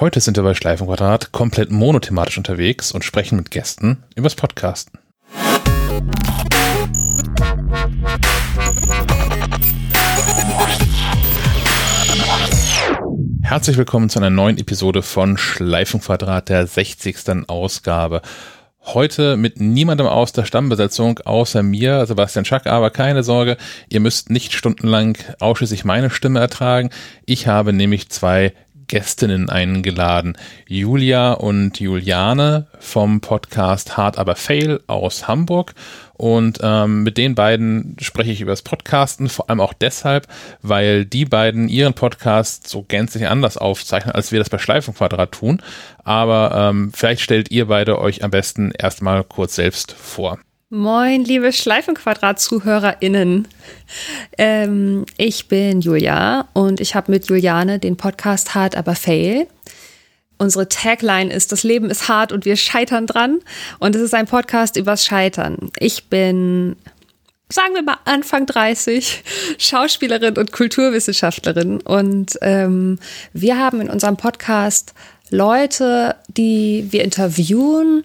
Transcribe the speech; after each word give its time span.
Heute 0.00 0.18
sind 0.18 0.36
wir 0.36 0.42
bei 0.42 0.54
Schleifenquadrat 0.54 1.30
komplett 1.30 1.70
monothematisch 1.70 2.36
unterwegs 2.36 2.90
und 2.90 3.04
sprechen 3.04 3.36
mit 3.36 3.52
Gästen 3.52 4.02
übers 4.16 4.34
Podcasten. 4.34 4.98
Herzlich 13.42 13.76
willkommen 13.76 14.10
zu 14.10 14.18
einer 14.18 14.30
neuen 14.30 14.58
Episode 14.58 15.02
von 15.02 15.38
Schleifenquadrat, 15.38 16.48
der 16.48 16.66
60. 16.66 17.46
Ausgabe. 17.46 18.20
Heute 18.86 19.36
mit 19.36 19.60
niemandem 19.60 20.08
aus 20.08 20.32
der 20.32 20.44
Stammbesetzung 20.44 21.20
außer 21.20 21.62
mir, 21.62 22.04
Sebastian 22.04 22.44
Schack, 22.44 22.66
aber 22.66 22.90
keine 22.90 23.22
Sorge, 23.22 23.56
ihr 23.88 24.00
müsst 24.00 24.28
nicht 24.28 24.54
stundenlang 24.54 25.16
ausschließlich 25.38 25.84
meine 25.84 26.10
Stimme 26.10 26.40
ertragen. 26.40 26.90
Ich 27.26 27.46
habe 27.46 27.72
nämlich 27.72 28.08
zwei 28.08 28.52
Gästinnen 28.94 29.50
eingeladen. 29.50 30.38
Julia 30.68 31.32
und 31.32 31.80
Juliane 31.80 32.68
vom 32.78 33.20
Podcast 33.20 33.96
Hard 33.96 34.18
Aber 34.18 34.36
Fail 34.36 34.78
aus 34.86 35.26
Hamburg. 35.26 35.74
Und 36.12 36.60
ähm, 36.62 37.02
mit 37.02 37.18
den 37.18 37.34
beiden 37.34 37.96
spreche 38.00 38.30
ich 38.30 38.40
über 38.40 38.52
das 38.52 38.62
Podcasten, 38.62 39.28
vor 39.28 39.50
allem 39.50 39.58
auch 39.58 39.72
deshalb, 39.72 40.28
weil 40.62 41.06
die 41.06 41.24
beiden 41.24 41.68
ihren 41.68 41.94
Podcast 41.94 42.68
so 42.68 42.84
gänzlich 42.86 43.26
anders 43.26 43.56
aufzeichnen, 43.56 44.14
als 44.14 44.30
wir 44.30 44.38
das 44.38 44.48
bei 44.48 44.58
Schleifenquadrat 44.58 45.32
tun. 45.32 45.60
Aber 46.04 46.52
ähm, 46.54 46.92
vielleicht 46.94 47.22
stellt 47.22 47.50
ihr 47.50 47.66
beide 47.66 47.98
euch 47.98 48.22
am 48.22 48.30
besten 48.30 48.70
erstmal 48.70 49.24
kurz 49.24 49.56
selbst 49.56 49.90
vor. 49.90 50.38
Moin, 50.70 51.24
liebe 51.24 51.52
Schleifenquadrat-ZuhörerInnen. 51.52 53.46
Ähm, 54.38 55.04
ich 55.18 55.46
bin 55.46 55.82
Julia 55.82 56.48
und 56.54 56.80
ich 56.80 56.94
habe 56.94 57.12
mit 57.12 57.28
Juliane 57.28 57.78
den 57.78 57.98
Podcast 57.98 58.54
Hard 58.54 58.74
aber 58.74 58.94
Fail. 58.94 59.46
Unsere 60.38 60.66
Tagline 60.66 61.30
ist, 61.30 61.52
das 61.52 61.64
Leben 61.64 61.90
ist 61.90 62.08
hart 62.08 62.32
und 62.32 62.46
wir 62.46 62.56
scheitern 62.56 63.06
dran. 63.06 63.40
Und 63.78 63.94
es 63.94 64.00
ist 64.00 64.14
ein 64.14 64.26
Podcast 64.26 64.78
übers 64.78 65.04
Scheitern. 65.04 65.70
Ich 65.78 66.08
bin, 66.08 66.76
sagen 67.50 67.74
wir 67.74 67.82
mal, 67.82 67.98
Anfang 68.06 68.46
30, 68.46 69.22
Schauspielerin 69.58 70.38
und 70.38 70.50
Kulturwissenschaftlerin. 70.50 71.82
Und 71.82 72.38
ähm, 72.40 72.98
wir 73.34 73.58
haben 73.58 73.82
in 73.82 73.90
unserem 73.90 74.16
Podcast 74.16 74.94
Leute, 75.28 76.16
die 76.28 76.86
wir 76.90 77.04
interviewen, 77.04 78.02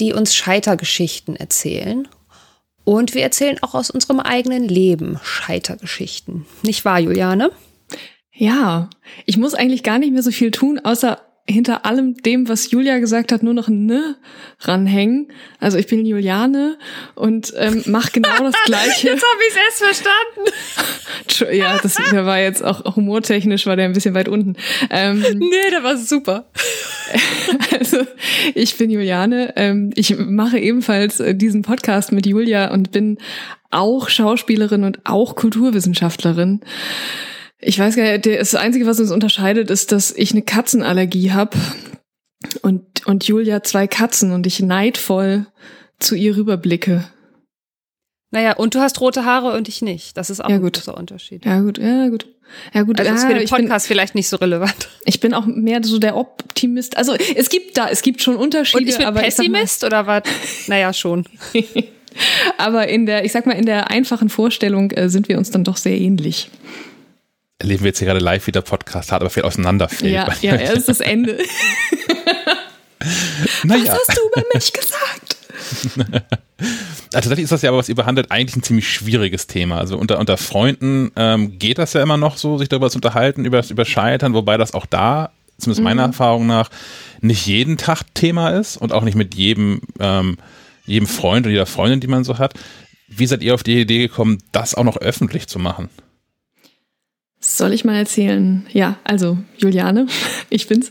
die 0.00 0.12
uns 0.12 0.34
Scheitergeschichten 0.34 1.36
erzählen. 1.36 2.08
Und 2.84 3.14
wir 3.14 3.22
erzählen 3.22 3.58
auch 3.62 3.74
aus 3.74 3.90
unserem 3.90 4.20
eigenen 4.20 4.66
Leben 4.66 5.20
Scheitergeschichten. 5.22 6.46
Nicht 6.62 6.84
wahr, 6.84 6.98
Juliane? 6.98 7.50
Ja, 8.32 8.88
ich 9.26 9.36
muss 9.36 9.54
eigentlich 9.54 9.82
gar 9.82 9.98
nicht 9.98 10.12
mehr 10.12 10.22
so 10.22 10.30
viel 10.30 10.50
tun, 10.50 10.78
außer 10.78 11.20
hinter 11.48 11.86
allem 11.86 12.14
dem, 12.14 12.48
was 12.48 12.70
Julia 12.70 12.98
gesagt 12.98 13.32
hat, 13.32 13.42
nur 13.42 13.54
noch 13.54 13.68
ein 13.68 13.86
Ne 13.86 14.16
ranhängen. 14.60 15.28
Also 15.60 15.78
ich 15.78 15.86
bin 15.86 16.04
Juliane 16.04 16.76
und 17.14 17.52
ähm, 17.56 17.82
mache 17.86 18.10
genau 18.12 18.36
das 18.38 18.54
Gleiche. 18.66 19.08
Jetzt 19.08 19.24
habe 19.24 19.40
ich 19.48 19.54
es 19.54 19.80
erst 19.80 20.04
verstanden. 20.04 21.56
ja, 21.56 21.78
das 21.78 21.96
der 22.10 22.26
war 22.26 22.38
jetzt 22.38 22.62
auch 22.62 22.96
humortechnisch, 22.96 23.66
war 23.66 23.76
der 23.76 23.86
ein 23.86 23.94
bisschen 23.94 24.14
weit 24.14 24.28
unten. 24.28 24.56
Ähm, 24.90 25.24
nee, 25.38 25.70
der 25.70 25.82
war 25.82 25.96
super. 25.96 26.46
Also 27.72 27.98
ich 28.54 28.76
bin 28.76 28.90
Juliane. 28.90 29.54
Ähm, 29.56 29.90
ich 29.94 30.18
mache 30.18 30.58
ebenfalls 30.58 31.20
äh, 31.20 31.34
diesen 31.34 31.62
Podcast 31.62 32.12
mit 32.12 32.26
Julia 32.26 32.70
und 32.70 32.92
bin 32.92 33.16
auch 33.70 34.10
Schauspielerin 34.10 34.84
und 34.84 35.00
auch 35.04 35.34
Kulturwissenschaftlerin. 35.34 36.60
Ich 37.60 37.78
weiß 37.78 37.96
gar 37.96 38.04
nicht, 38.04 38.26
das 38.26 38.54
Einzige, 38.54 38.86
was 38.86 39.00
uns 39.00 39.10
unterscheidet, 39.10 39.70
ist, 39.70 39.90
dass 39.92 40.12
ich 40.12 40.32
eine 40.32 40.42
Katzenallergie 40.42 41.32
habe 41.32 41.56
und, 42.62 43.06
und 43.06 43.24
Julia 43.26 43.62
zwei 43.62 43.86
Katzen 43.86 44.32
und 44.32 44.46
ich 44.46 44.60
neidvoll 44.60 45.46
zu 45.98 46.14
ihr 46.14 46.36
rüberblicke. 46.36 47.04
Naja, 48.30 48.52
und 48.56 48.74
du 48.74 48.80
hast 48.80 49.00
rote 49.00 49.24
Haare 49.24 49.56
und 49.56 49.68
ich 49.68 49.82
nicht. 49.82 50.16
Das 50.16 50.30
ist 50.30 50.40
auch 50.44 50.50
ja, 50.50 50.56
ein 50.56 50.62
großer 50.62 50.96
Unterschied. 50.96 51.44
Ja, 51.46 51.60
gut, 51.60 51.78
ja, 51.78 52.08
gut. 52.08 52.26
Ja, 52.72 52.82
gut, 52.82 52.98
also 52.98 53.10
ja, 53.10 53.16
ist 53.16 53.24
für 53.24 53.34
den 53.34 53.42
ich 53.42 53.50
bin- 53.50 53.62
Podcast 53.64 53.86
vielleicht 53.86 54.14
nicht 54.14 54.28
so 54.28 54.36
relevant. 54.36 54.88
Ich 55.04 55.20
bin 55.20 55.34
auch 55.34 55.46
mehr 55.46 55.80
so 55.82 55.98
der 55.98 56.16
Optimist. 56.16 56.96
Also 56.96 57.14
es 57.14 57.48
gibt 57.48 57.76
da, 57.76 57.88
es 57.88 58.02
gibt 58.02 58.22
schon 58.22 58.36
Unterschiede. 58.36 58.82
Und 58.84 58.88
ich 58.88 58.98
bin 58.98 59.06
aber 59.06 59.26
ich 59.26 59.34
sag 59.34 59.48
mal- 59.48 59.60
Pessimist 59.60 59.84
oder 59.84 60.06
was? 60.06 60.22
Naja, 60.66 60.92
schon. 60.92 61.24
aber 62.58 62.88
in 62.88 63.06
der, 63.06 63.24
ich 63.24 63.32
sag 63.32 63.46
mal, 63.46 63.52
in 63.52 63.66
der 63.66 63.90
einfachen 63.90 64.28
Vorstellung 64.28 64.90
äh, 64.92 65.08
sind 65.08 65.28
wir 65.28 65.38
uns 65.38 65.50
dann 65.50 65.64
doch 65.64 65.76
sehr 65.76 65.98
ähnlich. 65.98 66.50
Erleben 67.68 67.84
wir 67.84 67.88
jetzt 67.88 67.98
hier 67.98 68.06
gerade 68.06 68.20
live, 68.20 68.46
wie 68.46 68.52
der 68.52 68.62
Podcast 68.62 69.12
hat, 69.12 69.20
aber 69.20 69.28
viel 69.28 69.42
auseinanderfällt. 69.42 70.10
Ja, 70.10 70.26
ja, 70.40 70.54
er 70.54 70.72
ist 70.72 70.88
das 70.88 71.00
Ende. 71.00 71.36
naja. 73.62 73.82
Was 73.84 73.90
hast 73.90 74.16
du 74.16 74.22
über 74.32 74.42
mich 74.54 74.72
gesagt? 74.72 75.36
Also 77.14 77.30
tatsächlich 77.30 77.44
ist 77.44 77.52
das 77.52 77.62
ja 77.62 77.70
aber, 77.70 77.78
was 77.78 77.88
ihr 77.88 77.94
behandelt, 77.94 78.30
eigentlich 78.30 78.56
ein 78.56 78.62
ziemlich 78.62 78.86
schwieriges 78.86 79.46
Thema. 79.46 79.78
Also 79.78 79.96
unter, 79.96 80.18
unter 80.18 80.36
Freunden 80.36 81.10
ähm, 81.16 81.58
geht 81.58 81.78
das 81.78 81.94
ja 81.94 82.02
immer 82.02 82.18
noch 82.18 82.36
so, 82.36 82.58
sich 82.58 82.68
darüber 82.68 82.90
zu 82.90 82.98
unterhalten, 82.98 83.46
über 83.46 83.56
das 83.56 83.70
über 83.70 83.86
Scheitern, 83.86 84.34
wobei 84.34 84.58
das 84.58 84.74
auch 84.74 84.84
da, 84.84 85.30
zumindest 85.56 85.82
meiner 85.82 86.02
Erfahrung 86.02 86.46
nach, 86.46 86.68
nicht 87.22 87.46
jeden 87.46 87.78
Tag 87.78 88.02
Thema 88.12 88.50
ist 88.50 88.76
und 88.76 88.92
auch 88.92 89.04
nicht 89.04 89.14
mit 89.14 89.36
jedem, 89.36 89.80
ähm, 90.00 90.36
jedem 90.84 91.06
Freund 91.06 91.46
oder 91.46 91.52
jeder 91.52 91.66
Freundin, 91.66 92.00
die 92.00 92.08
man 92.08 92.24
so 92.24 92.36
hat. 92.36 92.52
Wie 93.08 93.26
seid 93.26 93.42
ihr 93.42 93.54
auf 93.54 93.62
die 93.62 93.80
Idee 93.80 94.00
gekommen, 94.00 94.42
das 94.52 94.74
auch 94.74 94.84
noch 94.84 94.98
öffentlich 94.98 95.46
zu 95.46 95.58
machen? 95.58 95.88
Soll 97.40 97.72
ich 97.72 97.84
mal 97.84 97.94
erzählen? 97.94 98.66
Ja, 98.72 98.96
also 99.04 99.38
Juliane, 99.58 100.08
ich 100.50 100.66
bin's. 100.66 100.90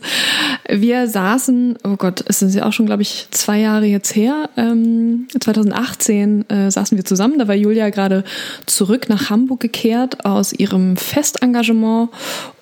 Wir 0.66 1.06
saßen, 1.06 1.76
oh 1.84 1.96
Gott, 1.96 2.24
es 2.26 2.40
ist 2.40 2.54
ja 2.54 2.64
auch 2.64 2.72
schon, 2.72 2.86
glaube 2.86 3.02
ich, 3.02 3.26
zwei 3.32 3.58
Jahre 3.58 3.84
jetzt 3.84 4.16
her. 4.16 4.48
Ähm, 4.56 5.28
2018 5.38 6.48
äh, 6.48 6.70
saßen 6.70 6.96
wir 6.96 7.04
zusammen. 7.04 7.38
Da 7.38 7.48
war 7.48 7.54
Julia 7.54 7.90
gerade 7.90 8.24
zurück 8.64 9.10
nach 9.10 9.28
Hamburg 9.28 9.60
gekehrt 9.60 10.24
aus 10.24 10.54
ihrem 10.54 10.96
Festengagement 10.96 12.08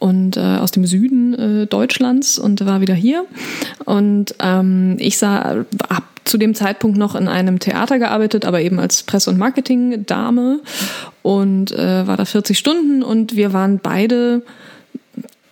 und 0.00 0.36
äh, 0.36 0.40
aus 0.40 0.72
dem 0.72 0.84
Süden 0.84 1.34
äh, 1.34 1.66
Deutschlands 1.68 2.40
und 2.40 2.66
war 2.66 2.80
wieder 2.80 2.94
hier. 2.94 3.24
Und 3.84 4.34
ähm, 4.40 4.96
ich 4.98 5.16
sah 5.16 5.64
ab 5.88 6.15
zu 6.26 6.38
dem 6.38 6.54
Zeitpunkt 6.54 6.98
noch 6.98 7.14
in 7.14 7.28
einem 7.28 7.58
Theater 7.58 7.98
gearbeitet, 7.98 8.44
aber 8.44 8.60
eben 8.60 8.78
als 8.78 9.02
Presse- 9.02 9.30
und 9.30 9.38
Marketing-Dame 9.38 10.60
und 11.22 11.72
äh, 11.72 12.06
war 12.06 12.16
da 12.16 12.24
40 12.24 12.58
Stunden 12.58 13.02
und 13.02 13.36
wir 13.36 13.52
waren 13.52 13.78
beide 13.82 14.42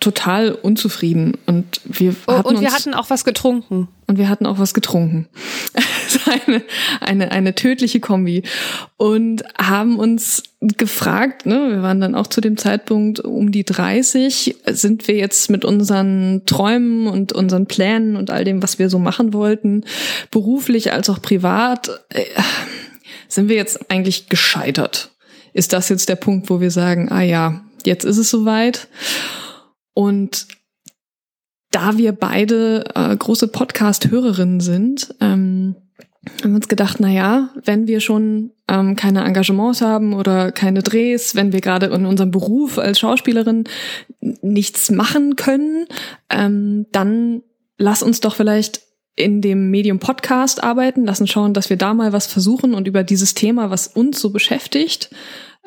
total 0.05 0.51
unzufrieden 0.51 1.33
und 1.47 1.81
wir 1.83 2.15
Oh, 2.27 2.33
hatten 2.33 2.47
und 2.47 2.61
wir 2.61 2.71
hatten 2.71 2.93
auch 2.93 3.09
was 3.09 3.25
getrunken. 3.25 3.87
und 4.05 4.19
wir 4.19 4.29
hatten 4.29 4.45
auch 4.45 4.59
was 4.59 4.75
getrunken. 4.75 5.27
Eine, 6.45 6.63
eine, 7.01 7.31
eine 7.31 7.55
tödliche 7.55 7.99
Kombi. 7.99 8.43
Und 8.97 9.43
haben 9.57 9.97
uns 9.99 10.43
gefragt, 10.61 11.45
ne, 11.45 11.69
wir 11.71 11.81
waren 11.81 11.99
dann 12.01 12.15
auch 12.15 12.27
zu 12.27 12.39
dem 12.41 12.57
Zeitpunkt 12.57 13.19
um 13.19 13.51
die 13.51 13.63
30, 13.65 14.55
sind 14.67 15.07
wir 15.07 15.15
jetzt 15.15 15.49
mit 15.49 15.65
unseren 15.65 16.43
Träumen 16.45 17.07
und 17.07 17.33
unseren 17.33 17.65
Plänen 17.65 18.15
und 18.15 18.29
all 18.31 18.43
dem, 18.43 18.63
was 18.63 18.79
wir 18.79 18.89
so 18.89 18.97
machen 18.99 19.33
wollten, 19.33 19.83
beruflich 20.31 20.93
als 20.93 21.09
auch 21.09 21.21
privat, 21.21 21.89
äh, 22.09 22.23
sind 23.27 23.49
wir 23.49 23.55
jetzt 23.55 23.91
eigentlich 23.91 24.29
gescheitert? 24.29 25.11
Ist 25.53 25.73
das 25.73 25.89
jetzt 25.89 26.09
der 26.09 26.15
Punkt, 26.15 26.49
wo 26.49 26.61
wir 26.61 26.71
sagen, 26.71 27.11
ah 27.11 27.21
ja, 27.21 27.61
jetzt 27.85 28.05
ist 28.05 28.17
es 28.17 28.29
soweit? 28.29 28.87
Und 29.95 30.47
da 31.71 31.97
wir 31.97 32.11
beide 32.11 32.83
äh, 32.93 33.15
große 33.15 33.47
Podcast-Hörerinnen 33.47 34.59
sind, 34.59 35.15
ähm, 35.19 35.75
haben 36.41 36.51
wir 36.51 36.55
uns 36.57 36.67
gedacht, 36.67 36.97
na 36.99 37.09
ja, 37.09 37.49
wenn 37.63 37.87
wir 37.87 37.99
schon 37.99 38.51
ähm, 38.67 38.95
keine 38.95 39.23
Engagements 39.23 39.81
haben 39.81 40.13
oder 40.13 40.51
keine 40.51 40.83
Drehs, 40.83 41.35
wenn 41.35 41.53
wir 41.53 41.61
gerade 41.61 41.87
in 41.87 42.05
unserem 42.05 42.31
Beruf 42.31 42.77
als 42.77 42.99
Schauspielerin 42.99 43.65
nichts 44.41 44.91
machen 44.91 45.35
können, 45.35 45.87
ähm, 46.29 46.85
dann 46.91 47.41
lass 47.77 48.03
uns 48.03 48.19
doch 48.19 48.35
vielleicht 48.35 48.81
in 49.15 49.41
dem 49.41 49.69
Medium 49.69 49.99
Podcast 49.99 50.63
arbeiten, 50.63 51.05
lassen 51.05 51.27
schauen, 51.27 51.53
dass 51.53 51.69
wir 51.69 51.77
da 51.77 51.93
mal 51.93 52.11
was 52.11 52.27
versuchen 52.27 52.73
und 52.73 52.87
über 52.87 53.03
dieses 53.03 53.33
Thema, 53.33 53.69
was 53.69 53.87
uns 53.87 54.19
so 54.19 54.29
beschäftigt, 54.29 55.09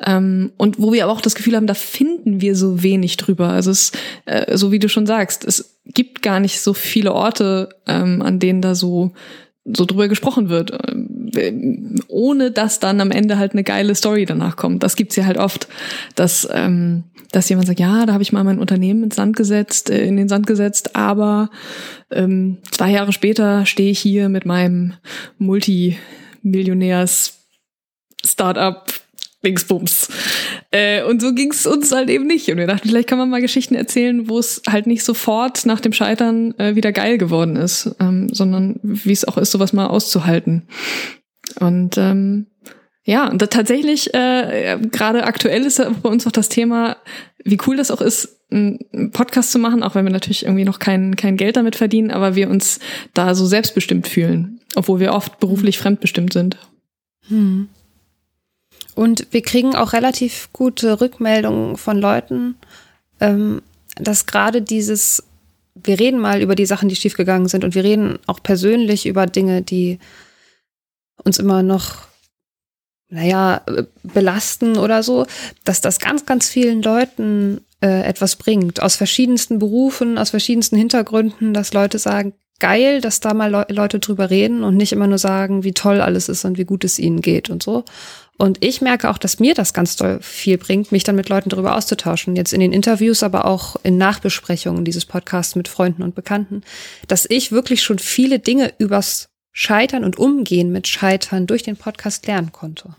ähm, 0.05 0.51
und 0.57 0.79
wo 0.79 0.93
wir 0.93 1.03
aber 1.03 1.13
auch 1.13 1.21
das 1.21 1.35
Gefühl 1.35 1.55
haben, 1.55 1.67
da 1.67 1.73
finden 1.73 2.41
wir 2.41 2.55
so 2.55 2.83
wenig 2.83 3.17
drüber. 3.17 3.49
Also 3.49 3.71
es, 3.71 3.91
äh, 4.25 4.57
so 4.57 4.71
wie 4.71 4.79
du 4.79 4.89
schon 4.89 5.05
sagst, 5.05 5.45
es 5.45 5.79
gibt 5.85 6.21
gar 6.21 6.39
nicht 6.39 6.61
so 6.61 6.73
viele 6.73 7.13
Orte, 7.13 7.69
ähm, 7.87 8.21
an 8.21 8.39
denen 8.39 8.61
da 8.61 8.75
so 8.75 9.11
so 9.71 9.85
drüber 9.85 10.07
gesprochen 10.07 10.49
wird, 10.49 10.71
ähm, 11.35 11.95
ohne 12.07 12.49
dass 12.49 12.79
dann 12.79 13.01
am 13.01 13.11
Ende 13.11 13.37
halt 13.37 13.51
eine 13.51 13.63
geile 13.63 13.93
Story 13.93 14.25
danach 14.25 14.55
kommt. 14.55 14.81
Das 14.81 14.95
gibt's 14.95 15.15
ja 15.15 15.25
halt 15.25 15.37
oft, 15.37 15.67
dass 16.15 16.47
ähm, 16.51 17.03
dass 17.31 17.49
jemand 17.49 17.67
sagt, 17.67 17.79
ja, 17.79 18.07
da 18.07 18.13
habe 18.13 18.23
ich 18.23 18.31
mal 18.31 18.43
mein 18.43 18.57
Unternehmen 18.57 19.03
ins 19.03 19.15
Sand 19.15 19.35
gesetzt, 19.35 19.89
äh, 19.89 20.05
in 20.05 20.17
den 20.17 20.29
Sand 20.29 20.47
gesetzt, 20.47 20.95
aber 20.95 21.51
ähm, 22.09 22.57
zwei 22.71 22.89
Jahre 22.91 23.13
später 23.13 23.65
stehe 23.65 23.91
ich 23.91 23.99
hier 23.99 24.29
mit 24.29 24.45
meinem 24.45 24.93
Multimillionärs 25.37 27.35
Startup 28.25 28.83
Dingsbums. 29.43 30.09
Äh, 30.71 31.03
und 31.03 31.21
so 31.21 31.33
ging 31.33 31.51
es 31.51 31.65
uns 31.65 31.91
halt 31.91 32.09
eben 32.09 32.27
nicht. 32.27 32.49
Und 32.49 32.57
wir 32.57 32.67
dachten, 32.67 32.89
vielleicht 32.89 33.07
kann 33.07 33.17
man 33.17 33.29
mal 33.29 33.41
Geschichten 33.41 33.75
erzählen, 33.75 34.27
wo 34.29 34.37
es 34.37 34.61
halt 34.67 34.85
nicht 34.85 35.03
sofort 35.03 35.65
nach 35.65 35.79
dem 35.79 35.93
Scheitern 35.93 36.53
äh, 36.59 36.75
wieder 36.75 36.91
geil 36.91 37.17
geworden 37.17 37.55
ist, 37.55 37.95
ähm, 37.99 38.27
sondern 38.31 38.79
wie 38.83 39.13
es 39.13 39.25
auch 39.25 39.37
ist, 39.37 39.51
sowas 39.51 39.73
mal 39.73 39.87
auszuhalten. 39.87 40.67
Und 41.59 41.97
ähm, 41.97 42.47
ja, 43.03 43.29
und 43.29 43.41
da 43.41 43.47
tatsächlich, 43.47 44.13
äh, 44.13 44.77
gerade 44.91 45.23
aktuell 45.23 45.65
ist 45.65 45.81
bei 46.03 46.09
uns 46.09 46.27
auch 46.27 46.31
das 46.31 46.49
Thema, 46.49 46.97
wie 47.43 47.57
cool 47.65 47.77
das 47.77 47.91
auch 47.91 48.01
ist, 48.01 48.39
einen 48.51 49.11
Podcast 49.11 49.51
zu 49.51 49.59
machen, 49.59 49.83
auch 49.83 49.95
wenn 49.95 50.05
wir 50.05 50.11
natürlich 50.11 50.43
irgendwie 50.43 50.65
noch 50.65 50.79
kein, 50.79 51.15
kein 51.15 51.37
Geld 51.37 51.55
damit 51.55 51.75
verdienen, 51.75 52.11
aber 52.11 52.35
wir 52.35 52.49
uns 52.49 52.79
da 53.13 53.35
so 53.35 53.45
selbstbestimmt 53.45 54.07
fühlen, 54.07 54.59
obwohl 54.75 54.99
wir 54.99 55.13
oft 55.13 55.39
beruflich 55.39 55.77
fremdbestimmt 55.77 56.33
sind. 56.33 56.57
Hm. 57.27 57.69
Und 58.99 59.27
wir 59.31 59.41
kriegen 59.41 59.77
auch 59.77 59.93
relativ 59.93 60.49
gute 60.51 60.99
Rückmeldungen 60.99 61.77
von 61.77 61.97
Leuten, 61.97 62.55
ähm, 63.21 63.61
dass 63.95 64.25
gerade 64.25 64.61
dieses, 64.61 65.23
wir 65.73 65.97
reden 65.97 66.19
mal 66.19 66.41
über 66.41 66.53
die 66.53 66.65
Sachen, 66.65 66.89
die 66.89 66.97
schiefgegangen 66.97 67.47
sind 67.47 67.63
und 67.63 67.75
wir 67.75 67.85
reden 67.85 68.19
auch 68.27 68.43
persönlich 68.43 69.05
über 69.05 69.25
Dinge, 69.25 69.61
die 69.61 69.99
uns 71.23 71.39
immer 71.39 71.63
noch, 71.63 72.07
naja, 73.07 73.61
belasten 74.03 74.77
oder 74.77 75.01
so, 75.01 75.25
dass 75.63 75.79
das 75.79 75.99
ganz, 75.99 76.25
ganz 76.25 76.49
vielen 76.49 76.81
Leuten 76.81 77.61
äh, 77.81 78.03
etwas 78.03 78.35
bringt. 78.35 78.81
Aus 78.81 78.97
verschiedensten 78.97 79.59
Berufen, 79.59 80.17
aus 80.17 80.31
verschiedensten 80.31 80.75
Hintergründen, 80.75 81.53
dass 81.53 81.71
Leute 81.71 81.99
sagen, 81.99 82.33
geil, 82.59 83.01
dass 83.01 83.19
da 83.19 83.33
mal 83.33 83.51
Le 83.51 83.65
Leute 83.69 83.99
drüber 83.99 84.29
reden 84.29 84.63
und 84.63 84.75
nicht 84.77 84.91
immer 84.91 85.07
nur 85.07 85.17
sagen, 85.17 85.63
wie 85.63 85.73
toll 85.73 86.01
alles 86.01 86.29
ist 86.29 86.45
und 86.45 86.57
wie 86.57 86.65
gut 86.65 86.83
es 86.83 86.99
ihnen 86.99 87.21
geht 87.21 87.49
und 87.49 87.63
so. 87.63 87.83
Und 88.37 88.63
ich 88.63 88.79
merke 88.79 89.09
auch, 89.09 89.17
dass 89.17 89.39
mir 89.39 89.53
das 89.53 89.73
ganz 89.73 89.97
doll 89.97 90.19
viel 90.21 90.57
bringt, 90.57 90.93
mich 90.93 91.03
dann 91.03 91.17
mit 91.17 91.27
Leuten 91.27 91.49
darüber 91.49 91.75
auszutauschen. 91.75 92.37
Jetzt 92.37 92.53
in 92.53 92.61
den 92.61 92.71
Interviews, 92.71 93.21
aber 93.21 93.43
auch 93.43 93.75
in 93.83 93.97
Nachbesprechungen 93.97 94.85
dieses 94.85 95.05
Podcasts 95.05 95.55
mit 95.55 95.67
Freunden 95.67 96.03
und 96.03 96.15
Bekannten, 96.15 96.63
dass 97.07 97.25
ich 97.29 97.51
wirklich 97.51 97.83
schon 97.83 97.99
viele 97.99 98.39
Dinge 98.39 98.73
übers 98.77 99.29
Scheitern 99.51 100.05
und 100.05 100.17
Umgehen 100.17 100.71
mit 100.71 100.87
Scheitern 100.87 101.47
durch 101.47 101.63
den 101.63 101.75
Podcast 101.75 102.27
lernen 102.27 102.53
konnte. 102.53 102.95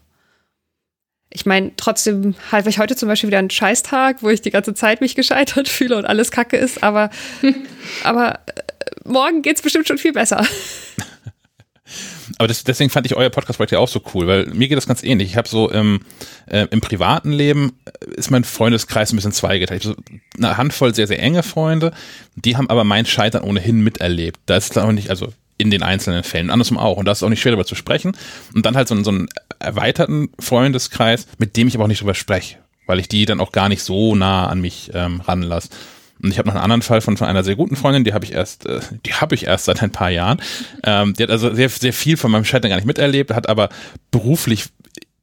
Ich 1.33 1.47
meine, 1.47 1.71
trotzdem 1.77 2.35
habe 2.51 2.69
ich 2.69 2.79
heute 2.79 2.97
zum 2.97 3.09
Beispiel 3.09 3.29
wieder 3.29 3.39
einen 3.39 3.51
Scheißtag, 3.51 4.23
wo 4.23 4.29
ich 4.29 4.43
die 4.43 4.51
ganze 4.51 4.75
Zeit 4.75 5.01
mich 5.01 5.15
gescheitert 5.15 5.69
fühle 5.71 5.97
und 5.97 6.05
alles 6.05 6.33
kacke 6.33 6.57
ist, 6.57 6.83
aber, 6.83 7.11
aber 8.03 8.41
äh, 8.47 8.63
morgen 9.05 9.43
geht's 9.43 9.63
bestimmt 9.63 9.87
schon 9.87 9.99
viel 9.99 10.13
besser. 10.13 10.47
Aber 12.39 12.49
das, 12.49 12.65
deswegen 12.65 12.91
fand 12.91 13.07
ich 13.07 13.17
euer 13.17 13.31
Podcast-Projekt 13.31 13.73
ja 13.73 13.79
auch 13.79 13.89
so 13.89 14.01
cool, 14.15 14.27
weil 14.27 14.47
mir 14.47 14.69
geht 14.69 14.77
das 14.77 14.87
ganz 14.87 15.03
ähnlich. 15.03 15.31
Ich 15.31 15.37
habe 15.37 15.49
so 15.49 15.69
im, 15.71 16.01
äh, 16.47 16.67
im 16.71 16.81
privaten 16.81 17.33
Leben 17.33 17.73
äh, 17.85 18.15
ist 18.15 18.31
mein 18.31 18.45
Freundeskreis 18.45 19.13
ein 19.13 19.17
bisschen 19.17 19.33
zweigeteilt. 19.33 19.83
So 19.83 19.95
eine 20.39 20.57
Handvoll 20.57 20.95
sehr, 20.95 21.07
sehr 21.07 21.21
enge 21.21 21.43
Freunde, 21.43 21.93
die 22.37 22.57
haben 22.57 22.71
aber 22.71 22.85
mein 22.85 23.07
Scheitern 23.07 23.43
ohnehin 23.43 23.81
miterlebt. 23.81 24.41
Da 24.47 24.57
ist 24.57 24.79
auch 24.79 24.93
nicht, 24.93 25.11
also 25.11 25.33
in 25.59 25.71
den 25.71 25.83
einzelnen 25.83 26.25
Fällen, 26.25 26.51
andersrum 26.51 26.79
auch. 26.79 26.97
Und 26.97 27.05
da 27.05 27.13
ist 27.13 27.23
auch 27.23 27.29
nicht 27.29 27.43
schwer 27.43 27.53
darüber 27.53 27.67
zu 27.67 27.75
sprechen. 27.75 28.17
Und 28.55 28.65
dann 28.65 28.77
halt 28.77 28.89
so, 28.89 29.03
so 29.03 29.11
einen 29.11 29.29
erweiterten 29.59 30.31
Freundeskreis, 30.39 31.27
mit 31.39 31.57
dem 31.57 31.69
ich 31.69 31.75
aber 31.75 31.85
auch 31.85 31.89
nicht 31.89 32.01
drüber 32.01 32.15
spreche, 32.15 32.57
weil 32.87 32.99
ich 32.99 33.09
die 33.09 33.27
dann 33.27 33.41
auch 33.41 33.53
gar 33.53 33.69
nicht 33.69 33.83
so 33.83 34.15
nah 34.15 34.47
an 34.47 34.61
mich 34.61 34.91
ähm, 34.95 35.21
ranlasse. 35.21 35.69
Und 36.23 36.31
ich 36.31 36.39
habe 36.39 36.49
noch 36.49 36.55
einen 36.55 36.65
anderen 36.65 36.83
Fall 36.83 37.01
von, 37.01 37.17
von 37.17 37.27
einer 37.27 37.45
sehr 37.45 37.57
guten 37.57 37.77
Freundin, 37.77 38.05
die 38.05 38.13
habe 38.13 38.25
ich 38.25 38.33
erst, 38.33 38.67
äh, 38.67 38.81
die 39.07 39.15
habe 39.15 39.35
ich 39.35 39.47
erst 39.47 39.67
seit 39.67 39.83
ein 39.83 39.93
paar 39.93 40.11
Jahren. 40.11 40.41
Ähm, 40.83 41.13
die 41.15 41.23
hat 41.25 41.31
also 41.31 41.55
sehr, 41.55 41.69
sehr 41.69 41.93
viel 41.93 42.17
von 42.17 42.31
meinem 42.31 42.47
Scheitern 42.47 42.71
gar 42.71 42.77
nicht 42.77 42.87
miterlebt, 42.87 43.33
hat 43.35 43.49
aber 43.51 43.69
beruflich 44.11 44.67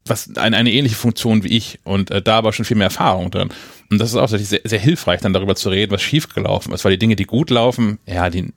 was 0.05 0.35
eine, 0.38 0.55
eine 0.55 0.71
ähnliche 0.71 0.95
Funktion 0.95 1.44
wie 1.44 1.49
ich 1.49 1.79
und 1.83 2.11
äh, 2.11 2.21
da 2.21 2.44
war 2.44 2.53
schon 2.53 2.65
viel 2.65 2.77
mehr 2.77 2.88
Erfahrung 2.88 3.31
drin. 3.31 3.49
Und 3.89 3.99
das 3.99 4.09
ist 4.09 4.17
auch 4.17 4.29
sehr, 4.29 4.39
sehr 4.39 4.79
hilfreich, 4.79 5.21
dann 5.21 5.33
darüber 5.33 5.55
zu 5.55 5.69
reden, 5.69 5.91
was 5.91 6.01
schiefgelaufen 6.01 6.73
ist, 6.73 6.85
weil 6.85 6.91
die 6.91 7.00
Dinge, 7.00 7.15
die 7.15 7.25
gut 7.25 7.50
laufen, 7.50 7.97
ja, 8.05 8.29
die 8.29 8.53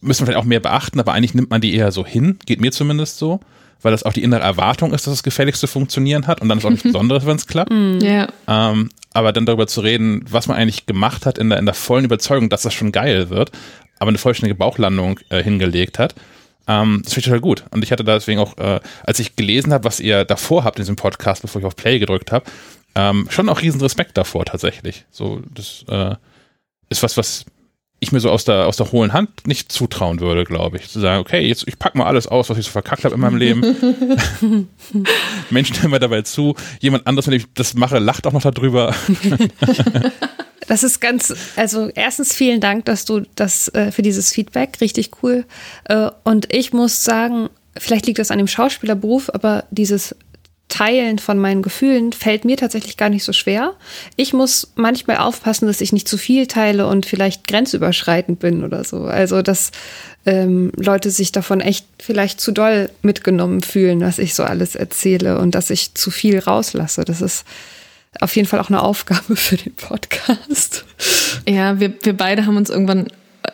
müssen 0.00 0.20
wir 0.20 0.26
vielleicht 0.26 0.38
auch 0.38 0.44
mehr 0.44 0.60
beachten, 0.60 1.00
aber 1.00 1.14
eigentlich 1.14 1.34
nimmt 1.34 1.50
man 1.50 1.60
die 1.60 1.74
eher 1.74 1.92
so 1.92 2.04
hin, 2.04 2.38
geht 2.44 2.60
mir 2.60 2.72
zumindest 2.72 3.18
so 3.18 3.40
weil 3.82 3.92
das 3.92 4.02
auch 4.02 4.12
die 4.12 4.22
innere 4.22 4.40
Erwartung 4.40 4.92
ist, 4.92 5.06
dass 5.06 5.14
das 5.14 5.22
gefälligste 5.22 5.66
funktionieren 5.66 6.26
hat 6.26 6.40
und 6.40 6.48
dann 6.48 6.58
ist 6.58 6.64
auch 6.64 6.70
nichts 6.70 6.82
Besonderes, 6.92 7.26
wenn 7.26 7.36
es 7.36 7.46
klappt. 7.46 7.72
Mm. 7.72 7.98
Ja. 8.00 8.28
Ähm, 8.48 8.90
aber 9.12 9.32
dann 9.32 9.46
darüber 9.46 9.66
zu 9.66 9.80
reden, 9.80 10.24
was 10.28 10.46
man 10.46 10.56
eigentlich 10.56 10.86
gemacht 10.86 11.26
hat 11.26 11.38
in 11.38 11.48
der, 11.50 11.58
in 11.58 11.66
der 11.66 11.74
vollen 11.74 12.04
Überzeugung, 12.04 12.48
dass 12.48 12.62
das 12.62 12.74
schon 12.74 12.92
geil 12.92 13.30
wird, 13.30 13.50
aber 13.98 14.08
eine 14.08 14.18
vollständige 14.18 14.58
Bauchlandung 14.58 15.20
äh, 15.30 15.42
hingelegt 15.42 15.98
hat, 15.98 16.14
ähm, 16.66 17.02
das 17.04 17.14
finde 17.14 17.20
ich 17.20 17.26
total 17.26 17.40
gut. 17.40 17.64
Und 17.70 17.84
ich 17.84 17.92
hatte 17.92 18.04
deswegen 18.04 18.40
auch, 18.40 18.58
äh, 18.58 18.80
als 19.04 19.18
ich 19.20 19.36
gelesen 19.36 19.72
habe, 19.72 19.84
was 19.84 20.00
ihr 20.00 20.24
davor 20.24 20.64
habt 20.64 20.78
in 20.78 20.82
diesem 20.82 20.96
Podcast, 20.96 21.42
bevor 21.42 21.60
ich 21.60 21.66
auf 21.66 21.76
Play 21.76 21.98
gedrückt 21.98 22.32
habe, 22.32 22.44
ähm, 22.94 23.26
schon 23.30 23.48
auch 23.48 23.62
riesen 23.62 23.80
Respekt 23.80 24.16
davor 24.16 24.44
tatsächlich. 24.44 25.04
So, 25.10 25.42
das 25.54 25.84
äh, 25.88 26.16
ist 26.88 27.02
was, 27.02 27.16
was 27.16 27.44
ich 27.98 28.12
mir 28.12 28.20
so 28.20 28.30
aus 28.30 28.44
der, 28.44 28.66
aus 28.66 28.76
der 28.76 28.92
hohlen 28.92 29.12
Hand 29.12 29.46
nicht 29.46 29.72
zutrauen 29.72 30.20
würde, 30.20 30.44
glaube 30.44 30.76
ich. 30.76 30.88
Zu 30.88 31.00
sagen, 31.00 31.20
okay, 31.20 31.40
jetzt 31.46 31.66
ich 31.66 31.78
pack 31.78 31.94
mal 31.94 32.04
alles 32.04 32.26
aus, 32.26 32.50
was 32.50 32.58
ich 32.58 32.66
so 32.66 32.70
verkackt 32.70 33.04
habe 33.04 33.14
in 33.14 33.20
meinem 33.20 33.36
Leben. 33.36 34.68
Menschen 35.50 35.80
hören 35.80 35.90
mir 35.90 35.98
dabei 35.98 36.22
zu. 36.22 36.54
Jemand 36.80 37.06
anderes, 37.06 37.26
wenn 37.26 37.34
ich 37.34 37.46
das 37.54 37.74
mache, 37.74 37.98
lacht 37.98 38.26
auch 38.26 38.32
noch 38.32 38.42
darüber. 38.42 38.94
Das 40.68 40.82
ist 40.82 41.00
ganz, 41.00 41.32
also 41.54 41.90
erstens 41.94 42.34
vielen 42.34 42.60
Dank, 42.60 42.86
dass 42.86 43.04
du 43.04 43.22
das 43.36 43.68
äh, 43.68 43.92
für 43.92 44.02
dieses 44.02 44.32
Feedback, 44.32 44.80
richtig 44.80 45.10
cool. 45.22 45.44
Äh, 45.84 46.10
und 46.24 46.52
ich 46.52 46.72
muss 46.72 47.04
sagen, 47.04 47.50
vielleicht 47.78 48.06
liegt 48.06 48.18
das 48.18 48.30
an 48.30 48.38
dem 48.38 48.48
Schauspielerberuf, 48.48 49.30
aber 49.32 49.64
dieses 49.70 50.16
Teilen 50.68 51.18
von 51.18 51.38
meinen 51.38 51.62
Gefühlen 51.62 52.12
fällt 52.12 52.44
mir 52.44 52.56
tatsächlich 52.56 52.96
gar 52.96 53.08
nicht 53.08 53.24
so 53.24 53.32
schwer. 53.32 53.74
Ich 54.16 54.32
muss 54.32 54.72
manchmal 54.74 55.18
aufpassen, 55.18 55.66
dass 55.66 55.80
ich 55.80 55.92
nicht 55.92 56.08
zu 56.08 56.18
viel 56.18 56.46
teile 56.46 56.88
und 56.88 57.06
vielleicht 57.06 57.46
grenzüberschreitend 57.46 58.40
bin 58.40 58.64
oder 58.64 58.82
so. 58.82 59.04
Also, 59.04 59.42
dass 59.42 59.70
ähm, 60.26 60.72
Leute 60.76 61.10
sich 61.10 61.30
davon 61.30 61.60
echt 61.60 61.86
vielleicht 62.00 62.40
zu 62.40 62.50
doll 62.50 62.90
mitgenommen 63.02 63.62
fühlen, 63.62 64.00
was 64.00 64.18
ich 64.18 64.34
so 64.34 64.42
alles 64.42 64.74
erzähle 64.74 65.38
und 65.38 65.54
dass 65.54 65.70
ich 65.70 65.94
zu 65.94 66.10
viel 66.10 66.40
rauslasse. 66.40 67.04
Das 67.04 67.20
ist 67.20 67.44
auf 68.20 68.34
jeden 68.34 68.48
Fall 68.48 68.60
auch 68.60 68.68
eine 68.68 68.82
Aufgabe 68.82 69.36
für 69.36 69.56
den 69.56 69.74
Podcast. 69.74 70.84
Ja, 71.48 71.78
wir, 71.78 71.92
wir 72.02 72.16
beide 72.16 72.46
haben 72.46 72.56
uns 72.56 72.70
irgendwann 72.70 73.06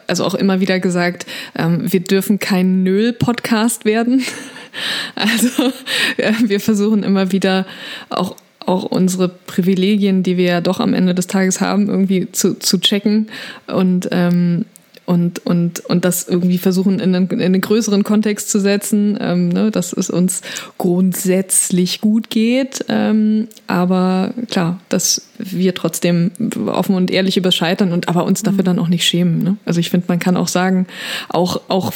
also 0.06 0.25
auch 0.25 0.35
immer 0.35 0.61
wieder 0.61 0.81
gesagt, 0.81 1.26
ähm, 1.56 1.93
wir 1.93 2.00
dürfen 2.00 2.38
kein 2.38 2.82
Nöl-Podcast 2.82 3.85
werden. 3.85 4.25
Also 5.15 5.73
wir 6.17 6.61
versuchen 6.61 7.03
immer 7.03 7.33
wieder 7.33 7.67
auch 8.09 8.37
auch 8.65 8.85
unsere 8.85 9.29
Privilegien, 9.29 10.23
die 10.23 10.37
wir 10.37 10.45
ja 10.45 10.61
doch 10.61 10.79
am 10.79 10.95
Ende 10.95 11.17
des 11.17 11.27
Tages 11.27 11.61
haben, 11.61 11.89
irgendwie 11.89 12.31
zu, 12.31 12.57
zu 12.59 12.79
checken. 12.79 13.29
Und 13.67 14.09
ähm, 14.13 14.67
und, 15.04 15.44
und, 15.44 15.81
und 15.81 16.04
das 16.04 16.28
irgendwie 16.28 16.59
versuchen 16.59 17.00
in 17.00 17.14
einen, 17.14 17.28
in 17.28 17.40
einen 17.40 17.61
größeren 17.61 18.04
Kontext 18.04 18.50
zu 18.50 18.61
setzen, 18.61 19.18
ähm, 19.21 19.49
ne, 19.49 19.71
dass 19.71 19.92
es 19.92 20.11
uns 20.11 20.42
grundsätzlich 20.78 22.00
gut 22.00 22.30
geht. 22.30 22.85
Ähm, 22.88 23.49
aber 23.66 24.32
klar, 24.50 24.80
dass 24.88 25.28
wir 25.38 25.75
trotzdem 25.75 26.30
offen 26.66 26.94
und 26.94 27.11
ehrlich 27.11 27.37
überscheitern 27.37 27.92
und 27.92 28.09
aber 28.09 28.25
uns 28.25 28.42
dafür 28.42 28.62
mhm. 28.62 28.66
dann 28.66 28.78
auch 28.78 28.88
nicht 28.88 29.04
schämen. 29.04 29.42
Ne? 29.42 29.56
Also 29.64 29.80
ich 29.80 29.90
finde, 29.90 30.06
man 30.09 30.21
kann 30.21 30.37
auch 30.37 30.49
sagen, 30.49 30.87
auch, 31.28 31.61
auch, 31.68 31.92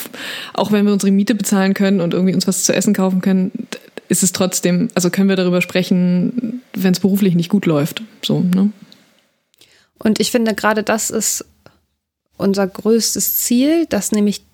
auch 0.55 0.73
wenn 0.73 0.85
wir 0.85 0.93
unsere 0.93 1.13
Miete 1.13 1.35
bezahlen 1.35 1.75
können 1.75 2.01
und 2.01 2.13
irgendwie 2.13 2.35
uns 2.35 2.47
was 2.47 2.65
zu 2.65 2.75
essen 2.75 2.93
kaufen 2.93 3.21
können, 3.21 3.53
ist 4.09 4.23
es 4.23 4.33
trotzdem, 4.33 4.89
also 4.95 5.11
können 5.11 5.29
wir 5.29 5.37
darüber 5.37 5.63
sprechen, 5.63 6.63
wenn 6.75 6.93
es 6.93 7.01
beruflich 7.01 7.35
nicht 7.35 7.49
gut 7.49 7.67
läuft. 7.67 8.03
So, 8.23 8.41
ne? 8.41 8.71
Und 9.99 10.21
ich 10.21 10.31
finde, 10.31 10.55
gerade 10.55 10.83
das 10.83 11.11
ist 11.11 11.45
unser 12.37 12.67
größtes 12.67 13.39
Ziel, 13.39 13.87
dass 13.87 14.13
nämlich, 14.13 14.45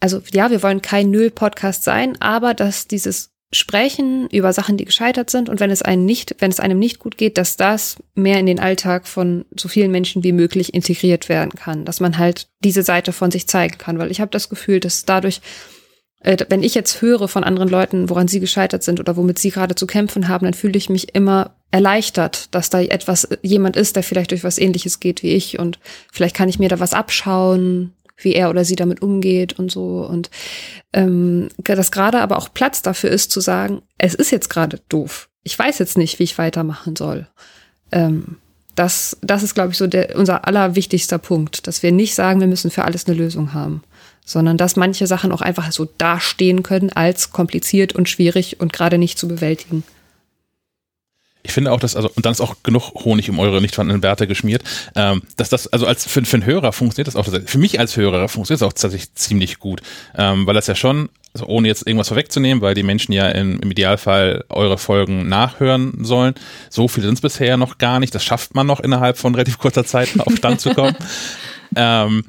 also 0.00 0.20
ja, 0.32 0.50
wir 0.50 0.62
wollen 0.62 0.82
kein 0.82 1.10
Null-Podcast 1.10 1.84
sein, 1.84 2.20
aber 2.20 2.54
dass 2.54 2.86
dieses 2.86 3.30
Sprechen 3.54 4.28
über 4.30 4.52
Sachen, 4.54 4.78
die 4.78 4.86
gescheitert 4.86 5.28
sind 5.28 5.50
und 5.50 5.60
wenn 5.60 5.70
es 5.70 5.82
einem 5.82 6.06
nicht, 6.06 6.36
wenn 6.38 6.50
es 6.50 6.58
einem 6.58 6.78
nicht 6.78 6.98
gut 6.98 7.18
geht, 7.18 7.36
dass 7.36 7.58
das 7.58 7.96
mehr 8.14 8.40
in 8.40 8.46
den 8.46 8.58
Alltag 8.58 9.06
von 9.06 9.44
so 9.54 9.68
vielen 9.68 9.90
Menschen 9.90 10.24
wie 10.24 10.32
möglich 10.32 10.72
integriert 10.72 11.28
werden 11.28 11.52
kann, 11.54 11.84
dass 11.84 12.00
man 12.00 12.16
halt 12.16 12.48
diese 12.64 12.82
Seite 12.82 13.12
von 13.12 13.30
sich 13.30 13.46
zeigen 13.46 13.76
kann, 13.76 13.98
weil 13.98 14.10
ich 14.10 14.22
habe 14.22 14.30
das 14.30 14.48
Gefühl, 14.48 14.80
dass 14.80 15.04
dadurch 15.04 15.42
wenn 16.22 16.62
ich 16.62 16.74
jetzt 16.74 17.02
höre 17.02 17.26
von 17.28 17.44
anderen 17.44 17.68
Leuten, 17.68 18.08
woran 18.08 18.28
sie 18.28 18.40
gescheitert 18.40 18.82
sind 18.82 19.00
oder 19.00 19.16
womit 19.16 19.38
sie 19.38 19.50
gerade 19.50 19.74
zu 19.74 19.86
kämpfen 19.86 20.28
haben, 20.28 20.44
dann 20.44 20.54
fühle 20.54 20.78
ich 20.78 20.88
mich 20.88 21.14
immer 21.14 21.56
erleichtert, 21.70 22.54
dass 22.54 22.70
da 22.70 22.80
etwas, 22.80 23.28
jemand 23.42 23.76
ist, 23.76 23.96
der 23.96 24.02
vielleicht 24.02 24.30
durch 24.30 24.44
was 24.44 24.58
ähnliches 24.58 25.00
geht 25.00 25.22
wie 25.22 25.32
ich 25.32 25.58
und 25.58 25.78
vielleicht 26.12 26.36
kann 26.36 26.48
ich 26.48 26.58
mir 26.58 26.68
da 26.68 26.78
was 26.78 26.94
abschauen, 26.94 27.92
wie 28.18 28.34
er 28.34 28.50
oder 28.50 28.64
sie 28.64 28.76
damit 28.76 29.02
umgeht 29.02 29.58
und 29.58 29.70
so. 29.70 30.06
Und 30.06 30.30
ähm, 30.92 31.48
dass 31.58 31.90
gerade 31.90 32.20
aber 32.20 32.38
auch 32.38 32.52
Platz 32.52 32.82
dafür 32.82 33.10
ist 33.10 33.30
zu 33.30 33.40
sagen, 33.40 33.82
es 33.98 34.14
ist 34.14 34.30
jetzt 34.30 34.50
gerade 34.50 34.80
doof. 34.88 35.28
Ich 35.42 35.58
weiß 35.58 35.78
jetzt 35.78 35.98
nicht, 35.98 36.18
wie 36.18 36.24
ich 36.24 36.38
weitermachen 36.38 36.94
soll. 36.94 37.26
Ähm, 37.90 38.36
das, 38.74 39.16
das 39.20 39.42
ist, 39.42 39.54
glaube 39.54 39.72
ich, 39.72 39.78
so 39.78 39.86
der, 39.86 40.16
unser 40.16 40.46
allerwichtigster 40.46 41.18
Punkt, 41.18 41.66
dass 41.66 41.82
wir 41.82 41.92
nicht 41.92 42.14
sagen, 42.14 42.40
wir 42.40 42.46
müssen 42.46 42.70
für 42.70 42.84
alles 42.84 43.06
eine 43.06 43.16
Lösung 43.16 43.52
haben, 43.52 43.82
sondern 44.24 44.56
dass 44.56 44.76
manche 44.76 45.06
Sachen 45.06 45.32
auch 45.32 45.40
einfach 45.40 45.70
so 45.72 45.88
dastehen 45.98 46.62
können 46.62 46.90
als 46.90 47.30
kompliziert 47.30 47.94
und 47.94 48.08
schwierig 48.08 48.60
und 48.60 48.72
gerade 48.72 48.98
nicht 48.98 49.18
zu 49.18 49.28
bewältigen. 49.28 49.84
Ich 51.44 51.52
finde 51.52 51.72
auch, 51.72 51.80
dass, 51.80 51.96
also, 51.96 52.08
und 52.14 52.24
dann 52.24 52.32
ist 52.32 52.40
auch 52.40 52.56
genug 52.62 52.92
Honig 53.04 53.28
um 53.28 53.40
eure 53.40 53.60
nicht 53.60 53.74
vorhandenen 53.74 54.02
Werte 54.02 54.28
geschmiert, 54.28 54.62
ähm, 54.94 55.22
dass 55.36 55.48
das, 55.48 55.66
also 55.66 55.86
als 55.86 56.06
für, 56.06 56.24
für 56.24 56.36
einen 56.36 56.46
Hörer 56.46 56.72
funktioniert 56.72 57.08
das 57.08 57.16
auch, 57.16 57.26
für 57.26 57.58
mich 57.58 57.80
als 57.80 57.96
Hörer 57.96 58.28
funktioniert 58.28 58.60
das 58.60 58.68
auch 58.68 58.72
tatsächlich 58.72 59.14
ziemlich 59.14 59.58
gut, 59.58 59.82
ähm, 60.16 60.46
weil 60.46 60.54
das 60.54 60.68
ja 60.68 60.76
schon, 60.76 61.08
also 61.34 61.46
ohne 61.46 61.66
jetzt 61.66 61.84
irgendwas 61.86 62.08
vorwegzunehmen, 62.08 62.62
weil 62.62 62.74
die 62.74 62.84
Menschen 62.84 63.12
ja 63.12 63.28
im, 63.28 63.58
im 63.58 63.70
Idealfall 63.70 64.44
eure 64.50 64.78
Folgen 64.78 65.28
nachhören 65.28 66.04
sollen. 66.04 66.34
So 66.70 66.86
viele 66.86 67.06
sind 67.06 67.14
es 67.14 67.22
bisher 67.22 67.56
noch 67.56 67.78
gar 67.78 67.98
nicht. 68.00 68.14
Das 68.14 68.22
schafft 68.22 68.54
man 68.54 68.66
noch 68.66 68.80
innerhalb 68.80 69.16
von 69.16 69.34
relativ 69.34 69.58
kurzer 69.58 69.84
Zeit 69.84 70.10
auf 70.20 70.36
Stand 70.36 70.60
zu 70.60 70.74
kommen. 70.74 70.94
ähm, 71.74 72.24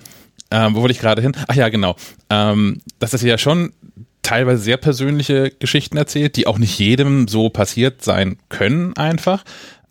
ähm, 0.54 0.76
wo 0.76 0.82
wollte 0.82 0.94
ich 0.94 1.00
gerade 1.00 1.22
hin? 1.22 1.36
Ach 1.48 1.56
ja, 1.56 1.68
genau. 1.70 1.96
Ähm, 2.30 2.82
dass 3.00 3.12
das 3.12 3.24
ja 3.24 3.38
schon 3.40 3.74
teilweise 4.22 4.62
sehr 4.62 4.78
persönliche 4.78 5.52
Geschichten 5.52 5.98
erzählt, 5.98 6.36
die 6.36 6.46
auch 6.46 6.60
nicht 6.60 6.78
jedem 6.80 7.28
so 7.28 7.50
passiert 7.50 8.04
sein 8.04 8.38
können 8.50 8.96
einfach. 8.96 9.44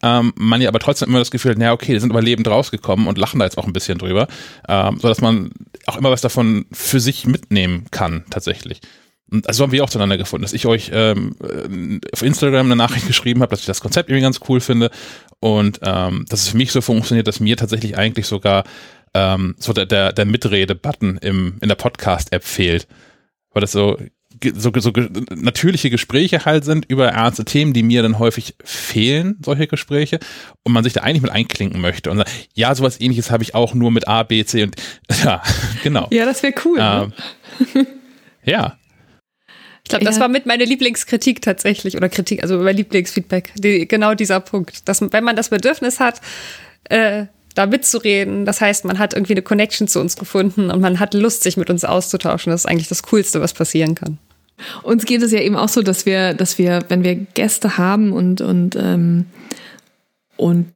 Ähm, 0.04 0.32
man 0.36 0.60
ja 0.60 0.68
aber 0.68 0.78
trotzdem 0.78 1.08
immer 1.08 1.18
das 1.18 1.32
Gefühl 1.32 1.50
hat, 1.50 1.58
naja, 1.58 1.72
okay, 1.72 1.92
die 1.92 2.00
sind 2.00 2.10
aber 2.10 2.22
lebend 2.22 2.48
rausgekommen 2.48 3.08
und 3.08 3.18
lachen 3.18 3.40
da 3.40 3.44
jetzt 3.44 3.58
auch 3.58 3.66
ein 3.66 3.72
bisschen 3.72 3.98
drüber, 3.98 4.28
ähm, 4.68 4.98
so 5.00 5.08
dass 5.08 5.20
man 5.20 5.50
auch 5.86 5.96
immer 5.96 6.10
was 6.10 6.20
davon 6.20 6.66
für 6.72 7.00
sich 7.00 7.26
mitnehmen 7.26 7.86
kann, 7.90 8.24
tatsächlich. 8.30 8.80
Und 9.30 9.48
also 9.48 9.64
haben 9.64 9.72
wir 9.72 9.82
auch 9.82 9.90
zueinander 9.90 10.18
gefunden, 10.18 10.42
dass 10.42 10.52
ich 10.52 10.66
euch 10.66 10.90
ähm, 10.92 11.36
auf 12.12 12.22
Instagram 12.22 12.66
eine 12.66 12.76
Nachricht 12.76 13.06
geschrieben 13.06 13.42
habe, 13.42 13.50
dass 13.50 13.60
ich 13.60 13.66
das 13.66 13.80
Konzept 13.80 14.10
irgendwie 14.10 14.22
ganz 14.22 14.40
cool 14.48 14.60
finde 14.60 14.90
und 15.40 15.80
ähm, 15.82 16.24
dass 16.28 16.42
es 16.42 16.48
für 16.48 16.56
mich 16.56 16.70
so 16.70 16.80
funktioniert, 16.80 17.26
dass 17.26 17.40
mir 17.40 17.56
tatsächlich 17.56 17.96
eigentlich 17.96 18.26
sogar 18.26 18.64
ähm, 19.14 19.54
so 19.58 19.72
der, 19.72 19.86
der, 19.86 20.12
der 20.12 20.24
Mitrede-Button 20.24 21.18
im, 21.18 21.58
in 21.60 21.68
der 21.68 21.76
Podcast-App 21.76 22.44
fehlt. 22.44 22.86
Weil 23.52 23.60
das 23.60 23.72
so 23.72 23.98
so, 24.54 24.72
so 24.74 24.92
natürliche 25.34 25.90
Gespräche 25.90 26.44
halt 26.44 26.64
sind 26.64 26.86
über 26.86 27.08
ernste 27.08 27.44
Themen, 27.44 27.72
die 27.72 27.82
mir 27.82 28.02
dann 28.02 28.18
häufig 28.18 28.54
fehlen, 28.64 29.36
solche 29.44 29.66
Gespräche, 29.66 30.18
und 30.62 30.72
man 30.72 30.84
sich 30.84 30.92
da 30.92 31.02
eigentlich 31.02 31.22
mit 31.22 31.30
einklinken 31.30 31.80
möchte 31.80 32.10
und 32.10 32.18
sagt, 32.18 32.30
ja, 32.54 32.74
sowas 32.74 33.00
ähnliches 33.00 33.30
habe 33.30 33.42
ich 33.42 33.54
auch 33.54 33.74
nur 33.74 33.90
mit 33.90 34.08
A, 34.08 34.22
B, 34.22 34.44
C 34.44 34.62
und 34.62 34.76
ja, 35.24 35.42
genau. 35.82 36.08
Ja, 36.10 36.24
das 36.24 36.42
wäre 36.42 36.54
cool. 36.64 36.78
Ne? 36.78 37.12
Ähm, 37.74 37.74
ne? 37.74 37.86
ja. 38.44 38.78
Ich 39.84 39.88
glaube, 39.88 40.04
das 40.04 40.16
ja. 40.16 40.22
war 40.22 40.28
mit 40.28 40.46
meiner 40.46 40.64
Lieblingskritik 40.64 41.42
tatsächlich 41.42 41.96
oder 41.96 42.08
Kritik, 42.08 42.42
also 42.42 42.58
mein 42.58 42.76
Lieblingsfeedback, 42.76 43.52
die, 43.56 43.86
genau 43.88 44.14
dieser 44.14 44.40
Punkt, 44.40 44.88
dass 44.88 45.02
wenn 45.12 45.24
man 45.24 45.36
das 45.36 45.50
Bedürfnis 45.50 45.98
hat, 45.98 46.20
äh, 46.84 47.26
da 47.54 47.66
mitzureden. 47.66 48.44
Das 48.44 48.60
heißt, 48.60 48.84
man 48.84 48.98
hat 48.98 49.14
irgendwie 49.14 49.34
eine 49.34 49.42
Connection 49.42 49.88
zu 49.88 50.00
uns 50.00 50.16
gefunden 50.16 50.70
und 50.70 50.80
man 50.80 51.00
hat 51.00 51.14
Lust, 51.14 51.42
sich 51.42 51.56
mit 51.56 51.70
uns 51.70 51.84
auszutauschen. 51.84 52.50
Das 52.50 52.62
ist 52.62 52.66
eigentlich 52.66 52.88
das 52.88 53.02
Coolste, 53.02 53.40
was 53.40 53.52
passieren 53.52 53.94
kann. 53.94 54.18
Uns 54.82 55.06
geht 55.06 55.22
es 55.22 55.32
ja 55.32 55.40
eben 55.40 55.56
auch 55.56 55.68
so, 55.68 55.82
dass 55.82 56.06
wir, 56.06 56.34
dass 56.34 56.58
wir, 56.58 56.84
wenn 56.88 57.04
wir 57.04 57.14
Gäste 57.14 57.78
haben 57.78 58.12
und 58.12 58.40
und 58.40 58.76
ähm, 58.76 59.26
und 60.36 60.72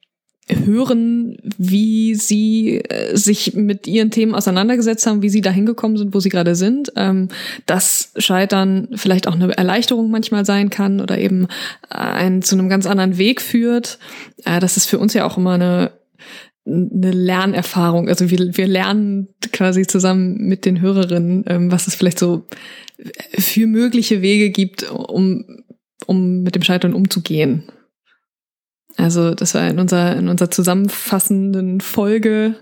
hören, 0.48 1.38
wie 1.58 2.14
sie 2.14 2.78
äh, 2.78 3.16
sich 3.16 3.54
mit 3.54 3.86
ihren 3.88 4.12
Themen 4.12 4.34
auseinandergesetzt 4.34 5.06
haben, 5.06 5.22
wie 5.22 5.28
sie 5.28 5.40
da 5.40 5.50
hingekommen 5.50 5.96
sind, 5.96 6.14
wo 6.14 6.20
sie 6.20 6.28
gerade 6.28 6.54
sind, 6.54 6.92
ähm, 6.94 7.28
dass 7.66 8.12
Scheitern 8.16 8.88
vielleicht 8.94 9.26
auch 9.26 9.34
eine 9.34 9.56
Erleichterung 9.56 10.10
manchmal 10.10 10.44
sein 10.44 10.70
kann 10.70 11.00
oder 11.00 11.18
eben 11.18 11.48
einen 11.88 12.42
zu 12.42 12.54
einem 12.54 12.68
ganz 12.68 12.86
anderen 12.86 13.18
Weg 13.18 13.42
führt. 13.42 13.98
Äh, 14.44 14.60
das 14.60 14.76
ist 14.76 14.86
für 14.86 15.00
uns 15.00 15.14
ja 15.14 15.26
auch 15.26 15.36
immer 15.36 15.54
eine 15.54 15.90
eine 16.66 17.12
Lernerfahrung. 17.12 18.08
Also 18.08 18.30
wir, 18.30 18.56
wir 18.56 18.66
lernen 18.66 19.28
quasi 19.52 19.86
zusammen 19.86 20.36
mit 20.48 20.64
den 20.64 20.80
Hörerinnen, 20.80 21.44
ähm, 21.46 21.70
was 21.70 21.86
es 21.86 21.94
vielleicht 21.94 22.18
so 22.18 22.46
für 23.38 23.66
mögliche 23.66 24.22
Wege 24.22 24.50
gibt, 24.50 24.90
um, 24.90 25.44
um 26.06 26.42
mit 26.42 26.54
dem 26.54 26.62
Scheitern 26.62 26.94
umzugehen. 26.94 27.64
Also 28.96 29.34
das 29.34 29.54
war 29.54 29.68
in 29.68 29.78
unserer, 29.78 30.16
in 30.16 30.28
unserer 30.28 30.50
zusammenfassenden 30.50 31.80
Folge 31.80 32.56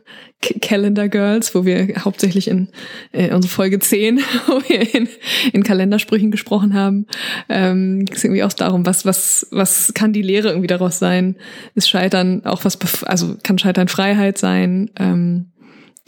Calendar 0.61 1.09
Girls, 1.09 1.55
wo 1.55 1.65
wir 1.65 1.95
hauptsächlich 2.05 2.49
in 2.49 2.69
äh, 3.13 3.33
unsere 3.33 3.53
Folge 3.53 3.79
10, 3.79 4.19
wo 4.47 4.61
wir 4.69 4.95
in, 4.95 5.09
in 5.53 5.63
Kalendersprüchen 5.63 6.31
gesprochen 6.31 6.75
haben, 6.75 7.07
ähm, 7.49 8.05
ging 8.05 8.17
es 8.17 8.25
irgendwie 8.25 8.43
auch 8.43 8.53
darum, 8.53 8.85
was, 8.85 9.07
was, 9.07 9.47
was 9.51 9.95
kann 9.95 10.13
die 10.13 10.23
Lehre 10.23 10.49
irgendwie 10.49 10.67
daraus 10.67 10.99
sein? 10.99 11.37
Ist 11.75 11.89
Scheitern 11.89 12.45
auch 12.45 12.65
was, 12.65 12.79
also 13.05 13.37
kann 13.43 13.59
Scheitern 13.59 13.89
Freiheit 13.89 14.39
sein? 14.39 14.91
Ähm, 14.99 15.53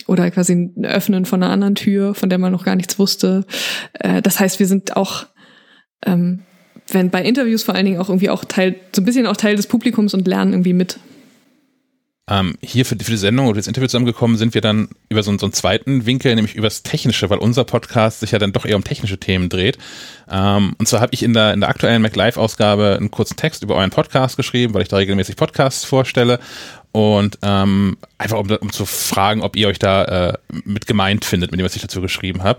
oder 0.06 0.30
quasi 0.30 0.52
ein 0.52 0.84
Öffnen 0.84 1.24
von 1.24 1.42
einer 1.42 1.52
anderen 1.52 1.74
Tür, 1.74 2.14
von 2.14 2.28
der 2.28 2.38
man 2.38 2.52
noch 2.52 2.64
gar 2.64 2.76
nichts 2.76 2.98
wusste. 2.98 3.44
Äh, 3.94 4.22
das 4.22 4.38
heißt, 4.38 4.58
wir 4.58 4.66
sind 4.66 4.96
auch 4.96 5.26
ähm, 6.04 6.42
wenn 6.88 7.10
bei 7.10 7.22
Interviews 7.22 7.62
vor 7.62 7.74
allen 7.74 7.86
Dingen 7.86 8.00
auch 8.00 8.08
irgendwie 8.08 8.30
auch 8.30 8.44
Teil, 8.44 8.76
so 8.94 9.02
ein 9.02 9.04
bisschen 9.04 9.26
auch 9.26 9.36
Teil 9.36 9.56
des 9.56 9.66
Publikums 9.66 10.14
und 10.14 10.26
lernen 10.26 10.52
irgendwie 10.52 10.72
mit. 10.72 10.98
Ähm, 12.28 12.56
hier 12.60 12.84
für 12.84 12.96
die, 12.96 13.04
für 13.04 13.12
die 13.12 13.16
Sendung 13.18 13.46
oder 13.46 13.58
das 13.58 13.68
Interview 13.68 13.86
zusammengekommen 13.86 14.36
sind 14.36 14.52
wir 14.52 14.60
dann 14.60 14.88
über 15.08 15.22
so, 15.22 15.36
so 15.38 15.46
einen 15.46 15.52
zweiten 15.52 16.06
Winkel, 16.06 16.34
nämlich 16.34 16.56
über 16.56 16.66
das 16.66 16.82
Technische, 16.82 17.30
weil 17.30 17.38
unser 17.38 17.62
Podcast 17.62 18.18
sich 18.18 18.32
ja 18.32 18.40
dann 18.40 18.50
doch 18.50 18.64
eher 18.66 18.74
um 18.74 18.82
technische 18.82 19.18
Themen 19.18 19.48
dreht. 19.48 19.78
Ähm, 20.28 20.74
und 20.76 20.88
zwar 20.88 21.00
habe 21.00 21.14
ich 21.14 21.22
in 21.22 21.34
der, 21.34 21.54
in 21.54 21.60
der 21.60 21.68
aktuellen 21.68 22.02
MacLive-Ausgabe 22.02 22.96
einen 22.96 23.12
kurzen 23.12 23.36
Text 23.36 23.62
über 23.62 23.76
euren 23.76 23.90
Podcast 23.90 24.36
geschrieben, 24.36 24.74
weil 24.74 24.82
ich 24.82 24.88
da 24.88 24.96
regelmäßig 24.96 25.36
Podcasts 25.36 25.84
vorstelle. 25.84 26.40
Und 26.90 27.38
ähm, 27.42 27.96
einfach 28.18 28.38
um, 28.38 28.50
um 28.50 28.72
zu 28.72 28.86
fragen, 28.86 29.42
ob 29.42 29.54
ihr 29.54 29.68
euch 29.68 29.78
da 29.78 30.30
äh, 30.30 30.32
mit 30.64 30.86
gemeint 30.88 31.24
findet, 31.24 31.52
mit 31.52 31.60
dem, 31.60 31.64
was 31.64 31.76
ich 31.76 31.82
dazu 31.82 32.00
geschrieben 32.00 32.42
habe. 32.42 32.58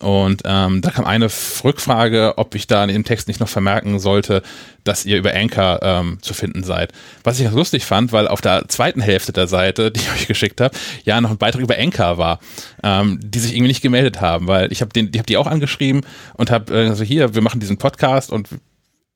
Und 0.00 0.42
ähm, 0.44 0.80
da 0.80 0.90
kam 0.90 1.04
eine 1.04 1.28
Rückfrage, 1.62 2.34
ob 2.36 2.54
ich 2.54 2.66
da 2.66 2.82
in 2.82 2.90
dem 2.90 3.04
Text 3.04 3.28
nicht 3.28 3.40
noch 3.40 3.48
vermerken 3.48 3.98
sollte, 4.00 4.42
dass 4.82 5.06
ihr 5.06 5.16
über 5.16 5.32
Anchor 5.34 5.80
ähm, 5.82 6.18
zu 6.20 6.34
finden 6.34 6.64
seid. 6.64 6.92
Was 7.22 7.38
ich 7.38 7.44
ganz 7.44 7.56
lustig 7.56 7.84
fand, 7.84 8.12
weil 8.12 8.28
auf 8.28 8.40
der 8.40 8.68
zweiten 8.68 9.00
Hälfte 9.00 9.32
der 9.32 9.46
Seite, 9.46 9.90
die 9.92 10.00
ich 10.00 10.12
euch 10.12 10.26
geschickt 10.26 10.60
habe, 10.60 10.76
ja 11.04 11.20
noch 11.20 11.30
ein 11.30 11.38
Beitrag 11.38 11.62
über 11.62 11.78
Anchor 11.78 12.18
war, 12.18 12.40
ähm, 12.82 13.20
die 13.22 13.38
sich 13.38 13.52
irgendwie 13.52 13.68
nicht 13.68 13.82
gemeldet 13.82 14.20
haben, 14.20 14.46
weil 14.46 14.72
ich 14.72 14.80
habe 14.80 14.92
den, 14.92 15.12
die 15.12 15.18
habe 15.18 15.26
die 15.26 15.36
auch 15.36 15.46
angeschrieben 15.46 16.02
und 16.34 16.50
habe 16.50 16.74
äh, 16.74 16.88
also 16.88 17.04
hier, 17.04 17.34
wir 17.34 17.42
machen 17.42 17.60
diesen 17.60 17.78
Podcast 17.78 18.30
und 18.30 18.48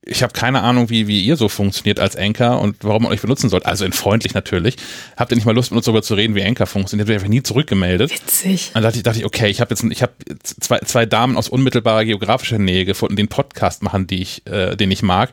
ich 0.01 0.23
habe 0.23 0.33
keine 0.33 0.61
Ahnung, 0.61 0.89
wie, 0.89 1.07
wie 1.07 1.23
ihr 1.23 1.35
so 1.35 1.49
funktioniert 1.49 1.99
als 1.99 2.15
Anchor 2.15 2.61
und 2.61 2.77
warum 2.81 3.03
man 3.03 3.11
euch 3.11 3.21
benutzen 3.21 3.49
sollt. 3.49 3.65
Also 3.65 3.85
in 3.85 3.91
freundlich 3.93 4.33
natürlich. 4.33 4.77
Habt 5.17 5.31
ihr 5.31 5.35
nicht 5.35 5.45
mal 5.45 5.53
Lust, 5.53 5.71
mit 5.71 5.77
uns 5.77 5.85
darüber 5.85 6.01
zu 6.01 6.15
reden, 6.15 6.35
wie 6.35 6.43
Anchor 6.43 6.67
funktioniert? 6.67 7.07
Habt 7.07 7.11
ihr 7.11 7.15
einfach 7.15 7.27
nie 7.27 7.43
zurückgemeldet. 7.43 8.11
Witzig. 8.11 8.71
Dann 8.73 8.83
dachte 8.83 8.97
ich, 8.97 9.03
dachte 9.03 9.19
ich 9.19 9.25
okay, 9.25 9.49
ich 9.49 9.59
habe 9.61 9.71
jetzt 9.71 9.83
ich 9.83 10.01
hab 10.01 10.13
zwei, 10.43 10.79
zwei 10.79 11.05
Damen 11.05 11.37
aus 11.37 11.49
unmittelbarer 11.49 12.05
geografischer 12.05 12.59
Nähe 12.59 12.85
gefunden, 12.85 13.17
die 13.17 13.23
einen 13.23 13.29
Podcast 13.29 13.83
machen, 13.83 14.07
die 14.07 14.21
ich, 14.21 14.47
äh, 14.47 14.75
den 14.75 14.89
ich 14.89 15.01
mag 15.01 15.31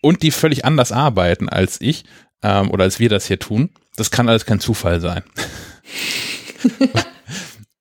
und 0.00 0.22
die 0.22 0.30
völlig 0.30 0.64
anders 0.64 0.92
arbeiten 0.92 1.48
als 1.48 1.80
ich 1.80 2.04
ähm, 2.42 2.70
oder 2.70 2.84
als 2.84 3.00
wir 3.00 3.08
das 3.08 3.26
hier 3.26 3.38
tun. 3.38 3.70
Das 3.96 4.10
kann 4.12 4.28
alles 4.28 4.46
kein 4.46 4.60
Zufall 4.60 5.00
sein. 5.00 5.22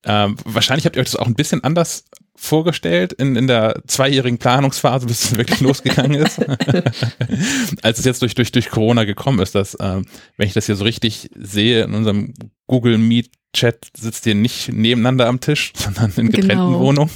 ähm, 0.08 0.38
wahrscheinlich 0.46 0.86
habt 0.86 0.96
ihr 0.96 1.02
euch 1.02 1.12
das 1.12 1.18
auch 1.18 1.28
ein 1.28 1.36
bisschen 1.36 1.64
anders 1.64 2.06
vorgestellt 2.36 3.14
in, 3.14 3.36
in 3.36 3.48
der 3.48 3.82
zweijährigen 3.88 4.38
Planungsphase, 4.38 5.08
bis 5.08 5.26
es 5.26 5.38
wirklich 5.38 5.60
losgegangen 5.60 6.24
ist, 6.24 6.40
als 7.82 8.00
es 8.00 8.06
jetzt 8.06 8.22
durch, 8.22 8.36
durch, 8.36 8.54
durch 8.54 8.70
Corona 8.70 9.04
gekommen 9.04 9.40
ist, 9.40 9.54
dass, 9.54 9.76
ähm, 9.80 10.06
wenn 10.38 10.48
ich 10.48 10.54
das 10.54 10.68
hier 10.68 10.78
so 10.78 10.86
richtig 10.86 11.30
sehe, 11.36 11.84
in 11.84 11.94
unserem 11.94 12.34
Google 12.68 12.98
Meet 12.98 13.32
Chat 13.54 13.88
sitzt 13.98 14.26
ihr 14.28 14.36
nicht 14.36 14.72
nebeneinander 14.72 15.28
am 15.28 15.42
Tisch, 15.42 15.74
sondern 15.76 16.14
in 16.16 16.28
getrennten 16.28 16.68
genau. 16.68 16.80
Wohnungen. 16.80 17.12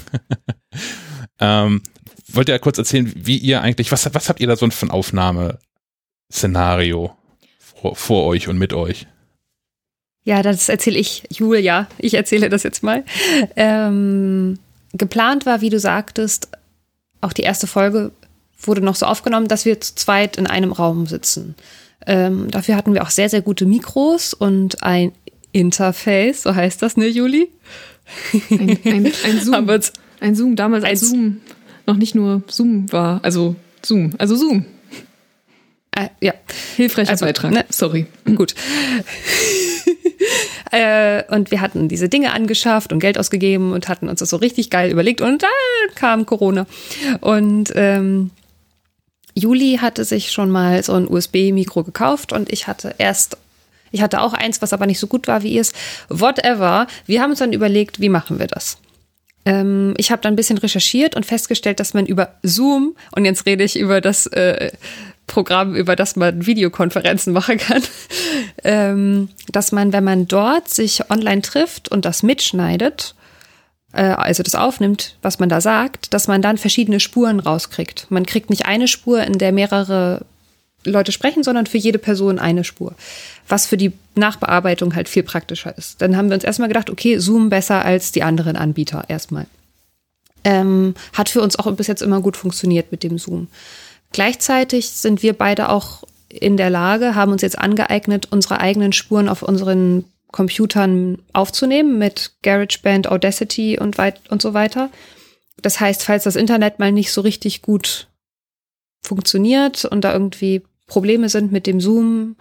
ähm, 1.39 1.81
wollt 2.27 2.49
ihr 2.49 2.55
ja 2.55 2.59
kurz 2.59 2.77
erzählen, 2.77 3.09
wie 3.15 3.37
ihr 3.37 3.61
eigentlich, 3.61 3.89
was, 3.91 4.13
was 4.13 4.27
habt 4.27 4.41
ihr 4.41 4.47
da 4.47 4.57
so 4.57 4.69
für 4.69 4.87
ein 4.87 4.91
Aufnahmeszenario 4.91 7.15
vor, 7.59 7.95
vor 7.95 8.25
euch 8.25 8.47
und 8.47 8.57
mit 8.57 8.73
euch? 8.73 9.05
Ja, 10.23 10.43
das 10.43 10.69
erzähle 10.69 10.99
ich, 10.99 11.23
Julia. 11.29 11.87
Ich 11.97 12.13
erzähle 12.13 12.49
das 12.49 12.63
jetzt 12.63 12.83
mal. 12.83 13.03
Ähm, 13.55 14.59
geplant 14.93 15.45
war, 15.45 15.61
wie 15.61 15.69
du 15.69 15.79
sagtest, 15.79 16.49
auch 17.21 17.33
die 17.33 17.41
erste 17.41 17.67
Folge 17.67 18.11
wurde 18.59 18.81
noch 18.81 18.95
so 18.95 19.05
aufgenommen, 19.05 19.47
dass 19.47 19.65
wir 19.65 19.81
zu 19.81 19.95
zweit 19.95 20.37
in 20.37 20.47
einem 20.47 20.71
Raum 20.71 21.07
sitzen. 21.07 21.55
Ähm, 22.05 22.49
dafür 22.51 22.75
hatten 22.75 22.93
wir 22.93 23.03
auch 23.03 23.09
sehr, 23.09 23.29
sehr 23.29 23.41
gute 23.41 23.65
Mikros 23.65 24.33
und 24.33 24.83
ein 24.83 25.11
Interface, 25.51 26.43
so 26.43 26.55
heißt 26.55 26.81
das, 26.81 26.97
ne, 26.97 27.07
Juli? 27.07 27.49
Ein, 28.49 28.77
ein, 28.85 29.11
ein 29.25 29.39
Zoom. 29.41 29.69
ein 30.19 30.35
Zoom, 30.35 30.55
damals 30.55 30.83
ein 30.83 30.97
Zoom 30.97 31.41
noch 31.87 31.97
nicht 31.97 32.15
nur 32.15 32.43
Zoom 32.47 32.91
war, 32.91 33.19
also 33.23 33.55
Zoom, 33.83 34.11
also 34.17 34.35
Zoom. 34.35 34.65
Äh, 35.95 36.07
ja. 36.21 36.33
Hilfreicher 36.75 37.11
also, 37.11 37.25
Beitrag, 37.25 37.51
ne? 37.51 37.65
sorry. 37.69 38.05
Gut. 38.35 38.55
Äh, 40.71 41.23
und 41.33 41.51
wir 41.51 41.59
hatten 41.59 41.89
diese 41.89 42.07
Dinge 42.07 42.31
angeschafft 42.31 42.93
und 42.93 42.99
Geld 42.99 43.17
ausgegeben 43.17 43.73
und 43.73 43.89
hatten 43.89 44.07
uns 44.07 44.19
das 44.19 44.29
so 44.29 44.37
richtig 44.37 44.69
geil 44.69 44.89
überlegt 44.89 45.19
und 45.19 45.43
dann 45.43 45.95
kam 45.95 46.25
Corona. 46.25 46.65
Und 47.19 47.73
ähm, 47.75 48.31
Juli 49.33 49.79
hatte 49.81 50.05
sich 50.05 50.31
schon 50.31 50.49
mal 50.49 50.81
so 50.81 50.93
ein 50.93 51.09
USB-Mikro 51.09 51.83
gekauft 51.83 52.31
und 52.31 52.51
ich 52.53 52.67
hatte 52.67 52.95
erst, 52.97 53.37
ich 53.91 54.01
hatte 54.01 54.21
auch 54.21 54.33
eins, 54.33 54.61
was 54.61 54.71
aber 54.71 54.85
nicht 54.85 54.99
so 54.99 55.07
gut 55.07 55.27
war 55.27 55.43
wie 55.43 55.53
ihr 55.53 55.61
es. 55.61 55.73
Whatever. 56.07 56.87
Wir 57.05 57.21
haben 57.21 57.31
uns 57.31 57.39
dann 57.39 57.51
überlegt, 57.51 57.99
wie 57.99 58.09
machen 58.09 58.39
wir 58.39 58.47
das? 58.47 58.77
Ähm, 59.45 59.93
ich 59.97 60.11
habe 60.11 60.21
dann 60.21 60.33
ein 60.33 60.37
bisschen 60.37 60.57
recherchiert 60.57 61.15
und 61.15 61.25
festgestellt, 61.25 61.79
dass 61.79 61.93
man 61.93 62.05
über 62.05 62.35
Zoom, 62.43 62.95
und 63.13 63.25
jetzt 63.25 63.45
rede 63.45 63.63
ich 63.63 63.77
über 63.77 63.99
das 63.99 64.27
äh, 64.27 64.71
Programm, 65.27 65.75
über 65.75 65.95
das 65.95 66.15
man 66.15 66.45
Videokonferenzen 66.45 67.33
machen 67.33 67.57
kann, 67.57 67.81
ähm, 68.63 69.29
dass 69.51 69.71
man, 69.71 69.93
wenn 69.93 70.03
man 70.03 70.27
dort 70.27 70.69
sich 70.69 71.09
online 71.09 71.41
trifft 71.41 71.89
und 71.89 72.05
das 72.05 72.23
mitschneidet, 72.23 73.15
äh, 73.93 74.03
also 74.03 74.43
das 74.43 74.55
aufnimmt, 74.55 75.15
was 75.21 75.39
man 75.39 75.49
da 75.49 75.61
sagt, 75.61 76.13
dass 76.13 76.27
man 76.27 76.41
dann 76.41 76.57
verschiedene 76.57 76.99
Spuren 76.99 77.39
rauskriegt. 77.39 78.07
Man 78.09 78.25
kriegt 78.25 78.49
nicht 78.49 78.65
eine 78.65 78.87
Spur, 78.87 79.23
in 79.23 79.37
der 79.37 79.51
mehrere 79.51 80.25
Leute 80.83 81.11
sprechen, 81.11 81.43
sondern 81.43 81.67
für 81.67 81.77
jede 81.77 81.99
Person 81.99 82.39
eine 82.39 82.63
Spur. 82.63 82.95
Was 83.47 83.67
für 83.67 83.77
die 83.77 83.93
Nachbearbeitung 84.15 84.95
halt 84.95 85.07
viel 85.07 85.23
praktischer 85.23 85.77
ist. 85.77 86.01
Dann 86.01 86.17
haben 86.17 86.29
wir 86.29 86.35
uns 86.35 86.43
erstmal 86.43 86.69
gedacht, 86.69 86.89
okay, 86.89 87.19
Zoom 87.19 87.49
besser 87.49 87.85
als 87.85 88.11
die 88.11 88.23
anderen 88.23 88.55
Anbieter 88.55 89.05
erstmal. 89.07 89.45
Ähm, 90.43 90.95
hat 91.13 91.29
für 91.29 91.41
uns 91.41 91.57
auch 91.57 91.71
bis 91.73 91.85
jetzt 91.85 92.01
immer 92.01 92.19
gut 92.19 92.35
funktioniert 92.35 92.91
mit 92.91 93.03
dem 93.03 93.19
Zoom. 93.19 93.47
Gleichzeitig 94.11 94.89
sind 94.89 95.23
wir 95.23 95.33
beide 95.33 95.69
auch 95.69 96.03
in 96.29 96.57
der 96.57 96.69
Lage, 96.69 97.15
haben 97.15 97.31
uns 97.31 97.41
jetzt 97.41 97.57
angeeignet, 97.57 98.27
unsere 98.31 98.59
eigenen 98.59 98.93
Spuren 98.93 99.29
auf 99.29 99.41
unseren 99.41 100.05
Computern 100.31 101.19
aufzunehmen 101.33 101.97
mit 101.97 102.31
GarageBand, 102.41 103.09
Audacity 103.09 103.77
und, 103.79 103.97
weit 103.97 104.21
und 104.29 104.41
so 104.41 104.53
weiter. 104.53 104.89
Das 105.61 105.79
heißt, 105.79 106.03
falls 106.03 106.23
das 106.23 106.35
Internet 106.35 106.79
mal 106.79 106.91
nicht 106.91 107.11
so 107.11 107.21
richtig 107.21 107.61
gut 107.61 108.07
funktioniert 109.03 109.85
und 109.85 110.01
da 110.01 110.13
irgendwie 110.13 110.61
Probleme 110.87 111.29
sind 111.29 111.51
mit 111.51 111.67
dem 111.67 111.81
Zoom, 111.81 112.35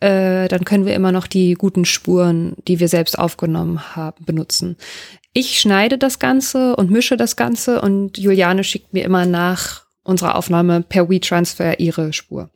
äh, 0.00 0.48
dann 0.48 0.64
können 0.64 0.86
wir 0.86 0.94
immer 0.94 1.12
noch 1.12 1.26
die 1.26 1.54
guten 1.54 1.84
Spuren, 1.84 2.54
die 2.66 2.80
wir 2.80 2.88
selbst 2.88 3.18
aufgenommen 3.18 3.96
haben, 3.96 4.24
benutzen. 4.24 4.76
Ich 5.32 5.60
schneide 5.60 5.98
das 5.98 6.18
Ganze 6.18 6.76
und 6.76 6.90
mische 6.90 7.16
das 7.16 7.36
Ganze 7.36 7.80
und 7.80 8.18
Juliane 8.18 8.64
schickt 8.64 8.92
mir 8.92 9.04
immer 9.04 9.26
nach 9.26 9.87
unserer 10.08 10.34
Aufnahme 10.34 10.82
per 10.82 11.08
WeTransfer 11.08 11.78
ihre 11.78 12.12
Spur. 12.12 12.50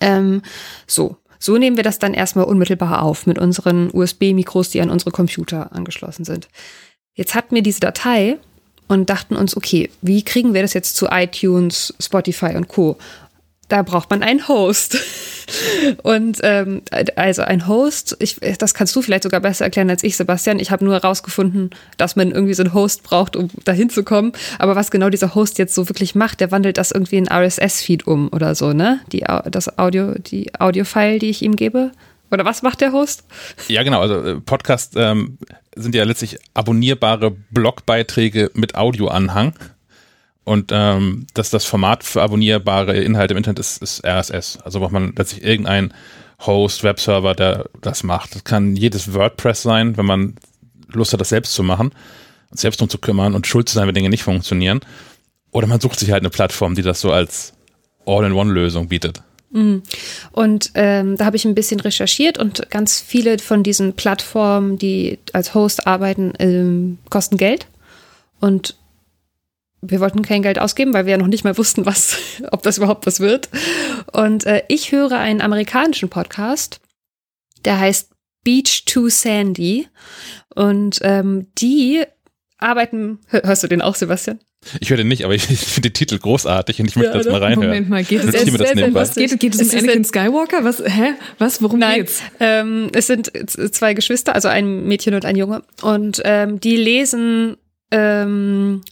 Ähm, 0.00 0.42
so. 0.86 1.16
So 1.38 1.58
nehmen 1.58 1.76
wir 1.76 1.84
das 1.84 1.98
dann 1.98 2.14
erstmal 2.14 2.46
unmittelbar 2.46 3.02
auf 3.02 3.26
mit 3.26 3.38
unseren 3.38 3.90
USB-Mikros, 3.92 4.70
die 4.70 4.80
an 4.80 4.88
unsere 4.88 5.10
Computer 5.10 5.72
angeschlossen 5.72 6.24
sind. 6.24 6.48
Jetzt 7.14 7.34
hatten 7.34 7.54
wir 7.54 7.62
diese 7.62 7.80
Datei 7.80 8.38
und 8.88 9.10
dachten 9.10 9.36
uns, 9.36 9.56
okay, 9.56 9.90
wie 10.00 10.22
kriegen 10.22 10.54
wir 10.54 10.62
das 10.62 10.72
jetzt 10.72 10.96
zu 10.96 11.06
iTunes, 11.10 11.94
Spotify 12.00 12.56
und 12.56 12.68
Co 12.68 12.96
da 13.68 13.82
braucht 13.82 14.10
man 14.10 14.22
einen 14.22 14.48
Host. 14.48 14.98
Und 16.02 16.38
ähm, 16.42 16.82
also 17.16 17.42
ein 17.42 17.66
Host, 17.68 18.16
ich, 18.20 18.36
das 18.58 18.74
kannst 18.74 18.96
du 18.96 19.02
vielleicht 19.02 19.24
sogar 19.24 19.40
besser 19.40 19.64
erklären 19.64 19.90
als 19.90 20.02
ich, 20.02 20.16
Sebastian. 20.16 20.58
Ich 20.58 20.70
habe 20.70 20.84
nur 20.84 20.94
herausgefunden, 20.94 21.70
dass 21.96 22.16
man 22.16 22.30
irgendwie 22.30 22.54
so 22.54 22.62
einen 22.62 22.74
Host 22.74 23.02
braucht, 23.02 23.36
um 23.36 23.50
dahin 23.64 23.90
zu 23.90 24.04
kommen. 24.04 24.32
Aber 24.58 24.74
was 24.74 24.90
genau 24.90 25.10
dieser 25.10 25.34
Host 25.34 25.58
jetzt 25.58 25.74
so 25.74 25.88
wirklich 25.88 26.14
macht, 26.14 26.40
der 26.40 26.50
wandelt 26.50 26.78
das 26.78 26.92
irgendwie 26.92 27.16
in 27.16 27.28
RSS-Feed 27.28 28.06
um 28.06 28.28
oder 28.32 28.54
so, 28.54 28.72
ne? 28.72 29.00
Die, 29.12 29.24
das 29.50 29.78
Audio, 29.78 30.14
die 30.14 30.52
Audio-File, 30.58 31.18
die 31.18 31.30
ich 31.30 31.42
ihm 31.42 31.56
gebe. 31.56 31.92
Oder 32.30 32.44
was 32.44 32.62
macht 32.62 32.80
der 32.80 32.92
Host? 32.92 33.24
Ja, 33.68 33.82
genau. 33.82 34.00
Also 34.00 34.22
äh, 34.22 34.40
Podcast 34.40 34.94
ähm, 34.96 35.38
sind 35.76 35.94
ja 35.94 36.04
letztlich 36.04 36.38
abonnierbare 36.54 37.30
Blogbeiträge 37.30 38.50
mit 38.54 38.74
Audioanhang. 38.74 39.54
Und 40.44 40.70
ähm, 40.72 41.26
dass 41.32 41.50
das 41.50 41.64
Format 41.64 42.04
für 42.04 42.22
abonnierbare 42.22 42.96
Inhalte 42.96 43.32
im 43.32 43.38
Internet 43.38 43.58
ist, 43.58 43.82
ist 43.82 44.04
RSS. 44.04 44.58
Also 44.62 44.80
braucht 44.80 44.92
man 44.92 45.14
letztlich 45.16 45.42
irgendeinen 45.42 45.94
Host, 46.40 46.84
Webserver, 46.84 47.34
der 47.34 47.66
das 47.80 48.02
macht. 48.02 48.34
Das 48.34 48.44
kann 48.44 48.76
jedes 48.76 49.14
WordPress 49.14 49.62
sein, 49.62 49.96
wenn 49.96 50.06
man 50.06 50.34
Lust 50.92 51.12
hat, 51.12 51.20
das 51.20 51.30
selbst 51.30 51.54
zu 51.54 51.62
machen, 51.62 51.92
selbst 52.50 52.80
drum 52.80 52.90
zu 52.90 52.98
kümmern 52.98 53.34
und 53.34 53.46
schuld 53.46 53.68
zu 53.68 53.74
sein, 53.74 53.86
wenn 53.86 53.94
Dinge 53.94 54.10
nicht 54.10 54.22
funktionieren. 54.22 54.80
Oder 55.50 55.66
man 55.66 55.80
sucht 55.80 55.98
sich 55.98 56.10
halt 56.10 56.22
eine 56.22 56.30
Plattform, 56.30 56.74
die 56.74 56.82
das 56.82 57.00
so 57.00 57.10
als 57.10 57.54
All-in-One-Lösung 58.06 58.88
bietet. 58.88 59.22
Mhm. 59.50 59.82
Und 60.32 60.72
ähm, 60.74 61.16
da 61.16 61.24
habe 61.24 61.36
ich 61.36 61.44
ein 61.44 61.54
bisschen 61.54 61.80
recherchiert 61.80 62.38
und 62.38 62.70
ganz 62.70 63.00
viele 63.00 63.38
von 63.38 63.62
diesen 63.62 63.94
Plattformen, 63.94 64.78
die 64.78 65.18
als 65.32 65.54
Host 65.54 65.86
arbeiten, 65.86 66.32
ähm, 66.38 66.98
kosten 67.08 67.38
Geld. 67.38 67.66
Und 68.40 68.76
wir 69.90 70.00
wollten 70.00 70.22
kein 70.22 70.42
Geld 70.42 70.58
ausgeben, 70.58 70.92
weil 70.94 71.06
wir 71.06 71.12
ja 71.12 71.18
noch 71.18 71.26
nicht 71.26 71.44
mal 71.44 71.56
wussten, 71.56 71.86
was, 71.86 72.16
ob 72.50 72.62
das 72.62 72.78
überhaupt 72.78 73.06
was 73.06 73.20
wird. 73.20 73.48
Und 74.12 74.46
äh, 74.46 74.62
ich 74.68 74.92
höre 74.92 75.18
einen 75.18 75.40
amerikanischen 75.40 76.08
Podcast, 76.08 76.80
der 77.64 77.78
heißt 77.78 78.10
Beach 78.44 78.84
to 78.86 79.08
Sandy. 79.08 79.88
Und 80.54 81.00
ähm, 81.02 81.48
die 81.58 82.04
arbeiten. 82.58 83.18
Hörst 83.28 83.62
du 83.62 83.68
den 83.68 83.82
auch, 83.82 83.94
Sebastian? 83.94 84.40
Ich 84.80 84.90
höre 84.90 84.96
den 84.96 85.08
nicht, 85.08 85.24
aber 85.24 85.34
ich, 85.34 85.50
ich 85.50 85.58
finde 85.60 85.90
den 85.90 85.94
Titel 85.94 86.18
großartig 86.18 86.80
und 86.80 86.86
ich 86.86 86.96
möchte 86.96 87.12
ja, 87.12 87.18
das 87.18 87.26
mal 87.26 87.42
reinhören. 87.42 87.68
Moment 87.68 87.88
mal, 87.88 88.02
geht 88.02 88.20
es, 88.20 88.34
es, 88.34 88.48
es, 88.48 88.60
es 88.60 88.94
was 88.94 89.14
geht, 89.14 89.38
geht 89.38 89.54
es 89.54 89.72
um 89.72 89.78
Anakin 89.78 90.04
Skywalker? 90.04 90.64
Was, 90.64 90.82
hä? 90.84 91.14
Was, 91.38 91.62
worum 91.62 91.78
Nein, 91.78 92.00
geht's? 92.00 92.22
Ähm, 92.40 92.88
es 92.94 93.06
sind 93.06 93.30
zwei 93.74 93.94
Geschwister, 93.94 94.34
also 94.34 94.48
ein 94.48 94.86
Mädchen 94.86 95.14
und 95.14 95.24
ein 95.24 95.36
Junge. 95.36 95.62
Und 95.82 96.22
ähm, 96.24 96.60
die 96.60 96.76
lesen 96.76 97.56
ähm, 97.90 98.82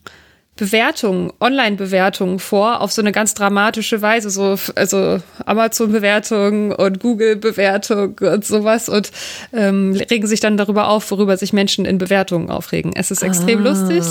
Bewertungen, 0.54 1.32
Online-Bewertungen 1.40 2.38
vor 2.38 2.82
auf 2.82 2.92
so 2.92 3.00
eine 3.00 3.10
ganz 3.10 3.32
dramatische 3.32 4.02
Weise, 4.02 4.28
so 4.28 4.58
also 4.74 5.18
Amazon-Bewertungen 5.46 6.72
und 6.72 7.00
Google-Bewertungen 7.00 8.16
und 8.18 8.44
sowas 8.44 8.90
und 8.90 9.12
ähm, 9.54 9.94
regen 10.10 10.26
sich 10.26 10.40
dann 10.40 10.58
darüber 10.58 10.88
auf, 10.88 11.10
worüber 11.10 11.38
sich 11.38 11.54
Menschen 11.54 11.86
in 11.86 11.96
Bewertungen 11.96 12.50
aufregen. 12.50 12.92
Es 12.94 13.10
ist 13.10 13.22
extrem 13.22 13.60
oh, 13.60 13.68
lustig. 13.68 14.04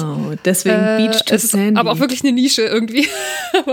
Deswegen 0.44 0.80
äh, 0.80 0.98
Beach 0.98 1.22
to 1.26 1.36
es 1.36 1.44
ist 1.44 1.52
Sandy. 1.52 1.80
aber 1.80 1.92
auch 1.92 2.00
wirklich 2.00 2.24
eine 2.24 2.32
Nische 2.32 2.64
irgendwie. 2.64 3.08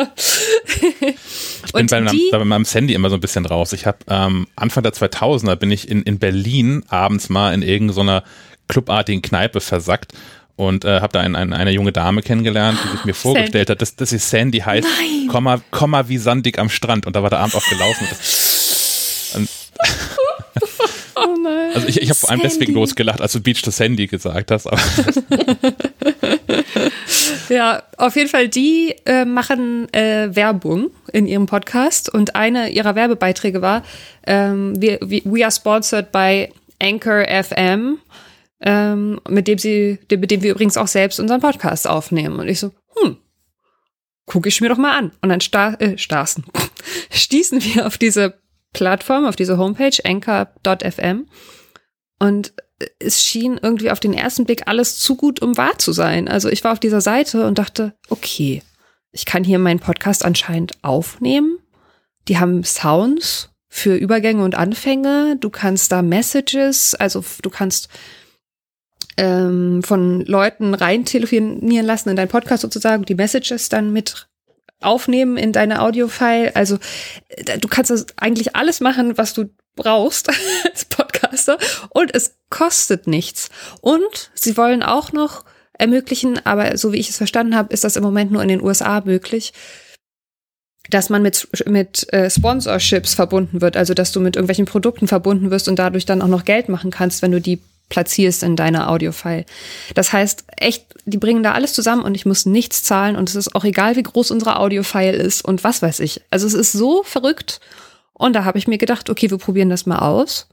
ich 1.64 1.72
bin 1.72 1.86
bei, 1.86 2.00
die, 2.02 2.28
bei 2.30 2.44
meinem 2.44 2.66
Sandy 2.66 2.92
immer 2.92 3.08
so 3.08 3.16
ein 3.16 3.20
bisschen 3.20 3.46
raus. 3.46 3.72
Ich 3.72 3.86
habe 3.86 3.98
ähm, 4.08 4.46
Anfang 4.56 4.82
der 4.82 4.92
2000er 4.92 5.56
bin 5.56 5.70
ich 5.70 5.88
in, 5.88 6.02
in 6.02 6.18
Berlin 6.18 6.84
abends 6.88 7.30
mal 7.30 7.54
in 7.54 7.62
irgendeiner 7.62 8.24
clubartigen 8.68 9.22
Kneipe 9.22 9.60
versackt 9.60 10.12
und 10.58 10.84
äh, 10.84 11.00
habe 11.00 11.12
da 11.12 11.20
ein, 11.20 11.36
ein, 11.36 11.52
eine 11.52 11.70
junge 11.70 11.92
Dame 11.92 12.20
kennengelernt, 12.20 12.80
die 12.82 12.88
sich 12.88 13.04
mir 13.04 13.14
vorgestellt 13.14 13.70
hat, 13.70 13.80
dass, 13.80 13.94
dass 13.94 14.10
sie 14.10 14.18
Sandy 14.18 14.58
heißt, 14.58 14.88
Komma, 15.28 15.60
Komma 15.70 16.08
wie 16.08 16.18
sandig 16.18 16.58
am 16.58 16.68
Strand. 16.68 17.06
Und 17.06 17.14
da 17.14 17.22
war 17.22 17.30
der 17.30 17.38
Abend 17.38 17.54
auch 17.54 17.64
gelaufen. 17.68 18.08
Und, 19.36 19.48
oh 21.24 21.36
nein. 21.40 21.70
Also 21.76 21.86
ich, 21.86 22.02
ich 22.02 22.10
habe 22.10 22.18
vor 22.18 22.30
allem 22.30 22.40
deswegen 22.42 22.74
losgelacht, 22.74 23.20
als 23.20 23.34
du 23.34 23.40
Beach 23.40 23.62
to 23.62 23.70
Sandy 23.70 24.08
gesagt 24.08 24.50
hast. 24.50 24.64
ja, 27.48 27.84
auf 27.96 28.16
jeden 28.16 28.28
Fall, 28.28 28.48
die 28.48 28.96
äh, 29.06 29.24
machen 29.24 29.86
äh, 29.94 30.34
Werbung 30.34 30.90
in 31.12 31.28
ihrem 31.28 31.46
Podcast 31.46 32.12
und 32.12 32.34
eine 32.34 32.70
ihrer 32.70 32.96
Werbebeiträge 32.96 33.62
war, 33.62 33.84
ähm, 34.26 34.74
we, 34.82 34.98
we 35.24 35.44
are 35.44 35.52
sponsored 35.52 36.10
by 36.10 36.48
Anchor 36.80 37.24
FM 37.28 37.98
ähm, 38.60 39.20
mit 39.28 39.48
dem 39.48 39.58
sie, 39.58 39.98
mit 40.10 40.30
dem 40.30 40.42
wir 40.42 40.50
übrigens 40.52 40.76
auch 40.76 40.88
selbst 40.88 41.20
unseren 41.20 41.40
Podcast 41.40 41.86
aufnehmen. 41.86 42.40
Und 42.40 42.48
ich 42.48 42.60
so, 42.60 42.72
hm, 43.00 43.16
gucke 44.26 44.48
ich 44.48 44.60
mir 44.60 44.68
doch 44.68 44.78
mal 44.78 44.96
an. 44.96 45.12
Und 45.20 45.28
dann 45.28 45.40
sta 45.40 45.74
äh, 45.74 45.96
starsen, 45.98 46.44
stießen 47.10 47.62
wir 47.62 47.86
auf 47.86 47.98
diese 47.98 48.34
Plattform, 48.72 49.24
auf 49.24 49.36
diese 49.36 49.58
Homepage, 49.58 49.96
anchor.fm. 50.04 51.26
Und 52.18 52.52
es 52.98 53.22
schien 53.24 53.58
irgendwie 53.60 53.90
auf 53.90 54.00
den 54.00 54.14
ersten 54.14 54.44
Blick 54.44 54.62
alles 54.66 54.98
zu 54.98 55.16
gut, 55.16 55.40
um 55.40 55.56
wahr 55.56 55.78
zu 55.78 55.92
sein. 55.92 56.28
Also 56.28 56.48
ich 56.48 56.62
war 56.64 56.72
auf 56.72 56.80
dieser 56.80 57.00
Seite 57.00 57.46
und 57.46 57.58
dachte, 57.58 57.94
okay, 58.08 58.62
ich 59.10 59.24
kann 59.24 59.44
hier 59.44 59.58
meinen 59.58 59.80
Podcast 59.80 60.24
anscheinend 60.24 60.72
aufnehmen. 60.82 61.58
Die 62.28 62.38
haben 62.38 62.62
Sounds 62.62 63.50
für 63.68 63.96
Übergänge 63.96 64.44
und 64.44 64.54
Anfänge. 64.54 65.36
Du 65.40 65.50
kannst 65.50 65.92
da 65.92 66.02
Messages, 66.02 66.94
also 66.94 67.24
du 67.42 67.50
kannst 67.50 67.88
ähm, 69.18 69.82
von 69.82 70.24
Leuten 70.24 70.74
rein 70.74 71.04
telefonieren 71.04 71.84
lassen 71.86 72.08
in 72.08 72.16
deinen 72.16 72.28
Podcast 72.28 72.62
sozusagen, 72.62 73.04
die 73.04 73.16
Messages 73.16 73.68
dann 73.68 73.92
mit 73.92 74.28
aufnehmen 74.80 75.36
in 75.36 75.52
deine 75.52 75.82
Audiofile. 75.82 76.54
Also 76.54 76.78
du 77.60 77.68
kannst 77.68 77.90
das 77.90 78.06
eigentlich 78.16 78.54
alles 78.54 78.80
machen, 78.80 79.18
was 79.18 79.34
du 79.34 79.50
brauchst 79.74 80.30
als 80.64 80.84
Podcaster 80.84 81.58
und 81.90 82.14
es 82.14 82.36
kostet 82.48 83.08
nichts. 83.08 83.50
Und 83.80 84.30
sie 84.34 84.56
wollen 84.56 84.84
auch 84.84 85.12
noch 85.12 85.44
ermöglichen, 85.72 86.44
aber 86.46 86.76
so 86.78 86.92
wie 86.92 86.98
ich 86.98 87.10
es 87.10 87.16
verstanden 87.16 87.56
habe, 87.56 87.72
ist 87.72 87.82
das 87.82 87.96
im 87.96 88.04
Moment 88.04 88.30
nur 88.30 88.42
in 88.42 88.48
den 88.48 88.62
USA 88.62 89.02
möglich, 89.04 89.52
dass 90.90 91.10
man 91.10 91.22
mit, 91.22 91.48
mit 91.66 92.12
äh, 92.12 92.30
Sponsorships 92.30 93.14
verbunden 93.14 93.60
wird, 93.60 93.76
also 93.76 93.94
dass 93.94 94.12
du 94.12 94.20
mit 94.20 94.36
irgendwelchen 94.36 94.64
Produkten 94.64 95.08
verbunden 95.08 95.50
wirst 95.50 95.68
und 95.68 95.78
dadurch 95.78 96.06
dann 96.06 96.22
auch 96.22 96.28
noch 96.28 96.44
Geld 96.44 96.68
machen 96.68 96.90
kannst, 96.92 97.20
wenn 97.22 97.32
du 97.32 97.40
die 97.40 97.60
platzierst 97.88 98.42
in 98.42 98.56
deiner 98.56 98.90
Audiofile. 98.90 99.44
Das 99.94 100.12
heißt, 100.12 100.44
echt, 100.56 100.86
die 101.04 101.18
bringen 101.18 101.42
da 101.42 101.52
alles 101.52 101.72
zusammen 101.72 102.02
und 102.02 102.14
ich 102.14 102.26
muss 102.26 102.46
nichts 102.46 102.82
zahlen 102.82 103.16
und 103.16 103.28
es 103.28 103.34
ist 103.34 103.54
auch 103.54 103.64
egal, 103.64 103.96
wie 103.96 104.02
groß 104.02 104.30
unsere 104.30 104.58
Audiofile 104.58 105.12
ist 105.12 105.44
und 105.44 105.64
was 105.64 105.82
weiß 105.82 106.00
ich. 106.00 106.20
Also 106.30 106.46
es 106.46 106.54
ist 106.54 106.72
so 106.72 107.02
verrückt 107.02 107.60
und 108.12 108.34
da 108.34 108.44
habe 108.44 108.58
ich 108.58 108.68
mir 108.68 108.78
gedacht, 108.78 109.10
okay, 109.10 109.30
wir 109.30 109.38
probieren 109.38 109.70
das 109.70 109.86
mal 109.86 110.00
aus 110.00 110.48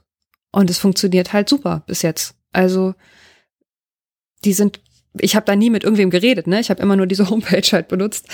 und 0.52 0.70
es 0.70 0.78
funktioniert 0.78 1.32
halt 1.32 1.48
super 1.48 1.82
bis 1.86 2.02
jetzt. 2.02 2.34
Also 2.52 2.94
die 4.44 4.52
sind 4.52 4.80
ich 5.20 5.34
habe 5.34 5.46
da 5.46 5.56
nie 5.56 5.70
mit 5.70 5.82
irgendwem 5.82 6.10
geredet, 6.10 6.46
ne? 6.46 6.60
Ich 6.60 6.68
habe 6.68 6.82
immer 6.82 6.94
nur 6.94 7.06
diese 7.06 7.30
Homepage 7.30 7.66
halt 7.72 7.88
benutzt. 7.88 8.26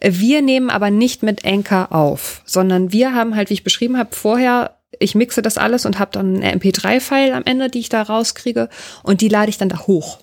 Wir 0.00 0.40
nehmen 0.42 0.70
aber 0.70 0.90
nicht 0.90 1.22
mit 1.22 1.44
Anchor 1.44 1.92
auf, 1.92 2.42
sondern 2.46 2.92
wir 2.92 3.14
haben 3.14 3.36
halt, 3.36 3.50
wie 3.50 3.54
ich 3.54 3.64
beschrieben 3.64 3.98
habe, 3.98 4.14
vorher 4.14 4.79
ich 4.98 5.14
mixe 5.14 5.42
das 5.42 5.58
alles 5.58 5.86
und 5.86 5.98
habe 5.98 6.10
dann 6.12 6.36
eine 6.42 6.56
MP3-File 6.56 7.32
am 7.32 7.44
Ende, 7.44 7.70
die 7.70 7.80
ich 7.80 7.88
da 7.88 8.02
rauskriege 8.02 8.68
und 9.02 9.20
die 9.20 9.28
lade 9.28 9.50
ich 9.50 9.58
dann 9.58 9.68
da 9.68 9.86
hoch. 9.86 10.18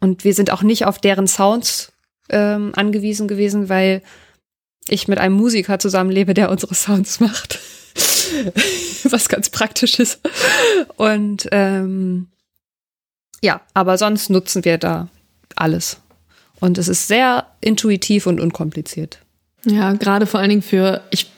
Und 0.00 0.24
wir 0.24 0.34
sind 0.34 0.50
auch 0.50 0.62
nicht 0.62 0.86
auf 0.86 0.98
deren 0.98 1.26
Sounds 1.26 1.92
ähm, 2.30 2.72
angewiesen 2.74 3.28
gewesen, 3.28 3.68
weil 3.68 4.02
ich 4.88 5.08
mit 5.08 5.18
einem 5.18 5.34
Musiker 5.34 5.78
zusammenlebe, 5.78 6.34
der 6.34 6.50
unsere 6.50 6.74
Sounds 6.74 7.20
macht. 7.20 7.58
Was 9.04 9.28
ganz 9.28 9.50
praktisch 9.50 9.98
ist. 9.98 10.20
Und 10.96 11.48
ähm, 11.52 12.28
ja, 13.42 13.60
aber 13.74 13.98
sonst 13.98 14.30
nutzen 14.30 14.64
wir 14.64 14.78
da 14.78 15.08
alles. 15.56 16.00
Und 16.60 16.78
es 16.78 16.88
ist 16.88 17.08
sehr 17.08 17.46
intuitiv 17.60 18.26
und 18.26 18.40
unkompliziert. 18.40 19.20
Ja, 19.64 19.92
gerade 19.92 20.26
vor 20.26 20.40
allen 20.40 20.50
Dingen 20.50 20.62
für, 20.62 21.02
ich 21.10 21.30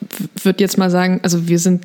würde 0.43 0.63
jetzt 0.63 0.79
mal 0.79 0.91
sagen, 0.91 1.21
also 1.23 1.49
wir 1.49 1.59
sind, 1.59 1.85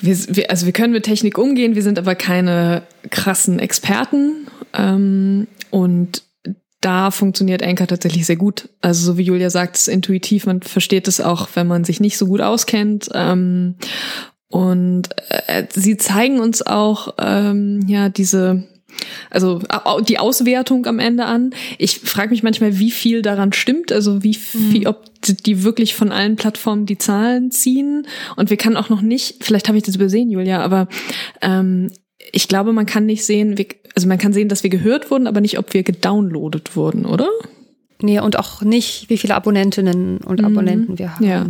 wir, 0.00 0.16
wir, 0.28 0.50
also 0.50 0.66
wir 0.66 0.72
können 0.72 0.92
mit 0.92 1.04
Technik 1.04 1.38
umgehen, 1.38 1.74
wir 1.74 1.82
sind 1.82 1.98
aber 1.98 2.14
keine 2.14 2.82
krassen 3.10 3.58
Experten. 3.58 4.48
Ähm, 4.72 5.46
und 5.70 6.22
da 6.80 7.10
funktioniert 7.10 7.62
Anchor 7.62 7.86
tatsächlich 7.86 8.26
sehr 8.26 8.36
gut. 8.36 8.68
Also 8.82 9.12
so 9.12 9.18
wie 9.18 9.22
Julia 9.22 9.48
sagt, 9.48 9.76
es 9.76 9.88
ist 9.88 9.94
intuitiv, 9.94 10.46
man 10.46 10.60
versteht 10.60 11.08
es 11.08 11.20
auch, 11.20 11.48
wenn 11.54 11.66
man 11.66 11.84
sich 11.84 12.00
nicht 12.00 12.18
so 12.18 12.26
gut 12.26 12.40
auskennt. 12.40 13.08
Ähm, 13.14 13.76
und 14.48 15.08
äh, 15.28 15.64
sie 15.72 15.96
zeigen 15.96 16.40
uns 16.40 16.64
auch 16.64 17.14
ähm, 17.18 17.86
ja 17.88 18.08
diese 18.08 18.64
also 19.30 19.60
die 20.06 20.18
Auswertung 20.18 20.86
am 20.86 20.98
Ende 20.98 21.24
an. 21.24 21.50
Ich 21.78 22.00
frage 22.00 22.30
mich 22.30 22.42
manchmal, 22.42 22.78
wie 22.78 22.90
viel 22.90 23.22
daran 23.22 23.52
stimmt, 23.52 23.92
also 23.92 24.22
wie 24.22 24.34
viel, 24.34 24.80
mhm. 24.80 24.86
ob 24.86 25.04
die 25.24 25.62
wirklich 25.62 25.94
von 25.94 26.12
allen 26.12 26.36
Plattformen 26.36 26.86
die 26.86 26.98
Zahlen 26.98 27.50
ziehen. 27.50 28.06
Und 28.36 28.50
wir 28.50 28.56
können 28.56 28.76
auch 28.76 28.88
noch 28.88 29.02
nicht, 29.02 29.44
vielleicht 29.44 29.68
habe 29.68 29.78
ich 29.78 29.84
das 29.84 29.96
übersehen, 29.96 30.30
Julia, 30.30 30.60
aber 30.60 30.88
ähm, 31.42 31.90
ich 32.32 32.48
glaube, 32.48 32.72
man 32.72 32.86
kann 32.86 33.06
nicht 33.06 33.24
sehen, 33.24 33.56
also 33.94 34.08
man 34.08 34.18
kann 34.18 34.32
sehen, 34.32 34.48
dass 34.48 34.62
wir 34.62 34.70
gehört 34.70 35.10
wurden, 35.10 35.26
aber 35.26 35.40
nicht, 35.40 35.58
ob 35.58 35.74
wir 35.74 35.82
gedownloadet 35.82 36.76
wurden, 36.76 37.06
oder? 37.06 37.28
Nee, 38.00 38.20
und 38.20 38.38
auch 38.38 38.62
nicht, 38.62 39.08
wie 39.08 39.18
viele 39.18 39.34
Abonnentinnen 39.34 40.18
und 40.18 40.40
mhm. 40.40 40.46
Abonnenten 40.46 40.98
wir 40.98 41.14
haben. 41.14 41.24
Ja. 41.24 41.46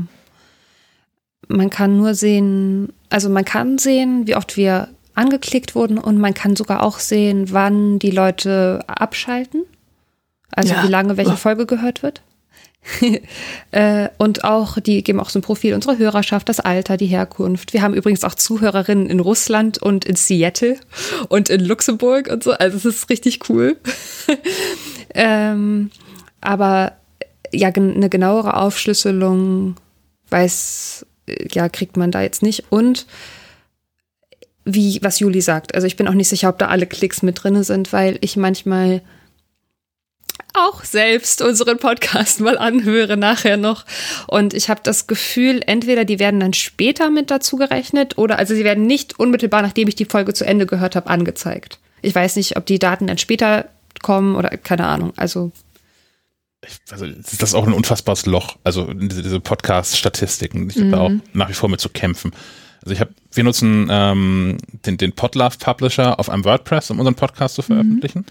Man 1.48 1.70
kann 1.70 1.96
nur 1.96 2.14
sehen, 2.14 2.92
also 3.10 3.28
man 3.28 3.44
kann 3.44 3.78
sehen, 3.78 4.26
wie 4.26 4.36
oft 4.36 4.56
wir 4.56 4.88
angeklickt 5.14 5.74
wurden 5.74 5.98
und 5.98 6.18
man 6.18 6.34
kann 6.34 6.56
sogar 6.56 6.82
auch 6.82 6.98
sehen, 6.98 7.52
wann 7.52 7.98
die 7.98 8.10
Leute 8.10 8.80
abschalten. 8.86 9.64
Also 10.50 10.74
ja. 10.74 10.84
wie 10.84 10.88
lange 10.88 11.16
welche 11.16 11.36
Folge 11.36 11.66
gehört 11.66 12.02
wird. 12.02 12.22
äh, 13.70 14.08
und 14.18 14.44
auch, 14.44 14.78
die 14.78 15.02
geben 15.02 15.20
auch 15.20 15.30
so 15.30 15.38
ein 15.38 15.42
Profil 15.42 15.74
unserer 15.74 15.98
Hörerschaft, 15.98 16.48
das 16.48 16.60
Alter, 16.60 16.96
die 16.96 17.06
Herkunft. 17.06 17.72
Wir 17.72 17.82
haben 17.82 17.94
übrigens 17.94 18.24
auch 18.24 18.34
Zuhörerinnen 18.34 19.06
in 19.06 19.20
Russland 19.20 19.78
und 19.78 20.04
in 20.04 20.16
Seattle 20.16 20.76
und 21.28 21.48
in 21.48 21.64
Luxemburg 21.64 22.28
und 22.28 22.42
so. 22.44 22.52
Also 22.52 22.76
es 22.76 22.84
ist 22.84 23.10
richtig 23.10 23.48
cool. 23.48 23.76
ähm, 25.14 25.90
aber 26.40 26.92
ja, 27.52 27.68
eine 27.68 28.10
genauere 28.10 28.56
Aufschlüsselung 28.56 29.76
weiß, 30.30 31.06
ja, 31.52 31.68
kriegt 31.68 31.96
man 31.96 32.10
da 32.10 32.22
jetzt 32.22 32.42
nicht. 32.42 32.64
Und 32.70 33.06
wie, 34.64 34.98
was 35.02 35.20
Juli 35.20 35.40
sagt. 35.40 35.74
Also 35.74 35.86
ich 35.86 35.96
bin 35.96 36.08
auch 36.08 36.14
nicht 36.14 36.28
sicher, 36.28 36.48
ob 36.48 36.58
da 36.58 36.68
alle 36.68 36.86
Klicks 36.86 37.22
mit 37.22 37.42
drin 37.42 37.62
sind, 37.62 37.92
weil 37.92 38.18
ich 38.20 38.36
manchmal 38.36 39.02
auch 40.54 40.84
selbst 40.84 41.42
unseren 41.42 41.78
Podcast 41.78 42.40
mal 42.40 42.56
anhöre 42.56 43.16
nachher 43.16 43.56
noch. 43.56 43.84
Und 44.26 44.54
ich 44.54 44.68
habe 44.68 44.80
das 44.82 45.06
Gefühl, 45.06 45.62
entweder 45.66 46.04
die 46.04 46.18
werden 46.18 46.40
dann 46.40 46.54
später 46.54 47.10
mit 47.10 47.30
dazu 47.30 47.56
gerechnet 47.56 48.16
oder 48.16 48.38
also 48.38 48.54
sie 48.54 48.64
werden 48.64 48.86
nicht 48.86 49.18
unmittelbar, 49.18 49.62
nachdem 49.62 49.88
ich 49.88 49.96
die 49.96 50.04
Folge 50.04 50.32
zu 50.32 50.46
Ende 50.46 50.66
gehört 50.66 50.96
habe, 50.96 51.10
angezeigt. 51.10 51.78
Ich 52.02 52.14
weiß 52.14 52.36
nicht, 52.36 52.56
ob 52.56 52.66
die 52.66 52.78
Daten 52.78 53.06
dann 53.06 53.18
später 53.18 53.68
kommen 54.02 54.36
oder 54.36 54.50
keine 54.50 54.86
Ahnung. 54.86 55.12
Also 55.16 55.52
also 56.90 57.04
ist 57.04 57.42
das 57.42 57.54
auch 57.54 57.66
ein 57.66 57.74
unfassbares 57.74 58.24
Loch, 58.24 58.56
also 58.64 58.90
diese, 58.94 59.38
Podcast-Statistiken. 59.38 60.70
Ich 60.70 60.76
habe 60.76 60.86
mhm. 60.86 60.90
da 60.92 61.00
auch 61.00 61.10
nach 61.34 61.48
wie 61.50 61.54
vor 61.54 61.68
mit 61.68 61.80
zu 61.80 61.90
kämpfen. 61.90 62.32
Also 62.84 62.92
ich 62.92 63.00
habe, 63.00 63.14
wir 63.32 63.44
nutzen 63.44 63.88
ähm, 63.90 64.58
den, 64.84 64.98
den 64.98 65.12
Podlove 65.12 65.56
Publisher 65.58 66.18
auf 66.18 66.28
einem 66.28 66.44
WordPress, 66.44 66.90
um 66.90 66.98
unseren 66.98 67.14
Podcast 67.14 67.54
zu 67.54 67.62
mhm. 67.62 67.66
veröffentlichen. 67.66 68.18
Mhm. 68.20 68.24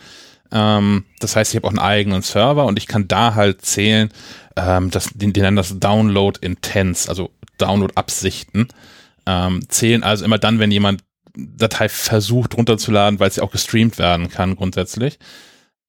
Ähm, 0.52 1.06
das 1.20 1.36
heißt, 1.36 1.52
ich 1.52 1.56
habe 1.56 1.68
auch 1.68 1.72
einen 1.72 1.80
eigenen 1.80 2.22
Server 2.22 2.66
und 2.66 2.78
ich 2.78 2.86
kann 2.86 3.08
da 3.08 3.34
halt 3.34 3.66
zählen, 3.66 4.10
ähm, 4.56 4.92
das, 4.92 5.10
die, 5.16 5.34
die 5.34 5.42
nennen 5.42 5.58
das 5.58 5.80
Download 5.80 6.40
Intents, 6.40 7.10
also 7.10 7.32
Download-Absichten. 7.58 8.68
Ähm, 9.26 9.68
zählen 9.70 10.04
also 10.04 10.24
immer 10.24 10.38
dann, 10.38 10.60
wenn 10.60 10.70
jemand 10.70 11.04
Datei 11.36 11.90
versucht 11.90 12.56
runterzuladen, 12.56 13.20
weil 13.20 13.32
sie 13.32 13.42
auch 13.42 13.52
gestreamt 13.52 13.98
werden 13.98 14.30
kann 14.30 14.56
grundsätzlich. 14.56 15.18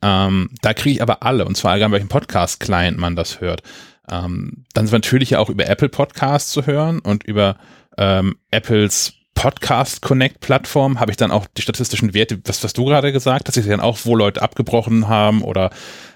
Ähm, 0.00 0.48
da 0.62 0.72
kriege 0.72 0.94
ich 0.94 1.02
aber 1.02 1.22
alle, 1.22 1.44
und 1.44 1.56
zwar 1.56 1.76
egal, 1.76 1.92
welchen 1.92 2.08
Podcast-Client 2.08 2.96
man 2.96 3.14
das 3.14 3.42
hört. 3.42 3.62
Ähm, 4.10 4.64
dann 4.72 4.86
sind 4.86 4.92
wir 4.92 4.98
natürlich 4.98 5.30
ja 5.30 5.38
auch 5.38 5.50
über 5.50 5.66
Apple 5.66 5.90
Podcasts 5.90 6.50
zu 6.50 6.64
hören 6.64 7.00
und 7.00 7.24
über 7.24 7.58
ähm, 7.98 8.36
Apples 8.50 9.14
Podcast 9.34 10.00
Connect 10.00 10.40
Plattform 10.40 11.00
habe 11.00 11.10
ich 11.10 11.16
dann 11.16 11.30
auch 11.30 11.46
die 11.56 11.62
statistischen 11.62 12.14
Werte, 12.14 12.40
was, 12.44 12.62
was 12.64 12.72
du 12.72 12.84
gerade 12.84 13.12
gesagt 13.12 13.48
hast, 13.48 13.56
ich 13.56 13.64
sehe 13.64 13.72
dann 13.72 13.80
auch, 13.80 13.98
wo 14.04 14.16
Leute 14.16 14.40
abgebrochen 14.40 15.08
haben 15.08 15.42
oder 15.42 15.70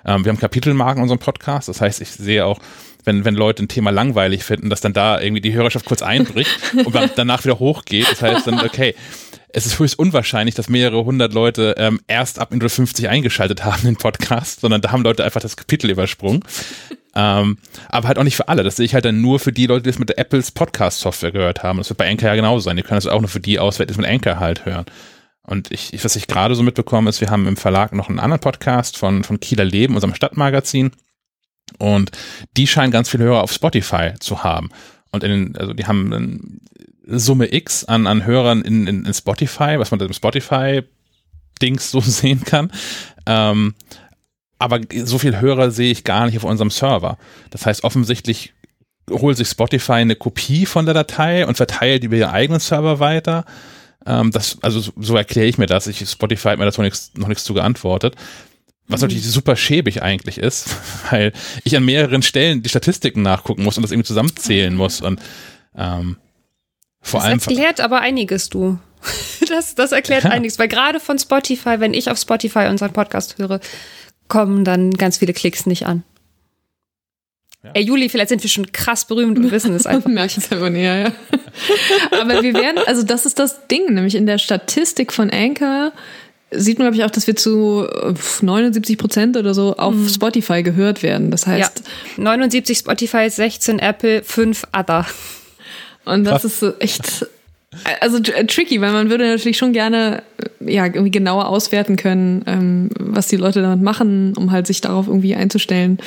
ähm, 0.06 0.24
wir 0.24 0.30
haben 0.30 0.38
Kapitelmarken 0.38 0.98
in 0.98 1.02
unserem 1.02 1.18
Podcast. 1.18 1.68
Das 1.68 1.80
heißt, 1.80 2.00
ich 2.00 2.10
sehe 2.10 2.46
auch, 2.46 2.58
wenn, 3.04 3.24
wenn 3.24 3.34
Leute 3.34 3.64
ein 3.64 3.68
Thema 3.68 3.90
langweilig 3.90 4.44
finden, 4.44 4.70
dass 4.70 4.80
dann 4.80 4.92
da 4.92 5.20
irgendwie 5.20 5.40
die 5.40 5.52
Hörerschaft 5.52 5.86
kurz 5.86 6.02
einbricht 6.02 6.50
und 6.84 6.94
dann 6.94 7.10
danach 7.16 7.44
wieder 7.44 7.58
hochgeht. 7.58 8.10
Das 8.10 8.22
heißt 8.22 8.46
dann, 8.46 8.60
okay, 8.60 8.94
es 9.50 9.66
ist 9.66 9.78
höchst 9.78 9.98
unwahrscheinlich, 9.98 10.54
dass 10.54 10.68
mehrere 10.68 11.04
hundert 11.04 11.32
Leute 11.32 11.74
ähm, 11.78 12.00
erst 12.06 12.38
ab 12.38 12.50
Minute 12.50 12.68
50 12.68 13.08
eingeschaltet 13.08 13.64
haben 13.64 13.82
den 13.82 13.96
Podcast, 13.96 14.60
sondern 14.60 14.80
da 14.80 14.92
haben 14.92 15.02
Leute 15.02 15.24
einfach 15.24 15.40
das 15.40 15.56
Kapitel 15.56 15.90
übersprungen. 15.90 16.44
Ähm, 17.14 17.58
aber 17.88 18.08
halt 18.08 18.18
auch 18.18 18.24
nicht 18.24 18.36
für 18.36 18.48
alle. 18.48 18.62
Das 18.62 18.76
sehe 18.76 18.86
ich 18.86 18.94
halt 18.94 19.04
dann 19.04 19.20
nur 19.20 19.38
für 19.38 19.52
die 19.52 19.66
Leute, 19.66 19.82
die 19.82 19.90
es 19.90 19.98
mit 19.98 20.08
der 20.08 20.18
Apples 20.18 20.52
Podcast-Software 20.52 21.32
gehört 21.32 21.62
haben. 21.62 21.78
Das 21.78 21.88
wird 21.88 21.98
bei 21.98 22.08
Anchor 22.08 22.28
ja 22.28 22.34
genauso 22.34 22.60
sein. 22.60 22.76
Die 22.76 22.82
können 22.82 22.98
das 22.98 23.06
auch 23.06 23.20
nur 23.20 23.28
für 23.28 23.40
die 23.40 23.58
auswählen, 23.58 23.88
die 23.88 23.92
es 23.92 23.98
mit 23.98 24.06
Anchor 24.06 24.38
halt 24.38 24.66
hören. 24.66 24.86
Und 25.42 25.72
ich, 25.72 26.04
was 26.04 26.16
ich 26.16 26.26
gerade 26.26 26.54
so 26.54 26.62
mitbekomme, 26.62 27.08
ist, 27.08 27.22
wir 27.22 27.30
haben 27.30 27.46
im 27.46 27.56
Verlag 27.56 27.94
noch 27.94 28.10
einen 28.10 28.18
anderen 28.18 28.40
Podcast 28.40 28.98
von, 28.98 29.24
von 29.24 29.40
Kieler 29.40 29.64
Leben, 29.64 29.94
unserem 29.94 30.14
Stadtmagazin. 30.14 30.90
Und 31.78 32.10
die 32.56 32.66
scheinen 32.66 32.92
ganz 32.92 33.08
viele 33.08 33.24
Hörer 33.24 33.42
auf 33.42 33.52
Spotify 33.52 34.12
zu 34.20 34.44
haben. 34.44 34.70
Und 35.10 35.24
in, 35.24 35.56
also 35.56 35.72
die 35.72 35.86
haben 35.86 36.12
eine 36.12 37.18
Summe 37.18 37.52
X 37.52 37.84
an, 37.84 38.06
an 38.06 38.26
Hörern 38.26 38.62
in, 38.62 38.86
in, 38.86 39.04
in 39.06 39.14
Spotify, 39.14 39.78
was 39.78 39.90
man 39.90 40.00
im 40.00 40.12
Spotify 40.12 40.82
Dings 41.62 41.90
so 41.90 42.00
sehen 42.02 42.44
kann. 42.44 42.70
Ähm, 43.26 43.74
aber 44.58 44.80
so 45.04 45.18
viel 45.18 45.40
Hörer 45.40 45.70
sehe 45.70 45.92
ich 45.92 46.04
gar 46.04 46.26
nicht 46.26 46.36
auf 46.36 46.44
unserem 46.44 46.70
Server. 46.70 47.18
Das 47.50 47.66
heißt, 47.66 47.84
offensichtlich 47.84 48.54
holt 49.10 49.36
sich 49.36 49.48
Spotify 49.48 49.92
eine 49.92 50.16
Kopie 50.16 50.66
von 50.66 50.84
der 50.84 50.94
Datei 50.94 51.46
und 51.46 51.56
verteilt 51.56 52.02
die 52.02 52.06
über 52.06 52.16
ihren 52.16 52.30
eigenen 52.30 52.60
Server 52.60 53.00
weiter. 53.00 53.44
Ähm, 54.06 54.30
das, 54.30 54.58
also 54.62 54.80
so, 54.80 54.92
so 54.96 55.16
erkläre 55.16 55.46
ich 55.46 55.58
mir 55.58 55.66
das. 55.66 55.86
Ich, 55.86 55.98
Spotify 56.08 56.50
hat 56.50 56.58
mir 56.58 56.64
dazu 56.64 56.82
nichts, 56.82 57.12
noch 57.16 57.28
nichts 57.28 57.44
zu 57.44 57.54
geantwortet. 57.54 58.16
Was 58.88 59.00
mhm. 59.00 59.08
natürlich 59.08 59.26
super 59.30 59.56
schäbig 59.56 60.02
eigentlich 60.02 60.38
ist, 60.38 60.74
weil 61.10 61.32
ich 61.64 61.76
an 61.76 61.84
mehreren 61.84 62.22
Stellen 62.22 62.62
die 62.62 62.68
Statistiken 62.68 63.22
nachgucken 63.22 63.62
muss 63.62 63.76
und 63.76 63.82
das 63.82 63.90
irgendwie 63.90 64.06
zusammenzählen 64.06 64.74
muss. 64.74 65.00
Und 65.00 65.20
ähm, 65.76 66.16
vor 67.00 67.20
das 67.20 67.26
allem. 67.26 67.38
Das 67.38 67.46
erklärt 67.46 67.80
aber 67.80 68.00
einiges, 68.00 68.48
du. 68.48 68.78
Das, 69.48 69.74
das 69.74 69.92
erklärt 69.92 70.24
ja. 70.24 70.30
einiges, 70.30 70.58
weil 70.58 70.68
gerade 70.68 71.00
von 71.00 71.18
Spotify, 71.18 71.80
wenn 71.80 71.94
ich 71.94 72.10
auf 72.10 72.18
Spotify 72.18 72.66
unseren 72.66 72.92
Podcast 72.92 73.38
höre, 73.38 73.60
kommen 74.28 74.64
dann 74.64 74.92
ganz 74.92 75.18
viele 75.18 75.32
Klicks 75.32 75.66
nicht 75.66 75.86
an. 75.86 76.02
Ja. 77.64 77.70
Ey, 77.74 77.82
Juli, 77.82 78.08
vielleicht 78.08 78.28
sind 78.28 78.42
wir 78.42 78.50
schon 78.50 78.70
krass 78.72 79.06
berühmt 79.06 79.36
und 79.38 79.50
wissen 79.50 79.74
es 79.74 79.86
einfach. 79.86 80.08
Merke 80.10 80.34
es 80.38 80.52
einfach 80.52 80.70
näher, 80.70 80.98
ja. 80.98 81.12
Aber 82.20 82.42
wir 82.42 82.54
werden, 82.54 82.78
also 82.86 83.02
das 83.02 83.26
ist 83.26 83.38
das 83.38 83.66
Ding, 83.66 83.94
nämlich 83.94 84.14
in 84.14 84.26
der 84.26 84.38
Statistik 84.38 85.12
von 85.12 85.30
Anchor 85.30 85.92
sieht 86.50 86.78
man, 86.78 86.86
glaube 86.86 86.96
ich, 86.96 87.04
auch, 87.04 87.10
dass 87.10 87.26
wir 87.26 87.36
zu 87.36 87.86
79 88.40 88.96
Prozent 88.96 89.36
oder 89.36 89.52
so 89.52 89.76
auf 89.76 89.94
mhm. 89.94 90.08
Spotify 90.08 90.62
gehört 90.62 91.02
werden. 91.02 91.30
Das 91.30 91.46
heißt. 91.46 91.82
Ja. 92.16 92.24
79 92.24 92.78
Spotify, 92.78 93.28
16 93.28 93.78
Apple, 93.78 94.22
5 94.22 94.62
Other. 94.72 95.06
Und 96.04 96.24
das 96.24 96.42
Krass. 96.42 96.62
ist 96.62 96.80
echt 96.80 97.26
also 98.00 98.18
äh, 98.18 98.46
tricky, 98.46 98.80
weil 98.80 98.92
man 98.92 99.10
würde 99.10 99.26
natürlich 99.26 99.58
schon 99.58 99.72
gerne 99.72 100.22
äh, 100.60 100.72
ja 100.72 100.86
irgendwie 100.86 101.10
genauer 101.10 101.48
auswerten 101.48 101.96
können, 101.96 102.42
ähm, 102.46 102.90
was 102.98 103.28
die 103.28 103.36
Leute 103.36 103.62
damit 103.62 103.82
machen, 103.82 104.34
um 104.36 104.50
halt 104.50 104.66
sich 104.66 104.80
darauf 104.80 105.06
irgendwie 105.06 105.34
einzustellen, 105.34 105.98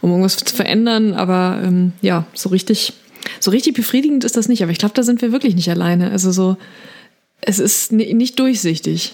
um 0.00 0.10
irgendwas 0.10 0.36
zu 0.36 0.54
verändern. 0.54 1.14
Aber 1.14 1.60
ähm, 1.62 1.92
ja, 2.02 2.26
so 2.34 2.48
richtig, 2.48 2.92
so 3.40 3.50
richtig 3.50 3.74
befriedigend 3.74 4.24
ist 4.24 4.36
das 4.36 4.48
nicht. 4.48 4.62
Aber 4.62 4.72
ich 4.72 4.78
glaube, 4.78 4.94
da 4.94 5.02
sind 5.02 5.22
wir 5.22 5.32
wirklich 5.32 5.54
nicht 5.54 5.70
alleine. 5.70 6.10
Also 6.10 6.32
so, 6.32 6.56
es 7.40 7.58
ist 7.58 7.92
nicht 7.92 8.38
durchsichtig. 8.38 9.12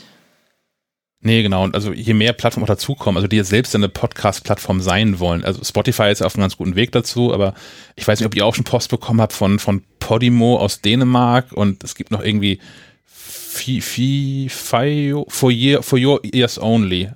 Nee, 1.24 1.44
genau. 1.44 1.62
Und 1.62 1.76
also 1.76 1.92
je 1.92 2.14
mehr 2.14 2.32
Plattformen 2.32 2.64
auch 2.64 2.74
dazukommen, 2.74 3.16
also 3.16 3.28
die 3.28 3.36
jetzt 3.36 3.50
selbst 3.50 3.76
eine 3.76 3.88
Podcast-Plattform 3.88 4.80
sein 4.80 5.20
wollen. 5.20 5.44
Also 5.44 5.62
Spotify 5.62 6.10
ist 6.10 6.20
auf 6.20 6.34
einem 6.34 6.42
ganz 6.42 6.56
guten 6.56 6.74
Weg 6.74 6.90
dazu, 6.90 7.32
aber 7.32 7.54
ich 7.94 8.06
weiß 8.06 8.18
nicht, 8.18 8.26
ob 8.26 8.34
ihr 8.34 8.44
auch 8.44 8.56
schon 8.56 8.64
Post 8.64 8.90
bekommen 8.90 9.20
habt 9.20 9.32
von, 9.32 9.60
von 9.60 9.84
Podimo 10.12 10.58
aus 10.58 10.82
Dänemark 10.82 11.52
und 11.52 11.82
es 11.82 11.94
gibt 11.94 12.10
noch 12.10 12.22
irgendwie 12.22 12.58
Fi, 13.06 13.80
Fi, 13.80 14.46
Fi, 14.50 15.14
for, 15.26 15.50
year, 15.50 15.82
for 15.82 15.98
Your 15.98 16.20
Ears 16.22 16.60
Only. 16.60 17.08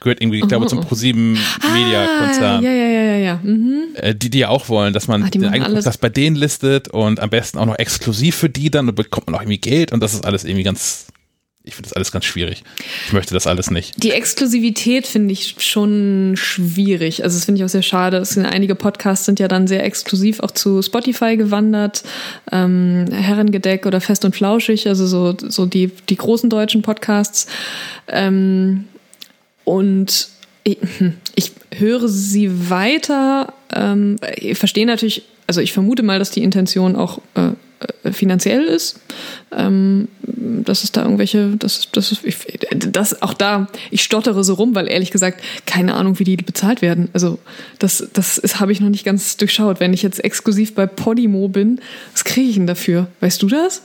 Gehört 0.00 0.20
irgendwie, 0.20 0.40
ich 0.40 0.48
glaube, 0.48 0.66
zum 0.66 0.80
oh. 0.80 0.82
ProSieben 0.82 1.38
Media 1.72 2.06
Konzern. 2.18 2.58
Ah, 2.58 2.60
ja, 2.60 2.70
ja, 2.70 2.88
ja, 2.88 3.02
ja, 3.04 3.16
ja. 3.16 3.40
Mhm. 3.42 3.84
Äh, 3.94 4.14
die, 4.14 4.28
die 4.28 4.40
ja 4.40 4.50
auch 4.50 4.68
wollen, 4.68 4.92
dass 4.92 5.08
man 5.08 5.22
Ach, 5.22 5.30
den 5.30 5.46
eigenen 5.46 5.72
Podcast 5.72 6.02
bei 6.02 6.10
denen 6.10 6.36
listet 6.36 6.88
und 6.88 7.20
am 7.20 7.30
besten 7.30 7.56
auch 7.56 7.64
noch 7.64 7.78
exklusiv 7.78 8.36
für 8.36 8.50
die 8.50 8.70
dann 8.70 8.86
und 8.86 8.96
bekommt 8.96 9.28
man 9.28 9.36
auch 9.36 9.40
irgendwie 9.40 9.56
Geld 9.56 9.90
und 9.90 10.00
das 10.00 10.12
ist 10.12 10.26
alles 10.26 10.44
irgendwie 10.44 10.64
ganz, 10.64 11.06
ich 11.64 11.76
finde 11.76 11.88
das 11.88 11.92
alles 11.92 12.10
ganz 12.10 12.24
schwierig. 12.24 12.64
Ich 13.06 13.12
möchte 13.12 13.34
das 13.34 13.46
alles 13.46 13.70
nicht. 13.70 14.02
Die 14.02 14.10
Exklusivität 14.10 15.06
finde 15.06 15.32
ich 15.32 15.54
schon 15.58 16.32
schwierig. 16.34 17.22
Also 17.22 17.36
das 17.36 17.44
finde 17.44 17.60
ich 17.60 17.64
auch 17.64 17.68
sehr 17.68 17.82
schade. 17.82 18.16
Es 18.16 18.30
sind, 18.30 18.46
einige 18.46 18.74
Podcasts 18.74 19.26
sind 19.26 19.38
ja 19.38 19.46
dann 19.46 19.68
sehr 19.68 19.84
exklusiv 19.84 20.40
auch 20.40 20.50
zu 20.50 20.82
Spotify 20.82 21.36
gewandert. 21.36 22.02
Ähm, 22.50 23.06
Herrengedeck 23.12 23.86
oder 23.86 24.00
Fest 24.00 24.24
und 24.24 24.34
Flauschig, 24.34 24.88
also 24.88 25.06
so, 25.06 25.36
so 25.38 25.66
die, 25.66 25.92
die 26.08 26.16
großen 26.16 26.50
deutschen 26.50 26.82
Podcasts. 26.82 27.46
Ähm, 28.08 28.86
und 29.62 30.28
ich, 30.64 30.78
ich 31.36 31.52
höre 31.76 32.08
sie 32.08 32.70
weiter. 32.70 33.54
Ähm, 33.72 34.16
ich 34.34 34.58
verstehe 34.58 34.86
natürlich, 34.86 35.22
also 35.46 35.60
ich 35.60 35.72
vermute 35.72 36.02
mal, 36.02 36.18
dass 36.18 36.30
die 36.30 36.42
Intention 36.42 36.96
auch 36.96 37.18
äh, 37.36 37.52
finanziell 38.10 38.64
ist. 38.64 39.00
Ähm, 39.56 40.08
dass 40.64 40.84
es 40.84 40.92
da 40.92 41.02
irgendwelche, 41.02 41.56
das, 41.56 41.88
das 41.92 42.12
ist, 42.12 42.24
ich, 42.24 42.36
das 42.70 43.22
auch 43.22 43.34
da, 43.34 43.68
ich 43.90 44.02
stottere 44.02 44.44
so 44.44 44.54
rum, 44.54 44.74
weil 44.74 44.88
ehrlich 44.88 45.10
gesagt 45.10 45.42
keine 45.66 45.94
Ahnung, 45.94 46.18
wie 46.18 46.24
die 46.24 46.36
bezahlt 46.36 46.82
werden. 46.82 47.08
Also 47.12 47.38
das, 47.78 48.08
das 48.12 48.60
habe 48.60 48.72
ich 48.72 48.80
noch 48.80 48.88
nicht 48.88 49.04
ganz 49.04 49.36
durchschaut. 49.36 49.80
Wenn 49.80 49.92
ich 49.92 50.02
jetzt 50.02 50.24
exklusiv 50.24 50.74
bei 50.74 50.86
Podimo 50.86 51.48
bin, 51.48 51.80
was 52.12 52.24
kriege 52.24 52.48
ich 52.48 52.56
denn 52.56 52.66
dafür? 52.66 53.08
Weißt 53.20 53.42
du 53.42 53.48
das? 53.48 53.82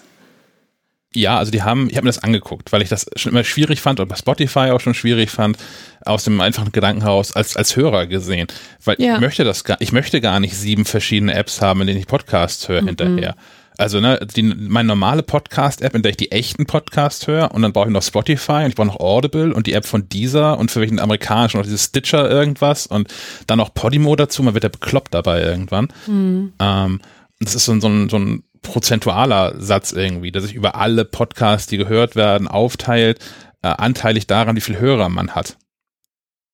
Ja, 1.13 1.39
also 1.39 1.51
die 1.51 1.63
haben, 1.63 1.89
ich 1.89 1.95
habe 1.95 2.05
mir 2.05 2.10
das 2.10 2.23
angeguckt, 2.23 2.71
weil 2.71 2.81
ich 2.81 2.89
das 2.89 3.07
schon 3.15 3.31
immer 3.31 3.43
schwierig 3.43 3.81
fand 3.81 3.99
und 3.99 4.07
bei 4.07 4.15
Spotify 4.15 4.71
auch 4.71 4.81
schon 4.81 4.93
schwierig 4.93 5.31
fand, 5.31 5.57
aus 6.05 6.25
dem 6.25 6.39
einfachen 6.41 6.71
Gedankenhaus 6.71 7.36
als, 7.36 7.55
als 7.55 7.75
Hörer 7.75 8.05
gesehen. 8.05 8.47
Weil 8.83 8.97
ja. 8.99 9.15
ich 9.15 9.21
möchte 9.21 9.43
das 9.43 9.63
gar, 9.63 9.77
ich 9.79 9.91
möchte 9.91 10.21
gar 10.21 10.39
nicht 10.39 10.55
sieben 10.55 10.86
verschiedene 10.86 11.33
Apps 11.33 11.62
haben, 11.62 11.81
in 11.81 11.88
denen 11.88 11.99
ich 11.99 12.07
Podcasts 12.07 12.67
höre 12.67 12.81
mhm. 12.81 12.88
hinterher. 12.88 13.36
Also 13.78 14.00
ne, 14.00 14.20
die, 14.36 14.42
meine 14.42 14.88
normale 14.88 15.22
Podcast-App, 15.22 15.94
in 15.94 16.02
der 16.02 16.10
ich 16.10 16.18
die 16.18 16.32
echten 16.32 16.66
Podcasts 16.66 17.28
höre 17.28 17.52
und 17.54 17.62
dann 17.62 17.74
brauche 17.74 17.88
ich 17.88 17.94
noch 17.94 18.02
Spotify 18.02 18.63
und 18.63 18.70
ich 18.70 18.76
brauche 18.76 18.88
noch 18.88 19.00
Audible 19.00 19.54
und 19.54 19.68
die 19.68 19.74
App 19.74 19.86
von 19.86 20.10
dieser 20.10 20.58
und 20.58 20.72
für 20.72 20.82
welchen 20.82 21.00
amerikanischen 21.00 21.58
noch 21.58 21.66
dieses 21.66 21.86
Stitcher 21.86 22.28
irgendwas 22.30 22.88
und 22.88 23.13
dann 23.46 23.60
noch 23.60 23.74
Podimo 23.76 24.16
dazu, 24.16 24.42
man 24.42 24.56
wird 24.56 24.63
ja 24.63 24.70
bekloppt 24.70 25.13
dabei 25.13 25.44
irgendwann. 25.44 25.90
Mhm. 26.08 26.54
Ähm, 26.60 27.02
das 27.40 27.54
ist 27.54 27.66
so, 27.66 27.72
ein, 27.72 27.82
so, 27.82 27.88
ein, 27.88 28.10
so 28.10 28.18
ein 28.18 28.44
prozentualer 28.63 29.54
Satz 29.62 29.92
irgendwie, 29.92 30.32
der 30.32 30.42
sich 30.42 30.56
über 30.56 30.76
alle 30.76 31.06
Podcasts, 31.06 31.68
die 31.68 31.78
gehört 31.78 32.16
werden, 32.16 32.48
aufteilt, 32.48 33.20
äh, 33.62 33.68
anteilig 33.68 34.26
daran, 34.26 34.56
wie 34.56 34.62
viel 34.62 34.80
Hörer 34.80 35.10
man 35.10 35.36
hat. 35.36 35.56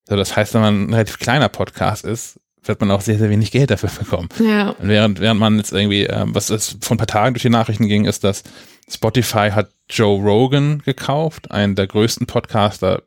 Also 0.10 0.18
das 0.18 0.36
heißt, 0.36 0.54
wenn 0.54 0.62
man 0.62 0.84
ein 0.88 0.94
relativ 0.94 1.20
kleiner 1.20 1.48
Podcast 1.48 2.04
ist, 2.04 2.40
wird 2.66 2.80
man 2.80 2.92
auch 2.92 3.02
sehr, 3.02 3.18
sehr 3.18 3.30
wenig 3.30 3.52
Geld 3.52 3.72
dafür 3.72 3.90
bekommen. 3.98 4.30
Ja. 4.40 4.70
Und 4.70 4.88
während, 4.88 5.20
während 5.20 5.40
man 5.40 5.58
jetzt 5.58 5.74
irgendwie, 5.74 6.06
äh, 6.06 6.26
was 6.28 6.50
es 6.50 6.78
von 6.82 6.96
ein 6.96 6.98
paar 6.98 7.08
Tagen 7.08 7.34
durch 7.34 7.44
die 7.44 7.50
Nachrichten 7.50 7.88
ging, 7.88 8.06
ist, 8.06 8.24
dass 8.24 8.44
Spotify 8.90 9.52
hat 9.52 9.70
Joe 9.90 10.22
Rogan 10.22 10.82
gekauft, 10.84 11.52
einen 11.52 11.76
der 11.76 11.88
größten 11.88 12.28
Podcaster 12.28 13.04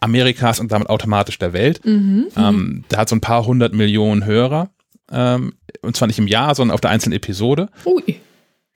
Amerikas 0.00 0.60
und 0.60 0.70
damit 0.70 0.88
automatisch 0.88 1.38
der 1.38 1.52
Welt. 1.52 1.84
Mhm, 1.84 2.26
ähm, 2.36 2.84
der 2.90 2.98
hat 2.98 3.08
so 3.08 3.16
ein 3.16 3.20
paar 3.20 3.46
hundert 3.46 3.72
Millionen 3.72 4.24
Hörer. 4.24 4.70
Ähm, 5.10 5.54
und 5.82 5.96
zwar 5.96 6.08
nicht 6.08 6.18
im 6.18 6.26
Jahr, 6.26 6.54
sondern 6.54 6.74
auf 6.74 6.80
der 6.80 6.90
einzelnen 6.90 7.16
Episode. 7.16 7.68
Ui. 7.84 8.20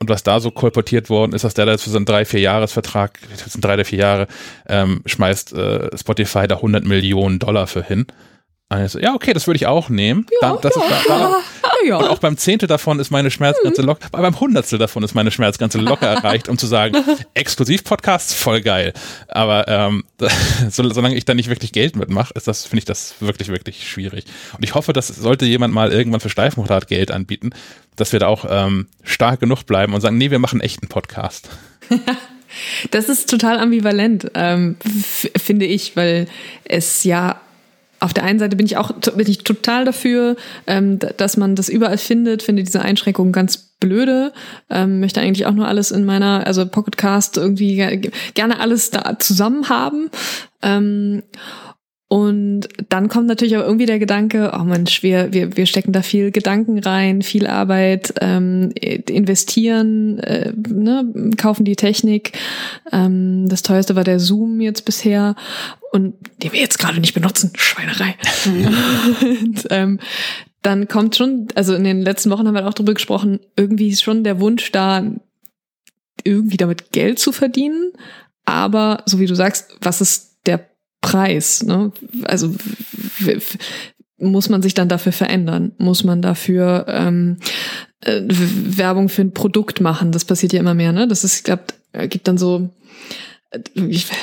Und 0.01 0.09
was 0.09 0.23
da 0.23 0.39
so 0.39 0.51
kolportiert 0.51 1.11
worden 1.11 1.33
ist, 1.33 1.43
dass 1.43 1.55
der 1.55 1.67
da 1.67 1.73
jetzt 1.73 1.83
für 1.83 1.91
so 1.91 1.97
einen 1.97 2.07
drei, 2.07 2.25
vier 2.25 2.41
Jahresvertrag, 2.41 3.19
das 3.31 3.53
sind 3.53 3.65
drei 3.65 3.75
oder 3.75 3.85
vier 3.85 3.99
Jahre, 3.99 4.27
ähm, 4.69 5.03
schmeißt 5.07 5.53
äh, 5.55 5.97
Spotify 5.97 6.47
da 6.47 6.57
100 6.57 6.85
Millionen 6.85 7.41
Dollar 7.41 7.67
für 7.67 7.83
hin. 7.83 8.07
Also, 8.71 8.99
ja, 8.99 9.15
okay, 9.15 9.33
das 9.33 9.47
würde 9.47 9.57
ich 9.57 9.67
auch 9.67 9.89
nehmen. 9.89 10.27
Ja, 10.43 10.53
da, 10.53 10.57
das 10.61 10.77
ja, 10.77 10.83
ist, 10.83 11.09
da, 11.09 11.19
da, 11.63 11.71
ja. 11.87 11.97
Und 11.97 12.09
auch 12.09 12.19
beim 12.19 12.37
Zehntel 12.37 12.69
davon 12.69 13.01
ist 13.01 13.11
meine 13.11 13.31
Schmerzgrenze 13.31 13.81
locker, 13.81 14.09
beim 14.11 14.39
Hundertstel 14.39 14.79
davon 14.79 15.03
ist 15.03 15.15
meine 15.15 15.31
Schmerzgrenze 15.31 15.79
locker 15.79 16.07
erreicht, 16.07 16.51
um 16.51 16.59
zu 16.59 16.67
sagen, 16.67 16.95
Exklusiv-Podcasts, 17.33 18.35
voll 18.35 18.61
geil. 18.61 18.93
Aber 19.27 19.67
ähm, 19.69 20.05
so, 20.71 20.87
solange 20.91 21.17
ich 21.17 21.25
da 21.25 21.33
nicht 21.33 21.49
wirklich 21.49 21.73
Geld 21.73 21.97
mitmache, 21.97 22.35
ist 22.35 22.47
das, 22.47 22.67
finde 22.67 22.81
ich 22.81 22.85
das 22.85 23.15
wirklich, 23.21 23.49
wirklich 23.49 23.89
schwierig. 23.89 24.27
Und 24.55 24.63
ich 24.63 24.75
hoffe, 24.75 24.93
dass 24.93 25.09
sollte 25.09 25.47
jemand 25.47 25.73
mal 25.73 25.91
irgendwann 25.91 26.21
für 26.21 26.29
Steifenrad 26.29 26.89
Geld 26.89 27.11
anbieten, 27.11 27.53
dass 27.97 28.13
wir 28.13 28.21
da 28.21 28.27
auch 28.27 28.45
ähm, 28.51 28.89
stark 29.03 29.41
genug 29.41 29.65
bleiben 29.65 29.95
und 29.95 30.03
sagen, 30.03 30.19
nee, 30.19 30.31
wir 30.31 30.39
machen 30.39 30.61
echt 30.61 30.83
einen 30.83 30.91
Podcast. 30.91 31.49
Das 32.91 33.09
ist 33.09 33.31
total 33.31 33.59
ambivalent, 33.59 34.31
ähm, 34.35 34.77
finde 35.37 35.65
ich, 35.65 35.97
weil 35.97 36.29
es 36.65 37.05
ja 37.05 37.41
auf 38.01 38.15
der 38.15 38.25
einen 38.25 38.39
Seite 38.39 38.57
bin 38.57 38.67
ich 38.67 38.77
auch 38.77 38.93
bin 38.93 39.29
ich 39.29 39.39
total 39.39 39.85
dafür, 39.85 40.37
ähm, 40.67 40.99
dass 40.99 41.37
man 41.37 41.57
das 41.57 41.69
überall 41.69 41.99
findet, 41.99 42.43
finde 42.43 42.63
diese 42.63 42.83
Einschränkungen 42.83 43.33
ganz 43.33 43.57
blöde, 43.81 44.33
ähm, 44.71 45.01
möchte 45.01 45.21
eigentlich 45.21 45.47
auch 45.47 45.53
nur 45.53 45.69
alles 45.69 45.91
in 45.91 46.05
meiner, 46.05 46.47
also 46.47 46.67
Pocketcast 46.67 47.37
irgendwie 47.37 48.11
gerne 48.35 48.61
alles 48.61 48.91
da 48.91 49.19
zusammen 49.19 49.69
haben. 49.69 50.11
Ähm, 50.63 51.23
und 52.09 52.69
dann 52.89 53.09
kommt 53.09 53.27
natürlich 53.27 53.59
auch 53.59 53.63
irgendwie 53.63 53.85
der 53.85 53.99
Gedanke, 53.99 54.53
oh 54.59 54.65
Mensch, 54.65 55.03
wir, 55.03 55.31
wir, 55.35 55.59
wir 55.59 55.67
stecken 55.67 55.93
da 55.93 56.01
viel 56.01 56.31
Gedanken 56.31 56.79
rein, 56.79 57.21
viel 57.21 57.47
Arbeit, 57.47 58.15
ähm, 58.23 58.71
investieren, 58.73 60.19
äh, 60.21 60.55
ne, 60.57 61.13
kaufen 61.37 61.67
die 61.67 61.77
Technik. 61.77 62.33
Ähm, 62.93 63.47
das 63.51 63.61
teuerste 63.63 63.95
war 63.95 64.05
der 64.05 64.21
Zoom 64.21 64.63
jetzt 64.63 64.87
bisher 64.87 65.37
und 65.93 66.15
den 66.43 66.53
wir 66.53 66.61
jetzt 66.61 66.79
gerade 66.79 66.99
nicht 66.99 67.13
benutzen. 67.13 67.53
Schweinerei. 67.57 68.15
und, 68.47 69.67
ähm, 69.69 70.01
dann 70.63 70.89
kommt 70.89 71.15
schon, 71.15 71.49
also 71.55 71.75
in 71.75 71.85
den 71.85 72.01
letzten 72.01 72.31
Wochen 72.31 72.47
haben 72.47 72.55
wir 72.55 72.67
auch 72.67 72.75
drüber 72.75 72.95
gesprochen, 72.95 73.39
irgendwie 73.55 73.89
ist 73.89 74.03
schon 74.03 74.25
der 74.25 74.41
Wunsch 74.41 74.73
da, 74.73 75.03
irgendwie 76.25 76.57
damit 76.57 76.91
Geld 76.91 77.19
zu 77.19 77.33
verdienen. 77.33 77.93
Aber 78.47 79.03
so 79.05 79.21
wie 79.21 79.27
du 79.27 79.35
sagst, 79.35 79.77
was 79.83 80.01
ist 80.01 80.28
Preis. 81.11 81.63
Ne? 81.63 81.93
Also 82.25 82.55
muss 84.19 84.49
man 84.49 84.63
sich 84.63 84.75
dann 84.75 84.89
dafür 84.89 85.13
verändern? 85.13 85.73
Muss 85.79 86.05
man 86.05 86.23
dafür 86.23 86.87
ähm, 86.89 87.39
äh, 88.01 88.23
Werbung 88.27 89.09
für 89.09 89.23
ein 89.23 89.33
Produkt 89.33 89.81
machen? 89.81 90.13
Das 90.13 90.25
passiert 90.25 90.53
ja 90.53 90.61
immer 90.61 90.75
mehr. 90.75 90.93
Ne? 90.93 91.07
Das 91.09 91.25
ist, 91.25 91.37
ich 91.37 91.45
glaube, 91.45 91.65
gibt 92.09 92.29
dann 92.29 92.39
so 92.39 92.71
äh, 93.51 93.61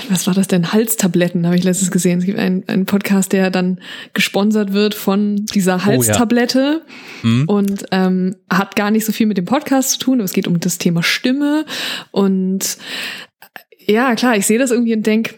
was 0.10 0.28
war 0.28 0.34
das 0.34 0.48
denn? 0.48 0.74
Halstabletten 0.74 1.46
habe 1.46 1.56
ich 1.56 1.64
letztens 1.64 1.92
gesehen. 1.92 2.20
Es 2.20 2.26
gibt 2.26 2.38
einen, 2.38 2.68
einen 2.68 2.86
Podcast, 2.86 3.34
der 3.34 3.50
dann 3.50 3.80
gesponsert 4.14 4.74
wird 4.74 4.94
von 4.94 5.46
dieser 5.48 5.86
Halstablette 5.86 6.82
oh, 6.84 7.28
ja. 7.28 7.30
mhm. 7.30 7.50
und 7.50 7.86
ähm, 7.92 8.36
hat 8.50 8.76
gar 8.76 8.92
nicht 8.92 9.06
so 9.06 9.12
viel 9.12 9.28
mit 9.28 9.38
dem 9.38 9.46
Podcast 9.46 9.92
zu 9.92 10.00
tun, 10.00 10.20
aber 10.20 10.26
es 10.26 10.34
geht 10.34 10.48
um 10.48 10.60
das 10.60 10.78
Thema 10.78 11.04
Stimme. 11.04 11.66
Und 12.12 12.78
ja, 13.88 14.16
klar, 14.16 14.36
ich 14.36 14.46
sehe 14.46 14.60
das 14.60 14.72
irgendwie 14.72 14.96
und 14.96 15.06
denke, 15.06 15.36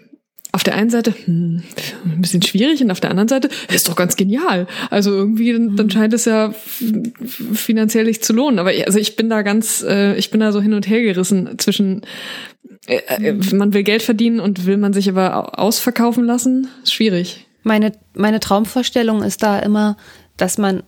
auf 0.52 0.64
der 0.64 0.76
einen 0.76 0.90
Seite 0.90 1.14
hm, 1.26 1.64
ein 2.06 2.22
bisschen 2.22 2.42
schwierig 2.42 2.82
und 2.82 2.92
auf 2.92 3.00
der 3.00 3.12
anderen 3.12 3.28
Seite 3.28 3.50
ist 3.74 3.88
doch 3.88 3.96
ganz 3.96 4.16
genial. 4.16 4.68
Also 4.90 5.12
irgendwie 5.12 5.54
dann, 5.76 5.90
scheint 5.90 6.14
es 6.14 6.26
ja 6.26 6.54
finanziell 7.54 8.06
nicht 8.06 8.24
zu 8.24 8.34
lohnen. 8.34 8.60
Aber 8.60 8.72
also 8.86 9.00
ich 9.00 9.16
bin 9.16 9.30
da 9.30 9.42
ganz, 9.42 9.84
äh, 9.88 10.16
ich 10.16 10.32
bin 10.32 10.40
da 10.40 10.52
so 10.52 10.62
hin 10.62 10.74
und 10.74 10.88
her 10.88 11.02
gerissen 11.02 11.58
zwischen 11.58 12.02
äh, 12.88 13.02
äh, 13.08 13.34
man 13.54 13.74
will 13.74 13.84
Geld 13.84 14.02
verdienen 14.02 14.40
und 14.40 14.66
will 14.66 14.78
man 14.78 14.94
sich 14.94 15.10
aber 15.10 15.60
ausverkaufen 15.60 16.24
lassen. 16.24 16.68
Ist 16.84 16.94
schwierig. 16.94 17.46
Meine 17.64 17.92
meine 18.14 18.40
Traumvorstellung 18.40 19.24
ist 19.24 19.44
da 19.44 19.60
immer, 19.60 19.98
dass 20.38 20.58
man 20.58 20.84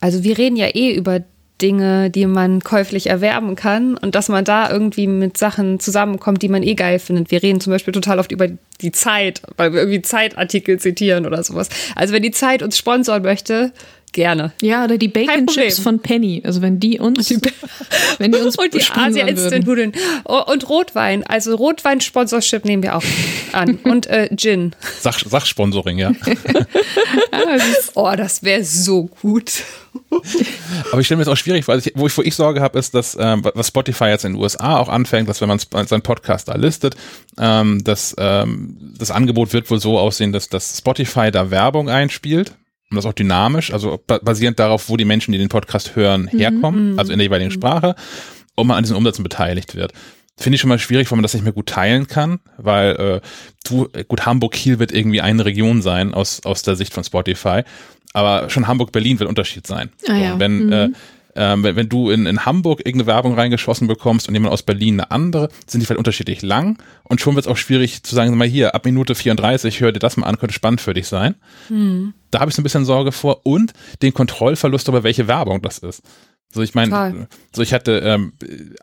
also 0.00 0.24
wir 0.24 0.36
reden 0.36 0.56
ja 0.56 0.66
eh 0.74 0.94
über 0.94 1.20
Dinge, 1.62 2.10
die 2.10 2.26
man 2.26 2.60
käuflich 2.60 3.08
erwerben 3.08 3.54
kann 3.54 3.96
und 3.96 4.14
dass 4.14 4.28
man 4.28 4.44
da 4.44 4.70
irgendwie 4.70 5.06
mit 5.06 5.38
Sachen 5.38 5.78
zusammenkommt, 5.78 6.42
die 6.42 6.48
man 6.48 6.62
eh 6.62 6.74
geil 6.74 6.98
findet. 6.98 7.30
Wir 7.30 7.42
reden 7.42 7.60
zum 7.60 7.72
Beispiel 7.72 7.92
total 7.92 8.18
oft 8.18 8.32
über 8.32 8.48
die 8.80 8.92
Zeit, 8.92 9.40
weil 9.56 9.72
wir 9.72 9.80
irgendwie 9.80 10.02
Zeitartikel 10.02 10.80
zitieren 10.80 11.26
oder 11.26 11.42
sowas. 11.44 11.68
Also 11.94 12.12
wenn 12.12 12.22
die 12.22 12.32
Zeit 12.32 12.62
uns 12.62 12.76
sponsoren 12.76 13.22
möchte, 13.22 13.72
Gerne. 14.14 14.52
Ja, 14.62 14.84
oder 14.84 14.96
die 14.96 15.08
Bacon 15.08 15.48
Chips 15.48 15.80
von 15.80 15.98
Penny. 15.98 16.40
Also 16.44 16.62
wenn 16.62 16.78
die 16.78 17.00
uns, 17.00 17.26
die, 17.26 17.38
wenn 18.18 18.30
die 18.30 18.38
uns 18.38 18.56
und 18.58 18.72
die 18.72 18.80
Asia 18.80 19.26
Instant 19.26 19.66
Nudeln 19.66 19.92
und 20.22 20.68
Rotwein. 20.68 21.24
Also 21.24 21.56
Rotwein 21.56 22.00
Sponsorship 22.00 22.64
nehmen 22.64 22.84
wir 22.84 22.94
auch 22.96 23.02
an 23.52 23.74
und 23.82 24.06
äh, 24.06 24.30
Gin. 24.36 24.76
Sach, 25.00 25.18
Sachsponsoring, 25.18 25.98
ja. 25.98 26.12
oh, 27.96 28.12
das 28.16 28.44
wäre 28.44 28.62
so 28.62 29.06
gut. 29.20 29.64
Aber 30.92 31.00
ich 31.00 31.06
stelle 31.06 31.16
mir 31.16 31.22
jetzt 31.22 31.32
auch 31.32 31.36
schwierig, 31.36 31.66
weil 31.66 31.80
ich, 31.80 31.90
wo, 31.96 32.06
ich, 32.06 32.16
wo 32.16 32.22
ich 32.22 32.36
Sorge 32.36 32.60
habe, 32.60 32.78
ist, 32.78 32.94
dass 32.94 33.16
ähm, 33.20 33.42
was 33.54 33.66
Spotify 33.66 34.06
jetzt 34.06 34.24
in 34.24 34.34
den 34.34 34.40
USA 34.40 34.78
auch 34.78 34.88
anfängt, 34.88 35.28
dass 35.28 35.40
wenn 35.40 35.48
man 35.48 35.58
seinen 35.58 36.02
Podcast 36.02 36.46
da 36.46 36.54
listet, 36.54 36.94
ähm, 37.36 37.82
dass 37.82 38.14
ähm, 38.18 38.76
das 38.96 39.10
Angebot 39.10 39.52
wird 39.52 39.68
wohl 39.72 39.80
so 39.80 39.98
aussehen, 39.98 40.32
dass, 40.32 40.48
dass 40.48 40.78
Spotify 40.78 41.32
da 41.32 41.50
Werbung 41.50 41.88
einspielt 41.88 42.52
und 42.90 42.96
das 42.96 43.06
auch 43.06 43.12
dynamisch, 43.12 43.72
also 43.72 44.00
basierend 44.06 44.58
darauf, 44.58 44.88
wo 44.88 44.96
die 44.96 45.04
Menschen, 45.04 45.32
die 45.32 45.38
den 45.38 45.48
Podcast 45.48 45.96
hören, 45.96 46.28
mhm. 46.32 46.38
herkommen, 46.38 46.92
mhm. 46.92 46.98
also 46.98 47.12
in 47.12 47.18
der 47.18 47.26
jeweiligen. 47.26 47.50
Sprache, 47.50 47.94
und 48.56 48.66
man 48.66 48.76
an 48.76 48.84
diesen 48.84 48.96
Umsätzen 48.96 49.22
beteiligt 49.22 49.74
wird. 49.74 49.92
Finde 50.36 50.56
ich 50.56 50.60
schon 50.60 50.68
mal 50.68 50.78
schwierig, 50.78 51.10
weil 51.10 51.16
man 51.16 51.22
das 51.22 51.34
nicht 51.34 51.44
mehr 51.44 51.52
gut 51.52 51.68
teilen 51.68 52.08
kann, 52.08 52.40
weil 52.56 52.96
äh, 52.96 53.20
du, 53.64 53.88
gut, 54.08 54.26
Hamburg-Kiel 54.26 54.78
wird 54.78 54.92
irgendwie 54.92 55.20
eine 55.20 55.44
Region 55.44 55.80
sein 55.80 56.12
aus, 56.12 56.44
aus 56.44 56.62
der 56.62 56.74
Sicht 56.74 56.92
von 56.92 57.04
Spotify, 57.04 57.62
aber 58.12 58.50
schon 58.50 58.66
Hamburg-Berlin 58.66 59.20
wird 59.20 59.28
Unterschied 59.28 59.66
sein. 59.66 59.90
Ah, 60.08 60.16
ja. 60.16 60.38
wenn, 60.38 60.66
mhm. 60.66 60.72
äh, 60.72 60.88
äh, 61.34 61.54
wenn, 61.58 61.76
wenn 61.76 61.88
du 61.88 62.10
in, 62.10 62.26
in 62.26 62.44
Hamburg 62.44 62.80
irgendeine 62.80 63.06
Werbung 63.06 63.34
reingeschossen 63.34 63.86
bekommst 63.86 64.28
und 64.28 64.34
jemand 64.34 64.52
aus 64.52 64.62
Berlin 64.62 65.00
eine 65.00 65.10
andere, 65.10 65.48
sind 65.66 65.80
die 65.80 65.86
vielleicht 65.86 65.98
unterschiedlich 65.98 66.42
lang 66.42 66.78
und 67.04 67.20
schon 67.20 67.34
wird 67.34 67.46
es 67.46 67.50
auch 67.50 67.56
schwierig 67.56 68.02
zu 68.02 68.14
sagen, 68.14 68.36
mal 68.36 68.48
hier, 68.48 68.74
ab 68.74 68.84
Minute 68.84 69.14
34, 69.14 69.80
hör 69.80 69.92
dir 69.92 69.98
das 69.98 70.16
mal 70.16 70.26
an, 70.26 70.38
könnte 70.38 70.54
spannend 70.54 70.80
für 70.80 70.94
dich 70.94 71.08
sein. 71.08 71.34
Mhm. 71.68 72.14
Da 72.30 72.40
habe 72.40 72.50
ich 72.50 72.56
so 72.56 72.62
ein 72.62 72.64
bisschen 72.64 72.84
Sorge 72.84 73.12
vor 73.12 73.40
und 73.44 73.72
den 74.02 74.14
Kontrollverlust 74.14 74.88
über 74.88 75.02
welche 75.02 75.28
Werbung 75.28 75.62
das 75.62 75.78
ist. 75.78 76.02
So, 76.52 76.62
ich 76.62 76.74
meine, 76.74 77.26
so 77.52 77.62
ich 77.62 77.74
hatte 77.74 77.98
ähm, 77.98 78.32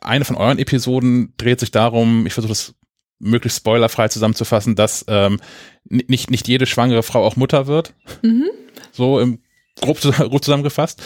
eine 0.02 0.26
von 0.26 0.36
euren 0.36 0.60
Episoden 0.60 1.34
dreht 1.38 1.62
sich 1.62 1.72
darum, 1.72 2.26
ich 2.26 2.34
versuche 2.34 2.52
das 2.52 2.76
möglichst 3.22 3.60
spoilerfrei 3.60 4.10
zusammenzufassen, 4.10 4.76
dass 4.76 5.06
ähm, 5.08 5.40
nicht, 5.86 6.32
nicht 6.32 6.48
jede 6.48 6.66
schwangere 6.66 7.04
Frau 7.04 7.24
auch 7.24 7.36
Mutter 7.36 7.68
wird. 7.68 7.94
Mhm. 8.24 8.50
So 8.92 9.20
im 9.20 9.40
grob, 9.80 10.02
grob 10.02 10.44
zusammengefasst. 10.44 11.02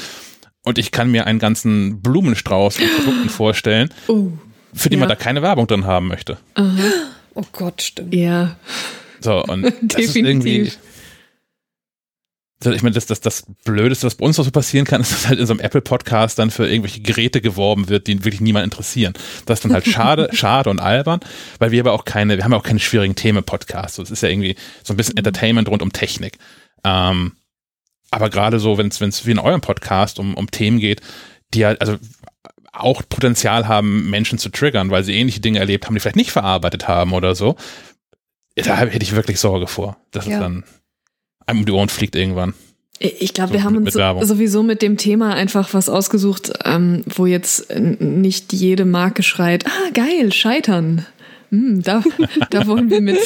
Und 0.65 0.77
ich 0.77 0.91
kann 0.91 1.11
mir 1.11 1.27
einen 1.27 1.39
ganzen 1.39 2.01
Blumenstrauß 2.01 2.77
von 2.77 2.87
Produkten 2.97 3.29
vorstellen, 3.29 3.89
uh, 4.09 4.31
für 4.73 4.89
die 4.89 4.95
ja. 4.95 4.99
man 4.99 5.09
da 5.09 5.15
keine 5.15 5.41
Werbung 5.41 5.67
drin 5.67 5.85
haben 5.85 6.07
möchte. 6.07 6.37
Aha. 6.55 6.65
Oh 7.35 7.43
Gott, 7.51 7.81
stimmt. 7.81 8.13
Ja. 8.13 8.57
So, 9.21 9.43
und 9.43 9.63
das 9.81 10.01
ist 10.01 10.15
irgendwie 10.15 10.71
ich 12.73 12.81
meine, 12.81 12.93
das, 12.93 13.05
das, 13.05 13.19
das 13.19 13.45
Blödeste, 13.63 14.07
was 14.07 14.15
bei 14.15 14.25
uns 14.25 14.37
noch 14.37 14.45
so 14.45 14.51
passieren 14.51 14.85
kann, 14.85 15.01
ist, 15.01 15.11
dass 15.11 15.27
halt 15.27 15.39
in 15.39 15.45
so 15.45 15.53
einem 15.53 15.59
Apple-Podcast 15.59 16.39
dann 16.39 16.51
für 16.51 16.67
irgendwelche 16.67 17.01
Geräte 17.01 17.41
geworben 17.41 17.89
wird, 17.89 18.07
die 18.07 18.23
wirklich 18.23 18.41
niemand 18.41 18.63
interessieren. 18.63 19.13
Das 19.45 19.59
ist 19.59 19.65
dann 19.65 19.73
halt 19.73 19.85
schade, 19.85 20.29
schade 20.33 20.69
und 20.69 20.79
albern, 20.79 21.19
weil 21.59 21.71
wir 21.71 21.81
aber 21.81 21.93
auch 21.93 22.05
keine, 22.05 22.37
wir 22.37 22.43
haben 22.43 22.51
ja 22.51 22.57
auch 22.57 22.63
keine 22.63 22.79
schwierigen 22.79 23.15
Themen-Podcasts. 23.15 23.97
So, 23.97 24.03
es 24.03 24.11
ist 24.11 24.23
ja 24.23 24.29
irgendwie 24.29 24.55
so 24.83 24.93
ein 24.93 24.97
bisschen 24.97 25.17
Entertainment 25.17 25.69
rund 25.69 25.81
um 25.81 25.91
Technik. 25.91 26.37
Ähm, 26.83 27.33
aber 28.15 28.29
gerade 28.29 28.61
so, 28.61 28.77
wenn 28.77 28.87
es 28.87 29.25
wie 29.25 29.31
in 29.31 29.39
eurem 29.39 29.59
Podcast 29.59 30.19
um, 30.19 30.35
um 30.35 30.49
Themen 30.49 30.79
geht, 30.79 31.01
die 31.53 31.65
halt, 31.65 31.81
also 31.81 31.97
auch 32.71 33.01
Potenzial 33.09 33.67
haben, 33.67 34.09
Menschen 34.09 34.39
zu 34.39 34.47
triggern, 34.47 34.89
weil 34.89 35.03
sie 35.03 35.15
ähnliche 35.15 35.41
Dinge 35.41 35.59
erlebt 35.59 35.85
haben, 35.85 35.95
die 35.95 35.99
vielleicht 35.99 36.15
nicht 36.15 36.31
verarbeitet 36.31 36.87
haben 36.87 37.11
oder 37.11 37.35
so, 37.35 37.57
da 38.55 38.77
hätte 38.77 39.03
ich 39.03 39.15
wirklich 39.17 39.41
Sorge 39.41 39.67
vor. 39.67 39.97
Das 40.11 40.27
ja. 40.27 40.35
ist 40.35 40.39
dann 40.39 40.63
einem 41.45 41.59
um 41.59 41.65
die 41.65 41.73
Ohren 41.73 41.89
fliegt 41.89 42.15
irgendwann. 42.15 42.53
Ich 42.99 43.33
glaube, 43.33 43.49
so 43.49 43.53
wir 43.55 43.63
haben 43.65 43.75
uns 43.75 43.93
sowieso 44.29 44.63
mit 44.63 44.81
dem 44.81 44.95
Thema 44.95 45.33
einfach 45.33 45.73
was 45.73 45.89
ausgesucht, 45.89 46.53
ähm, 46.63 47.03
wo 47.05 47.25
jetzt 47.25 47.69
nicht 47.77 48.53
jede 48.53 48.85
Marke 48.85 49.23
schreit, 49.23 49.65
ah, 49.67 49.89
geil, 49.93 50.31
scheitern. 50.31 51.05
Hm, 51.55 51.81
da, 51.83 52.03
da 52.49 52.67
wollen 52.67 52.89
wir 52.89 52.99
mit 52.99 53.17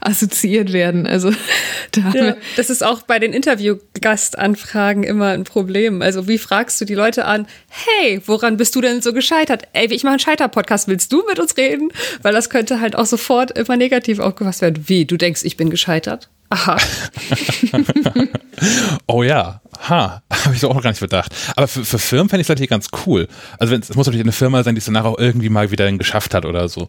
assoziiert 0.00 0.72
werden. 0.72 1.06
Also 1.06 1.32
da 1.90 2.12
ja, 2.14 2.36
das 2.56 2.70
ist 2.70 2.84
auch 2.84 3.02
bei 3.02 3.18
den 3.18 3.32
Interviewgastanfragen 3.32 5.02
immer 5.02 5.28
ein 5.28 5.42
Problem. 5.42 6.00
Also 6.00 6.28
wie 6.28 6.38
fragst 6.38 6.80
du 6.80 6.84
die 6.84 6.94
Leute 6.94 7.24
an, 7.24 7.46
hey, 7.68 8.20
woran 8.26 8.56
bist 8.56 8.76
du 8.76 8.80
denn 8.80 9.02
so 9.02 9.12
gescheitert? 9.12 9.64
Ey, 9.72 9.92
ich 9.92 10.04
mache 10.04 10.12
einen 10.12 10.20
Scheiter-Podcast, 10.20 10.86
willst 10.86 11.12
du 11.12 11.24
mit 11.28 11.40
uns 11.40 11.56
reden? 11.56 11.92
Weil 12.22 12.32
das 12.32 12.50
könnte 12.50 12.80
halt 12.80 12.94
auch 12.94 13.06
sofort 13.06 13.58
immer 13.58 13.76
negativ 13.76 14.20
aufgefasst 14.20 14.62
werden. 14.62 14.84
Wie, 14.86 15.04
du 15.04 15.16
denkst, 15.16 15.40
ich 15.42 15.56
bin 15.56 15.68
gescheitert? 15.68 16.28
Aha. 16.50 16.76
oh 19.06 19.22
ja, 19.22 19.60
ha, 19.88 20.22
habe 20.30 20.54
ich 20.54 20.60
so 20.60 20.70
auch 20.70 20.82
gar 20.82 20.90
nicht 20.90 21.00
bedacht. 21.00 21.34
Aber 21.56 21.66
für, 21.66 21.84
für 21.84 21.98
Firmen 21.98 22.28
fände 22.28 22.42
ich 22.42 22.44
es 22.44 22.48
natürlich 22.50 22.70
ganz 22.70 22.88
cool. 23.06 23.26
Also 23.58 23.74
es 23.74 23.94
muss 23.94 24.06
natürlich 24.06 24.24
eine 24.24 24.32
Firma 24.32 24.62
sein, 24.62 24.74
die 24.74 24.80
es 24.80 24.84
danach 24.84 25.04
auch 25.04 25.18
irgendwie 25.18 25.48
mal 25.48 25.70
wieder 25.70 25.90
geschafft 25.92 26.34
hat 26.34 26.44
oder 26.44 26.68
so. 26.68 26.88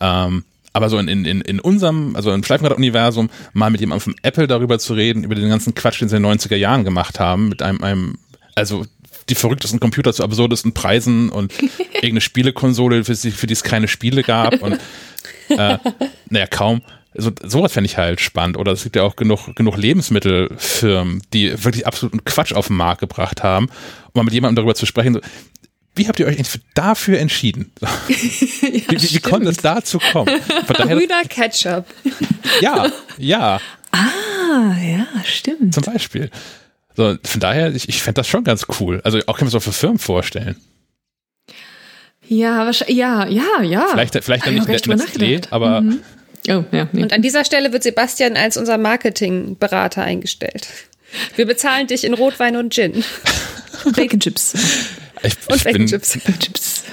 Ähm, 0.00 0.44
aber 0.72 0.88
so 0.88 0.98
in, 0.98 1.08
in, 1.08 1.40
in 1.40 1.60
unserem, 1.60 2.14
also 2.14 2.32
im 2.32 2.44
Schleifenrad-Universum, 2.44 3.28
mal 3.52 3.70
mit 3.70 3.80
jemandem 3.80 4.02
von 4.02 4.14
Apple 4.22 4.46
darüber 4.46 4.78
zu 4.78 4.94
reden, 4.94 5.24
über 5.24 5.34
den 5.34 5.48
ganzen 5.48 5.74
Quatsch, 5.74 6.00
den 6.00 6.08
sie 6.08 6.16
in 6.16 6.22
den 6.22 6.38
90er 6.38 6.56
Jahren 6.56 6.84
gemacht 6.84 7.18
haben, 7.18 7.48
mit 7.48 7.62
einem, 7.62 7.82
einem 7.82 8.18
also 8.54 8.84
die 9.28 9.34
verrücktesten 9.34 9.80
Computer 9.80 10.12
zu 10.12 10.22
absurdesten 10.22 10.72
Preisen 10.72 11.28
und 11.28 11.52
irgendeine 11.94 12.20
Spielekonsole, 12.20 13.04
für 13.04 13.14
die, 13.14 13.30
für 13.30 13.46
die 13.46 13.52
es 13.52 13.64
keine 13.64 13.88
Spiele 13.88 14.22
gab 14.22 14.62
und 14.62 14.74
äh, 15.48 15.78
naja, 16.28 16.46
kaum 16.46 16.82
so, 17.14 17.32
sowas 17.42 17.72
fände 17.72 17.86
ich 17.86 17.96
halt 17.96 18.20
spannend. 18.20 18.56
Oder 18.56 18.72
es 18.72 18.84
gibt 18.84 18.96
ja 18.96 19.02
auch 19.02 19.16
genug, 19.16 19.54
genug 19.56 19.76
Lebensmittelfirmen, 19.76 21.22
die 21.32 21.64
wirklich 21.64 21.86
absoluten 21.86 22.24
Quatsch 22.24 22.52
auf 22.52 22.68
den 22.68 22.76
Markt 22.76 23.00
gebracht 23.00 23.42
haben, 23.42 23.66
um 23.66 24.12
mal 24.14 24.22
mit 24.22 24.34
jemandem 24.34 24.56
darüber 24.56 24.74
zu 24.74 24.86
sprechen. 24.86 25.14
So, 25.14 25.20
wie 25.94 26.08
habt 26.08 26.20
ihr 26.20 26.26
euch 26.26 26.36
dafür 26.74 27.18
entschieden? 27.18 27.72
ja, 27.80 27.88
wie, 28.08 29.02
wie, 29.02 29.14
wie 29.14 29.20
konnte 29.20 29.50
es 29.50 29.58
dazu 29.58 29.98
kommen? 29.98 30.34
Grüner 30.66 31.22
Ketchup. 31.28 31.86
Ja, 32.60 32.90
ja. 33.18 33.60
Ah, 33.92 34.74
ja, 34.80 35.06
stimmt. 35.24 35.74
Zum 35.74 35.84
Beispiel. 35.84 36.30
So, 36.96 37.16
von 37.22 37.40
daher, 37.40 37.74
ich, 37.74 37.88
ich 37.88 38.02
fände 38.02 38.20
das 38.20 38.28
schon 38.28 38.44
ganz 38.44 38.66
cool. 38.80 39.00
Also 39.04 39.18
auch 39.26 39.36
kann 39.36 39.46
man 39.46 39.48
es 39.48 39.54
auch 39.54 39.62
für 39.62 39.72
Firmen 39.72 39.98
vorstellen. 39.98 40.56
Ja, 42.26 42.64
wahrscheinlich, 42.64 42.96
ja, 42.96 43.26
ja, 43.26 43.62
ja. 43.62 43.86
Vielleicht, 43.90 44.22
vielleicht 44.22 44.46
dann 44.46 44.54
nicht 44.54 44.68
Nestlé, 44.68 45.42
aber 45.50 45.80
mhm. 45.80 46.00
Oh, 46.48 46.64
ja, 46.72 46.88
nee. 46.92 47.02
Und 47.02 47.12
an 47.12 47.22
dieser 47.22 47.44
Stelle 47.44 47.72
wird 47.72 47.82
Sebastian 47.82 48.36
als 48.36 48.56
unser 48.56 48.78
Marketingberater 48.78 50.02
eingestellt. 50.02 50.68
Wir 51.36 51.46
bezahlen 51.46 51.86
dich 51.86 52.04
in 52.04 52.14
Rotwein 52.14 52.56
und 52.56 52.72
Gin. 52.72 53.04
Bacon 53.94 54.20
Chips. 54.20 54.54
Ich, 55.22 55.36
und 55.48 55.56
ich 55.56 55.64
Bacon 55.64 55.86
Chips. 55.86 56.12
Chips. 56.38 56.84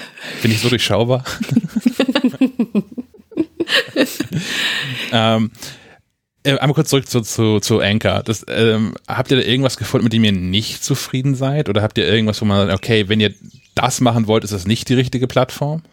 Bin 0.42 0.52
ich 0.52 0.60
so 0.60 0.70
durchschaubar? 0.70 1.24
ähm, 5.12 5.52
äh, 6.44 6.58
einmal 6.58 6.74
kurz 6.74 6.90
zurück 6.90 7.08
zu, 7.08 7.22
zu, 7.22 7.60
zu 7.60 7.80
Anchor. 7.80 8.24
Das, 8.24 8.46
ähm, 8.48 8.96
habt 9.08 9.32
ihr 9.32 9.38
da 9.38 9.44
irgendwas 9.44 9.78
gefunden, 9.78 10.06
mit 10.06 10.13
dem 10.13 10.24
ihr 10.24 10.32
nicht 10.32 10.84
zufrieden 10.84 11.36
seid? 11.36 11.70
Oder 11.70 11.82
habt 11.82 11.98
ihr 11.98 12.08
irgendwas, 12.08 12.42
wo 12.42 12.46
man 12.46 12.68
sagt, 12.68 12.78
okay, 12.78 13.10
wenn 13.10 13.20
ihr 13.20 13.34
das 13.76 14.02
machen 14.02 14.28
wollt, 14.28 14.44
ist 14.44 14.54
das 14.54 14.68
nicht 14.68 14.90
die 14.90 14.94
richtige 14.94 15.28
Plattform? 15.28 15.84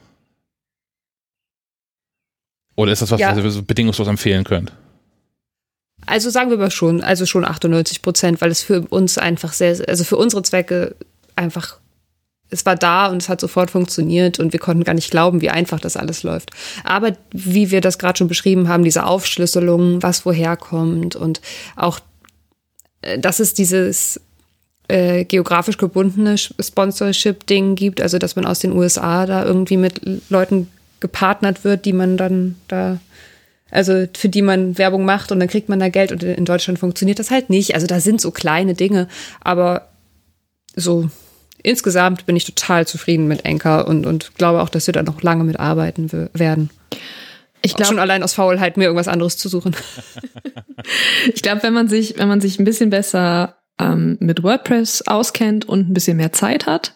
Oder 2.76 2.92
ist 2.92 3.02
das 3.02 3.10
was, 3.10 3.20
ja. 3.20 3.30
was 3.30 3.44
ihr 3.44 3.50
so 3.50 3.62
bedingungslos 3.62 4.08
empfehlen 4.08 4.44
könnt? 4.44 4.72
Also 6.06 6.30
sagen 6.30 6.50
wir 6.50 6.58
mal 6.58 6.70
schon, 6.70 7.02
also 7.02 7.26
schon 7.26 7.44
98 7.44 8.02
Prozent, 8.02 8.40
weil 8.40 8.50
es 8.50 8.62
für 8.62 8.82
uns 8.82 9.16
einfach 9.16 9.52
sehr, 9.52 9.88
also 9.88 10.04
für 10.04 10.16
unsere 10.16 10.42
Zwecke 10.42 10.96
einfach, 11.34 11.78
es 12.50 12.64
war 12.66 12.76
da 12.76 13.06
und 13.06 13.22
es 13.22 13.28
hat 13.28 13.40
sofort 13.40 13.70
funktioniert 13.70 14.38
und 14.38 14.52
wir 14.52 14.60
konnten 14.60 14.84
gar 14.84 14.94
nicht 14.94 15.10
glauben, 15.10 15.40
wie 15.40 15.50
einfach 15.50 15.80
das 15.80 15.96
alles 15.96 16.22
läuft. 16.22 16.50
Aber 16.84 17.12
wie 17.32 17.70
wir 17.70 17.80
das 17.80 17.98
gerade 17.98 18.18
schon 18.18 18.28
beschrieben 18.28 18.68
haben, 18.68 18.84
diese 18.84 19.06
Aufschlüsselung, 19.06 20.02
was 20.02 20.24
woher 20.24 20.56
kommt 20.56 21.16
und 21.16 21.40
auch, 21.76 22.00
äh, 23.02 23.18
dass 23.18 23.40
es 23.40 23.54
dieses 23.54 24.20
äh, 24.88 25.24
geografisch 25.24 25.78
gebundene 25.78 26.36
Sponsorship-Ding 26.36 27.74
gibt, 27.74 28.00
also 28.00 28.18
dass 28.18 28.36
man 28.36 28.46
aus 28.46 28.58
den 28.58 28.72
USA 28.72 29.26
da 29.26 29.44
irgendwie 29.44 29.78
mit 29.78 30.00
Leuten 30.28 30.68
gepartnert 31.00 31.64
wird, 31.64 31.84
die 31.86 31.92
man 31.92 32.16
dann 32.16 32.56
da, 32.68 32.98
also 33.70 34.06
für 34.14 34.28
die 34.28 34.42
man 34.42 34.78
Werbung 34.78 35.04
macht 35.04 35.32
und 35.32 35.40
dann 35.40 35.48
kriegt 35.48 35.68
man 35.68 35.80
da 35.80 35.88
Geld 35.88 36.12
und 36.12 36.22
in 36.22 36.44
Deutschland 36.44 36.78
funktioniert 36.78 37.18
das 37.18 37.30
halt 37.30 37.50
nicht. 37.50 37.74
Also 37.74 37.86
da 37.86 38.00
sind 38.00 38.20
so 38.20 38.30
kleine 38.30 38.74
Dinge, 38.74 39.08
aber 39.40 39.88
so 40.76 41.08
insgesamt 41.64 42.26
bin 42.26 42.36
ich 42.36 42.44
total 42.44 42.86
zufrieden 42.86 43.26
mit 43.26 43.44
Enker 43.44 43.88
und, 43.88 44.06
und 44.06 44.36
glaube 44.36 44.62
auch, 44.62 44.68
dass 44.68 44.86
wir 44.86 44.92
da 44.92 45.02
noch 45.02 45.22
lange 45.22 45.42
mitarbeiten 45.42 46.28
werden. 46.34 46.70
Ich 47.62 47.74
glaube 47.74 47.88
schon 47.88 47.98
allein 47.98 48.22
aus 48.22 48.34
Faulheit 48.34 48.76
mir 48.76 48.84
irgendwas 48.84 49.08
anderes 49.08 49.36
zu 49.38 49.48
suchen. 49.48 49.74
ich 51.34 51.42
glaube, 51.42 51.62
wenn 51.62 51.72
man 51.72 51.88
sich, 51.88 52.18
wenn 52.18 52.28
man 52.28 52.40
sich 52.40 52.58
ein 52.60 52.64
bisschen 52.64 52.90
besser 52.90 53.56
ähm, 53.80 54.18
mit 54.20 54.42
WordPress 54.42 55.08
auskennt 55.08 55.66
und 55.66 55.88
ein 55.88 55.94
bisschen 55.94 56.18
mehr 56.18 56.32
Zeit 56.32 56.66
hat, 56.66 56.92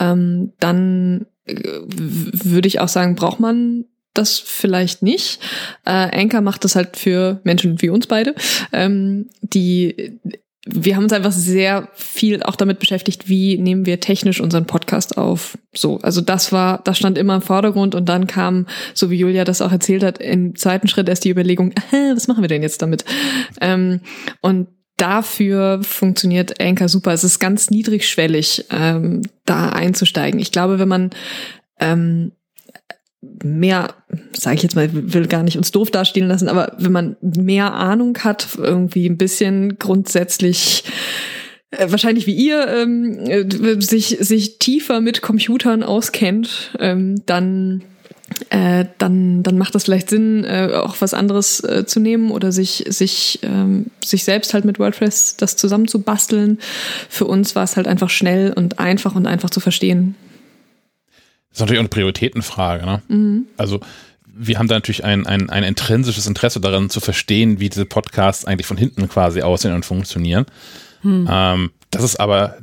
ähm, 0.00 0.54
dann 0.58 1.26
würde 1.46 2.66
ich 2.66 2.80
auch 2.80 2.88
sagen, 2.88 3.14
braucht 3.14 3.40
man 3.40 3.84
das 4.14 4.38
vielleicht 4.38 5.02
nicht. 5.02 5.40
Äh, 5.84 5.90
Anchor 5.90 6.40
macht 6.40 6.64
das 6.64 6.74
halt 6.74 6.96
für 6.96 7.40
Menschen 7.44 7.80
wie 7.82 7.90
uns 7.90 8.06
beide, 8.06 8.34
ähm, 8.72 9.28
die 9.42 10.18
wir 10.68 10.96
haben 10.96 11.04
uns 11.04 11.12
einfach 11.12 11.32
sehr 11.32 11.88
viel 11.94 12.42
auch 12.42 12.56
damit 12.56 12.80
beschäftigt, 12.80 13.28
wie 13.28 13.56
nehmen 13.56 13.86
wir 13.86 14.00
technisch 14.00 14.40
unseren 14.40 14.66
Podcast 14.66 15.16
auf. 15.16 15.56
So, 15.72 15.98
also 15.98 16.20
das 16.20 16.50
war, 16.50 16.82
das 16.82 16.98
stand 16.98 17.16
immer 17.18 17.36
im 17.36 17.42
Vordergrund 17.42 17.94
und 17.94 18.08
dann 18.08 18.26
kam, 18.26 18.66
so 18.92 19.10
wie 19.10 19.16
Julia 19.16 19.44
das 19.44 19.62
auch 19.62 19.70
erzählt 19.70 20.02
hat, 20.02 20.18
im 20.18 20.56
zweiten 20.56 20.88
Schritt 20.88 21.08
erst 21.08 21.24
die 21.24 21.30
Überlegung, 21.30 21.72
was 22.14 22.26
machen 22.26 22.42
wir 22.42 22.48
denn 22.48 22.62
jetzt 22.62 22.82
damit? 22.82 23.04
Ähm, 23.60 24.00
und 24.40 24.66
dafür 24.96 25.80
funktioniert 25.82 26.60
Anchor 26.60 26.88
super. 26.88 27.12
Es 27.12 27.22
ist 27.22 27.38
ganz 27.38 27.70
niedrigschwellig, 27.70 28.64
ähm, 28.70 29.22
da 29.44 29.68
einzusteigen. 29.68 30.40
Ich 30.40 30.50
glaube, 30.50 30.80
wenn 30.80 30.88
man 30.88 31.10
ähm, 31.78 32.32
mehr, 33.20 33.94
sage 34.32 34.56
ich 34.56 34.62
jetzt 34.62 34.76
mal, 34.76 34.88
will 34.92 35.26
gar 35.26 35.42
nicht 35.42 35.56
uns 35.56 35.70
doof 35.70 35.90
dastehen 35.90 36.28
lassen, 36.28 36.48
aber 36.48 36.72
wenn 36.78 36.92
man 36.92 37.16
mehr 37.20 37.74
Ahnung 37.74 38.16
hat, 38.18 38.48
irgendwie 38.56 39.08
ein 39.08 39.16
bisschen 39.16 39.78
grundsätzlich 39.78 40.84
äh, 41.70 41.90
wahrscheinlich 41.90 42.26
wie 42.26 42.34
ihr 42.34 42.68
ähm, 42.68 43.18
äh, 43.26 43.80
sich 43.80 44.18
sich 44.20 44.58
tiefer 44.58 45.00
mit 45.00 45.22
Computern 45.22 45.82
auskennt, 45.82 46.76
ähm, 46.78 47.22
dann 47.26 47.82
äh, 48.50 48.86
dann, 48.98 49.42
dann 49.42 49.56
macht 49.56 49.74
das 49.74 49.84
vielleicht 49.84 50.10
Sinn, 50.10 50.44
äh, 50.44 50.70
auch 50.74 50.96
was 51.00 51.14
anderes 51.14 51.60
äh, 51.60 51.86
zu 51.86 52.00
nehmen 52.00 52.32
oder 52.32 52.50
sich, 52.50 52.84
sich, 52.88 53.38
ähm, 53.42 53.86
sich 54.04 54.24
selbst 54.24 54.52
halt 54.52 54.64
mit 54.64 54.78
WordPress 54.80 55.36
das 55.36 55.56
zusammenzubasteln. 55.56 56.58
Für 57.08 57.26
uns 57.26 57.54
war 57.54 57.62
es 57.62 57.76
halt 57.76 57.86
einfach 57.86 58.10
schnell 58.10 58.52
und 58.52 58.80
einfach 58.80 59.14
und 59.14 59.26
einfach 59.26 59.50
zu 59.50 59.60
verstehen. 59.60 60.16
Das 61.56 61.60
ist 61.62 61.68
natürlich 61.68 61.78
auch 61.78 61.84
eine 61.84 61.88
Prioritätenfrage. 61.88 62.84
Ne? 62.84 63.02
Mhm. 63.08 63.46
Also 63.56 63.80
wir 64.26 64.58
haben 64.58 64.68
da 64.68 64.74
natürlich 64.74 65.04
ein, 65.04 65.26
ein, 65.26 65.48
ein 65.48 65.64
intrinsisches 65.64 66.26
Interesse 66.26 66.60
daran 66.60 66.90
zu 66.90 67.00
verstehen, 67.00 67.60
wie 67.60 67.70
diese 67.70 67.86
Podcasts 67.86 68.44
eigentlich 68.44 68.66
von 68.66 68.76
hinten 68.76 69.08
quasi 69.08 69.40
aussehen 69.40 69.72
und 69.72 69.86
funktionieren. 69.86 70.44
Mhm. 71.02 71.26
Ähm, 71.30 71.70
das 71.90 72.02
ist 72.02 72.20
aber 72.20 72.58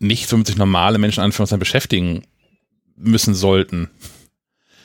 nicht, 0.00 0.30
womit 0.30 0.48
sich 0.48 0.58
normale 0.58 0.98
Menschen 0.98 1.22
Anführungszeichen 1.22 1.60
beschäftigen 1.60 2.24
müssen 2.94 3.34
sollten. 3.34 3.88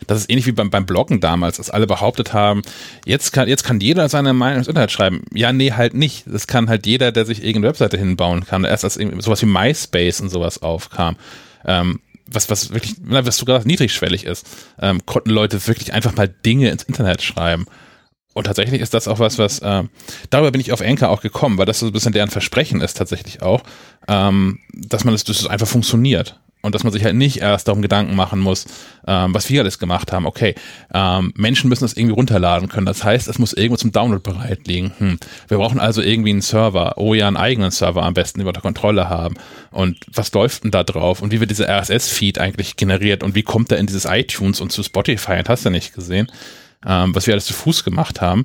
Das 0.07 0.17
ist 0.17 0.29
ähnlich 0.29 0.45
wie 0.45 0.53
beim, 0.53 0.69
beim 0.69 0.85
Bloggen 0.85 1.19
damals, 1.19 1.59
als 1.59 1.69
alle 1.69 1.87
behauptet 1.87 2.31
haben, 2.31 2.61
jetzt 3.05 3.33
kann, 3.33 3.49
jetzt 3.49 3.65
kann 3.65 3.81
jeder 3.81 4.07
seine 4.07 4.31
Meinung 4.31 4.59
ins 4.59 4.69
Internet 4.69 4.91
schreiben. 4.91 5.23
Ja, 5.33 5.51
nee, 5.51 5.73
halt 5.73 5.93
nicht. 5.93 6.23
Das 6.25 6.47
kann 6.47 6.69
halt 6.69 6.85
jeder, 6.85 7.11
der 7.11 7.25
sich 7.25 7.39
irgendeine 7.39 7.67
Webseite 7.67 7.97
hinbauen 7.97 8.45
kann. 8.45 8.63
Erst 8.63 8.85
als 8.85 8.93
sowas 8.93 9.41
wie 9.41 9.45
MySpace 9.47 10.21
und 10.21 10.29
sowas 10.29 10.61
aufkam. 10.61 11.17
Ähm, 11.65 11.99
was, 12.29 12.49
was 12.49 12.71
wirklich, 12.71 12.95
was 13.01 13.37
sogar 13.37 13.63
niedrigschwellig 13.65 14.25
ist, 14.25 14.47
ähm, 14.81 15.05
konnten 15.05 15.29
Leute 15.29 15.65
wirklich 15.67 15.93
einfach 15.93 16.15
mal 16.15 16.27
Dinge 16.27 16.69
ins 16.69 16.83
Internet 16.83 17.21
schreiben. 17.21 17.65
Und 18.33 18.45
tatsächlich 18.45 18.81
ist 18.81 18.93
das 18.93 19.07
auch 19.07 19.19
was, 19.19 19.37
was, 19.37 19.59
äh, 19.59 19.83
darüber 20.29 20.51
bin 20.51 20.59
ich 20.59 20.73
auf 20.73 20.81
Anchor 20.81 21.09
auch 21.09 21.21
gekommen, 21.21 21.57
weil 21.57 21.65
das 21.65 21.79
so 21.79 21.85
ein 21.85 21.93
bisschen 21.93 22.11
deren 22.11 22.29
Versprechen 22.29 22.81
ist 22.81 22.97
tatsächlich 22.97 23.41
auch, 23.41 23.63
ähm, 24.09 24.59
dass 24.73 25.05
man 25.05 25.13
das, 25.13 25.23
das 25.23 25.47
einfach 25.47 25.67
funktioniert 25.67 26.39
und 26.65 26.75
dass 26.75 26.83
man 26.83 26.91
sich 26.91 27.03
halt 27.03 27.15
nicht 27.15 27.37
erst 27.37 27.67
darum 27.67 27.81
Gedanken 27.81 28.15
machen 28.15 28.39
muss, 28.39 28.65
ähm, 29.07 29.33
was 29.33 29.49
wir 29.49 29.61
alles 29.61 29.79
gemacht 29.79 30.11
haben. 30.11 30.25
Okay, 30.25 30.55
ähm, 30.93 31.31
Menschen 31.35 31.69
müssen 31.69 31.83
das 31.83 31.93
irgendwie 31.93 32.15
runterladen 32.15 32.69
können. 32.69 32.85
Das 32.85 33.03
heißt, 33.03 33.27
es 33.27 33.39
muss 33.39 33.53
irgendwo 33.53 33.77
zum 33.77 33.91
Download 33.91 34.21
bereit 34.21 34.67
liegen. 34.67 34.91
Hm. 34.97 35.19
Wir 35.47 35.57
brauchen 35.57 35.79
also 35.79 36.01
irgendwie 36.01 36.31
einen 36.31 36.41
Server. 36.41 36.93
Oh 36.97 37.13
ja, 37.13 37.27
einen 37.27 37.37
eigenen 37.37 37.71
Server 37.71 38.03
am 38.03 38.13
besten, 38.13 38.39
den 38.39 38.45
wir 38.45 38.49
unter 38.49 38.61
Kontrolle 38.61 39.09
haben. 39.09 39.35
Und 39.71 39.97
was 40.11 40.33
läuft 40.33 40.63
denn 40.63 40.71
da 40.71 40.83
drauf? 40.83 41.21
Und 41.21 41.31
wie 41.31 41.39
wird 41.39 41.51
dieser 41.51 41.69
RSS-Feed 41.69 42.39
eigentlich 42.39 42.75
generiert? 42.75 43.23
Und 43.23 43.35
wie 43.35 43.43
kommt 43.43 43.71
er 43.71 43.77
in 43.77 43.85
dieses 43.85 44.05
iTunes 44.05 44.59
und 44.59 44.71
zu 44.71 44.81
Spotify? 44.83 45.33
Und 45.33 45.49
hast 45.49 45.65
du 45.65 45.69
nicht 45.69 45.93
gesehen, 45.93 46.31
ähm, 46.85 47.13
was 47.13 47.27
wir 47.27 47.33
alles 47.33 47.45
zu 47.45 47.53
Fuß 47.53 47.83
gemacht 47.83 48.21
haben? 48.21 48.43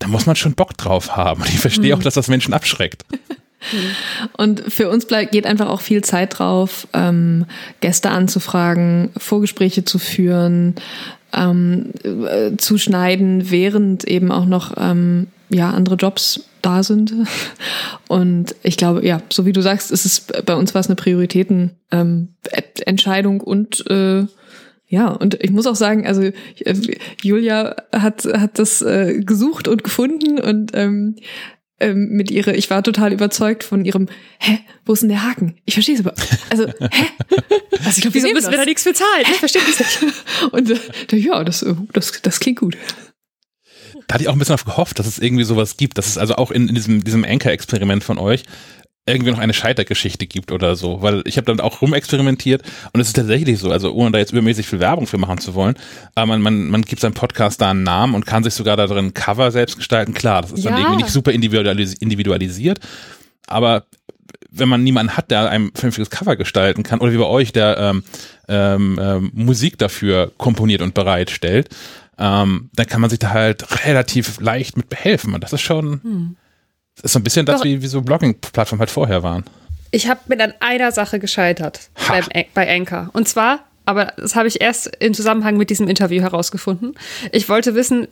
Da 0.00 0.08
muss 0.08 0.26
man 0.26 0.34
schon 0.34 0.54
Bock 0.54 0.76
drauf 0.76 1.16
haben. 1.16 1.42
Und 1.42 1.48
ich 1.48 1.60
verstehe 1.60 1.92
hm. 1.92 2.00
auch, 2.00 2.02
dass 2.02 2.14
das 2.14 2.28
Menschen 2.28 2.54
abschreckt. 2.54 3.04
Und 4.36 4.62
für 4.72 4.88
uns 4.88 5.06
bleibt, 5.06 5.32
geht 5.32 5.46
einfach 5.46 5.68
auch 5.68 5.80
viel 5.80 6.02
Zeit 6.02 6.38
drauf, 6.38 6.86
ähm, 6.92 7.46
Gäste 7.80 8.10
anzufragen, 8.10 9.10
Vorgespräche 9.16 9.84
zu 9.84 9.98
führen, 9.98 10.76
ähm, 11.32 11.90
äh, 12.04 12.56
zu 12.56 12.78
schneiden, 12.78 13.50
während 13.50 14.04
eben 14.04 14.30
auch 14.30 14.46
noch 14.46 14.74
ähm, 14.76 15.28
ja 15.48 15.70
andere 15.70 15.96
Jobs 15.96 16.44
da 16.62 16.82
sind. 16.82 17.12
Und 18.08 18.54
ich 18.62 18.76
glaube, 18.76 19.06
ja, 19.06 19.22
so 19.30 19.46
wie 19.46 19.52
du 19.52 19.60
sagst, 19.60 19.90
ist 19.90 20.04
es 20.04 20.20
bei 20.20 20.54
uns 20.54 20.74
war 20.74 20.80
es 20.80 20.86
eine 20.86 20.96
Prioritätenentscheidung 20.96 23.34
ähm, 23.34 23.40
und 23.40 23.90
äh, 23.90 24.26
ja, 24.86 25.08
und 25.08 25.42
ich 25.42 25.50
muss 25.50 25.66
auch 25.66 25.74
sagen, 25.74 26.06
also 26.06 26.20
äh, 26.20 26.34
Julia 27.22 27.76
hat 27.92 28.26
hat 28.26 28.58
das 28.58 28.82
äh, 28.82 29.20
gesucht 29.20 29.66
und 29.66 29.84
gefunden 29.84 30.38
und 30.38 30.72
ähm, 30.74 31.16
ähm, 31.82 32.08
mit 32.10 32.30
ihrer, 32.30 32.54
ich 32.54 32.70
war 32.70 32.82
total 32.82 33.12
überzeugt 33.12 33.64
von 33.64 33.84
ihrem, 33.84 34.08
hä, 34.38 34.60
wo 34.84 34.92
ist 34.92 35.00
denn 35.00 35.08
der 35.08 35.24
Haken? 35.24 35.56
Ich 35.64 35.74
verstehe 35.74 35.94
es 35.94 36.00
aber. 36.00 36.14
Also, 36.50 36.66
hä? 36.66 37.06
Also 37.84 37.98
ich 37.98 38.02
glaube, 38.02 38.14
wieso 38.14 38.28
müssen 38.32 38.50
wir 38.52 38.58
da 38.58 38.64
nichts 38.64 38.84
bezahlen? 38.84 39.22
Ich 39.22 39.38
verstehe 39.38 39.62
das 39.66 39.78
nicht. 39.78 40.14
Und 40.52 40.70
äh, 40.70 41.16
ja, 41.16 41.42
das, 41.42 41.62
äh, 41.62 41.74
das, 41.92 42.22
das 42.22 42.38
klingt 42.38 42.60
gut. 42.60 42.76
Da 44.06 44.14
hatte 44.14 44.22
ich 44.22 44.28
auch 44.28 44.34
ein 44.34 44.38
bisschen 44.38 44.54
auf 44.54 44.64
gehofft, 44.64 44.98
dass 44.98 45.06
es 45.06 45.18
irgendwie 45.18 45.42
sowas 45.42 45.76
gibt, 45.76 45.98
dass 45.98 46.06
es 46.06 46.16
also 46.16 46.36
auch 46.36 46.52
in, 46.52 46.68
in 46.68 46.74
diesem, 46.76 47.02
diesem 47.02 47.24
Anchor-Experiment 47.24 48.04
von 48.04 48.18
euch 48.18 48.44
irgendwie 49.06 49.32
noch 49.32 49.38
eine 49.38 49.52
Scheitergeschichte 49.52 50.26
gibt 50.26 50.52
oder 50.52 50.76
so, 50.76 51.02
weil 51.02 51.22
ich 51.24 51.36
habe 51.36 51.46
dann 51.46 51.60
auch 51.60 51.82
rumexperimentiert 51.82 52.62
und 52.92 53.00
es 53.00 53.08
ist 53.08 53.16
tatsächlich 53.16 53.58
so, 53.58 53.70
also 53.70 53.92
ohne 53.92 54.12
da 54.12 54.18
jetzt 54.18 54.32
übermäßig 54.32 54.66
viel 54.66 54.78
Werbung 54.78 55.08
für 55.08 55.18
machen 55.18 55.38
zu 55.38 55.54
wollen, 55.54 55.74
aber 56.14 56.26
man, 56.26 56.42
man, 56.42 56.68
man 56.68 56.82
gibt 56.82 57.00
seinem 57.00 57.14
Podcast 57.14 57.60
da 57.60 57.70
einen 57.70 57.82
Namen 57.82 58.14
und 58.14 58.26
kann 58.26 58.44
sich 58.44 58.54
sogar 58.54 58.76
da 58.76 58.86
drin 58.86 59.12
Cover 59.12 59.50
selbst 59.50 59.76
gestalten. 59.76 60.14
Klar, 60.14 60.42
das 60.42 60.52
ist 60.52 60.64
ja. 60.64 60.70
dann 60.70 60.80
irgendwie 60.80 61.02
nicht 61.02 61.10
super 61.10 61.32
individualis 61.32 61.94
individualisiert, 61.94 62.78
aber 63.48 63.84
wenn 64.52 64.68
man 64.68 64.84
niemanden 64.84 65.16
hat, 65.16 65.30
der 65.30 65.50
einem 65.50 65.72
vernünftiges 65.74 66.10
Cover 66.10 66.36
gestalten 66.36 66.82
kann, 66.82 67.00
oder 67.00 67.12
wie 67.12 67.18
bei 67.18 67.24
euch, 67.24 67.52
der 67.52 67.78
ähm, 67.78 68.04
ähm, 68.48 69.00
ähm, 69.02 69.30
Musik 69.34 69.78
dafür 69.78 70.30
komponiert 70.36 70.82
und 70.82 70.94
bereitstellt, 70.94 71.70
ähm, 72.18 72.70
dann 72.74 72.86
kann 72.86 73.00
man 73.00 73.10
sich 73.10 73.18
da 73.18 73.30
halt 73.30 73.84
relativ 73.86 74.40
leicht 74.40 74.76
mit 74.76 74.88
behelfen. 74.90 75.34
Und 75.34 75.42
das 75.42 75.52
ist 75.54 75.62
schon, 75.62 76.02
hm. 76.02 76.36
Das 76.96 77.06
ist 77.06 77.12
so 77.12 77.18
ein 77.18 77.24
bisschen 77.24 77.46
das, 77.46 77.64
wie, 77.64 77.82
wie 77.82 77.86
so 77.86 78.02
Blogging-Plattformen 78.02 78.80
halt 78.80 78.90
vorher 78.90 79.22
waren. 79.22 79.44
Ich 79.90 80.08
habe 80.08 80.20
mit 80.28 80.40
an 80.40 80.54
einer 80.60 80.92
Sache 80.92 81.18
gescheitert 81.18 81.90
beim, 82.08 82.24
bei 82.54 82.74
Anchor. 82.74 83.10
Und 83.12 83.28
zwar, 83.28 83.60
aber 83.84 84.12
das 84.16 84.36
habe 84.36 84.48
ich 84.48 84.60
erst 84.60 84.90
im 85.00 85.14
Zusammenhang 85.14 85.56
mit 85.56 85.70
diesem 85.70 85.88
Interview 85.88 86.22
herausgefunden. 86.22 86.94
Ich 87.30 87.48
wollte 87.48 87.74
wissen, 87.74 88.08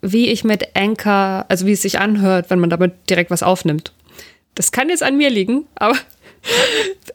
wie 0.00 0.28
ich 0.28 0.44
mit 0.44 0.76
Anchor, 0.76 1.46
also 1.48 1.66
wie 1.66 1.72
es 1.72 1.82
sich 1.82 1.98
anhört, 1.98 2.50
wenn 2.50 2.58
man 2.58 2.70
damit 2.70 3.08
direkt 3.08 3.30
was 3.30 3.42
aufnimmt. 3.42 3.92
Das 4.54 4.70
kann 4.70 4.88
jetzt 4.88 5.02
an 5.02 5.16
mir 5.16 5.30
liegen, 5.30 5.66
aber 5.74 5.96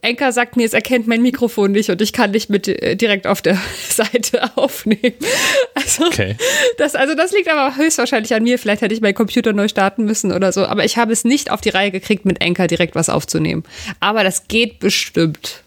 Enker 0.02 0.32
sagt 0.32 0.56
mir, 0.56 0.66
es 0.66 0.74
erkennt 0.74 1.08
mein 1.08 1.22
Mikrofon 1.22 1.72
nicht 1.72 1.90
und 1.90 2.02
ich 2.02 2.14
kann 2.14 2.32
nicht 2.32 2.50
mit 2.50 2.68
äh, 2.68 2.96
direkt 2.96 3.28
auf 3.28 3.42
der 3.42 3.58
Seite 3.90 4.56
aufnehmen. 4.58 5.16
Also, 5.76 6.06
okay. 6.06 6.36
das, 6.78 6.96
also 6.96 7.16
das 7.16 7.32
liegt 7.32 7.50
aber 7.50 7.76
höchstwahrscheinlich 7.76 8.34
an 8.34 8.44
mir. 8.44 8.58
Vielleicht 8.60 8.82
hätte 8.82 8.94
ich 8.94 9.02
meinen 9.02 9.14
Computer 9.14 9.54
neu 9.54 9.68
starten 9.68 10.06
müssen 10.06 10.32
oder 10.32 10.52
so. 10.52 10.66
Aber 10.66 10.86
ich 10.86 10.98
habe 10.98 11.12
es 11.12 11.24
nicht 11.24 11.52
auf 11.52 11.62
die 11.62 11.70
Reihe 11.70 11.92
gekriegt, 11.92 12.26
mit 12.26 12.42
Enker 12.42 12.68
direkt 12.68 12.96
was 12.96 13.10
aufzunehmen. 13.10 13.64
Aber 14.00 14.24
das 14.24 14.48
geht 14.48 14.80
bestimmt. 14.80 15.64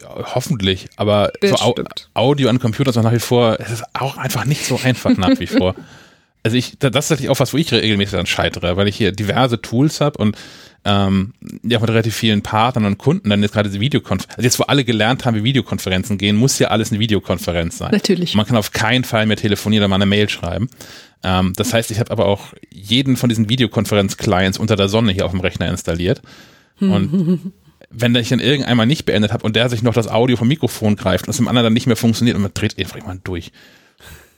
Ja, 0.00 0.34
hoffentlich, 0.34 0.88
aber 0.96 1.32
so 1.40 1.56
Audio 2.12 2.50
an 2.50 2.58
Computern 2.58 2.90
ist 2.90 3.02
nach 3.02 3.12
wie 3.12 3.18
vor, 3.18 3.58
es 3.58 3.70
ist 3.70 3.84
auch 3.94 4.18
einfach 4.18 4.44
nicht 4.44 4.66
so 4.66 4.78
einfach 4.82 5.16
nach 5.16 5.38
wie 5.38 5.46
vor. 5.46 5.74
Also 6.46 6.56
ich, 6.56 6.78
das 6.78 7.06
ist 7.06 7.10
natürlich 7.10 7.28
auch 7.28 7.40
was, 7.40 7.52
wo 7.52 7.56
ich 7.56 7.72
regelmäßig 7.72 8.12
dann 8.12 8.26
scheitere, 8.26 8.76
weil 8.76 8.86
ich 8.86 8.94
hier 8.94 9.10
diverse 9.10 9.60
Tools 9.60 10.00
habe 10.00 10.16
und 10.18 10.36
ähm, 10.86 11.34
ja 11.64 11.80
mit 11.80 11.90
relativ 11.90 12.14
vielen 12.14 12.42
Partnern 12.42 12.84
und 12.84 12.96
Kunden 12.96 13.28
dann 13.28 13.42
jetzt 13.42 13.52
gerade 13.52 13.68
diese 13.68 13.80
Videokonferenzen, 13.80 14.36
also 14.36 14.44
jetzt 14.44 14.58
wo 14.60 14.62
alle 14.64 14.84
gelernt 14.84 15.24
haben, 15.24 15.34
wie 15.36 15.42
Videokonferenzen 15.42 16.16
gehen, 16.16 16.36
muss 16.36 16.58
ja 16.60 16.68
alles 16.68 16.92
eine 16.92 17.00
Videokonferenz 17.00 17.78
sein. 17.78 17.90
Natürlich. 17.90 18.34
Man 18.36 18.46
kann 18.46 18.56
auf 18.56 18.70
keinen 18.70 19.02
Fall 19.02 19.26
mehr 19.26 19.36
telefonieren 19.36 19.82
oder 19.82 19.88
mal 19.88 19.96
eine 19.96 20.06
Mail 20.06 20.28
schreiben. 20.28 20.68
Ähm, 21.24 21.54
das 21.56 21.74
heißt, 21.74 21.90
ich 21.90 21.98
habe 21.98 22.12
aber 22.12 22.26
auch 22.26 22.54
jeden 22.70 23.16
von 23.16 23.28
diesen 23.28 23.48
Videokonferenz-Clients 23.48 24.58
unter 24.58 24.76
der 24.76 24.88
Sonne 24.88 25.10
hier 25.10 25.24
auf 25.24 25.32
dem 25.32 25.40
Rechner 25.40 25.68
installiert. 25.68 26.22
Und 26.78 27.52
wenn 27.90 28.14
ich 28.14 28.28
dann 28.28 28.40
irgendeinmal 28.40 28.86
nicht 28.86 29.06
beendet 29.06 29.32
habe 29.32 29.44
und 29.44 29.56
der 29.56 29.68
sich 29.68 29.82
noch 29.82 29.94
das 29.94 30.06
Audio 30.06 30.36
vom 30.36 30.46
Mikrofon 30.46 30.94
greift 30.94 31.26
und 31.26 31.30
es 31.30 31.38
dem 31.38 31.48
anderen 31.48 31.64
dann 31.64 31.72
nicht 31.72 31.88
mehr 31.88 31.96
funktioniert 31.96 32.36
und 32.36 32.42
man 32.42 32.54
dreht 32.54 32.78
einfach 32.78 33.04
mal 33.04 33.18
durch. 33.24 33.50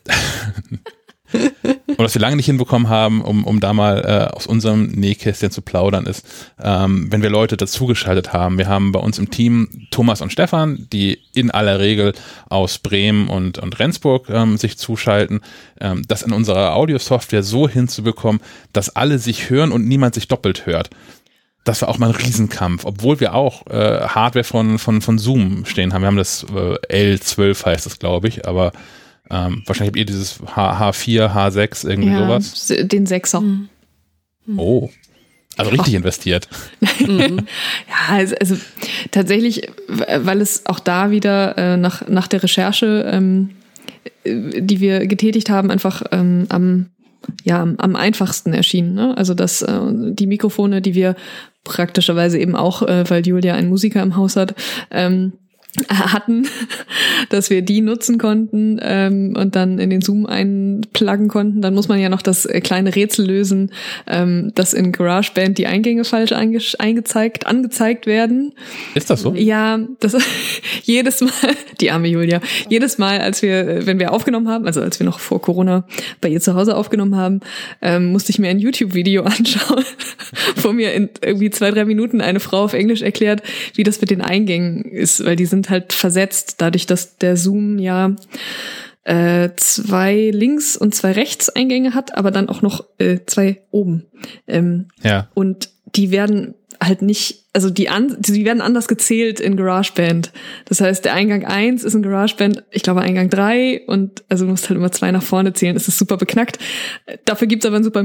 Und 1.33 1.99
was 1.99 2.14
wir 2.14 2.20
lange 2.20 2.37
nicht 2.37 2.47
hinbekommen 2.47 2.89
haben, 2.89 3.22
um, 3.22 3.45
um 3.45 3.61
da 3.61 3.72
mal 3.72 4.05
äh, 4.05 4.35
aus 4.35 4.47
unserem 4.47 4.87
Nähkästchen 4.87 5.51
zu 5.51 5.62
plaudern, 5.62 6.07
ist, 6.07 6.26
ähm, 6.62 7.11
wenn 7.11 7.22
wir 7.22 7.31
Leute 7.31 7.57
dazugeschaltet 7.57 8.33
haben. 8.33 8.59
Wir 8.59 8.68
haben 8.68 8.93
bei 8.93 9.01
uns 9.01 9.18
im 9.18 9.31
Team 9.31 9.89
Thomas 9.91 10.20
und 10.20 10.33
Stefan, 10.33 10.87
die 10.93 11.20
in 11.35 11.51
aller 11.51 11.81
Regel 11.81 12.14
aus 12.49 12.79
Bremen 12.79 13.29
und, 13.29 13.59
und 13.59 13.79
Rendsburg 13.79 14.29
ähm, 14.31 14.57
sich 14.57 14.79
zuschalten, 14.79 15.41
ähm, 15.81 16.03
das 16.07 16.22
in 16.22 16.33
unserer 16.33 16.74
Audiosoftware 16.74 17.43
so 17.43 17.68
hinzubekommen, 17.68 18.41
dass 18.72 18.95
alle 18.95 19.18
sich 19.18 19.51
hören 19.51 19.72
und 19.72 19.87
niemand 19.87 20.14
sich 20.14 20.29
doppelt 20.29 20.66
hört 20.66 20.91
das 21.68 21.83
war 21.83 21.91
auch 21.91 21.99
mal 21.99 22.09
ein 22.09 22.16
Riesenkampf, 22.16 22.87
obwohl 22.87 23.20
wir 23.20 23.35
auch 23.35 23.66
äh, 23.66 24.01
Hardware 24.01 24.45
von, 24.45 24.79
von, 24.79 25.03
von 25.03 25.18
Zoom 25.18 25.66
stehen 25.66 25.93
haben. 25.93 26.01
Wir 26.01 26.07
haben 26.07 26.16
das 26.16 26.45
äh, 26.45 27.14
L12 27.14 27.66
heißt 27.66 27.85
das, 27.85 27.99
glaube 27.99 28.29
ich, 28.29 28.49
aber 28.49 28.72
ähm, 29.31 29.62
wahrscheinlich 29.66 29.91
habt 29.91 29.99
ihr 29.99 30.07
dieses 30.07 30.41
H, 30.57 30.91
H4, 30.91 31.35
H6, 31.35 31.89
irgendwie 31.89 32.11
ja, 32.11 32.18
sowas. 32.18 32.72
Den 32.83 33.07
Sechser. 33.07 33.41
Mhm. 33.41 33.68
Oh. 34.57 34.91
Also 35.57 35.72
richtig 35.72 35.95
oh. 35.95 35.97
investiert. 35.97 36.49
ja, 37.01 37.37
also, 38.09 38.37
also, 38.37 38.57
tatsächlich, 39.11 39.68
weil 39.89 40.41
es 40.41 40.66
auch 40.66 40.79
da 40.79 41.11
wieder 41.11 41.59
äh, 41.59 41.76
nach, 41.76 42.07
nach 42.09 42.29
der 42.29 42.43
Recherche, 42.43 43.11
ähm, 43.11 43.51
äh, 44.24 44.62
die 44.62 44.81
wir 44.81 45.07
getätigt 45.07 45.51
haben, 45.51 45.70
einfach 45.70 46.03
ähm, 46.12 46.47
am 46.49 46.91
ja 47.45 47.61
am, 47.61 47.76
am 47.79 47.97
einfachsten 47.97 48.53
erschien. 48.53 48.95
Ne? 48.95 49.16
Also 49.16 49.35
dass 49.35 49.62
äh, 49.62 49.81
die 49.91 50.26
Mikrofone, 50.26 50.81
die 50.81 50.95
wir 50.95 51.16
praktischerweise 51.64 52.39
eben 52.39 52.57
auch, 52.57 52.83
äh, 52.83 53.09
weil 53.11 53.26
Julia 53.26 53.55
einen 53.55 53.68
Musiker 53.68 54.03
im 54.03 54.16
Haus 54.16 54.37
hat, 54.37 54.55
ähm, 54.91 55.33
hatten, 55.89 56.47
dass 57.31 57.51
wir 57.51 57.62
die 57.62 57.81
nutzen 57.81 58.18
konnten 58.18 58.79
ähm, 58.83 59.35
und 59.37 59.57
dann 59.57 59.79
in 59.79 59.91
den 59.91 60.01
Zoom 60.01 60.26
einpluggen 60.26 61.29
konnten. 61.29 61.62
Dann 61.62 61.74
muss 61.74 61.89
man 61.89 61.99
ja 61.99 62.09
noch 62.09 62.22
das 62.22 62.47
äh, 62.47 62.61
kleine 62.61 62.95
Rätsel 62.95 63.26
lösen, 63.26 63.70
ähm, 64.07 64.53
dass 64.55 64.74
in 64.74 64.93
GarageBand 64.93 65.59
die 65.59 65.66
Eingänge 65.66 66.05
falsch 66.05 66.33
eingezeigt, 66.33 67.47
angezeigt 67.47 68.07
werden. 68.07 68.53
Ist 68.95 69.11
das 69.11 69.22
so? 69.22 69.35
Ja, 69.35 69.79
das 70.01 70.16
jedes 70.83 71.20
Mal, 71.20 71.31
die 71.81 71.91
arme 71.91 72.09
Julia, 72.09 72.41
jedes 72.68 72.99
Mal, 72.99 73.20
als 73.20 73.43
wir, 73.43 73.68
äh, 73.68 73.87
wenn 73.87 73.99
wir 73.99 74.12
aufgenommen 74.12 74.49
haben, 74.49 74.66
also 74.66 74.81
als 74.81 74.99
wir 74.99 75.07
noch 75.07 75.18
vor 75.18 75.41
Corona 75.41 75.87
bei 76.20 76.29
ihr 76.29 76.41
zu 76.41 76.55
Hause 76.55 76.76
aufgenommen 76.76 77.16
haben, 77.16 77.41
ähm, 77.83 78.12
musste 78.12 78.31
ich 78.31 78.39
mir 78.39 78.49
ein 78.49 78.59
YouTube-Video 78.59 79.22
anschauen, 79.24 79.85
wo 80.57 80.72
mir 80.72 80.93
in 80.93 81.11
irgendwie 81.22 81.51
zwei, 81.51 81.70
drei 81.70 81.85
Minuten 81.85 82.20
eine 82.20 82.41
Frau 82.41 82.64
auf 82.64 82.74
Englisch 82.74 83.03
erklärt, 83.03 83.43
wie 83.74 83.83
das 83.83 84.01
mit 84.01 84.11
den 84.11 84.20
Eingängen 84.20 84.85
ist, 84.85 85.24
weil 85.24 85.37
die 85.37 85.47
sind 85.68 85.70
halt 85.70 85.92
versetzt, 85.92 86.56
dadurch, 86.58 86.86
dass 86.86 87.16
der 87.18 87.36
Zoom 87.36 87.78
ja 87.78 88.14
äh, 89.04 89.50
zwei 89.56 90.30
links 90.32 90.76
und 90.76 90.94
zwei 90.94 91.12
rechts 91.12 91.48
Eingänge 91.48 91.94
hat, 91.94 92.16
aber 92.16 92.30
dann 92.30 92.48
auch 92.48 92.62
noch 92.62 92.84
äh, 92.98 93.20
zwei 93.26 93.62
oben. 93.70 94.06
Ähm, 94.46 94.86
ja. 95.02 95.28
Und 95.34 95.70
die 95.94 96.10
werden 96.10 96.54
halt 96.80 97.02
nicht, 97.02 97.46
also 97.52 97.70
die, 97.70 97.88
an, 97.88 98.16
die 98.20 98.44
werden 98.44 98.60
anders 98.60 98.86
gezählt 98.86 99.40
in 99.40 99.56
GarageBand. 99.56 100.30
Das 100.66 100.80
heißt, 100.80 101.04
der 101.04 101.14
Eingang 101.14 101.44
eins 101.44 101.82
ist 101.82 101.94
in 101.94 102.02
GarageBand, 102.02 102.62
ich 102.70 102.82
glaube 102.82 103.00
Eingang 103.00 103.30
drei 103.30 103.82
und 103.86 104.22
also 104.28 104.44
du 104.44 104.52
musst 104.52 104.68
halt 104.68 104.78
immer 104.78 104.92
zwei 104.92 105.10
nach 105.10 105.22
vorne 105.22 105.54
zählen. 105.54 105.74
Das 105.74 105.88
ist 105.88 105.98
super 105.98 106.18
beknackt. 106.18 106.58
Dafür 107.24 107.48
gibt's 107.48 107.66
aber 107.66 107.76
ein 107.76 107.84
super 107.84 108.04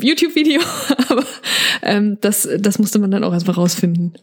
YouTube-Video, 0.00 0.62
aber 1.08 1.24
ähm, 1.82 2.16
das, 2.22 2.48
das 2.58 2.78
musste 2.78 2.98
man 2.98 3.10
dann 3.10 3.24
auch 3.24 3.34
erstmal 3.34 3.56
rausfinden. 3.56 4.14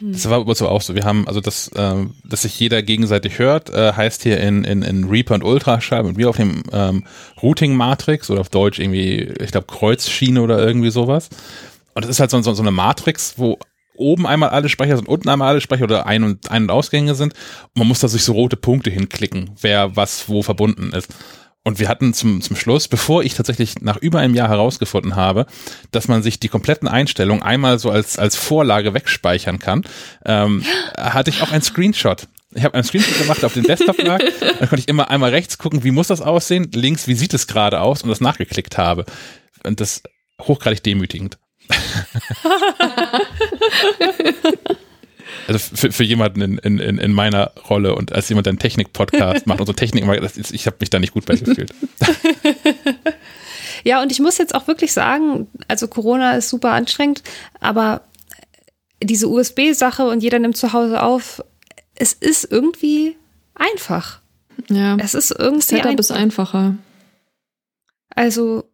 Das 0.00 0.28
war 0.28 0.40
aber 0.40 0.54
so 0.54 0.68
auch 0.68 0.82
so. 0.82 0.94
Wir 0.94 1.04
haben, 1.04 1.26
also 1.28 1.40
das, 1.40 1.70
ähm, 1.76 2.14
dass 2.24 2.42
sich 2.42 2.58
jeder 2.58 2.82
gegenseitig 2.82 3.38
hört, 3.38 3.70
äh, 3.70 3.92
heißt 3.92 4.22
hier 4.22 4.40
in, 4.40 4.64
in, 4.64 4.82
in 4.82 5.04
Reaper 5.04 5.34
und 5.34 5.44
Ultraschall 5.44 6.04
und 6.04 6.18
wir 6.18 6.28
auf 6.28 6.36
dem 6.36 6.62
ähm, 6.72 7.04
Routing 7.42 7.76
Matrix 7.76 8.30
oder 8.30 8.40
auf 8.40 8.48
Deutsch 8.48 8.78
irgendwie, 8.78 9.32
ich 9.40 9.52
glaube, 9.52 9.66
Kreuzschiene 9.66 10.42
oder 10.42 10.58
irgendwie 10.58 10.90
sowas. 10.90 11.30
Und 11.94 12.04
das 12.04 12.10
ist 12.10 12.20
halt 12.20 12.30
so, 12.30 12.40
so, 12.42 12.54
so 12.54 12.62
eine 12.62 12.72
Matrix, 12.72 13.34
wo 13.36 13.58
oben 13.96 14.26
einmal 14.26 14.50
alle 14.50 14.68
Speicher 14.68 14.96
sind, 14.96 15.08
unten 15.08 15.28
einmal 15.28 15.48
alle 15.48 15.60
Speicher 15.60 15.84
oder 15.84 16.06
Ein- 16.06 16.24
und, 16.24 16.50
Ein- 16.50 16.64
und 16.64 16.70
Ausgänge 16.70 17.14
sind. 17.14 17.32
Und 17.32 17.78
man 17.78 17.88
muss 17.88 18.00
da 18.00 18.08
sich 18.08 18.24
so 18.24 18.32
rote 18.32 18.56
Punkte 18.56 18.90
hinklicken, 18.90 19.50
wer 19.60 19.96
was 19.96 20.28
wo 20.28 20.42
verbunden 20.42 20.92
ist. 20.92 21.08
Und 21.66 21.78
wir 21.78 21.88
hatten 21.88 22.12
zum, 22.12 22.42
zum 22.42 22.56
Schluss, 22.56 22.88
bevor 22.88 23.22
ich 23.24 23.34
tatsächlich 23.34 23.80
nach 23.80 23.96
über 23.96 24.18
einem 24.20 24.34
Jahr 24.34 24.50
herausgefunden 24.50 25.16
habe, 25.16 25.46
dass 25.90 26.08
man 26.08 26.22
sich 26.22 26.38
die 26.38 26.48
kompletten 26.48 26.86
Einstellungen 26.86 27.42
einmal 27.42 27.78
so 27.78 27.90
als, 27.90 28.18
als 28.18 28.36
Vorlage 28.36 28.92
wegspeichern 28.92 29.58
kann, 29.58 29.82
ähm, 30.26 30.62
hatte 30.96 31.30
ich 31.30 31.40
auch 31.40 31.52
ein 31.52 31.62
Screenshot. 31.62 32.28
Ich 32.54 32.64
habe 32.64 32.74
einen 32.74 32.84
Screenshot 32.84 33.18
gemacht 33.18 33.44
auf 33.44 33.54
den 33.54 33.64
Desktop 33.64 33.96
lag, 34.02 34.20
dann 34.40 34.68
konnte 34.68 34.76
ich 34.76 34.88
immer 34.88 35.10
einmal 35.10 35.30
rechts 35.30 35.56
gucken, 35.56 35.82
wie 35.84 35.90
muss 35.90 36.08
das 36.08 36.20
aussehen, 36.20 36.70
links, 36.74 37.08
wie 37.08 37.14
sieht 37.14 37.32
es 37.32 37.46
gerade 37.46 37.80
aus 37.80 38.02
und 38.02 38.10
das 38.10 38.20
nachgeklickt 38.20 38.76
habe. 38.76 39.06
Und 39.64 39.80
das 39.80 40.02
hochgradig 40.42 40.82
demütigend. 40.82 41.38
also 45.46 45.58
für, 45.58 45.92
für 45.92 46.04
jemanden 46.04 46.58
in, 46.58 46.78
in, 46.78 46.98
in 46.98 47.12
meiner 47.12 47.52
Rolle 47.68 47.94
und 47.94 48.12
als 48.12 48.28
jemand, 48.28 48.46
der 48.46 48.52
einen 48.52 48.58
Technik-Podcast 48.58 49.46
macht 49.46 49.60
und 49.60 49.66
so 49.66 49.72
Technik, 49.72 50.04
ich 50.52 50.66
habe 50.66 50.76
mich 50.80 50.90
da 50.90 50.98
nicht 50.98 51.12
gut 51.12 51.26
bei 51.26 51.36
gefühlt. 51.36 51.74
ja, 53.84 54.02
und 54.02 54.12
ich 54.12 54.20
muss 54.20 54.38
jetzt 54.38 54.54
auch 54.54 54.66
wirklich 54.66 54.92
sagen, 54.92 55.48
also 55.68 55.88
Corona 55.88 56.36
ist 56.36 56.48
super 56.48 56.72
anstrengend, 56.72 57.22
aber 57.60 58.02
diese 59.02 59.28
USB-Sache 59.28 60.06
und 60.06 60.22
jeder 60.22 60.38
nimmt 60.38 60.56
zu 60.56 60.72
Hause 60.72 61.02
auf, 61.02 61.42
es 61.94 62.12
ist 62.12 62.44
irgendwie 62.50 63.16
einfach. 63.54 64.20
Ja. 64.68 64.96
Es 64.96 65.14
ist 65.14 65.30
irgendwie 65.30 65.62
Setup 65.62 65.86
einfach. 65.86 66.00
ist 66.00 66.10
einfacher. 66.10 66.76
Also, 68.10 68.64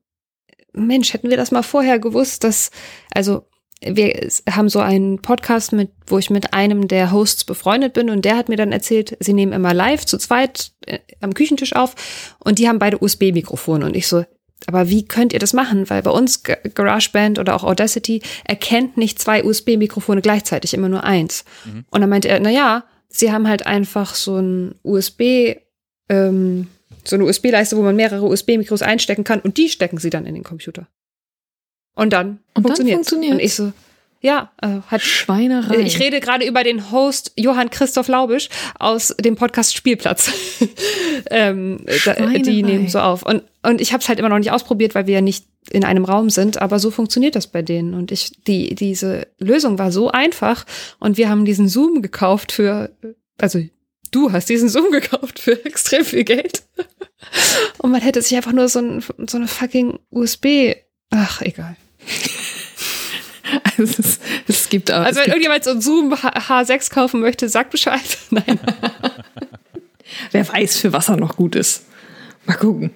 Mensch, 0.72 1.12
hätten 1.12 1.30
wir 1.30 1.36
das 1.36 1.50
mal 1.50 1.62
vorher 1.62 1.98
gewusst, 1.98 2.44
dass, 2.44 2.70
also 3.12 3.46
wir 3.83 4.28
haben 4.51 4.68
so 4.68 4.81
einen 4.81 5.20
Podcast 5.20 5.72
mit, 5.72 5.91
wo 6.07 6.18
ich 6.18 6.28
mit 6.31 6.53
einem 6.53 6.87
der 6.87 7.12
Hosts 7.12 7.45
befreundet 7.45 7.95
bin 7.95 8.11
und 8.11 8.24
der 8.24 8.37
hat 8.37 8.49
mir 8.49 8.57
dann 8.57 8.72
erzählt, 8.72 9.16
sie 9.20 9.33
nehmen 9.33 9.53
immer 9.53 9.72
live 9.72 10.05
zu 10.05 10.18
zweit 10.18 10.72
äh, 10.87 10.99
am 11.20 11.33
Küchentisch 11.33 11.74
auf 11.74 11.95
und 12.39 12.59
die 12.59 12.68
haben 12.68 12.78
beide 12.78 13.03
USB-Mikrofone 13.03 13.87
und 13.87 13.97
ich 13.97 14.07
so, 14.07 14.24
aber 14.66 14.91
wie 14.91 15.07
könnt 15.07 15.33
ihr 15.33 15.39
das 15.39 15.53
machen? 15.53 15.89
Weil 15.89 16.03
bei 16.03 16.11
uns 16.11 16.43
GarageBand 16.43 17.39
oder 17.39 17.55
auch 17.55 17.64
Audacity 17.64 18.22
erkennt 18.45 18.97
nicht 18.97 19.18
zwei 19.18 19.45
USB-Mikrofone 19.45 20.20
gleichzeitig, 20.20 20.74
immer 20.74 20.89
nur 20.89 21.05
eins. 21.05 21.45
Mhm. 21.64 21.85
Und 21.91 22.01
dann 22.03 22.11
meinte 22.11 22.28
er, 22.28 22.41
na 22.41 22.51
ja, 22.51 22.85
sie 23.09 23.33
haben 23.33 23.49
halt 23.49 23.66
einfach 23.66 24.14
so 24.14 24.37
ein 24.37 24.74
USB, 24.83 25.57
ähm, 26.11 26.66
so 27.05 27.16
eine 27.16 27.24
USB-Leiste, 27.24 27.76
wo 27.78 27.83
man 27.83 27.97
mehrere 27.97 28.26
USB-Mikros 28.26 28.83
einstecken 28.83 29.24
kann 29.24 29.41
und 29.41 29.57
die 29.57 29.70
stecken 29.70 29.97
sie 29.97 30.11
dann 30.11 30.26
in 30.26 30.35
den 30.35 30.45
Computer. 30.45 30.87
Und 31.95 32.12
dann 32.12 32.41
funktioniert 32.55 33.07
Und 33.32 33.41
ich 33.41 33.55
so, 33.55 33.72
ja, 34.22 34.51
äh, 34.61 34.80
hat 34.86 35.01
Schweinerei. 35.01 35.78
Ich 35.78 35.99
rede 35.99 36.20
gerade 36.20 36.47
über 36.47 36.62
den 36.62 36.91
Host 36.91 37.32
Johann 37.36 37.70
Christoph 37.70 38.09
Laubisch 38.09 38.51
aus 38.78 39.14
dem 39.18 39.34
Podcast 39.34 39.74
Spielplatz. 39.74 40.30
ähm, 41.30 41.84
die 42.45 42.62
nehmen 42.62 42.88
so 42.88 42.99
auf. 43.01 43.22
Und, 43.22 43.45
und 43.62 43.80
ich 43.80 43.93
habe 43.93 44.03
es 44.03 44.09
halt 44.09 44.18
immer 44.18 44.28
noch 44.28 44.38
nicht 44.38 44.53
ausprobiert, 44.53 44.95
weil 44.95 45.07
wir 45.07 45.14
ja 45.14 45.20
nicht 45.22 45.47
in 45.70 45.84
einem 45.84 46.05
Raum 46.05 46.28
sind, 46.28 46.61
aber 46.61 46.78
so 46.78 46.91
funktioniert 46.91 47.34
das 47.34 47.47
bei 47.47 47.62
denen. 47.62 47.95
Und 47.95 48.12
ich, 48.12 48.32
die, 48.45 48.74
diese 48.74 49.26
Lösung 49.38 49.78
war 49.78 49.91
so 49.91 50.11
einfach 50.11 50.66
und 50.99 51.16
wir 51.16 51.30
haben 51.30 51.47
diesen 51.47 51.68
Zoom 51.68 52.03
gekauft 52.03 52.53
für, 52.53 52.91
also 53.38 53.61
du 54.11 54.32
hast 54.32 54.51
diesen 54.51 54.68
Zoom 54.68 54.91
gekauft 54.91 55.38
für 55.38 55.64
extrem 55.64 56.05
viel 56.05 56.24
Geld. 56.24 56.62
und 57.78 57.91
man 57.91 58.03
hätte 58.03 58.20
sich 58.20 58.36
einfach 58.36 58.53
nur 58.53 58.68
so, 58.68 58.80
ein, 58.80 59.03
so 59.26 59.38
eine 59.38 59.49
fucking 59.49 59.99
USB 60.11 60.74
Ach, 61.11 61.42
egal. 61.42 61.76
Also 63.76 63.94
es, 63.98 64.20
es 64.46 64.68
gibt 64.68 64.92
auch. 64.92 65.04
Also 65.04 65.20
wenn 65.20 65.26
irgendjemand 65.26 65.64
so 65.64 65.70
ein 65.70 65.80
Zoom 65.80 66.14
H6 66.14 66.92
kaufen 66.92 67.20
möchte, 67.20 67.48
sagt 67.48 67.70
Bescheid. 67.70 68.18
Nein. 68.30 68.61
Wer 70.30 70.48
weiß, 70.48 70.78
für 70.78 70.92
was 70.92 71.08
er 71.08 71.16
noch 71.16 71.36
gut 71.36 71.56
ist. 71.56 71.84
Mal 72.46 72.54
gucken. 72.54 72.90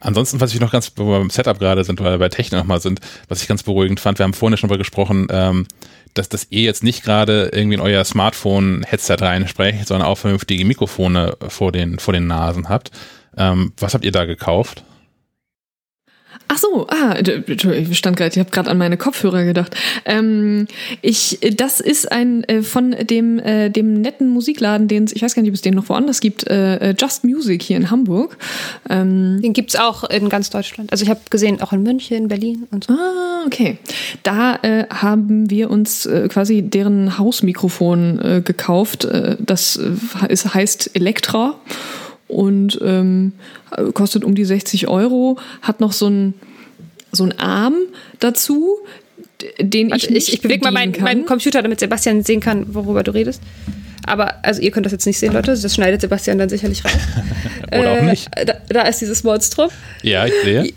Ansonsten, 0.00 0.40
was 0.40 0.54
ich 0.54 0.60
noch 0.60 0.72
ganz, 0.72 0.92
wo 0.96 1.04
wir 1.04 1.18
beim 1.18 1.28
Setup 1.28 1.58
gerade 1.58 1.84
sind, 1.84 2.00
weil 2.00 2.12
wir 2.12 2.18
bei 2.18 2.28
Technik 2.30 2.60
nochmal 2.60 2.80
sind, 2.80 3.00
was 3.28 3.42
ich 3.42 3.48
ganz 3.48 3.62
beruhigend 3.62 4.00
fand, 4.00 4.18
wir 4.18 4.24
haben 4.24 4.32
vorhin 4.32 4.56
schon 4.56 4.70
mal 4.70 4.78
gesprochen, 4.78 5.26
ähm, 5.30 5.66
dass, 6.14 6.30
dass 6.30 6.46
ihr 6.48 6.62
jetzt 6.62 6.82
nicht 6.82 7.02
gerade 7.02 7.50
irgendwie 7.52 7.74
in 7.74 7.80
euer 7.80 8.02
Smartphone-Headset 8.04 9.16
reinsprecht, 9.20 9.86
sondern 9.86 10.08
auch 10.08 10.16
vernünftige 10.16 10.64
Mikrofone 10.64 11.36
vor 11.48 11.72
den, 11.72 11.98
vor 11.98 12.14
den 12.14 12.26
Nasen 12.26 12.70
habt. 12.70 12.90
Ähm, 13.36 13.74
was 13.78 13.92
habt 13.92 14.04
ihr 14.06 14.12
da 14.12 14.24
gekauft? 14.24 14.82
Ach 16.48 16.58
so, 16.58 16.86
ah, 16.88 17.16
ich 17.18 17.98
stand 17.98 18.16
gerade, 18.16 18.30
ich 18.32 18.38
habe 18.38 18.50
gerade 18.50 18.70
an 18.70 18.78
meine 18.78 18.96
Kopfhörer 18.96 19.44
gedacht. 19.44 19.74
Ähm, 20.04 20.68
ich, 21.02 21.38
das 21.56 21.80
ist 21.80 22.10
ein 22.12 22.44
äh, 22.44 22.62
von 22.62 22.92
dem 22.92 23.40
äh, 23.40 23.68
dem 23.68 24.00
netten 24.00 24.28
Musikladen, 24.28 24.86
den 24.86 25.06
ich 25.12 25.22
weiß 25.22 25.34
gar 25.34 25.42
nicht, 25.42 25.50
ob 25.50 25.56
es 25.56 25.62
den 25.62 25.74
noch 25.74 25.88
woanders 25.88 26.20
gibt, 26.20 26.48
äh, 26.48 26.90
äh 26.90 26.94
Just 26.98 27.24
Music 27.24 27.62
hier 27.62 27.76
in 27.76 27.90
Hamburg. 27.90 28.38
Ähm, 28.88 29.40
den 29.42 29.54
gibt's 29.54 29.74
auch 29.74 30.04
in 30.04 30.28
ganz 30.28 30.50
Deutschland. 30.50 30.92
Also 30.92 31.02
ich 31.02 31.10
habe 31.10 31.20
gesehen, 31.30 31.60
auch 31.60 31.72
in 31.72 31.82
München, 31.82 32.28
Berlin 32.28 32.68
und 32.70 32.84
so. 32.84 32.92
Ah, 32.92 33.42
okay. 33.44 33.78
Da 34.22 34.56
äh, 34.62 34.86
haben 34.88 35.50
wir 35.50 35.68
uns 35.70 36.06
äh, 36.06 36.28
quasi 36.28 36.62
deren 36.62 37.18
Hausmikrofon 37.18 38.20
äh, 38.20 38.40
gekauft. 38.40 39.04
Äh, 39.04 39.36
das 39.40 39.76
äh, 39.76 40.32
ist, 40.32 40.54
heißt 40.54 40.92
Elektra 40.94 41.56
und 42.28 42.78
ähm, 42.82 43.32
kostet 43.94 44.24
um 44.24 44.34
die 44.34 44.44
60 44.44 44.88
Euro, 44.88 45.38
hat 45.62 45.80
noch 45.80 45.92
so 45.92 46.08
ein 46.08 46.34
so 47.12 47.24
ein 47.24 47.38
Arm 47.38 47.74
dazu, 48.20 48.78
den 49.60 49.90
Warte, 49.90 50.06
ich, 50.08 50.14
ich, 50.28 50.34
ich 50.34 50.40
bewege 50.40 50.64
mal 50.64 50.72
meinen, 50.72 51.00
meinen 51.02 51.26
Computer, 51.26 51.62
damit 51.62 51.80
Sebastian 51.80 52.22
sehen 52.22 52.40
kann, 52.40 52.74
worüber 52.74 53.02
du 53.02 53.12
redest. 53.12 53.42
Aber, 54.06 54.36
also 54.42 54.62
ihr 54.62 54.70
könnt 54.70 54.86
das 54.86 54.92
jetzt 54.92 55.06
nicht 55.06 55.18
sehen, 55.18 55.32
Leute, 55.32 55.56
das 55.56 55.74
schneidet 55.74 56.00
Sebastian 56.00 56.38
dann 56.38 56.48
sicherlich 56.48 56.84
rein. 56.84 56.98
Oder 57.78 57.92
auch 57.92 58.02
nicht. 58.02 58.28
Äh, 58.36 58.46
da, 58.46 58.54
da 58.68 58.82
ist 58.82 59.00
dieses 59.00 59.24
Monstrum. 59.24 59.68
Ja, 60.02 60.26
ich 60.26 60.32
sehe. 60.44 60.72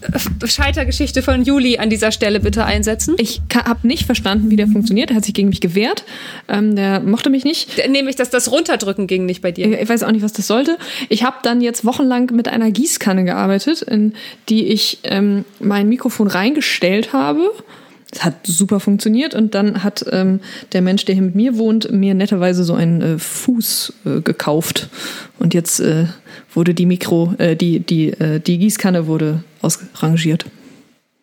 Scheitergeschichte 0.45 1.21
von 1.21 1.43
Juli 1.43 1.77
an 1.77 1.89
dieser 1.89 2.11
Stelle 2.11 2.39
bitte 2.39 2.65
einsetzen. 2.65 3.15
Ich 3.19 3.41
habe 3.53 3.87
nicht 3.87 4.05
verstanden, 4.05 4.49
wie 4.49 4.55
der 4.55 4.67
funktioniert. 4.67 5.11
Er 5.11 5.17
hat 5.17 5.25
sich 5.25 5.33
gegen 5.33 5.49
mich 5.49 5.61
gewehrt. 5.61 6.03
Ähm, 6.47 6.75
der 6.75 6.99
mochte 6.99 7.29
mich 7.29 7.43
nicht. 7.43 7.87
Nämlich, 7.87 8.15
dass 8.15 8.29
das 8.29 8.51
Runterdrücken 8.51 9.07
ging 9.07 9.25
nicht 9.25 9.41
bei 9.41 9.51
dir. 9.51 9.67
Ich, 9.67 9.81
ich 9.81 9.89
weiß 9.89 10.03
auch 10.03 10.11
nicht, 10.11 10.23
was 10.23 10.33
das 10.33 10.47
sollte. 10.47 10.77
Ich 11.09 11.23
habe 11.23 11.37
dann 11.43 11.61
jetzt 11.61 11.85
wochenlang 11.85 12.31
mit 12.33 12.47
einer 12.47 12.71
Gießkanne 12.71 13.23
gearbeitet, 13.23 13.83
in 13.83 14.13
die 14.49 14.67
ich 14.67 14.99
ähm, 15.03 15.45
mein 15.59 15.87
Mikrofon 15.87 16.27
reingestellt 16.27 17.13
habe. 17.13 17.51
Das 18.11 18.23
hat 18.23 18.47
super 18.47 18.79
funktioniert 18.79 19.35
und 19.35 19.53
dann 19.53 19.83
hat 19.83 20.03
ähm, 20.11 20.39
der 20.73 20.81
Mensch, 20.81 21.05
der 21.05 21.15
hier 21.15 21.23
mit 21.23 21.35
mir 21.35 21.57
wohnt, 21.57 21.91
mir 21.91 22.15
netterweise 22.15 22.63
so 22.63 22.73
einen 22.73 23.01
äh, 23.01 23.19
Fuß 23.19 23.93
äh, 24.05 24.21
gekauft 24.21 24.89
und 25.37 25.53
jetzt 25.53 25.79
äh, 25.79 26.05
wurde 26.53 26.73
die 26.73 26.87
Mikro, 26.87 27.33
äh, 27.37 27.55
die 27.55 27.79
die 27.79 28.09
äh, 28.09 28.39
die 28.39 28.57
Gießkanne 28.57 29.05
wurde 29.05 29.43
ausrangiert. 29.61 30.45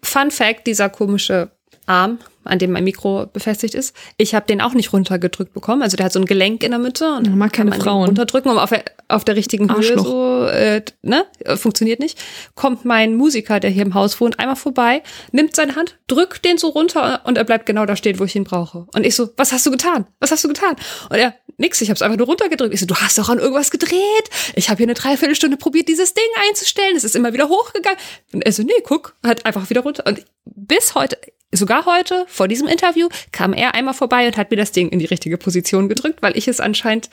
Fun 0.02 0.30
Fact: 0.30 0.66
Dieser 0.68 0.88
komische 0.88 1.50
Arm, 1.86 2.18
an 2.44 2.58
dem 2.58 2.72
mein 2.72 2.84
Mikro 2.84 3.26
befestigt 3.32 3.74
ist. 3.74 3.94
Ich 4.16 4.34
habe 4.34 4.46
den 4.46 4.60
auch 4.60 4.74
nicht 4.74 4.92
runtergedrückt 4.92 5.54
bekommen. 5.54 5.82
Also 5.82 5.96
der 5.96 6.06
hat 6.06 6.12
so 6.12 6.20
ein 6.20 6.26
Gelenk 6.26 6.62
in 6.62 6.70
der 6.70 6.80
Mitte 6.80 7.16
und 7.16 7.34
mag 7.36 7.52
keine 7.52 7.72
Frauen. 7.72 8.06
runterdrücken, 8.06 8.50
um 8.50 8.58
auf 8.58 8.72
auf 9.08 9.24
der 9.24 9.36
richtigen 9.36 9.74
Höhe 9.74 9.98
so, 9.98 10.46
äh, 10.46 10.82
ne, 11.02 11.26
funktioniert 11.56 12.00
nicht. 12.00 12.18
Kommt 12.54 12.84
mein 12.84 13.14
Musiker, 13.14 13.60
der 13.60 13.70
hier 13.70 13.82
im 13.82 13.94
Haus 13.94 14.20
wohnt, 14.20 14.38
einmal 14.38 14.56
vorbei, 14.56 15.02
nimmt 15.32 15.54
seine 15.54 15.76
Hand, 15.76 15.98
drückt 16.06 16.44
den 16.44 16.58
so 16.58 16.68
runter 16.68 17.22
und 17.24 17.38
er 17.38 17.44
bleibt 17.44 17.66
genau 17.66 17.86
da 17.86 17.96
stehen, 17.96 18.18
wo 18.18 18.24
ich 18.24 18.36
ihn 18.36 18.44
brauche. 18.44 18.86
Und 18.94 19.06
ich 19.06 19.14
so, 19.14 19.30
was 19.36 19.52
hast 19.52 19.66
du 19.66 19.70
getan? 19.70 20.06
Was 20.20 20.30
hast 20.30 20.44
du 20.44 20.48
getan? 20.48 20.76
Und 21.10 21.16
er, 21.16 21.34
nix, 21.56 21.80
ich 21.80 21.88
habe 21.88 21.96
es 21.96 22.02
einfach 22.02 22.18
nur 22.18 22.26
runtergedrückt. 22.26 22.74
Ich 22.74 22.80
so, 22.80 22.86
du 22.86 22.96
hast 22.96 23.18
doch 23.18 23.28
an 23.28 23.38
irgendwas 23.38 23.70
gedreht. 23.70 24.30
Ich 24.54 24.68
habe 24.68 24.78
hier 24.78 24.86
eine 24.86 24.94
Dreiviertelstunde 24.94 25.56
probiert, 25.56 25.88
dieses 25.88 26.14
Ding 26.14 26.24
einzustellen. 26.48 26.96
Es 26.96 27.04
ist 27.04 27.16
immer 27.16 27.32
wieder 27.32 27.48
hochgegangen. 27.48 27.98
Und 28.32 28.42
er 28.42 28.52
so, 28.52 28.62
nee, 28.62 28.72
guck, 28.84 29.16
hat 29.24 29.46
einfach 29.46 29.70
wieder 29.70 29.82
runter. 29.82 30.04
Und 30.06 30.24
bis 30.44 30.94
heute, 30.94 31.18
sogar 31.52 31.86
heute, 31.86 32.24
vor 32.28 32.48
diesem 32.48 32.68
Interview, 32.68 33.08
kam 33.32 33.52
er 33.52 33.74
einmal 33.74 33.94
vorbei 33.94 34.26
und 34.26 34.36
hat 34.36 34.50
mir 34.50 34.56
das 34.56 34.72
Ding 34.72 34.88
in 34.88 34.98
die 34.98 35.06
richtige 35.06 35.38
Position 35.38 35.88
gedrückt, 35.88 36.22
weil 36.22 36.36
ich 36.36 36.48
es 36.48 36.60
anscheinend, 36.60 37.08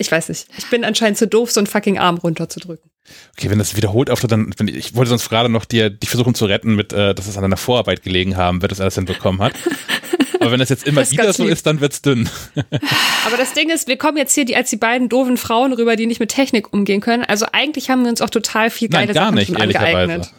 ich 0.00 0.10
weiß 0.10 0.30
nicht, 0.30 0.46
ich 0.56 0.68
bin 0.70 0.82
anscheinend 0.82 1.18
zu 1.18 1.28
doof, 1.28 1.52
so 1.52 1.60
einen 1.60 1.66
fucking 1.66 1.98
Arm 1.98 2.16
runterzudrücken. 2.16 2.90
Okay, 3.36 3.50
wenn 3.50 3.58
das 3.58 3.76
wiederholt 3.76 4.08
auftritt, 4.08 4.32
dann, 4.32 4.54
wenn, 4.56 4.68
ich 4.68 4.94
wollte 4.94 5.10
sonst 5.10 5.28
gerade 5.28 5.50
noch 5.50 5.66
dir, 5.66 5.90
dich 5.90 6.08
versuchen 6.08 6.34
zu 6.34 6.46
retten 6.46 6.74
mit, 6.74 6.92
äh, 6.92 7.14
dass 7.14 7.26
es 7.26 7.36
an 7.36 7.42
deiner 7.42 7.58
Vorarbeit 7.58 8.02
gelegen 8.02 8.36
haben, 8.36 8.62
wer 8.62 8.68
das 8.68 8.80
alles 8.80 8.94
hinbekommen 8.94 9.42
hat. 9.42 9.52
Aber 10.40 10.52
wenn 10.52 10.58
das 10.58 10.70
jetzt 10.70 10.86
immer 10.86 11.02
Das 11.02 11.10
wieder 11.10 11.30
so 11.34 11.42
lieb. 11.42 11.52
ist, 11.52 11.66
dann 11.66 11.82
wird's 11.82 12.00
dünn. 12.00 12.30
Aber 13.26 13.36
das 13.36 13.52
Ding 13.52 13.68
ist, 13.68 13.88
wir 13.88 13.98
kommen 13.98 14.16
jetzt 14.16 14.34
hier 14.34 14.46
die, 14.46 14.56
als 14.56 14.70
die 14.70 14.78
beiden 14.78 15.10
doofen 15.10 15.36
Frauen 15.36 15.74
rüber, 15.74 15.96
die 15.96 16.06
nicht 16.06 16.18
mit 16.18 16.30
Technik 16.30 16.72
umgehen 16.72 17.02
können. 17.02 17.24
Also 17.24 17.46
eigentlich 17.52 17.90
haben 17.90 18.04
wir 18.04 18.10
uns 18.10 18.22
auch 18.22 18.30
total 18.30 18.70
viel 18.70 18.88
geile 18.88 19.06
Nein, 19.06 19.14
gar 19.14 19.24
Sachen 19.26 19.34
nicht, 19.34 19.48
schon 19.48 19.60
angeeignet. 19.60 20.32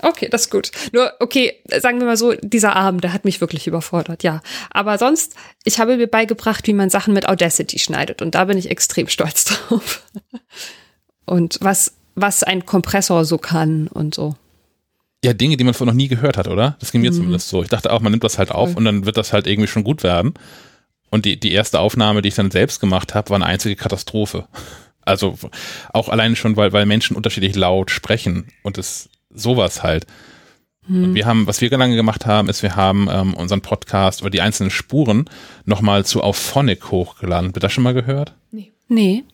Okay, 0.00 0.28
das 0.30 0.42
ist 0.42 0.50
gut. 0.50 0.70
Nur, 0.92 1.12
okay, 1.20 1.54
sagen 1.80 1.98
wir 1.98 2.06
mal 2.06 2.16
so, 2.16 2.32
dieser 2.34 2.76
Abend, 2.76 3.02
der 3.02 3.12
hat 3.12 3.24
mich 3.24 3.40
wirklich 3.40 3.66
überfordert, 3.66 4.22
ja. 4.22 4.42
Aber 4.70 4.96
sonst, 4.98 5.34
ich 5.64 5.78
habe 5.80 5.96
mir 5.96 6.06
beigebracht, 6.06 6.66
wie 6.66 6.72
man 6.72 6.88
Sachen 6.90 7.14
mit 7.14 7.28
Audacity 7.28 7.78
schneidet. 7.78 8.22
Und 8.22 8.34
da 8.34 8.44
bin 8.44 8.58
ich 8.58 8.70
extrem 8.70 9.08
stolz 9.08 9.44
drauf. 9.68 10.02
Und 11.24 11.58
was, 11.60 11.94
was 12.14 12.42
ein 12.42 12.64
Kompressor 12.64 13.24
so 13.24 13.38
kann 13.38 13.88
und 13.88 14.14
so. 14.14 14.36
Ja, 15.24 15.32
Dinge, 15.32 15.56
die 15.56 15.64
man 15.64 15.74
vorher 15.74 15.92
noch 15.92 15.96
nie 15.96 16.08
gehört 16.08 16.36
hat, 16.36 16.46
oder? 16.46 16.76
Das 16.80 16.92
ging 16.92 17.00
mir 17.00 17.10
Mhm. 17.10 17.16
zumindest 17.16 17.48
so. 17.48 17.62
Ich 17.62 17.68
dachte 17.68 17.92
auch, 17.92 18.00
man 18.00 18.12
nimmt 18.12 18.22
das 18.24 18.38
halt 18.38 18.52
auf 18.52 18.76
und 18.76 18.84
dann 18.84 19.04
wird 19.04 19.16
das 19.16 19.32
halt 19.32 19.46
irgendwie 19.48 19.68
schon 19.68 19.82
gut 19.84 20.02
werden. 20.04 20.34
Und 21.10 21.24
die, 21.24 21.40
die 21.40 21.52
erste 21.52 21.80
Aufnahme, 21.80 22.22
die 22.22 22.28
ich 22.28 22.34
dann 22.34 22.50
selbst 22.50 22.80
gemacht 22.80 23.14
habe, 23.14 23.30
war 23.30 23.36
eine 23.36 23.46
einzige 23.46 23.74
Katastrophe. 23.76 24.46
Also 25.02 25.38
auch 25.92 26.08
allein 26.08 26.36
schon, 26.36 26.56
weil, 26.56 26.72
weil 26.72 26.86
Menschen 26.86 27.16
unterschiedlich 27.16 27.56
laut 27.56 27.90
sprechen 27.90 28.48
und 28.62 28.78
es 28.78 29.08
sowas 29.38 29.82
halt. 29.82 30.06
Und 30.90 31.14
wir 31.14 31.26
haben, 31.26 31.46
was 31.46 31.60
wir 31.60 31.68
lange 31.76 31.96
gemacht 31.96 32.24
haben, 32.24 32.48
ist, 32.48 32.62
wir 32.62 32.74
haben 32.74 33.08
ähm, 33.12 33.34
unseren 33.34 33.60
Podcast 33.60 34.22
oder 34.22 34.30
die 34.30 34.40
einzelnen 34.40 34.70
Spuren 34.70 35.26
nochmal 35.66 36.06
zu 36.06 36.22
Auphonic 36.22 36.90
hochgeladen. 36.90 37.48
Habt 37.48 37.58
ihr 37.58 37.60
das 37.60 37.72
schon 37.74 37.84
mal 37.84 37.92
gehört? 37.92 38.32
Nee. 38.50 38.72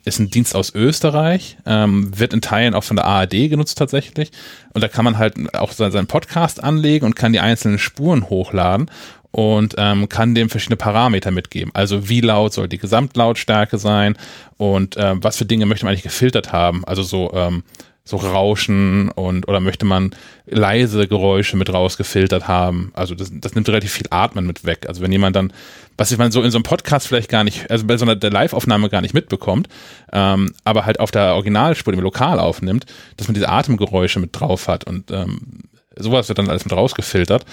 ist 0.05 0.19
ein 0.19 0.31
Dienst 0.31 0.57
aus 0.57 0.75
Österreich, 0.75 1.57
ähm, 1.65 2.11
wird 2.19 2.33
in 2.35 2.41
Teilen 2.41 2.75
auch 2.75 2.83
von 2.83 2.97
der 2.97 3.05
ARD 3.05 3.49
genutzt 3.49 3.79
tatsächlich. 3.79 4.33
Und 4.73 4.83
da 4.83 4.89
kann 4.89 5.05
man 5.05 5.17
halt 5.17 5.55
auch 5.55 5.71
se- 5.71 5.93
seinen 5.93 6.09
Podcast 6.09 6.61
anlegen 6.61 7.07
und 7.07 7.15
kann 7.15 7.33
die 7.33 7.39
einzelnen 7.39 7.79
Spuren 7.79 8.29
hochladen 8.29 8.91
und 9.31 9.77
ähm, 9.79 10.09
kann 10.09 10.35
dem 10.35 10.51
verschiedene 10.51 10.77
Parameter 10.77 11.31
mitgeben. 11.31 11.71
Also 11.73 12.09
wie 12.09 12.21
laut 12.21 12.53
soll 12.53 12.67
die 12.67 12.79
Gesamtlautstärke 12.79 13.79
sein 13.79 14.17
und 14.57 14.97
ähm, 14.99 15.23
was 15.23 15.37
für 15.37 15.45
Dinge 15.45 15.67
möchte 15.67 15.85
man 15.85 15.93
eigentlich 15.93 16.03
gefiltert 16.03 16.53
haben. 16.53 16.85
Also 16.85 17.05
so 17.05 17.33
ähm, 17.33 17.63
so 18.07 18.19
Rauschen 18.19 19.09
und 19.09 19.49
oder 19.49 19.61
möchte 19.61 19.87
man 19.87 20.15
leise 20.47 21.09
Geräusche 21.09 21.57
mit 21.57 21.73
rausgefiltert 21.73 22.47
haben. 22.47 22.93
Also 22.95 23.15
das, 23.15 23.31
das 23.33 23.55
nimmt 23.55 23.67
relativ 23.69 23.93
viel 23.93 24.07
Atmen 24.11 24.47
mit 24.47 24.65
weg. 24.67 24.85
Also 24.89 25.01
wenn 25.01 25.11
jemand 25.11 25.37
dann, 25.37 25.55
was 25.97 26.15
man 26.19 26.31
so 26.31 26.43
in 26.43 26.51
so 26.51 26.59
einem 26.59 26.65
Podcast 26.65 27.09
vielleicht 27.09 27.31
gar 27.31 27.45
nicht, 27.45 27.71
also 27.71 27.87
bei 27.87 27.97
so 27.97 28.05
einer 28.05 28.15
der 28.15 28.31
Live-Aufnahme 28.31 28.91
gar 28.91 29.01
nicht 29.01 29.15
mitbekommt, 29.15 29.69
ähm, 30.13 30.53
aber 30.65 30.85
halt 30.85 31.01
auf 31.01 31.13
der 31.13 31.35
Originalspur, 31.35 31.93
die 31.93 31.97
man 31.97 32.05
lokal 32.05 32.39
aufnimmt, 32.39 32.85
dass 33.17 33.27
man 33.27 33.35
diese 33.35 33.49
Atemgeräusche 33.49 34.21
mit 34.21 34.39
drauf 34.39 34.69
hat 34.69 34.85
und 34.85 35.11
ähm, 35.11 35.63
sowas 35.97 36.29
wird 36.29 36.39
dann 36.39 36.51
alles 36.51 36.65
mit 36.67 36.75
rausgefiltert. 36.75 37.47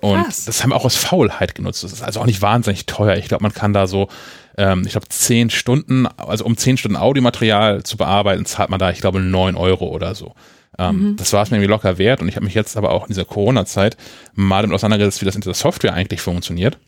Und 0.00 0.22
Krass. 0.22 0.44
das 0.44 0.62
haben 0.62 0.70
wir 0.70 0.76
auch 0.76 0.84
aus 0.84 0.94
Faulheit 0.94 1.54
genutzt. 1.54 1.82
Das 1.82 1.92
ist 1.92 2.02
also 2.02 2.20
auch 2.20 2.26
nicht 2.26 2.42
wahnsinnig 2.42 2.86
teuer. 2.86 3.16
Ich 3.16 3.28
glaube, 3.28 3.42
man 3.42 3.54
kann 3.54 3.72
da 3.72 3.86
so, 3.86 4.08
ähm, 4.56 4.82
ich 4.84 4.92
glaube, 4.92 5.08
zehn 5.08 5.50
Stunden, 5.50 6.06
also 6.06 6.44
um 6.44 6.56
zehn 6.56 6.76
Stunden 6.76 6.96
Audiomaterial 6.96 7.82
zu 7.82 7.96
bearbeiten, 7.96 8.46
zahlt 8.46 8.70
man 8.70 8.78
da, 8.78 8.90
ich 8.90 9.00
glaube, 9.00 9.20
neun 9.20 9.56
Euro 9.56 9.88
oder 9.88 10.14
so. 10.14 10.34
Ähm, 10.78 11.16
Das 11.16 11.32
war 11.32 11.42
es 11.42 11.50
mir 11.50 11.56
irgendwie 11.58 11.70
locker 11.70 11.98
wert. 11.98 12.20
Und 12.20 12.28
ich 12.28 12.36
habe 12.36 12.44
mich 12.44 12.54
jetzt 12.54 12.76
aber 12.76 12.90
auch 12.90 13.04
in 13.04 13.08
dieser 13.08 13.24
Corona-Zeit 13.24 13.96
mal 14.34 14.62
damit 14.62 14.74
auseinandergesetzt, 14.74 15.20
wie 15.20 15.26
das 15.26 15.34
in 15.34 15.40
dieser 15.40 15.54
Software 15.54 15.94
eigentlich 15.94 16.20
funktioniert. 16.20 16.78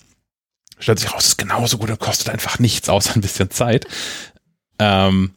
Stellt 0.78 0.98
sich 0.98 1.12
raus, 1.12 1.24
es 1.24 1.28
ist 1.30 1.38
genauso 1.38 1.78
gut 1.78 1.90
und 1.90 1.98
kostet 1.98 2.28
einfach 2.30 2.58
nichts, 2.58 2.88
außer 2.88 3.14
ein 3.14 3.20
bisschen 3.20 3.50
Zeit. 3.50 3.86
Ähm, 4.78 5.32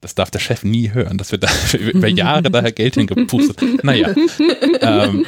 das 0.00 0.14
darf 0.14 0.30
der 0.30 0.40
Chef 0.40 0.64
nie 0.64 0.92
hören. 0.92 1.16
Das 1.16 1.32
wird 1.32 1.44
da 1.44 1.48
über 1.78 2.08
Jahre 2.08 2.50
daher 2.50 2.72
Geld 2.72 2.94
hingepustet. 2.94 3.84
Naja. 3.84 4.14
ähm, 4.80 5.24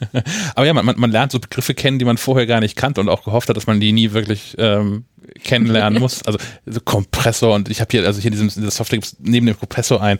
aber 0.54 0.66
ja, 0.66 0.74
man, 0.74 0.84
man, 0.84 0.98
man 0.98 1.10
lernt 1.10 1.32
so 1.32 1.38
Begriffe 1.38 1.74
kennen, 1.74 1.98
die 1.98 2.04
man 2.04 2.16
vorher 2.16 2.46
gar 2.46 2.60
nicht 2.60 2.76
kannte 2.76 3.00
und 3.00 3.08
auch 3.08 3.24
gehofft 3.24 3.48
hat, 3.48 3.56
dass 3.56 3.66
man 3.66 3.80
die 3.80 3.92
nie 3.92 4.12
wirklich 4.12 4.54
ähm, 4.58 5.04
kennenlernen 5.42 5.98
muss. 6.00 6.22
Also 6.22 6.38
so 6.66 6.80
Kompressor 6.80 7.54
und 7.54 7.68
ich 7.68 7.80
habe 7.80 7.88
hier, 7.90 8.06
also 8.06 8.20
hier 8.20 8.32
in, 8.32 8.32
diesem, 8.32 8.48
in 8.48 8.54
dieser 8.54 8.70
Software 8.70 8.98
gibt's 8.98 9.16
neben 9.20 9.46
dem 9.46 9.58
Kompressor 9.58 10.02
ein, 10.02 10.18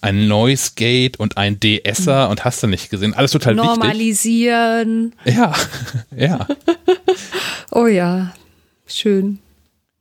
ein 0.00 0.28
Noise 0.28 0.72
Gate 0.76 1.18
und 1.18 1.36
ein 1.36 1.58
DSer 1.60 2.28
und 2.28 2.44
hast 2.44 2.62
du 2.62 2.66
nicht 2.66 2.90
gesehen. 2.90 3.14
Alles 3.14 3.30
total 3.30 3.56
wichtig. 3.56 3.70
Normalisieren. 3.70 5.14
Ja, 5.24 5.54
ja. 6.16 6.46
Oh 7.70 7.86
ja, 7.86 8.34
schön. 8.86 9.38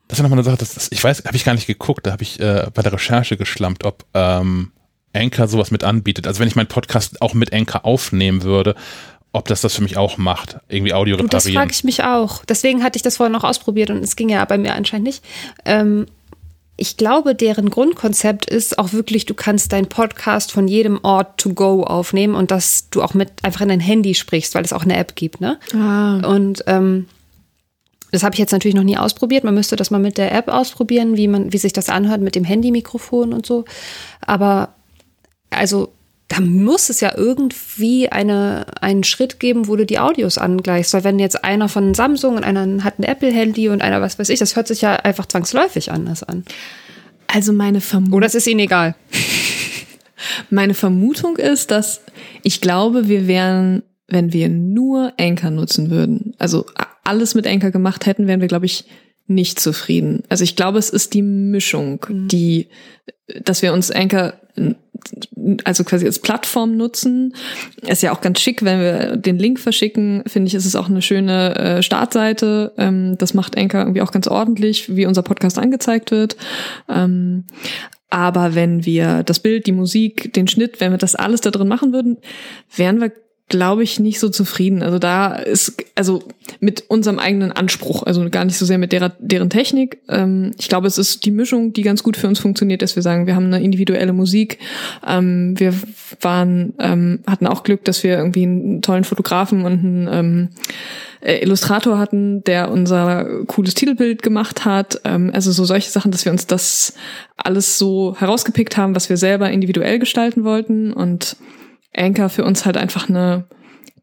Das 0.08 0.20
ist 0.20 0.24
nochmal 0.24 0.40
eine 0.40 0.44
Sache, 0.44 0.58
das, 0.58 0.74
das, 0.74 0.92
ich 0.92 1.02
weiß, 1.02 1.24
habe 1.26 1.38
ich 1.38 1.46
gar 1.46 1.54
nicht 1.54 1.68
geguckt, 1.68 2.06
da 2.06 2.12
habe 2.12 2.24
ich 2.24 2.38
äh, 2.42 2.68
bei 2.74 2.82
der 2.82 2.92
Recherche 2.92 3.38
geschlampt, 3.38 3.86
ob 3.86 4.04
ähm, 4.14 4.74
Anchor 5.14 5.48
sowas 5.48 5.72
mit 5.72 5.84
anbietet. 5.84 6.28
Also 6.28 6.40
wenn 6.40 6.48
ich 6.48 6.56
meinen 6.56 6.68
Podcast 6.68 7.22
auch 7.22 7.34
mit 7.34 7.54
Anchor 7.54 7.86
aufnehmen 7.86 8.44
würde, 8.44 8.76
ob 9.34 9.48
das 9.48 9.62
das 9.62 9.76
für 9.76 9.84
mich 9.84 9.98
auch 9.98 10.18
macht, 10.18 10.58
irgendwie 10.68 10.94
Audio 10.94 11.18
Und 11.18 11.34
das 11.34 11.46
reparieren. 11.46 11.62
frage 11.64 11.74
ich 11.74 11.84
mich 11.84 12.04
auch. 12.04 12.44
Deswegen 12.46 12.84
hatte 12.84 12.98
ich 12.98 13.02
das 13.04 13.18
vorher 13.18 13.32
noch 13.32 13.44
ausprobiert 13.46 13.90
und 13.90 14.04
es 14.04 14.16
ging 14.16 14.30
ja 14.30 14.44
bei 14.46 14.58
mir 14.58 14.76
anscheinend 14.76 15.06
nicht. 15.08 15.24
Ähm, 15.66 16.06
ich 16.78 16.98
glaube, 16.98 17.36
deren 17.36 17.70
Grundkonzept 17.70 18.50
ist 18.50 18.80
auch 18.80 18.92
wirklich, 18.92 19.26
du 19.28 19.34
kannst 19.36 19.72
deinen 19.72 19.88
Podcast 19.88 20.52
von 20.52 20.68
jedem 20.68 21.00
Ort 21.04 21.40
to 21.40 21.54
go 21.54 21.84
aufnehmen 21.84 22.34
und 22.34 22.50
dass 22.50 22.90
du 22.90 23.04
auch 23.04 23.14
mit 23.14 23.30
einfach 23.44 23.62
in 23.62 23.70
dein 23.70 23.80
Handy 23.80 24.16
sprichst, 24.16 24.56
weil 24.56 24.66
es 24.66 24.74
auch 24.74 24.84
eine 24.84 24.98
App 24.98 25.16
gibt, 25.16 25.42
ne? 25.42 25.60
Ah, 25.76 26.18
Und 26.28 26.64
ähm, 26.68 27.06
das 28.12 28.24
habe 28.24 28.34
ich 28.34 28.40
jetzt 28.40 28.52
natürlich 28.52 28.76
noch 28.76 28.84
nie 28.84 28.98
ausprobiert. 28.98 29.44
Man 29.44 29.54
müsste 29.54 29.76
das 29.76 29.92
mal 29.92 30.00
mit 30.00 30.18
der 30.18 30.34
App 30.34 30.48
ausprobieren, 30.50 31.16
wie 31.18 31.28
man, 31.28 31.54
wie 31.54 31.58
sich 31.58 31.72
das 31.72 31.88
anhört 31.88 32.20
mit 32.22 32.36
dem 32.36 32.44
Handymikrofon 32.44 33.32
und 33.32 33.46
so. 33.46 33.64
Aber 34.20 34.74
also 35.52 35.94
da 36.32 36.40
muss 36.40 36.90
es 36.90 37.02
ja 37.02 37.12
irgendwie 37.18 38.08
eine, 38.08 38.66
einen 38.80 39.04
Schritt 39.04 39.42
geben, 39.42 39.68
wo 39.68 39.76
du 39.76 39.86
die 39.86 40.00
Audios 40.00 40.38
angleichst. 40.38 40.94
Weil 40.94 41.04
wenn 41.04 41.20
jetzt 41.20 41.44
einer 41.44 41.68
von 41.68 41.94
Samsung 41.94 42.38
und 42.38 42.46
einer 42.46 42.86
hat 42.86 43.00
ein 43.00 43.04
Apple-Handy 43.04 43.68
und 43.68 43.82
einer 43.82 44.00
was 44.00 44.18
weiß 44.18 44.30
ich, 44.30 44.40
das 44.40 44.56
hört 44.56 44.68
sich 44.68 44.80
ja 44.80 44.96
einfach 44.96 45.26
zwangsläufig 45.26 45.92
anders 45.92 46.24
an. 46.24 46.46
also 47.28 47.52
meine 47.52 47.82
Vermutung. 47.82 48.14
Oder 48.14 48.28
es 48.28 48.36
ist 48.36 48.48
ihnen 48.48 48.62
egal. 48.62 48.96
Meine 50.52 50.76
Vermutung 50.76 51.38
ist, 51.38 51.72
dass 51.72 52.02
ich 52.44 52.62
glaube, 52.62 53.08
wir 53.08 53.28
wären, 53.28 53.82
wenn 54.08 54.32
wir 54.32 54.50
nur 54.50 55.14
Anchor 55.20 55.50
nutzen 55.50 55.90
würden, 55.90 56.36
also 56.38 56.68
alles 57.04 57.34
mit 57.34 57.48
Anchor 57.48 57.72
gemacht 57.72 58.06
hätten, 58.06 58.28
wären 58.28 58.40
wir, 58.40 58.48
glaube 58.48 58.68
ich, 58.68 58.86
nicht 59.34 59.60
zufrieden. 59.60 60.24
Also 60.30 60.44
ich 60.44 60.56
glaube, 60.56 60.80
es 60.80 60.90
ist 60.90 61.14
die 61.14 61.22
Mischung, 61.22 62.06
mhm. 62.08 62.28
die, 62.28 62.68
dass 63.44 63.62
wir 63.62 63.74
uns 63.74 63.92
Anchor 63.92 64.34
also 65.64 65.84
quasi 65.84 66.06
als 66.06 66.20
Plattform 66.20 66.78
nutzen. 66.78 67.34
Ist 67.82 68.04
ja 68.04 68.14
auch 68.14 68.22
ganz 68.22 68.40
schick, 68.40 68.64
wenn 68.64 68.80
wir 68.80 69.18
den 69.18 69.40
Link 69.40 69.60
verschicken, 69.60 70.24
finde 70.28 70.48
ich, 70.48 70.54
ist 70.54 70.66
es 70.66 70.76
auch 70.76 70.90
eine 70.90 71.02
schöne 71.02 71.56
äh, 71.56 71.84
Startseite. 71.84 72.74
Ähm, 72.78 73.18
das 73.18 73.34
macht 73.34 73.58
Anchor 73.58 73.82
irgendwie 73.82 74.02
auch 74.02 74.12
ganz 74.12 74.28
ordentlich, 74.28 74.96
wie 74.96 75.06
unser 75.06 75.24
Podcast 75.24 75.58
angezeigt 75.58 76.12
wird. 76.12 76.38
Ähm, 76.88 77.46
aber 78.10 78.56
wenn 78.56 78.86
wir 78.86 79.24
das 79.24 79.40
Bild, 79.40 79.68
die 79.68 79.72
Musik, 79.72 80.34
den 80.34 80.48
Schnitt, 80.48 80.82
wenn 80.82 80.92
wir 80.92 80.98
das 80.98 81.16
alles 81.16 81.42
da 81.42 81.50
drin 81.50 81.68
machen 81.70 81.94
würden, 81.94 82.18
wären 82.76 83.00
wir 83.00 83.12
glaube 83.52 83.84
ich, 83.84 84.00
nicht 84.00 84.20
so 84.22 84.30
zufrieden. 84.30 84.82
Also 84.82 84.98
da 84.98 85.36
ist, 85.36 85.76
also 85.96 86.24
mit 86.62 86.86
unserem 86.88 87.20
eigenen 87.20 87.52
Anspruch, 87.52 88.04
also 88.04 88.28
gar 88.30 88.46
nicht 88.46 88.58
so 88.58 88.66
sehr 88.66 88.78
mit 88.78 88.94
derer, 88.94 89.12
deren 89.20 89.50
Technik. 89.50 90.00
Ähm, 90.08 90.52
ich 90.58 90.70
glaube, 90.70 90.88
es 90.88 90.98
ist 90.98 91.26
die 91.26 91.32
Mischung, 91.32 91.74
die 91.74 91.82
ganz 91.82 92.02
gut 92.02 92.16
für 92.16 92.30
uns 92.30 92.40
funktioniert, 92.40 92.82
dass 92.82 92.96
wir 92.96 93.04
sagen, 93.04 93.28
wir 93.28 93.36
haben 93.36 93.48
eine 93.48 93.62
individuelle 93.62 94.14
Musik. 94.14 94.58
Ähm, 95.06 95.60
wir 95.60 95.74
waren, 96.22 96.74
ähm, 96.80 97.20
hatten 97.28 97.46
auch 97.46 97.64
Glück, 97.64 97.84
dass 97.84 98.04
wir 98.04 98.18
irgendwie 98.18 98.44
einen 98.44 98.82
tollen 98.82 99.04
Fotografen 99.04 99.66
und 99.66 99.74
einen 99.74 100.10
ähm, 100.10 100.50
äh, 101.20 101.44
Illustrator 101.44 102.00
hatten, 102.00 102.46
der 102.46 102.72
unser 102.72 103.44
cooles 103.48 103.74
Titelbild 103.74 104.24
gemacht 104.24 104.64
hat. 104.64 105.02
Ähm, 105.04 105.30
also 105.34 105.52
so 105.52 105.66
solche 105.66 105.92
Sachen, 105.92 106.12
dass 106.12 106.24
wir 106.24 106.32
uns 106.32 106.48
das 106.48 106.94
alles 107.36 107.78
so 107.78 108.16
herausgepickt 108.18 108.78
haben, 108.78 108.96
was 108.96 109.10
wir 109.10 109.18
selber 109.18 109.52
individuell 109.52 110.00
gestalten 110.00 110.46
wollten 110.46 110.94
und 110.94 111.36
Anchor 111.96 112.30
für 112.30 112.44
uns 112.44 112.66
halt 112.66 112.78
einfach 112.78 113.10
eine 113.10 113.46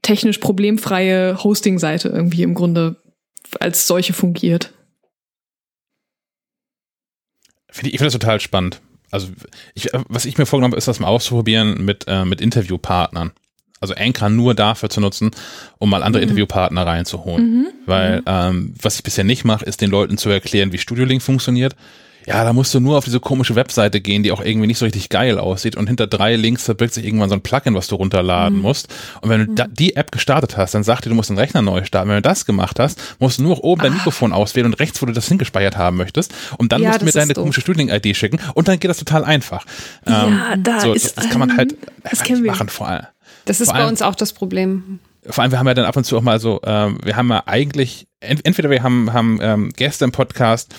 technisch 0.03 0.39
problemfreie 0.39 1.43
Hosting-Seite 1.43 2.09
irgendwie 2.09 2.43
im 2.43 2.55
Grunde 2.55 2.97
als 3.61 3.87
solche 3.87 4.13
fungiert. 4.13 4.73
Finde 7.71 7.89
ich, 7.89 7.95
ich 7.95 7.99
finde 7.99 8.13
das 8.13 8.21
total 8.21 8.41
spannend. 8.41 8.81
Also 9.11 9.29
ich, 9.75 9.91
was 10.09 10.25
ich 10.25 10.37
mir 10.39 10.47
vorgenommen 10.47 10.73
habe, 10.73 10.79
ist 10.79 10.89
das 10.89 11.01
mal 11.01 11.09
auszuprobieren 11.09 11.85
mit, 11.85 12.05
äh, 12.09 12.25
mit 12.25 12.41
Interviewpartnern. 12.41 13.33
Also 13.81 13.95
Anchor 13.95 14.29
nur 14.29 14.55
dafür 14.55 14.91
zu 14.91 15.01
nutzen, 15.01 15.31
um 15.79 15.89
mal 15.89 16.03
andere 16.03 16.21
mhm. 16.21 16.31
Interviewpartner 16.31 16.85
reinzuholen. 16.85 17.61
Mhm. 17.61 17.67
Weil 17.87 18.19
mhm. 18.21 18.25
ähm, 18.27 18.75
was 18.83 18.97
ich 18.97 19.03
bisher 19.03 19.25
nicht 19.25 19.45
mache, 19.45 19.65
ist 19.65 19.81
den 19.81 19.91
Leuten 19.91 20.19
zu 20.19 20.29
erklären, 20.31 20.73
wie 20.73 20.79
Studio 20.79 21.05
Link 21.05 21.23
funktioniert, 21.23 21.77
ja, 22.29 22.45
da 22.45 22.53
musst 22.53 22.75
du 22.75 22.81
nur 22.81 22.99
auf 22.99 23.07
diese 23.07 23.21
komische 23.21 23.55
Webseite 23.55 24.03
gehen, 24.03 24.23
die 24.23 24.33
auch 24.33 24.43
irgendwie 24.43 24.67
nicht 24.67 24.77
so 24.77 24.85
richtig 24.85 25.09
geil 25.09 25.39
aussieht 25.39 25.77
und 25.77 25.87
hinter 25.87 26.07
drei 26.07 26.37
Links 26.37 26.63
verbirgt 26.63 26.93
sich 26.93 27.07
irgendwann 27.07 27.31
so 27.31 27.35
ein 27.35 27.41
Plugin, 27.41 27.75
was 27.75 27.87
du 27.87 27.95
runterladen 27.95 28.59
mhm. 28.59 28.63
musst. 28.63 28.89
Und 29.23 29.31
wenn 29.31 29.47
du 29.47 29.55
da, 29.55 29.67
die 29.67 29.97
App 29.97 30.13
gestartet 30.13 30.59
hast, 30.59 30.75
dann 30.75 30.85
sagt 30.85 31.07
dir, 31.07 31.09
du 31.09 31.15
musst 31.15 31.31
den 31.31 31.39
Rechner 31.39 31.63
neu 31.63 31.87
starten. 31.87 32.11
Wenn 32.11 32.17
du 32.17 32.23
das 32.23 32.45
gemacht 32.45 32.79
hast, 32.79 33.01
musst 33.19 33.39
du 33.39 33.45
nur 33.45 33.65
oben 33.65 33.81
dein 33.81 33.93
ah. 33.93 33.95
Mikrofon 33.95 34.35
auswählen 34.35 34.67
und 34.67 34.75
rechts, 34.75 35.01
wo 35.01 35.07
du 35.07 35.13
das 35.13 35.27
hingespeichert 35.27 35.79
haben 35.79 35.97
möchtest. 35.97 36.35
Und 36.59 36.71
dann 36.71 36.83
ja, 36.83 36.89
musst 36.89 37.01
du 37.01 37.07
mir 37.07 37.13
deine 37.13 37.33
doof. 37.33 37.45
komische 37.45 37.63
Studienling-ID 37.63 38.15
schicken 38.15 38.39
und 38.53 38.69
dann 38.69 38.79
geht 38.79 38.91
das 38.91 38.99
total 38.99 39.25
einfach. 39.25 39.65
Ja, 40.07 40.27
ähm, 40.27 40.63
da 40.63 40.81
so, 40.81 40.93
ist, 40.93 41.07
das, 41.07 41.15
das 41.15 41.31
kann 41.31 41.39
man 41.39 41.57
halt 41.57 41.77
das 42.03 42.29
nicht 42.29 42.45
machen 42.45 42.69
vor 42.69 42.89
allem. 42.89 43.07
Das 43.47 43.63
ist 43.63 43.69
vor 43.69 43.75
bei 43.75 43.81
allem, 43.81 43.89
uns 43.89 44.03
auch 44.03 44.15
das 44.15 44.35
Problem 44.35 44.99
vor 45.31 45.43
allem, 45.43 45.51
wir 45.51 45.59
haben 45.59 45.67
ja 45.67 45.75
dann 45.75 45.85
ab 45.85 45.97
und 45.97 46.05
zu 46.05 46.17
auch 46.17 46.23
mal 46.23 46.41
so, 46.41 46.61
ähm, 46.65 46.99
wir 47.03 47.17
haben 47.17 47.29
ja 47.29 47.43
eigentlich, 47.47 48.07
entweder 48.21 48.71
wir 48.71 48.83
haben, 48.83 49.13
haben 49.13 49.39
ähm, 49.43 49.71
Gäste 49.75 50.05
im 50.05 50.13
Podcast, 50.13 50.75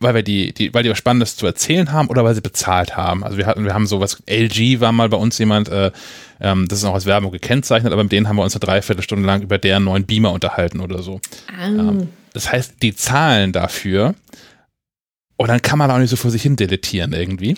weil 0.00 0.14
wir 0.14 0.22
die, 0.22 0.52
die, 0.52 0.74
weil 0.74 0.82
die 0.82 0.90
was 0.90 0.98
Spannendes 0.98 1.36
zu 1.36 1.46
erzählen 1.46 1.92
haben 1.92 2.08
oder 2.08 2.24
weil 2.24 2.34
sie 2.34 2.40
bezahlt 2.40 2.96
haben. 2.96 3.24
Also 3.24 3.38
wir 3.38 3.46
hatten, 3.46 3.64
wir 3.64 3.74
haben 3.74 3.86
sowas, 3.86 4.22
LG 4.28 4.80
war 4.80 4.92
mal 4.92 5.08
bei 5.08 5.16
uns 5.16 5.38
jemand, 5.38 5.68
äh, 5.68 5.92
ähm, 6.40 6.68
das 6.68 6.78
ist 6.78 6.84
auch 6.84 6.94
als 6.94 7.06
Werbung 7.06 7.30
gekennzeichnet, 7.30 7.92
aber 7.92 8.02
mit 8.02 8.12
denen 8.12 8.28
haben 8.28 8.36
wir 8.36 8.42
uns 8.42 8.54
eine 8.54 8.60
Dreiviertelstunde 8.60 9.26
lang 9.26 9.42
über 9.42 9.58
deren 9.58 9.84
neuen 9.84 10.04
Beamer 10.04 10.32
unterhalten 10.32 10.80
oder 10.80 11.02
so. 11.02 11.20
Ah. 11.58 11.66
Ähm, 11.66 12.08
das 12.32 12.50
heißt, 12.50 12.82
die 12.82 12.94
zahlen 12.94 13.52
dafür 13.52 14.14
und 15.36 15.48
dann 15.48 15.62
kann 15.62 15.78
man 15.78 15.90
auch 15.90 15.98
nicht 15.98 16.10
so 16.10 16.16
vor 16.16 16.30
sich 16.30 16.42
hin 16.42 16.56
deletieren 16.56 17.12
irgendwie. 17.12 17.56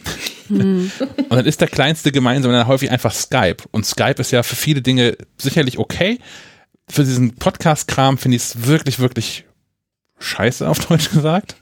Hm. 0.49 0.91
Und 1.01 1.31
dann 1.31 1.45
ist 1.45 1.61
der 1.61 1.69
kleinste 1.69 2.11
gemeinsame 2.11 2.55
dann 2.55 2.67
häufig 2.67 2.91
einfach 2.91 3.13
Skype. 3.13 3.59
Und 3.71 3.85
Skype 3.85 4.17
ist 4.19 4.31
ja 4.31 4.43
für 4.43 4.57
viele 4.57 4.81
Dinge 4.81 5.17
sicherlich 5.37 5.79
okay. 5.79 6.19
Für 6.89 7.05
diesen 7.05 7.35
Podcast-Kram 7.35 8.17
finde 8.17 8.37
ich 8.37 8.45
es 8.45 8.67
wirklich, 8.67 8.99
wirklich 8.99 9.45
scheiße, 10.19 10.67
auf 10.67 10.79
Deutsch 10.87 11.11
gesagt. 11.11 11.57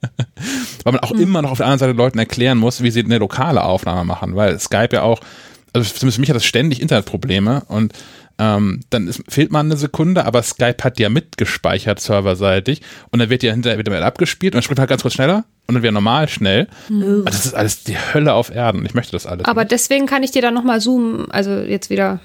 weil 0.84 0.92
man 0.92 1.00
auch 1.00 1.12
mhm. 1.12 1.20
immer 1.20 1.42
noch 1.42 1.52
auf 1.52 1.58
der 1.58 1.66
anderen 1.66 1.80
Seite 1.80 1.92
Leuten 1.92 2.18
erklären 2.18 2.58
muss, 2.58 2.82
wie 2.82 2.90
sie 2.90 3.04
eine 3.04 3.18
lokale 3.18 3.62
Aufnahme 3.62 4.04
machen, 4.04 4.36
weil 4.36 4.58
Skype 4.58 4.90
ja 4.92 5.02
auch, 5.02 5.20
also 5.72 5.88
zumindest 5.92 6.16
für 6.16 6.20
mich 6.20 6.30
hat 6.30 6.36
das 6.36 6.44
ständig 6.44 6.80
Internetprobleme 6.80 7.62
und 7.68 7.92
ähm, 8.40 8.80
dann 8.88 9.06
ist, 9.06 9.22
fehlt 9.28 9.52
man 9.52 9.66
eine 9.66 9.76
Sekunde, 9.76 10.24
aber 10.24 10.42
Skype 10.42 10.82
hat 10.82 10.98
ja 10.98 11.10
mitgespeichert 11.10 12.00
serverseitig 12.00 12.80
und 13.10 13.18
dann 13.18 13.28
wird 13.28 13.42
ja 13.42 13.52
hinterher 13.52 13.78
wieder 13.78 14.04
abgespielt 14.04 14.54
und 14.54 14.56
dann 14.56 14.62
spricht 14.62 14.78
man 14.78 14.82
halt 14.82 14.90
ganz 14.90 15.02
kurz 15.02 15.14
schneller 15.14 15.44
und 15.66 15.74
dann 15.74 15.82
wieder 15.82 15.92
normal 15.92 16.26
schnell. 16.28 16.66
Mhm. 16.88 17.24
Das 17.26 17.44
ist 17.44 17.54
alles 17.54 17.84
die 17.84 17.96
Hölle 17.98 18.32
auf 18.32 18.50
Erden. 18.50 18.86
Ich 18.86 18.94
möchte 18.94 19.12
das 19.12 19.26
alles. 19.26 19.44
Aber 19.44 19.62
nicht. 19.62 19.72
deswegen 19.72 20.06
kann 20.06 20.22
ich 20.22 20.30
dir 20.30 20.40
dann 20.40 20.54
nochmal 20.54 20.80
zoomen, 20.80 21.30
also 21.30 21.50
jetzt 21.50 21.90
wieder 21.90 22.20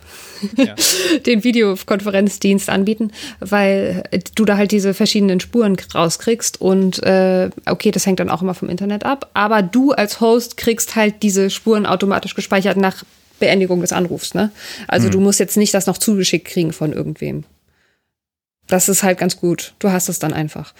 ja. 0.57 0.75
den 1.25 1.43
Videokonferenzdienst 1.43 2.69
anbieten, 2.69 3.11
weil 3.39 4.03
du 4.35 4.45
da 4.45 4.57
halt 4.57 4.71
diese 4.71 4.93
verschiedenen 4.93 5.39
Spuren 5.39 5.75
rauskriegst 5.93 6.61
und 6.61 7.01
äh, 7.03 7.49
okay, 7.65 7.91
das 7.91 8.05
hängt 8.05 8.19
dann 8.19 8.29
auch 8.29 8.41
immer 8.41 8.53
vom 8.53 8.69
Internet 8.69 9.05
ab, 9.05 9.29
aber 9.33 9.61
du 9.61 9.91
als 9.91 10.21
Host 10.21 10.57
kriegst 10.57 10.95
halt 10.95 11.23
diese 11.23 11.49
Spuren 11.49 11.85
automatisch 11.85 12.35
gespeichert 12.35 12.77
nach 12.77 13.03
Beendigung 13.39 13.81
des 13.81 13.91
Anrufs, 13.91 14.33
ne? 14.33 14.51
Also 14.87 15.07
mhm. 15.07 15.11
du 15.11 15.19
musst 15.19 15.39
jetzt 15.39 15.57
nicht 15.57 15.73
das 15.73 15.87
noch 15.87 15.97
zugeschickt 15.97 16.47
kriegen 16.47 16.73
von 16.73 16.93
irgendwem. 16.93 17.43
Das 18.67 18.89
ist 18.89 19.03
halt 19.03 19.17
ganz 19.17 19.37
gut. 19.37 19.73
Du 19.79 19.91
hast 19.91 20.09
es 20.09 20.19
dann 20.19 20.33
einfach. 20.33 20.73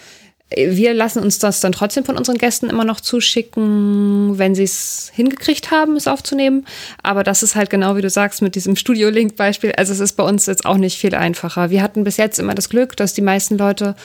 Wir 0.54 0.94
lassen 0.94 1.22
uns 1.22 1.40
das 1.40 1.58
dann 1.58 1.72
trotzdem 1.72 2.04
von 2.04 2.16
unseren 2.16 2.38
Gästen 2.38 2.70
immer 2.70 2.84
noch 2.84 3.00
zuschicken, 3.00 4.38
wenn 4.38 4.54
sie 4.54 4.62
es 4.62 5.10
hingekriegt 5.12 5.72
haben, 5.72 5.96
es 5.96 6.06
aufzunehmen. 6.06 6.66
Aber 7.02 7.24
das 7.24 7.42
ist 7.42 7.56
halt 7.56 7.68
genau 7.68 7.96
wie 7.96 8.02
du 8.02 8.10
sagst 8.10 8.42
mit 8.42 8.54
diesem 8.54 8.76
Studio-Link-Beispiel. 8.76 9.72
Also 9.72 9.92
es 9.92 9.98
ist 9.98 10.12
bei 10.12 10.22
uns 10.22 10.46
jetzt 10.46 10.64
auch 10.64 10.76
nicht 10.76 10.98
viel 10.98 11.16
einfacher. 11.16 11.70
Wir 11.70 11.82
hatten 11.82 12.04
bis 12.04 12.16
jetzt 12.16 12.38
immer 12.38 12.54
das 12.54 12.68
Glück, 12.68 12.96
dass 12.96 13.12
die 13.12 13.22
meisten 13.22 13.58
Leute 13.58 13.96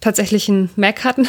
tatsächlich 0.00 0.48
einen 0.48 0.70
Mac 0.76 1.04
hatten 1.04 1.26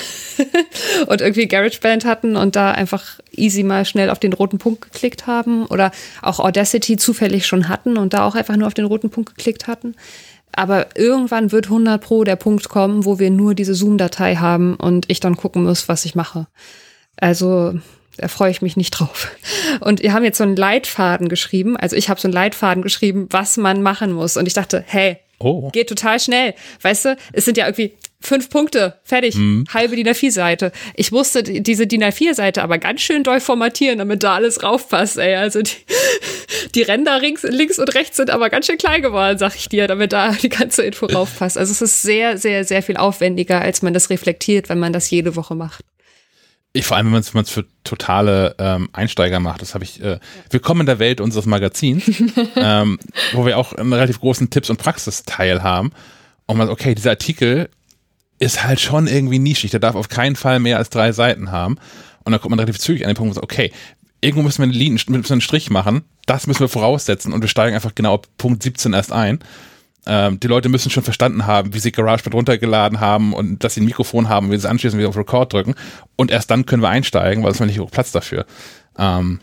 und 1.08 1.22
irgendwie 1.22 1.48
GarageBand 1.48 2.06
hatten 2.06 2.36
und 2.36 2.56
da 2.56 2.72
einfach 2.72 3.20
easy 3.32 3.64
mal 3.64 3.86
schnell 3.86 4.10
auf 4.10 4.20
den 4.20 4.34
roten 4.34 4.58
Punkt 4.58 4.82
geklickt 4.82 5.28
haben 5.28 5.66
oder 5.66 5.92
auch 6.22 6.40
Audacity 6.40 6.98
zufällig 6.98 7.48
schon 7.48 7.70
hatten 7.70 7.98
und 7.98 8.14
da 8.14 8.26
auch 8.26 8.36
einfach 8.36 8.58
nur 8.58 8.68
auf 8.68 8.74
den 8.74 8.86
roten 8.86 9.10
Punkt 9.10 9.36
geklickt 9.36 9.68
hatten. 9.68 9.96
Aber 10.60 10.88
irgendwann 10.96 11.54
wird 11.54 11.68
100 11.68 12.04
Pro 12.04 12.26
der 12.26 12.36
Punkt 12.36 12.68
kommen, 12.68 13.06
wo 13.06 13.18
wir 13.18 13.30
nur 13.30 13.56
diese 13.56 13.74
Zoom-Datei 13.74 14.36
haben 14.36 14.76
und 14.76 15.10
ich 15.10 15.22
dann 15.22 15.38
gucken 15.38 15.64
muss, 15.64 15.88
was 15.88 16.04
ich 16.04 16.16
mache. 16.16 16.48
Also 17.16 17.76
da 18.18 18.28
freue 18.28 18.52
ich 18.52 18.62
mich 18.62 18.76
nicht 18.76 18.92
drauf. 18.92 19.32
Und 19.80 20.04
wir 20.04 20.12
haben 20.12 20.26
jetzt 20.26 20.38
so 20.38 20.44
einen 20.44 20.58
Leitfaden 20.58 21.30
geschrieben. 21.30 21.78
Also 21.78 21.96
ich 21.96 22.10
habe 22.10 22.20
so 22.20 22.28
einen 22.28 22.34
Leitfaden 22.34 22.84
geschrieben, 22.84 23.28
was 23.30 23.56
man 23.56 23.82
machen 23.82 24.12
muss. 24.12 24.36
Und 24.36 24.48
ich 24.48 24.54
dachte, 24.54 24.84
hey, 24.86 25.20
Oh. 25.42 25.70
Geht 25.70 25.88
total 25.88 26.20
schnell. 26.20 26.54
Weißt 26.82 27.06
du, 27.06 27.18
es 27.32 27.46
sind 27.46 27.58
ja 27.58 27.66
irgendwie 27.66 27.94
fünf 28.20 28.50
Punkte, 28.50 29.00
fertig, 29.04 29.36
mhm. 29.36 29.64
halbe 29.74 29.96
DIN 29.96 30.10
A4-Seite. 30.10 30.74
Ich 30.96 31.14
musste 31.14 31.44
diese 31.44 31.88
DIN 31.88 32.04
A4-Seite 32.04 32.62
aber 32.62 32.78
ganz 32.78 33.00
schön 33.00 33.24
doll 33.24 33.40
formatieren, 33.40 34.00
damit 34.00 34.24
da 34.24 34.36
alles 34.36 34.62
raufpasst, 34.64 35.18
ey. 35.18 35.36
Also 35.36 35.62
die, 35.62 35.72
die 36.76 36.82
Ränder 36.82 37.20
links, 37.20 37.44
links 37.44 37.80
und 37.80 37.94
rechts 37.96 38.18
sind 38.18 38.30
aber 38.30 38.50
ganz 38.50 38.66
schön 38.66 38.78
klein 38.78 39.02
geworden, 39.02 39.38
sag 39.38 39.56
ich 39.56 39.70
dir, 39.70 39.88
damit 39.88 40.14
da 40.14 40.32
die 40.32 40.50
ganze 40.50 40.84
Info 40.84 41.06
raufpasst. 41.06 41.58
Also 41.58 41.72
es 41.72 41.82
ist 41.82 42.02
sehr, 42.02 42.38
sehr, 42.38 42.66
sehr 42.66 42.84
viel 42.84 42.98
aufwendiger, 42.98 43.62
als 43.62 43.82
man 43.82 43.94
das 43.94 44.10
reflektiert, 44.10 44.70
wenn 44.70 44.80
man 44.80 44.94
das 44.94 45.10
jede 45.10 45.36
Woche 45.36 45.56
macht. 45.56 45.84
Ich, 46.72 46.86
vor 46.86 46.98
allem, 46.98 47.08
wenn 47.08 47.24
man 47.34 47.44
es 47.44 47.50
für 47.50 47.66
totale 47.84 48.56
ähm, 48.60 48.90
Einsteiger 48.94 49.40
macht. 49.40 49.62
Das 49.62 49.74
habe 49.74 49.84
ich. 49.84 50.04
Äh, 50.04 50.20
Willkommen 50.52 50.82
in 50.82 50.86
der 50.86 51.00
Welt 51.00 51.20
unseres 51.20 51.48
Magazins, 51.48 52.04
ähm, 52.56 53.00
wo 53.34 53.46
wir 53.46 53.58
auch 53.58 53.74
einen 53.74 53.92
relativ 53.92 54.20
großen 54.20 54.52
Tipps- 54.52 54.70
und 54.70 54.78
Praxisteil 54.78 55.64
haben. 55.64 55.92
Und 56.46 56.58
man, 56.58 56.70
okay, 56.70 56.94
dieser 56.94 57.12
Artikel 57.12 57.70
ist 58.38 58.64
halt 58.64 58.80
schon 58.80 59.08
irgendwie 59.08 59.40
nischig. 59.40 59.72
Der 59.72 59.80
darf 59.80 59.96
auf 59.96 60.10
keinen 60.10 60.36
Fall 60.36 60.60
mehr 60.60 60.78
als 60.78 60.90
drei 60.90 61.12
Seiten 61.12 61.52
haben. 61.52 61.78
Und 62.24 62.32
dann 62.32 62.40
kommt 62.40 62.52
man 62.52 62.60
relativ 62.60 62.80
zügig 62.80 63.04
an 63.04 63.10
den 63.10 63.16
Punkt, 63.16 63.36
wo 63.36 63.40
man 63.40 63.42
sagt, 63.42 63.52
okay, 63.52 63.72
irgendwo 64.22 64.44
müssen 64.44 64.60
wir 64.60 64.64
einen, 64.64 64.74
Linie, 64.74 65.02
müssen 65.08 65.34
einen 65.34 65.42
Strich 65.42 65.72
machen. 65.72 66.04
Das 66.30 66.46
müssen 66.46 66.60
wir 66.60 66.70
voraussetzen 66.70 67.34
und 67.34 67.42
wir 67.42 67.48
steigen 67.48 67.74
einfach 67.74 67.96
genau 67.96 68.14
ab 68.14 68.28
Punkt 68.38 68.62
17 68.62 68.94
erst 68.94 69.12
ein. 69.12 69.40
Ähm, 70.06 70.40
die 70.40 70.46
Leute 70.46 70.70
müssen 70.70 70.92
schon 70.92 71.02
verstanden 71.02 71.48
haben, 71.48 71.74
wie 71.74 71.80
sie 71.80 71.92
GarageBand 71.92 72.36
runtergeladen 72.36 73.00
haben 73.00 73.34
und 73.34 73.64
dass 73.64 73.74
sie 73.74 73.82
ein 73.82 73.86
Mikrofon 73.86 74.30
haben, 74.30 74.52
wie 74.52 74.52
sie 74.52 74.60
es 74.60 74.66
anschließen, 74.66 75.00
wie 75.00 75.02
sie 75.02 75.08
auf 75.08 75.18
Record 75.18 75.52
drücken. 75.52 75.74
Und 76.18 76.30
erst 76.30 76.52
dann 76.52 76.68
können 76.68 76.84
wir 76.84 76.90
einsteigen, 76.90 77.44
weil 77.44 77.52
es 77.52 77.60
nicht 77.60 77.74
genug 77.74 77.90
Platz 77.90 78.12
dafür. 78.12 78.46
Ähm, 78.96 79.40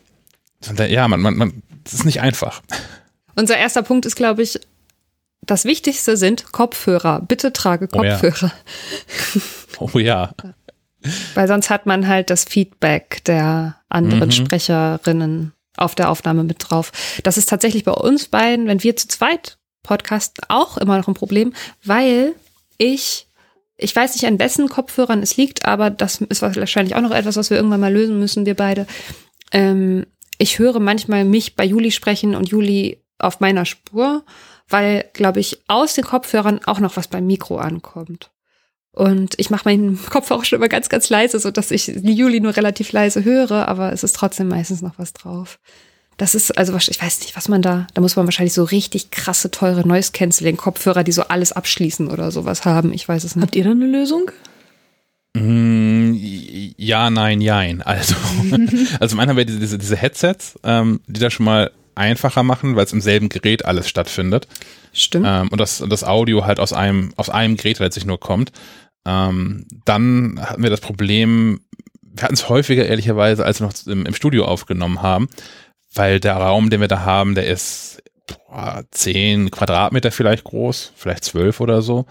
ja, 0.88 1.08
man, 1.08 1.20
man, 1.20 1.36
man, 1.36 1.62
das 1.82 1.94
ist 1.94 2.04
nicht 2.04 2.20
einfach. 2.20 2.62
Unser 3.34 3.56
erster 3.56 3.82
Punkt 3.82 4.06
ist, 4.06 4.14
glaube 4.14 4.42
ich, 4.42 4.60
das 5.42 5.64
Wichtigste 5.64 6.16
sind 6.16 6.52
Kopfhörer. 6.52 7.20
Bitte 7.20 7.52
trage 7.52 7.88
Kopfhörer. 7.88 8.52
Oh 9.78 9.88
ja. 9.88 9.90
Oh 9.94 9.98
ja. 9.98 10.30
Weil 11.34 11.48
sonst 11.48 11.68
hat 11.68 11.84
man 11.84 12.06
halt 12.06 12.30
das 12.30 12.44
Feedback 12.44 13.24
der 13.24 13.76
anderen 13.88 14.28
mhm. 14.28 14.32
Sprecherinnen 14.32 15.52
auf 15.76 15.94
der 15.94 16.10
Aufnahme 16.10 16.44
mit 16.44 16.58
drauf. 16.60 16.92
Das 17.22 17.38
ist 17.38 17.48
tatsächlich 17.48 17.84
bei 17.84 17.92
uns 17.92 18.26
beiden, 18.26 18.66
wenn 18.66 18.82
wir 18.82 18.96
zu 18.96 19.08
zweit 19.08 19.58
podcasten, 19.82 20.44
auch 20.48 20.76
immer 20.78 20.98
noch 20.98 21.08
ein 21.08 21.14
Problem, 21.14 21.52
weil 21.84 22.34
ich 22.78 23.26
ich 23.78 23.94
weiß 23.94 24.14
nicht, 24.14 24.26
an 24.26 24.38
wessen 24.38 24.68
Kopfhörern 24.68 25.22
es 25.22 25.36
liegt, 25.36 25.66
aber 25.66 25.90
das 25.90 26.20
ist 26.22 26.42
wahrscheinlich 26.42 26.94
auch 26.94 27.02
noch 27.02 27.10
etwas, 27.10 27.36
was 27.36 27.50
wir 27.50 27.58
irgendwann 27.58 27.80
mal 27.80 27.92
lösen 27.92 28.18
müssen, 28.18 28.46
wir 28.46 28.54
beide. 28.54 28.86
Ähm, 29.52 30.06
ich 30.38 30.58
höre 30.58 30.80
manchmal 30.80 31.24
mich 31.24 31.56
bei 31.56 31.64
Juli 31.64 31.90
sprechen 31.90 32.34
und 32.34 32.48
Juli 32.48 33.02
auf 33.18 33.40
meiner 33.40 33.64
Spur, 33.64 34.24
weil, 34.68 35.04
glaube 35.12 35.40
ich, 35.40 35.62
aus 35.68 35.94
den 35.94 36.04
Kopfhörern 36.04 36.60
auch 36.64 36.80
noch 36.80 36.96
was 36.96 37.08
beim 37.08 37.26
Mikro 37.26 37.58
ankommt. 37.58 38.30
Und 38.96 39.34
ich 39.36 39.50
mache 39.50 39.66
meinen 39.66 40.00
Kopfhörer 40.08 40.42
schon 40.46 40.56
immer 40.56 40.70
ganz, 40.70 40.88
ganz 40.88 41.10
leise, 41.10 41.38
so 41.38 41.50
dass 41.50 41.70
ich 41.70 41.92
die 41.94 42.14
Juli 42.14 42.40
nur 42.40 42.56
relativ 42.56 42.92
leise 42.92 43.26
höre, 43.26 43.68
aber 43.68 43.92
es 43.92 44.02
ist 44.02 44.16
trotzdem 44.16 44.48
meistens 44.48 44.80
noch 44.80 44.98
was 44.98 45.12
drauf. 45.12 45.58
Das 46.16 46.34
ist, 46.34 46.56
also 46.56 46.74
ich 46.74 47.02
weiß 47.02 47.20
nicht, 47.20 47.36
was 47.36 47.50
man 47.50 47.60
da, 47.60 47.86
da 47.92 48.00
muss 48.00 48.16
man 48.16 48.24
wahrscheinlich 48.24 48.54
so 48.54 48.64
richtig 48.64 49.10
krasse, 49.10 49.50
teure 49.50 49.86
Noise-Canceling-Kopfhörer, 49.86 51.04
die 51.04 51.12
so 51.12 51.24
alles 51.24 51.52
abschließen 51.52 52.08
oder 52.08 52.30
sowas 52.30 52.64
haben. 52.64 52.90
Ich 52.94 53.06
weiß 53.06 53.22
es 53.24 53.36
nicht. 53.36 53.42
Habt 53.42 53.54
ihr 53.54 53.64
da 53.64 53.72
eine 53.72 53.86
Lösung? 53.86 54.30
Mm, 55.34 56.14
ja, 56.78 57.10
nein, 57.10 57.42
jein. 57.42 57.82
Also, 57.82 58.14
also 58.98 59.12
zum 59.12 59.20
einen 59.20 59.28
haben 59.28 59.36
wir 59.36 59.44
diese, 59.44 59.76
diese 59.76 59.96
Headsets, 59.96 60.58
ähm, 60.64 61.00
die 61.06 61.20
da 61.20 61.28
schon 61.28 61.44
mal 61.44 61.70
einfacher 61.94 62.42
machen, 62.42 62.76
weil 62.76 62.86
es 62.86 62.94
im 62.94 63.02
selben 63.02 63.28
Gerät 63.28 63.66
alles 63.66 63.86
stattfindet. 63.86 64.48
Stimmt. 64.94 65.26
Ähm, 65.28 65.48
und 65.48 65.60
das, 65.60 65.84
das 65.86 66.02
Audio 66.02 66.46
halt 66.46 66.60
aus 66.60 66.72
einem, 66.72 67.12
aus 67.16 67.28
einem 67.28 67.58
Gerät 67.58 67.78
letztlich 67.78 68.06
nur 68.06 68.18
kommt. 68.18 68.52
Ähm, 69.06 69.66
dann 69.84 70.40
hatten 70.40 70.62
wir 70.62 70.70
das 70.70 70.80
Problem, 70.80 71.60
wir 72.02 72.24
hatten 72.24 72.34
es 72.34 72.48
häufiger 72.48 72.84
ehrlicherweise, 72.84 73.44
als 73.44 73.60
wir 73.60 73.68
noch 73.68 73.74
im, 73.86 74.04
im 74.04 74.14
Studio 74.14 74.44
aufgenommen 74.44 75.00
haben, 75.00 75.28
weil 75.94 76.18
der 76.18 76.36
Raum, 76.36 76.70
den 76.70 76.80
wir 76.80 76.88
da 76.88 77.00
haben, 77.00 77.34
der 77.34 77.46
ist 77.46 78.02
boah, 78.26 78.84
10 78.90 79.50
Quadratmeter 79.50 80.10
vielleicht 80.10 80.44
groß, 80.44 80.92
vielleicht 80.96 81.24
zwölf 81.24 81.60
oder 81.60 81.82
so. 81.82 82.06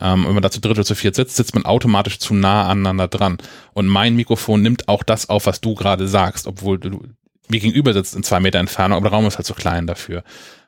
Ähm, 0.00 0.24
wenn 0.24 0.34
man 0.34 0.42
da 0.42 0.50
zu 0.50 0.60
dritt 0.60 0.78
oder 0.78 0.84
zu 0.84 0.94
viert 0.94 1.16
sitzt, 1.16 1.36
sitzt 1.36 1.54
man 1.54 1.64
automatisch 1.64 2.18
zu 2.18 2.32
nah 2.32 2.68
aneinander 2.68 3.08
dran. 3.08 3.38
Und 3.74 3.88
mein 3.88 4.14
Mikrofon 4.14 4.62
nimmt 4.62 4.88
auch 4.88 5.02
das 5.02 5.28
auf, 5.28 5.46
was 5.46 5.60
du 5.60 5.74
gerade 5.74 6.06
sagst, 6.06 6.46
obwohl 6.46 6.78
du 6.78 7.02
mir 7.48 7.60
gegenüber 7.60 7.92
sitzt 7.92 8.14
in 8.14 8.22
zwei 8.22 8.40
Meter 8.40 8.58
Entfernung, 8.58 8.96
aber 8.96 9.08
der 9.08 9.16
Raum 9.16 9.26
ist 9.26 9.38
halt 9.38 9.46
zu 9.46 9.54
klein 9.54 9.86
dafür. 9.86 10.22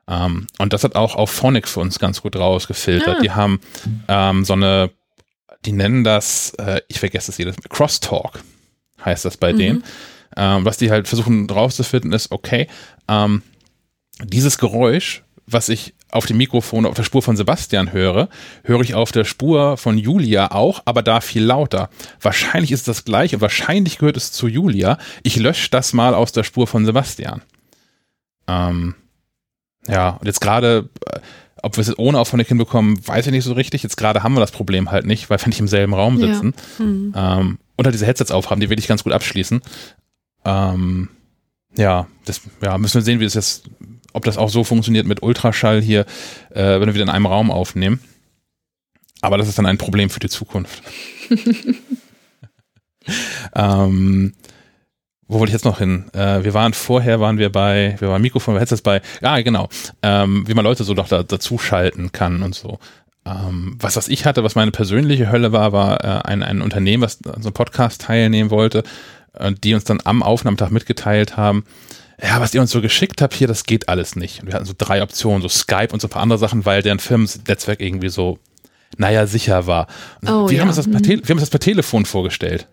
Ähm, 0.08 0.48
und 0.58 0.72
das 0.72 0.82
hat 0.82 0.96
auch 0.96 1.14
auf 1.14 1.30
Phonic 1.30 1.68
für 1.68 1.80
uns 1.80 1.98
ganz 1.98 2.22
gut 2.22 2.34
rausgefiltert. 2.34 3.18
Ah. 3.18 3.20
Die 3.22 3.30
haben 3.30 3.60
ähm, 4.08 4.44
so 4.44 4.54
eine, 4.54 4.90
die 5.64 5.72
nennen 5.72 6.04
das, 6.04 6.54
äh, 6.58 6.80
ich 6.88 6.98
vergesse 6.98 7.30
es 7.30 7.38
jedes 7.38 7.56
Mal, 7.56 7.68
Crosstalk 7.68 8.42
heißt 9.04 9.24
das 9.24 9.36
bei 9.36 9.52
mhm. 9.52 9.58
denen. 9.58 9.84
Ähm, 10.36 10.64
was 10.64 10.76
die 10.76 10.90
halt 10.90 11.08
versuchen 11.08 11.50
rauszufinden 11.50 12.12
ist, 12.12 12.30
okay, 12.30 12.68
ähm, 13.08 13.42
dieses 14.22 14.58
Geräusch, 14.58 15.24
was 15.46 15.68
ich 15.68 15.94
auf 16.12 16.26
dem 16.26 16.36
Mikrofon, 16.36 16.86
auf 16.86 16.94
der 16.94 17.02
Spur 17.02 17.22
von 17.22 17.36
Sebastian 17.36 17.92
höre, 17.92 18.28
höre 18.64 18.80
ich 18.80 18.94
auf 18.94 19.12
der 19.12 19.24
Spur 19.24 19.76
von 19.76 19.98
Julia 19.98 20.52
auch, 20.52 20.82
aber 20.84 21.02
da 21.02 21.20
viel 21.20 21.44
lauter. 21.44 21.88
Wahrscheinlich 22.20 22.72
ist 22.72 22.80
es 22.80 22.96
das 22.96 23.04
gleiche, 23.04 23.40
wahrscheinlich 23.40 23.98
gehört 23.98 24.16
es 24.16 24.32
zu 24.32 24.46
Julia. 24.46 24.98
Ich 25.22 25.36
lösche 25.36 25.70
das 25.70 25.92
mal 25.92 26.14
aus 26.14 26.32
der 26.32 26.44
Spur 26.44 26.66
von 26.66 26.84
Sebastian. 26.84 27.42
Ähm, 28.46 28.94
ja, 29.86 30.10
und 30.10 30.26
jetzt 30.26 30.40
gerade, 30.40 30.88
äh, 31.06 31.20
ob 31.62 31.76
wir 31.76 31.82
es 31.82 31.98
ohne 31.98 32.18
Auphonic 32.18 32.48
hinbekommen, 32.48 33.06
weiß 33.06 33.26
ich 33.26 33.32
nicht 33.32 33.44
so 33.44 33.52
richtig. 33.52 33.82
Jetzt 33.82 33.96
gerade 33.96 34.22
haben 34.22 34.34
wir 34.34 34.40
das 34.40 34.52
Problem 34.52 34.90
halt 34.90 35.06
nicht, 35.06 35.30
weil 35.30 35.38
wir 35.40 35.48
nicht 35.48 35.60
im 35.60 35.68
selben 35.68 35.94
Raum 35.94 36.18
sitzen. 36.18 36.54
Ja. 36.78 36.84
Mhm. 36.84 37.14
Ähm, 37.16 37.58
und 37.76 37.84
halt 37.84 37.94
diese 37.94 38.06
Headsets 38.06 38.30
aufhaben, 38.30 38.60
die 38.60 38.70
will 38.70 38.78
ich 38.78 38.88
ganz 38.88 39.04
gut 39.04 39.12
abschließen. 39.12 39.60
Ähm, 40.44 41.08
ja, 41.76 42.06
das 42.24 42.40
ja, 42.62 42.78
müssen 42.78 42.94
wir 42.94 43.02
sehen, 43.02 43.20
wie 43.20 43.24
es 43.24 43.34
jetzt 43.34 43.64
ob 44.12 44.24
das 44.24 44.38
auch 44.38 44.48
so 44.48 44.64
funktioniert 44.64 45.06
mit 45.06 45.22
Ultraschall 45.22 45.80
hier, 45.80 46.04
äh, 46.50 46.80
wenn 46.80 46.86
wir 46.86 46.94
wieder 46.94 47.04
in 47.04 47.10
einem 47.10 47.26
Raum 47.26 47.50
aufnehmen. 47.50 48.00
Aber 49.20 49.38
das 49.38 49.48
ist 49.48 49.58
dann 49.58 49.66
ein 49.66 49.78
Problem 49.78 50.10
für 50.10 50.20
die 50.20 50.28
Zukunft. 50.28 50.82
ähm, 53.54 54.32
wo 55.30 55.38
wollte 55.38 55.50
ich 55.50 55.54
jetzt 55.54 55.64
noch 55.64 55.78
hin? 55.78 56.06
Äh, 56.12 56.42
wir 56.42 56.54
waren 56.54 56.74
vorher, 56.74 57.20
waren 57.20 57.38
wir 57.38 57.52
bei, 57.52 57.94
wir 58.00 58.08
waren 58.08 58.20
Mikrofon, 58.20 58.54
wir 58.54 58.60
Headsets 58.60 58.82
bei, 58.82 59.00
ja 59.22 59.40
genau, 59.42 59.68
ähm, 60.02 60.42
wie 60.48 60.54
man 60.54 60.64
Leute 60.64 60.82
so 60.82 60.92
doch 60.92 61.06
da, 61.06 61.22
dazu 61.22 61.56
schalten 61.56 62.10
kann 62.10 62.42
und 62.42 62.56
so. 62.56 62.80
Ähm, 63.24 63.76
was, 63.78 63.94
was 63.94 64.08
ich 64.08 64.26
hatte, 64.26 64.42
was 64.42 64.56
meine 64.56 64.72
persönliche 64.72 65.30
Hölle 65.30 65.52
war, 65.52 65.70
war 65.70 66.04
äh, 66.04 66.28
ein, 66.28 66.42
ein 66.42 66.60
Unternehmen, 66.60 67.04
was 67.04 67.24
an 67.24 67.42
so 67.42 67.48
einem 67.48 67.54
Podcast 67.54 68.02
teilnehmen 68.02 68.50
wollte, 68.50 68.82
äh, 69.34 69.52
die 69.52 69.72
uns 69.74 69.84
dann 69.84 70.00
am 70.02 70.24
Aufnahmetag 70.24 70.70
mitgeteilt 70.70 71.36
haben, 71.36 71.64
ja, 72.20 72.40
was 72.40 72.52
ihr 72.52 72.60
uns 72.60 72.72
so 72.72 72.80
geschickt 72.80 73.22
habt 73.22 73.32
hier, 73.32 73.46
das 73.46 73.62
geht 73.64 73.88
alles 73.88 74.16
nicht. 74.16 74.42
Und 74.42 74.48
wir 74.48 74.54
hatten 74.54 74.66
so 74.66 74.74
drei 74.76 75.00
Optionen, 75.00 75.42
so 75.42 75.48
Skype 75.48 75.92
und 75.92 76.02
so 76.02 76.08
ein 76.08 76.10
paar 76.10 76.22
andere 76.22 76.40
Sachen, 76.40 76.66
weil 76.66 76.82
deren 76.82 76.98
Firmennetzwerk 76.98 77.80
irgendwie 77.80 78.08
so, 78.08 78.40
naja, 78.98 79.28
sicher 79.28 79.68
war. 79.68 79.86
Oh, 80.26 80.48
wir, 80.48 80.56
ja. 80.56 80.62
haben 80.62 80.68
uns 80.68 80.76
das 80.76 80.90
per 80.90 81.00
wir 81.04 81.16
haben 81.16 81.30
uns 81.30 81.42
das 81.42 81.50
per 81.50 81.60
Telefon 81.60 82.04
vorgestellt. 82.04 82.66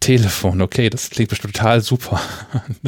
Telefon, 0.00 0.62
okay, 0.62 0.90
das 0.90 1.10
klingt 1.10 1.30
bestimmt 1.30 1.56
total 1.56 1.80
super. 1.80 2.20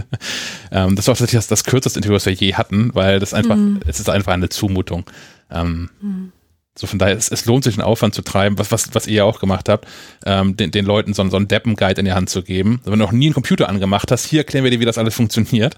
ähm, 0.70 0.96
das 0.96 1.06
war 1.06 1.14
tatsächlich 1.14 1.38
das, 1.38 1.48
das 1.48 1.64
kürzeste 1.64 1.98
Interview, 1.98 2.14
was 2.14 2.26
wir 2.26 2.32
je 2.32 2.54
hatten, 2.54 2.94
weil 2.94 3.18
das 3.18 3.34
einfach, 3.34 3.56
mhm. 3.56 3.80
es 3.86 3.98
ist 3.98 4.08
einfach 4.08 4.32
eine 4.32 4.48
Zumutung. 4.48 5.04
Ähm, 5.50 5.90
mhm. 6.00 6.32
So 6.81 6.87
von 6.87 6.99
daher, 6.99 7.14
es, 7.14 7.31
es 7.31 7.45
lohnt 7.45 7.64
sich, 7.64 7.74
einen 7.74 7.83
Aufwand 7.83 8.14
zu 8.14 8.22
treiben, 8.22 8.59
was, 8.59 8.72
was, 8.72 8.95
was 8.95 9.07
ihr 9.07 9.16
ja 9.16 9.24
auch 9.24 9.39
gemacht 9.39 9.68
habt, 9.68 9.87
ähm, 10.24 10.57
den, 10.57 10.70
den 10.70 10.87
Leuten 10.87 11.12
so, 11.12 11.28
so 11.28 11.37
einen 11.37 11.47
Deppen-Guide 11.47 12.01
in 12.01 12.07
die 12.07 12.12
Hand 12.12 12.31
zu 12.31 12.43
geben. 12.43 12.81
Wenn 12.85 12.93
du 12.93 12.99
noch 12.99 13.12
nie 13.12 13.26
einen 13.26 13.35
Computer 13.35 13.68
angemacht 13.68 14.11
hast, 14.11 14.24
hier 14.24 14.41
erklären 14.41 14.64
wir 14.64 14.70
dir, 14.70 14.81
wie 14.81 14.87
das 14.87 14.97
alles 14.97 15.14
funktioniert. 15.14 15.76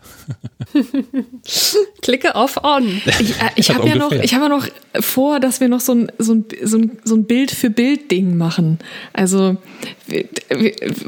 Klicke 2.02 2.36
auf 2.36 2.62
On. 2.62 3.02
Ich, 3.04 3.30
äh, 3.30 3.34
ich 3.56 3.70
habe 3.74 3.88
ja 3.88 3.96
noch, 3.96 4.12
ich 4.12 4.34
habe 4.34 4.44
ja 4.44 4.48
noch 4.48 4.68
vor, 5.00 5.40
dass 5.40 5.60
wir 5.60 5.68
noch 5.68 5.80
so 5.80 5.92
ein, 5.92 6.12
so 6.18 6.34
ein, 6.34 6.44
so 6.62 6.78
ein, 6.78 6.98
so 7.02 7.16
ein 7.16 7.24
Bild 7.24 7.50
für 7.50 7.68
Bild-Ding 7.68 8.36
machen. 8.36 8.78
Also 9.12 9.56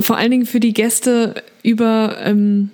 vor 0.01 0.17
allen 0.17 0.33
Dingen 0.33 0.47
für 0.47 0.59
die 0.59 0.73
Gäste 0.73 1.37
über, 1.63 2.17
ähm, 2.21 2.71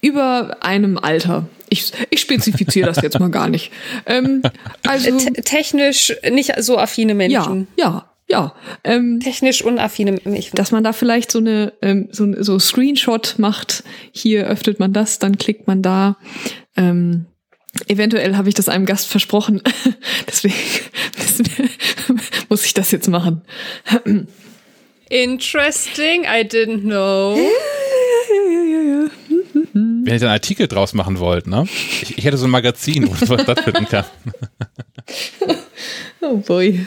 über 0.00 0.62
einem 0.62 0.96
Alter. 0.96 1.46
Ich, 1.72 1.90
ich 2.10 2.20
spezifiziere 2.20 2.86
das 2.86 3.00
jetzt 3.00 3.18
mal 3.18 3.30
gar 3.30 3.48
nicht. 3.48 3.72
Ähm, 4.04 4.42
also 4.86 5.16
technisch 5.16 6.12
nicht 6.30 6.52
so 6.58 6.76
affine 6.76 7.14
Menschen. 7.14 7.66
Ja, 7.76 7.84
ja. 7.84 8.08
Ja, 8.28 8.54
ähm, 8.84 9.20
technisch 9.20 9.62
unaffine 9.62 10.18
Menschen. 10.24 10.54
Dass 10.54 10.70
man 10.70 10.84
da 10.84 10.92
vielleicht 10.92 11.30
so 11.30 11.38
eine 11.38 11.72
ähm, 11.82 12.08
so, 12.12 12.26
so 12.42 12.58
Screenshot 12.58 13.34
macht. 13.38 13.84
Hier 14.12 14.46
öffnet 14.46 14.80
man 14.80 14.92
das, 14.92 15.18
dann 15.18 15.38
klickt 15.38 15.66
man 15.66 15.82
da. 15.82 16.16
Ähm, 16.76 17.26
eventuell 17.88 18.36
habe 18.36 18.48
ich 18.50 18.54
das 18.54 18.68
einem 18.68 18.84
Gast 18.86 19.08
versprochen. 19.08 19.62
Deswegen 20.28 20.54
muss 22.48 22.66
ich 22.66 22.74
das 22.74 22.90
jetzt 22.90 23.08
machen. 23.08 23.42
Interesting, 25.08 26.24
I 26.24 26.44
didn't 26.44 26.82
know. 26.82 27.38
Wenn 29.72 30.06
ihr 30.06 30.12
einen 30.12 30.30
Artikel 30.30 30.68
draus 30.68 30.94
machen 30.94 31.18
wollt, 31.18 31.46
ne? 31.46 31.66
Ich, 32.02 32.18
ich 32.18 32.24
hätte 32.24 32.36
so 32.36 32.46
ein 32.46 32.50
Magazin, 32.50 33.08
wo 33.08 33.34
man 33.34 33.46
das 33.46 33.60
finden 33.60 33.86
kann. 33.86 34.04
oh 36.20 36.36
boy. 36.38 36.86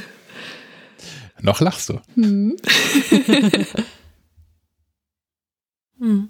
Noch 1.41 1.61
lachst 1.61 1.89
du. 1.89 1.99
Hm. 2.15 2.57
hm. 5.99 6.29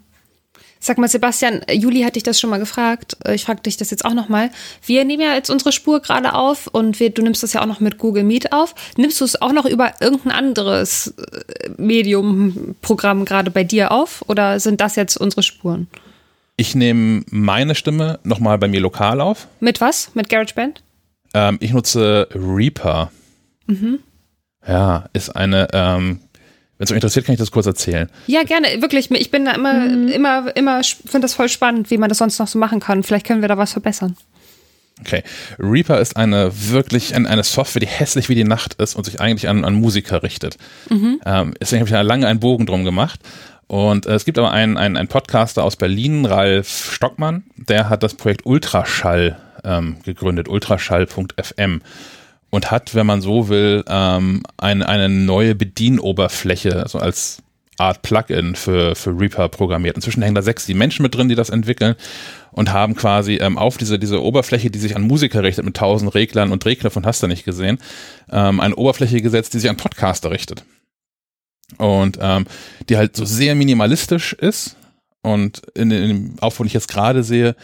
Sag 0.78 0.98
mal, 0.98 1.08
Sebastian, 1.08 1.62
Juli 1.68 2.02
hatte 2.02 2.18
ich 2.18 2.22
das 2.22 2.38
schon 2.38 2.50
mal 2.50 2.58
gefragt. 2.58 3.16
Ich 3.28 3.44
frage 3.44 3.62
dich 3.62 3.76
das 3.76 3.90
jetzt 3.90 4.04
auch 4.04 4.14
noch 4.14 4.28
mal. 4.28 4.50
Wir 4.84 5.04
nehmen 5.04 5.22
ja 5.22 5.34
jetzt 5.34 5.50
unsere 5.50 5.72
Spur 5.72 6.00
gerade 6.00 6.34
auf 6.34 6.68
und 6.68 7.00
wir, 7.00 7.10
du 7.10 7.22
nimmst 7.22 7.42
das 7.42 7.54
ja 7.54 7.62
auch 7.62 7.66
noch 7.66 7.80
mit 7.80 7.98
Google 7.98 8.22
Meet 8.22 8.52
auf. 8.52 8.74
Nimmst 8.96 9.20
du 9.20 9.24
es 9.24 9.40
auch 9.42 9.52
noch 9.52 9.64
über 9.64 9.94
irgendein 10.00 10.30
anderes 10.30 11.14
äh, 11.18 11.70
Medium-Programm 11.76 13.24
gerade 13.24 13.50
bei 13.50 13.64
dir 13.64 13.90
auf 13.90 14.22
oder 14.28 14.60
sind 14.60 14.80
das 14.80 14.94
jetzt 14.94 15.16
unsere 15.16 15.42
Spuren? 15.42 15.88
Ich 16.56 16.74
nehme 16.74 17.22
meine 17.30 17.74
Stimme 17.74 18.18
nochmal 18.24 18.56
bei 18.58 18.66
mir 18.66 18.80
lokal 18.80 19.20
auf. 19.20 19.46
Mit 19.60 19.80
was? 19.80 20.14
Mit 20.14 20.30
GarageBand? 20.30 20.82
Ähm, 21.34 21.58
ich 21.60 21.72
nutze 21.72 22.28
Reaper. 22.34 23.10
Mhm. 23.66 23.98
Ja, 24.66 25.04
ist 25.12 25.36
eine, 25.36 25.68
ähm, 25.74 26.20
wenn 26.78 26.84
es 26.84 26.90
euch 26.90 26.96
interessiert, 26.96 27.26
kann 27.26 27.34
ich 27.34 27.38
das 27.38 27.50
kurz 27.50 27.66
erzählen. 27.66 28.08
Ja, 28.26 28.42
gerne, 28.42 28.80
wirklich. 28.80 29.10
Ich 29.10 29.30
bin 29.30 29.44
da 29.44 29.52
immer, 29.52 29.74
mhm. 29.74 30.08
immer, 30.08 30.56
immer, 30.56 30.82
finde 30.82 31.22
das 31.26 31.34
voll 31.34 31.50
spannend, 31.50 31.90
wie 31.90 31.98
man 31.98 32.08
das 32.08 32.18
sonst 32.18 32.38
noch 32.38 32.48
so 32.48 32.58
machen 32.58 32.80
kann. 32.80 33.02
Vielleicht 33.02 33.26
können 33.26 33.42
wir 33.42 33.48
da 33.48 33.58
was 33.58 33.72
verbessern. 33.72 34.16
Okay. 35.00 35.22
Reaper 35.58 36.00
ist 36.00 36.16
eine 36.16 36.50
wirklich 36.70 37.14
eine 37.14 37.42
Software, 37.44 37.80
die 37.80 37.86
hässlich 37.86 38.30
wie 38.30 38.34
die 38.34 38.44
Nacht 38.44 38.74
ist 38.74 38.94
und 38.94 39.04
sich 39.04 39.20
eigentlich 39.20 39.48
an, 39.50 39.62
an 39.66 39.74
Musiker 39.74 40.22
richtet. 40.22 40.56
Mhm. 40.88 41.20
Ähm, 41.26 41.54
deswegen 41.60 41.80
habe 41.80 41.88
ich 41.88 41.92
da 41.92 42.00
lange 42.00 42.26
einen 42.26 42.40
Bogen 42.40 42.64
drum 42.64 42.84
gemacht. 42.84 43.20
Und 43.68 44.06
äh, 44.06 44.14
es 44.14 44.24
gibt 44.24 44.38
aber 44.38 44.52
einen, 44.52 44.76
einen, 44.76 44.96
einen 44.96 45.08
Podcaster 45.08 45.64
aus 45.64 45.76
Berlin, 45.76 46.24
Ralf 46.24 46.92
Stockmann, 46.92 47.44
der 47.56 47.88
hat 47.88 48.02
das 48.02 48.14
Projekt 48.14 48.46
Ultraschall 48.46 49.38
ähm, 49.64 49.96
gegründet, 50.04 50.48
ultraschall.fm 50.48 51.82
und 52.50 52.70
hat, 52.70 52.94
wenn 52.94 53.06
man 53.06 53.20
so 53.20 53.48
will, 53.48 53.84
ähm, 53.88 54.42
eine, 54.56 54.88
eine 54.88 55.08
neue 55.08 55.54
Bedienoberfläche, 55.54 56.82
also 56.82 56.98
als 56.98 57.42
Art 57.78 58.02
Plugin 58.02 58.54
für, 58.54 58.94
für 58.94 59.10
Reaper 59.10 59.48
programmiert. 59.48 59.96
Inzwischen 59.96 60.22
hängen 60.22 60.34
da 60.34 60.42
sechs 60.42 60.64
die 60.64 60.74
Menschen 60.74 61.02
mit 61.02 61.14
drin, 61.14 61.28
die 61.28 61.34
das 61.34 61.50
entwickeln 61.50 61.94
und 62.52 62.72
haben 62.72 62.94
quasi 62.94 63.34
ähm, 63.34 63.58
auf 63.58 63.76
diese, 63.76 63.98
diese 63.98 64.22
Oberfläche, 64.22 64.70
die 64.70 64.78
sich 64.78 64.96
an 64.96 65.02
Musiker 65.02 65.42
richtet 65.42 65.64
mit 65.64 65.76
tausend 65.76 66.14
Reglern 66.14 66.52
und 66.52 66.64
Drehknöpfen, 66.64 67.04
hast 67.04 67.22
du 67.22 67.26
nicht 67.26 67.44
gesehen, 67.44 67.78
ähm, 68.30 68.60
eine 68.60 68.76
Oberfläche 68.76 69.20
gesetzt, 69.20 69.52
die 69.52 69.58
sich 69.58 69.68
an 69.68 69.76
Podcaster 69.76 70.30
richtet. 70.30 70.64
Und 71.78 72.18
ähm, 72.20 72.46
die 72.88 72.96
halt 72.96 73.16
so 73.16 73.24
sehr 73.24 73.54
minimalistisch 73.54 74.32
ist. 74.32 74.76
Und 75.22 75.62
in, 75.74 75.90
in 75.90 76.08
dem 76.08 76.34
Aufbau, 76.40 76.64
den 76.64 76.68
ich 76.68 76.74
jetzt 76.74 76.88
gerade 76.88 77.22
sehe, 77.22 77.56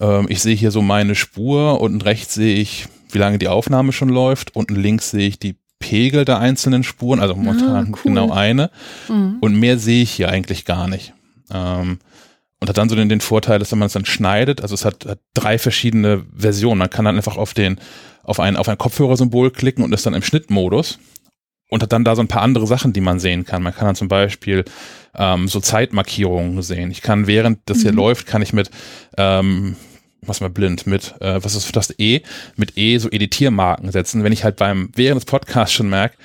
ähm, 0.00 0.26
ich 0.28 0.40
sehe 0.40 0.54
hier 0.54 0.70
so 0.70 0.82
meine 0.82 1.14
Spur, 1.14 1.80
unten 1.80 2.02
rechts 2.02 2.34
sehe 2.34 2.56
ich, 2.56 2.86
wie 3.10 3.18
lange 3.18 3.38
die 3.38 3.48
Aufnahme 3.48 3.92
schon 3.92 4.08
läuft, 4.08 4.54
unten 4.54 4.76
links 4.76 5.10
sehe 5.10 5.26
ich 5.26 5.38
die 5.38 5.56
Pegel 5.78 6.24
der 6.24 6.38
einzelnen 6.38 6.82
Spuren, 6.82 7.20
also 7.20 7.34
momentan 7.34 7.86
ah, 7.86 7.88
cool. 7.88 7.98
genau 8.02 8.32
eine. 8.32 8.70
Mhm. 9.08 9.38
Und 9.40 9.54
mehr 9.54 9.78
sehe 9.78 10.02
ich 10.02 10.10
hier 10.10 10.28
eigentlich 10.28 10.64
gar 10.64 10.88
nicht. 10.88 11.12
Ähm, 11.50 11.98
und 12.60 12.68
hat 12.68 12.78
dann 12.78 12.88
so 12.88 12.96
den, 12.96 13.08
den 13.08 13.20
Vorteil, 13.20 13.58
dass 13.58 13.72
wenn 13.72 13.78
man 13.78 13.86
es 13.86 13.92
dann 13.92 14.06
schneidet, 14.06 14.62
also 14.62 14.74
es 14.74 14.84
hat, 14.84 15.04
hat 15.06 15.18
drei 15.34 15.58
verschiedene 15.58 16.24
Versionen. 16.34 16.78
Man 16.78 16.90
kann 16.90 17.04
dann 17.04 17.16
einfach 17.16 17.36
auf 17.36 17.52
den, 17.52 17.78
auf 18.22 18.40
ein, 18.40 18.56
auf 18.56 18.68
ein 18.68 18.78
Kopfhörersymbol 18.78 19.50
klicken 19.50 19.84
und 19.84 19.92
ist 19.92 20.06
dann 20.06 20.14
im 20.14 20.22
Schnittmodus 20.22 20.98
und 21.68 21.82
hat 21.82 21.92
dann 21.92 22.04
da 22.04 22.14
so 22.14 22.22
ein 22.22 22.28
paar 22.28 22.42
andere 22.42 22.66
Sachen, 22.66 22.92
die 22.92 23.00
man 23.00 23.18
sehen 23.18 23.44
kann. 23.44 23.62
Man 23.62 23.74
kann 23.74 23.86
dann 23.86 23.96
zum 23.96 24.08
Beispiel 24.08 24.64
ähm, 25.14 25.48
so 25.48 25.60
Zeitmarkierungen 25.60 26.62
sehen. 26.62 26.90
Ich 26.90 27.02
kann, 27.02 27.26
während 27.26 27.58
das 27.66 27.82
hier 27.82 27.92
mhm. 27.92 27.98
läuft, 27.98 28.26
kann 28.26 28.42
ich 28.42 28.52
mit 28.52 28.70
ähm, 29.16 29.76
was 30.22 30.40
mal 30.40 30.50
blind 30.50 30.86
mit, 30.86 31.14
äh, 31.20 31.42
was 31.42 31.54
ist 31.54 31.74
das 31.76 31.94
E, 31.98 32.20
mit 32.56 32.76
E 32.76 32.98
so 32.98 33.10
Editiermarken 33.10 33.90
setzen, 33.92 34.24
wenn 34.24 34.32
ich 34.32 34.44
halt 34.44 34.56
beim, 34.56 34.90
während 34.94 35.20
des 35.20 35.26
Podcasts 35.26 35.74
schon 35.74 35.88
merke, 35.88 36.16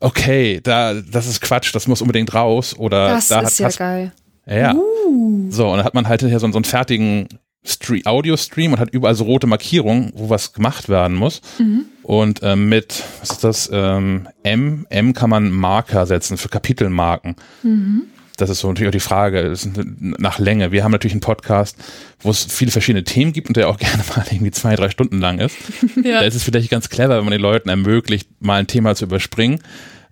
okay, 0.00 0.60
da, 0.62 0.94
das 0.94 1.26
ist 1.26 1.40
Quatsch, 1.40 1.74
das 1.74 1.86
muss 1.86 2.00
unbedingt 2.00 2.32
raus 2.34 2.74
oder 2.76 3.08
das 3.08 3.28
da 3.28 3.40
ist 3.40 3.60
hat, 3.60 3.72
ja 3.72 3.78
geil. 3.78 4.12
Ja. 4.46 4.74
Uh. 4.74 5.50
So, 5.50 5.68
und 5.68 5.78
dann 5.78 5.84
hat 5.84 5.94
man 5.94 6.08
halt 6.08 6.22
hier 6.22 6.38
so, 6.38 6.50
so 6.50 6.58
einen 6.58 6.64
fertigen 6.64 7.28
Stream, 7.64 8.02
Audio-Stream 8.06 8.72
und 8.72 8.80
hat 8.80 8.92
überall 8.92 9.14
so 9.14 9.24
rote 9.24 9.46
Markierungen, 9.46 10.12
wo 10.14 10.30
was 10.30 10.52
gemacht 10.52 10.88
werden 10.88 11.16
muss. 11.16 11.42
Mhm. 11.58 11.84
Und 12.02 12.42
äh, 12.42 12.56
mit, 12.56 13.02
was 13.20 13.30
ist 13.30 13.44
das, 13.44 13.70
ähm, 13.72 14.28
M, 14.42 14.86
M 14.88 15.12
kann 15.12 15.30
man 15.30 15.50
Marker 15.50 16.06
setzen 16.06 16.38
für 16.38 16.48
Kapitelmarken. 16.48 17.36
Mhm 17.62 18.04
das 18.40 18.50
ist 18.50 18.60
so 18.60 18.68
natürlich 18.68 18.88
auch 18.88 18.92
die 18.92 19.00
Frage 19.00 19.54
nach 20.18 20.38
Länge. 20.38 20.72
Wir 20.72 20.84
haben 20.84 20.92
natürlich 20.92 21.14
einen 21.14 21.20
Podcast, 21.20 21.76
wo 22.20 22.30
es 22.30 22.44
viele 22.44 22.70
verschiedene 22.70 23.04
Themen 23.04 23.32
gibt 23.32 23.48
und 23.48 23.56
der 23.56 23.68
auch 23.68 23.76
gerne 23.78 24.02
mal 24.14 24.24
irgendwie 24.30 24.50
zwei, 24.50 24.76
drei 24.76 24.90
Stunden 24.90 25.20
lang 25.20 25.38
ist. 25.38 25.56
Ja. 26.02 26.20
Da 26.20 26.26
ist 26.26 26.34
es 26.34 26.44
vielleicht 26.44 26.70
ganz 26.70 26.88
clever, 26.88 27.16
wenn 27.18 27.24
man 27.24 27.32
den 27.32 27.40
Leuten 27.40 27.68
ermöglicht, 27.68 28.28
mal 28.40 28.56
ein 28.56 28.66
Thema 28.66 28.94
zu 28.94 29.04
überspringen. 29.04 29.60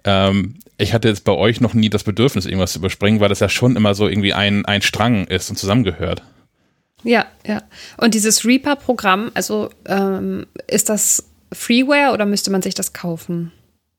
Ähm, 0.04 0.56
ich 0.76 0.92
hatte 0.92 1.08
jetzt 1.08 1.24
bei 1.24 1.32
euch 1.32 1.60
noch 1.60 1.72
nie 1.72 1.88
das 1.88 2.04
Bedürfnis, 2.04 2.46
irgendwas 2.46 2.72
zu 2.72 2.78
überspringen, 2.78 3.20
weil 3.20 3.28
das 3.28 3.40
ja 3.40 3.48
schon 3.48 3.76
immer 3.76 3.94
so 3.94 4.06
irgendwie 4.06 4.34
ein, 4.34 4.66
ein 4.66 4.82
Strang 4.82 5.26
ist 5.26 5.48
und 5.50 5.56
zusammengehört. 5.56 6.22
Ja, 7.04 7.26
ja. 7.46 7.62
Und 7.96 8.14
dieses 8.14 8.44
Reaper-Programm, 8.44 9.30
also 9.34 9.70
ähm, 9.86 10.46
ist 10.66 10.88
das 10.88 11.24
Freeware 11.52 12.12
oder 12.12 12.26
müsste 12.26 12.50
man 12.50 12.62
sich 12.62 12.74
das 12.74 12.92
kaufen? 12.92 13.52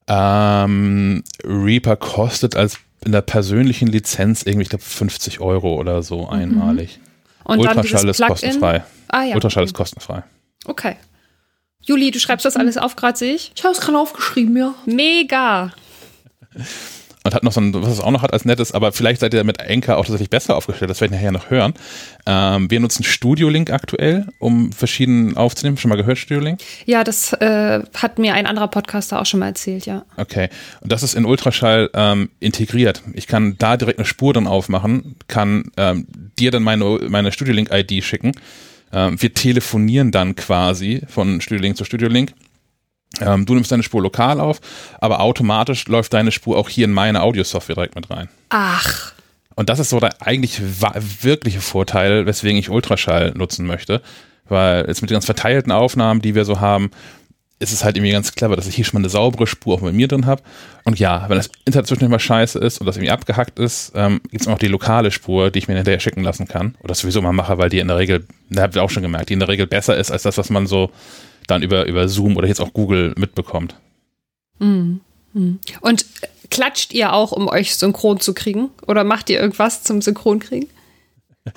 Ähm, 0.08 1.24
Reaper 1.44 1.96
kostet 1.96 2.56
als 2.56 2.78
in 3.06 3.12
der 3.12 3.22
persönlichen 3.22 3.88
Lizenz 3.88 4.44
irgendwie, 4.44 4.64
ich 4.64 4.70
glaube, 4.70 4.84
50 4.84 5.40
Euro 5.40 5.76
oder 5.76 6.04
so 6.04 6.24
mhm. 6.24 6.30
einmalig. 6.30 7.00
Und 7.44 7.60
Ultraschall 7.60 8.08
ist 8.10 8.22
kostenfrei. 8.22 8.84
Ah, 9.08 9.24
ja. 9.24 9.36
Ultraschall 9.36 9.64
okay. 9.64 9.70
ist 9.70 9.76
kostenfrei. 9.76 10.24
Okay. 10.66 10.98
Juli, 11.82 12.12
du 12.12 12.20
schreibst 12.20 12.46
das 12.46 12.58
alles 12.58 12.78
auf 12.78 12.96
gerade, 12.96 13.18
sehe 13.18 13.34
ich? 13.34 13.54
Ich 13.56 13.64
habe 13.64 13.74
es 13.74 13.80
gerade 13.80 13.98
aufgeschrieben, 13.98 14.56
ja. 14.58 14.76
Mega. 14.86 15.72
Und 17.24 17.34
hat 17.34 17.44
noch 17.44 17.52
so 17.52 17.60
ein, 17.60 17.74
was 17.74 17.92
es 17.92 18.00
auch 18.00 18.12
noch 18.12 18.22
hat 18.22 18.32
als 18.32 18.46
nettes, 18.46 18.72
aber 18.72 18.92
vielleicht 18.92 19.20
seid 19.20 19.34
ihr 19.34 19.44
mit 19.44 19.60
Anchor 19.60 19.98
auch 19.98 20.06
tatsächlich 20.06 20.30
besser 20.30 20.56
aufgestellt, 20.56 20.90
das 20.90 21.02
werde 21.02 21.14
ich 21.14 21.20
nachher 21.20 21.32
noch 21.32 21.50
hören. 21.50 21.74
Ähm, 22.26 22.72
wir 22.72 22.80
nutzen 22.80 23.04
Studio 23.04 23.50
Link 23.50 23.72
aktuell, 23.72 24.28
um 24.40 24.72
verschieden 24.72 25.36
aufzunehmen. 25.36 25.78
Schon 25.78 25.90
mal 25.90 25.96
gehört, 25.96 26.18
Studio 26.18 26.42
Link? 26.44 26.62
Ja, 26.86 27.04
das 27.04 27.34
äh, 27.34 27.84
hat 27.94 28.20
mir 28.20 28.34
ein 28.36 28.46
anderer 28.46 28.68
Podcaster 28.68 29.20
auch 29.20 29.26
schon 29.26 29.42
mal 29.42 29.48
erzählt, 29.48 29.86
ja. 29.86 30.06
Okay. 30.18 30.50
Und 30.82 30.92
das 30.92 31.04
ist 31.04 31.16
in 31.16 31.26
Ultraschall 31.26 31.90
ähm, 31.94 32.30
integriert. 32.40 33.04
Ich 33.14 33.28
kann 33.28 33.58
da 33.58 33.76
direkt 33.76 34.00
eine 34.00 34.06
Spur 34.06 34.34
dann 34.34 34.48
aufmachen, 34.48 35.16
kann 35.28 35.72
ähm, 35.78 36.08
dir 36.40 36.52
dann 36.52 36.64
meine, 36.64 37.00
meine 37.10 37.32
Studio 37.32 37.54
Link 37.54 37.70
ID 37.72 38.04
schicken. 38.04 38.32
Ähm, 38.94 39.22
wir 39.22 39.34
telefonieren 39.34 40.12
dann 40.12 40.36
quasi 40.36 41.02
von 41.08 41.42
Studio 41.42 41.62
Link 41.62 41.78
zu 41.78 41.84
Studio 41.84 42.08
Link 42.08 42.34
ähm, 43.22 43.46
du 43.46 43.54
nimmst 43.56 43.72
deine 43.72 43.84
Spur 43.84 44.02
lokal 44.02 44.40
auf, 44.40 44.60
aber 45.00 45.20
automatisch 45.20 45.88
läuft 45.88 46.14
deine 46.14 46.32
Spur 46.32 46.58
auch 46.58 46.70
hier 46.70 46.86
in 46.86 46.92
meine 46.92 47.22
Audiosoftware 47.22 47.76
direkt 47.76 47.96
mit 47.96 48.10
rein. 48.10 48.30
Ach. 48.50 49.14
Und 49.56 49.70
das 49.70 49.80
ist 49.80 49.90
so 49.90 50.00
der 50.00 50.22
eigentlich 50.22 50.62
wirkliche 51.22 51.60
Vorteil, 51.60 52.26
weswegen 52.26 52.58
ich 52.58 52.70
Ultraschall 52.70 53.34
nutzen 53.36 53.66
möchte. 53.66 54.02
Weil 54.48 54.86
jetzt 54.88 55.02
mit 55.02 55.12
den 55.12 55.16
ganz 55.16 55.26
verteilten 55.26 55.72
Aufnahmen, 55.72 56.22
die 56.22 56.34
wir 56.34 56.46
so 56.46 56.60
haben, 56.60 56.92
ist 57.60 57.74
es 57.74 57.84
halt 57.84 57.98
irgendwie 57.98 58.14
ganz 58.14 58.34
clever, 58.34 58.56
dass 58.56 58.68
ich 58.68 58.76
hier 58.76 58.86
schon 58.86 59.00
mal 59.00 59.06
eine 59.06 59.10
saubere 59.10 59.46
Spur 59.46 59.76
auch 59.76 59.82
mit 59.82 59.94
mir 59.94 60.08
drin 60.08 60.26
habe. 60.26 60.42
Und 60.86 60.98
ja, 60.98 61.26
wenn 61.28 61.38
das 61.38 61.50
Internet 61.66 61.88
zwischendurch 61.88 62.10
mal 62.10 62.20
scheiße 62.20 62.58
ist 62.58 62.80
und 62.80 62.88
das 62.88 62.96
irgendwie 62.96 63.12
abgehackt 63.12 63.60
ist, 63.60 63.92
ähm, 63.96 64.22
gibt 64.32 64.42
es 64.42 64.48
auch 64.48 64.58
die 64.58 64.68
lokale 64.68 65.12
Spur, 65.12 65.52
die 65.52 65.60
ich 65.60 65.68
mir 65.68 65.76
hinterher 65.76 66.00
schicken 66.00 66.24
lassen 66.24 66.48
kann. 66.48 66.76
Oder 66.80 66.90
das 66.90 67.00
sowieso 67.00 67.22
mal 67.22 67.34
mache, 67.34 67.58
weil 67.58 67.70
die 67.70 67.80
in 67.80 67.90
der 67.90 67.98
Regel, 67.98 68.26
da 68.50 68.62
habt 68.62 68.78
ihr 68.78 68.84
auch 68.84 68.90
schon 68.90 69.04
gemerkt, 69.04 69.30
die 69.30 69.34
in 69.34 69.40
der 69.40 69.50
Regel 69.50 69.68
besser 69.68 69.98
ist 69.98 70.10
als 70.10 70.24
das, 70.24 70.38
was 70.38 70.50
man 70.50 70.68
so 70.68 70.90
dann 71.50 71.62
über, 71.62 71.86
über 71.86 72.08
Zoom 72.08 72.38
oder 72.38 72.48
jetzt 72.48 72.62
auch 72.62 72.74
Google 72.74 73.14
mitbekommt. 73.18 73.76
Mhm. 74.60 75.02
Und 75.82 76.06
klatscht 76.50 76.94
ihr 76.94 77.14
auch, 77.14 77.32
um 77.32 77.48
euch 77.48 77.76
synchron 77.76 78.20
zu 78.20 78.34
kriegen? 78.34 78.70
Oder 78.88 79.04
macht 79.04 79.30
ihr 79.30 79.40
irgendwas 79.40 79.84
zum 79.84 80.02
Synchronkriegen? 80.02 80.70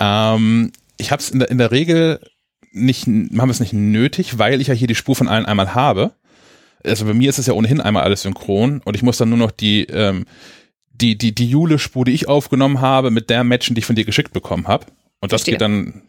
ähm, 0.00 0.72
ich 0.96 1.10
habe 1.10 1.20
es 1.20 1.30
in, 1.30 1.40
in, 1.40 1.58
der 1.58 1.70
Regel 1.70 2.20
nicht, 2.72 3.06
haben 3.06 3.50
es 3.50 3.60
nicht 3.60 3.72
nötig, 3.72 4.38
weil 4.38 4.60
ich 4.60 4.68
ja 4.68 4.74
hier 4.74 4.88
die 4.88 4.94
Spur 4.94 5.16
von 5.16 5.28
allen 5.28 5.46
einmal 5.46 5.74
habe. 5.74 6.12
Also 6.84 7.04
bei 7.04 7.14
mir 7.14 7.28
ist 7.28 7.38
es 7.38 7.46
ja 7.46 7.54
ohnehin 7.54 7.80
einmal 7.80 8.04
alles 8.04 8.22
synchron 8.22 8.80
und 8.84 8.94
ich 8.94 9.02
muss 9.02 9.16
dann 9.16 9.28
nur 9.28 9.38
noch 9.38 9.50
die, 9.50 9.84
ähm, 9.84 10.24
die, 10.92 11.18
die, 11.18 11.34
die 11.34 11.50
Jule-Spur, 11.50 12.04
die 12.04 12.12
ich 12.12 12.28
aufgenommen 12.28 12.80
habe, 12.80 13.10
mit 13.10 13.28
der 13.28 13.44
matchen, 13.44 13.74
die 13.74 13.80
ich 13.80 13.86
von 13.86 13.96
dir 13.96 14.04
geschickt 14.04 14.32
bekommen 14.32 14.68
habe. 14.68 14.86
Und 15.20 15.32
das 15.32 15.42
Verstehe. 15.42 15.54
geht 15.54 15.60
dann 15.60 16.02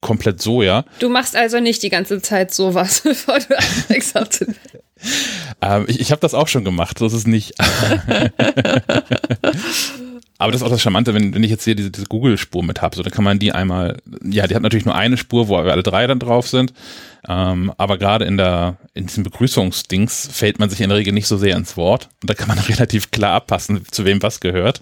komplett 0.00 0.40
so, 0.40 0.62
ja. 0.62 0.84
Du 1.00 1.08
machst 1.08 1.36
also 1.36 1.60
nicht 1.60 1.82
die 1.82 1.90
ganze 1.90 2.20
Zeit 2.22 2.52
sowas, 2.54 3.00
bevor 3.04 3.38
du 3.38 3.56
anfängst 3.56 4.14
ähm, 5.62 5.84
Ich, 5.88 6.00
ich 6.00 6.10
habe 6.10 6.20
das 6.20 6.34
auch 6.34 6.48
schon 6.48 6.64
gemacht, 6.64 6.98
so 6.98 7.06
ist 7.06 7.12
es 7.12 7.26
nicht. 7.26 7.54
Aber 10.40 10.52
das 10.52 10.60
ist 10.60 10.66
auch 10.66 10.70
das 10.70 10.80
Charmante, 10.80 11.14
wenn, 11.14 11.34
wenn 11.34 11.42
ich 11.42 11.50
jetzt 11.50 11.64
hier 11.64 11.74
diese, 11.74 11.90
diese 11.90 12.06
Google-Spur 12.06 12.62
mit 12.62 12.80
habe, 12.80 12.94
so 12.94 13.02
dann 13.02 13.12
kann 13.12 13.24
man 13.24 13.40
die 13.40 13.50
einmal, 13.50 13.96
ja, 14.24 14.46
die 14.46 14.54
hat 14.54 14.62
natürlich 14.62 14.86
nur 14.86 14.94
eine 14.94 15.16
Spur, 15.16 15.48
wo 15.48 15.56
wir 15.64 15.72
alle 15.72 15.82
drei 15.82 16.06
dann 16.06 16.20
drauf 16.20 16.46
sind. 16.46 16.72
Ähm, 17.28 17.72
aber 17.76 17.98
gerade 17.98 18.24
in 18.24 18.36
der, 18.36 18.76
in 18.94 19.06
diesem 19.06 19.24
Begrüßungsdings 19.24 20.28
fällt 20.32 20.60
man 20.60 20.70
sich 20.70 20.80
in 20.80 20.90
der 20.90 20.98
Regel 20.98 21.12
nicht 21.12 21.26
so 21.26 21.36
sehr 21.36 21.56
ins 21.56 21.76
Wort. 21.76 22.08
Und 22.22 22.30
da 22.30 22.34
kann 22.34 22.46
man 22.46 22.58
relativ 22.68 23.10
klar 23.10 23.34
abpassen, 23.34 23.84
zu 23.90 24.04
wem 24.04 24.22
was 24.22 24.38
gehört. 24.38 24.80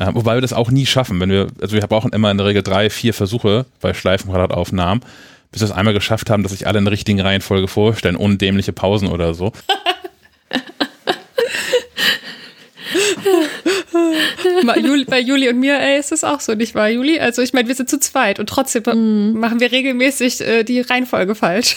Äh, 0.00 0.14
wobei 0.14 0.34
wir 0.34 0.40
das 0.40 0.54
auch 0.54 0.70
nie 0.70 0.86
schaffen. 0.86 1.20
Wenn 1.20 1.30
wir, 1.30 1.48
also 1.60 1.76
wir 1.76 1.86
brauchen 1.86 2.12
immer 2.12 2.30
in 2.30 2.38
der 2.38 2.46
Regel 2.46 2.62
drei, 2.62 2.88
vier 2.88 3.12
Versuche 3.12 3.66
bei 3.82 3.92
Schleifenquadrataufnahmen, 3.92 5.04
bis 5.52 5.60
wir 5.60 5.66
es 5.66 5.72
einmal 5.72 5.92
geschafft 5.92 6.30
haben, 6.30 6.42
dass 6.42 6.52
sich 6.52 6.66
alle 6.66 6.78
in 6.78 6.86
der 6.86 6.92
richtigen 6.92 7.20
Reihenfolge 7.20 7.68
vorstellen, 7.68 8.16
ohne 8.16 8.38
dämliche 8.38 8.72
Pausen 8.72 9.08
oder 9.08 9.34
so. 9.34 9.52
bei 15.06 15.20
Juli 15.20 15.50
und 15.50 15.60
mir, 15.60 15.78
ey, 15.78 15.98
ist 15.98 16.12
es 16.12 16.24
auch 16.24 16.40
so, 16.40 16.54
nicht 16.54 16.74
wahr, 16.74 16.88
Juli? 16.88 17.20
Also 17.20 17.42
ich 17.42 17.52
meine, 17.52 17.68
wir 17.68 17.74
sind 17.74 17.90
zu 17.90 18.00
zweit 18.00 18.40
und 18.40 18.48
trotzdem 18.48 18.84
mm. 18.84 19.38
machen 19.38 19.60
wir 19.60 19.70
regelmäßig 19.70 20.40
äh, 20.40 20.64
die 20.64 20.80
Reihenfolge 20.80 21.34
falsch. 21.34 21.76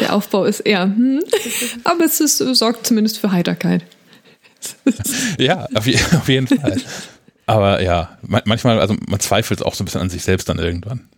Der 0.00 0.14
Aufbau 0.14 0.44
ist 0.44 0.60
eher, 0.60 0.82
hm. 0.82 1.22
aber 1.84 2.04
es 2.04 2.20
ist, 2.20 2.36
sorgt 2.36 2.86
zumindest 2.86 3.18
für 3.18 3.32
Heiterkeit. 3.32 3.82
ja, 5.38 5.66
auf, 5.74 5.86
auf, 5.86 6.28
jeden 6.28 6.46
Fall. 6.46 6.76
Aber 7.46 7.82
ja, 7.82 8.18
manchmal, 8.22 8.80
also 8.80 8.96
man 9.06 9.20
zweifelt 9.20 9.62
auch 9.62 9.74
so 9.74 9.82
ein 9.82 9.86
bisschen 9.86 10.00
an 10.00 10.10
sich 10.10 10.24
selbst 10.24 10.48
dann 10.48 10.58
irgendwann. 10.58 11.08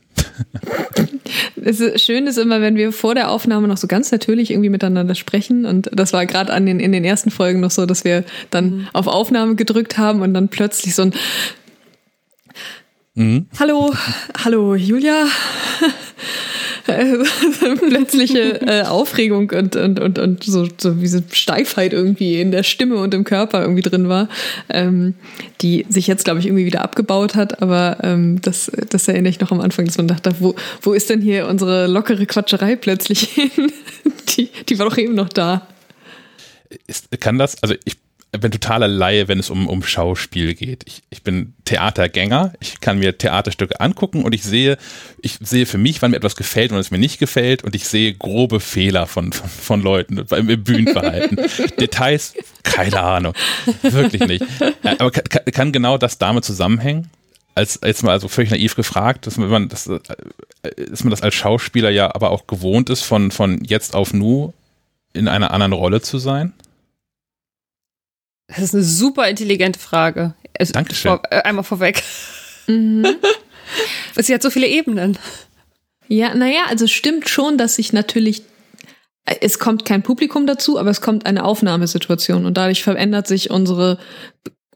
Es 1.62 1.80
ist, 1.80 2.04
schön 2.04 2.26
ist 2.26 2.38
immer, 2.38 2.60
wenn 2.60 2.76
wir 2.76 2.92
vor 2.92 3.14
der 3.14 3.30
Aufnahme 3.30 3.68
noch 3.68 3.76
so 3.76 3.86
ganz 3.86 4.10
natürlich 4.10 4.50
irgendwie 4.50 4.70
miteinander 4.70 5.14
sprechen. 5.14 5.66
Und 5.66 5.90
das 5.92 6.12
war 6.12 6.26
gerade 6.26 6.52
den, 6.64 6.80
in 6.80 6.92
den 6.92 7.04
ersten 7.04 7.30
Folgen 7.30 7.60
noch 7.60 7.70
so, 7.70 7.86
dass 7.86 8.04
wir 8.04 8.24
dann 8.50 8.70
mhm. 8.70 8.88
auf 8.92 9.06
Aufnahme 9.06 9.54
gedrückt 9.54 9.98
haben 9.98 10.22
und 10.22 10.34
dann 10.34 10.48
plötzlich 10.48 10.94
so 10.94 11.02
ein 11.02 11.14
mhm. 13.14 13.46
Hallo, 13.58 13.94
hallo 14.44 14.74
Julia. 14.74 15.26
plötzliche 17.88 18.60
äh, 18.62 18.82
Aufregung 18.82 19.50
und, 19.50 19.76
und, 19.76 20.00
und, 20.00 20.18
und 20.18 20.44
so, 20.44 20.66
so 20.78 20.92
diese 20.92 21.22
Steifheit 21.30 21.92
irgendwie 21.92 22.40
in 22.40 22.50
der 22.50 22.62
Stimme 22.62 22.96
und 22.96 23.14
im 23.14 23.24
Körper 23.24 23.60
irgendwie 23.60 23.82
drin 23.82 24.08
war, 24.08 24.28
ähm, 24.68 25.14
die 25.60 25.86
sich 25.88 26.06
jetzt, 26.06 26.24
glaube 26.24 26.40
ich, 26.40 26.46
irgendwie 26.46 26.66
wieder 26.66 26.82
abgebaut 26.82 27.34
hat. 27.34 27.62
Aber 27.62 27.98
ähm, 28.02 28.40
das, 28.40 28.70
das 28.90 29.08
erinnere 29.08 29.30
ich 29.30 29.40
noch 29.40 29.52
am 29.52 29.60
Anfang, 29.60 29.84
dass 29.84 29.98
man 29.98 30.08
dachte, 30.08 30.34
wo, 30.40 30.54
wo 30.82 30.92
ist 30.92 31.10
denn 31.10 31.20
hier 31.20 31.46
unsere 31.46 31.86
lockere 31.86 32.26
Quatscherei 32.26 32.76
plötzlich 32.76 33.20
hin? 33.20 33.50
die, 34.36 34.48
die 34.68 34.78
war 34.78 34.88
doch 34.88 34.98
eben 34.98 35.14
noch 35.14 35.28
da. 35.28 35.66
Ist, 36.86 37.08
kann 37.20 37.38
das, 37.38 37.62
also 37.62 37.74
ich 37.84 37.96
bin 38.32 38.50
totaler 38.50 38.88
Laie, 38.88 39.26
wenn 39.28 39.38
es 39.38 39.48
um, 39.48 39.68
um 39.68 39.82
Schauspiel 39.82 40.54
geht. 40.54 40.84
Ich, 40.86 41.02
ich 41.08 41.22
bin 41.22 41.54
Theatergänger, 41.64 42.52
ich 42.60 42.80
kann 42.80 42.98
mir 42.98 43.16
Theaterstücke 43.16 43.80
angucken 43.80 44.22
und 44.22 44.34
ich 44.34 44.42
sehe, 44.42 44.76
ich 45.22 45.38
sehe 45.40 45.64
für 45.64 45.78
mich, 45.78 46.02
wann 46.02 46.10
mir 46.10 46.18
etwas 46.18 46.36
gefällt 46.36 46.72
und 46.72 46.78
es 46.78 46.90
mir 46.90 46.98
nicht 46.98 47.18
gefällt 47.18 47.64
und 47.64 47.74
ich 47.74 47.86
sehe 47.86 48.12
grobe 48.12 48.60
Fehler 48.60 49.06
von, 49.06 49.32
von, 49.32 49.48
von 49.48 49.82
Leuten 49.82 50.18
im 50.18 50.64
Bühnenverhalten. 50.64 51.38
Details, 51.80 52.34
keine 52.64 53.00
Ahnung. 53.00 53.34
Wirklich 53.82 54.26
nicht. 54.26 54.44
Aber 54.98 55.10
kann, 55.10 55.44
kann 55.52 55.72
genau 55.72 55.96
das 55.96 56.18
damit 56.18 56.44
zusammenhängen? 56.44 57.10
als 57.58 57.80
jetzt 57.84 58.04
mal 58.04 58.12
also 58.12 58.28
völlig 58.28 58.52
naiv 58.52 58.76
gefragt, 58.76 59.26
dass 59.26 59.36
man 59.36 59.68
das, 59.68 59.88
äh, 59.88 59.98
dass 60.90 61.02
man 61.02 61.10
das 61.10 61.22
als 61.22 61.34
Schauspieler 61.34 61.90
ja 61.90 62.14
aber 62.14 62.30
auch 62.30 62.46
gewohnt 62.46 62.88
ist, 62.88 63.02
von, 63.02 63.32
von 63.32 63.64
jetzt 63.64 63.96
auf 63.96 64.14
nu 64.14 64.52
in 65.12 65.26
einer 65.26 65.50
anderen 65.50 65.72
Rolle 65.72 66.00
zu 66.00 66.18
sein? 66.18 66.52
Das 68.48 68.58
ist 68.58 68.74
eine 68.74 68.82
super 68.82 69.28
intelligente 69.28 69.78
Frage. 69.78 70.34
Also, 70.58 70.72
Dankeschön. 70.72 71.10
Vor, 71.10 71.22
äh, 71.30 71.42
einmal 71.42 71.64
vorweg. 71.64 72.02
Mhm. 72.66 73.06
Sie 74.16 74.34
hat 74.34 74.42
so 74.42 74.50
viele 74.50 74.66
Ebenen. 74.66 75.18
Ja, 76.08 76.34
naja, 76.34 76.62
also 76.68 76.86
stimmt 76.86 77.28
schon, 77.28 77.58
dass 77.58 77.76
sich 77.76 77.92
natürlich 77.92 78.42
es 79.40 79.58
kommt 79.58 79.84
kein 79.84 80.02
Publikum 80.02 80.46
dazu, 80.46 80.78
aber 80.78 80.90
es 80.90 81.00
kommt 81.00 81.26
eine 81.26 81.44
Aufnahmesituation 81.44 82.46
und 82.46 82.56
dadurch 82.56 82.82
verändert 82.82 83.26
sich 83.26 83.50
unsere 83.50 83.98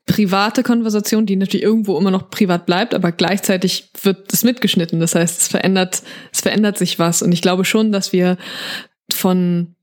private 0.07 0.63
Konversation, 0.63 1.27
die 1.27 1.37
natürlich 1.37 1.65
irgendwo 1.65 1.97
immer 1.99 2.11
noch 2.11 2.31
privat 2.31 2.67
bleibt, 2.67 2.95
aber 2.95 3.13
gleichzeitig 3.13 3.91
wird 4.03 4.33
es 4.33 4.45
mitgeschnitten. 4.45 5.01
Das 5.01 5.15
heißt, 5.15 5.41
es 5.41 5.49
verändert, 5.49 6.03
es 6.33 6.41
verändert 6.41 6.77
sich 6.77 6.99
was. 6.99 7.23
Und 7.23 7.33
ich 7.33 7.41
glaube 7.41 7.65
schon, 7.65 7.93
dass 7.93 8.13
wir 8.13 8.37
von 9.13 9.75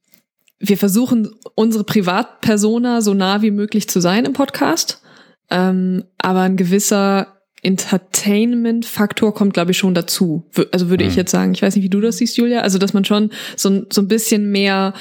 wir 0.60 0.78
versuchen, 0.78 1.30
unsere 1.56 1.84
Privatpersona 1.84 3.02
so 3.02 3.14
nah 3.14 3.42
wie 3.42 3.52
möglich 3.52 3.90
zu 3.90 4.02
sein 4.02 4.26
im 4.26 4.34
Podcast. 4.34 5.02
Ähm, 5.50 6.04
aber 6.18 6.42
ein 6.42 6.58
gewisser 6.58 7.40
Entertainment-Faktor 7.62 9.34
kommt, 9.34 9.54
glaube 9.54 9.72
ich, 9.72 9.78
schon 9.78 9.94
dazu. 9.94 10.50
Also 10.72 10.90
würde 10.90 11.04
mhm. 11.04 11.10
ich 11.10 11.16
jetzt 11.18 11.32
sagen. 11.32 11.54
Ich 11.54 11.62
weiß 11.62 11.76
nicht, 11.76 11.84
wie 11.84 11.90
du 11.90 12.00
das 12.00 12.18
siehst, 12.18 12.38
Julia. 12.38 12.62
Also, 12.62 12.78
dass 12.78 12.94
man 12.94 13.04
schon 13.04 13.32
so, 13.58 13.84
so 13.92 14.02
ein 14.02 14.08
bisschen 14.08 14.52
mehr 14.52 14.94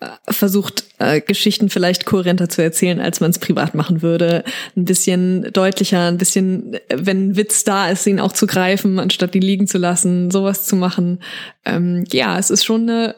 äh, 0.00 0.08
versucht, 0.28 0.84
äh, 0.98 1.20
Geschichten 1.20 1.70
vielleicht 1.70 2.04
kohärenter 2.04 2.48
zu 2.48 2.62
erzählen, 2.62 3.00
als 3.00 3.20
man 3.20 3.30
es 3.30 3.38
privat 3.38 3.74
machen 3.74 4.02
würde. 4.02 4.44
Ein 4.76 4.84
bisschen 4.84 5.50
deutlicher, 5.52 6.08
ein 6.08 6.18
bisschen, 6.18 6.76
wenn 6.94 7.28
ein 7.28 7.36
Witz 7.36 7.64
da 7.64 7.88
ist, 7.88 8.06
ihn 8.06 8.20
auch 8.20 8.32
zu 8.32 8.46
greifen, 8.46 8.98
anstatt 8.98 9.34
ihn 9.34 9.42
liegen 9.42 9.66
zu 9.66 9.78
lassen, 9.78 10.30
sowas 10.30 10.66
zu 10.66 10.76
machen. 10.76 11.22
Ähm, 11.64 12.04
ja, 12.12 12.38
es 12.38 12.50
ist 12.50 12.64
schon 12.64 12.82
eine 12.82 13.14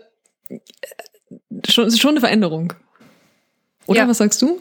schon, 1.69 1.87
ist 1.87 2.01
schon 2.01 2.11
eine 2.11 2.21
Veränderung. 2.21 2.73
Oder 3.87 4.01
ja. 4.01 4.09
was 4.09 4.19
sagst 4.19 4.41
du? 4.43 4.61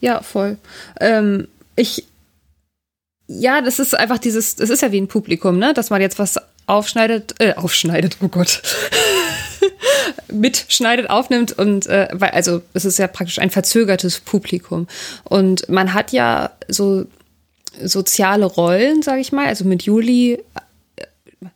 Ja, 0.00 0.22
voll. 0.22 0.58
Ähm, 1.00 1.48
ich, 1.76 2.04
ja, 3.26 3.60
das 3.60 3.78
ist 3.78 3.94
einfach 3.94 4.18
dieses, 4.18 4.56
das 4.56 4.70
ist 4.70 4.82
ja 4.82 4.92
wie 4.92 5.00
ein 5.00 5.08
Publikum, 5.08 5.58
ne? 5.58 5.74
Dass 5.74 5.90
man 5.90 6.00
jetzt 6.00 6.18
was 6.18 6.36
aufschneidet, 6.66 7.34
äh, 7.38 7.54
aufschneidet, 7.54 8.18
oh 8.20 8.28
Gott. 8.28 8.62
mitschneidet, 10.30 11.10
aufnimmt 11.10 11.52
und 11.52 11.86
äh, 11.86 12.08
weil, 12.12 12.30
also 12.30 12.62
es 12.74 12.84
ist 12.84 12.98
ja 12.98 13.06
praktisch 13.06 13.38
ein 13.38 13.50
verzögertes 13.50 14.20
Publikum. 14.20 14.86
Und 15.24 15.68
man 15.68 15.94
hat 15.94 16.12
ja 16.12 16.50
so 16.68 17.06
soziale 17.82 18.44
Rollen, 18.44 19.02
sage 19.02 19.20
ich 19.20 19.32
mal, 19.32 19.46
also 19.46 19.64
mit 19.64 19.84
Juli, 19.84 20.34
äh, 20.34 21.46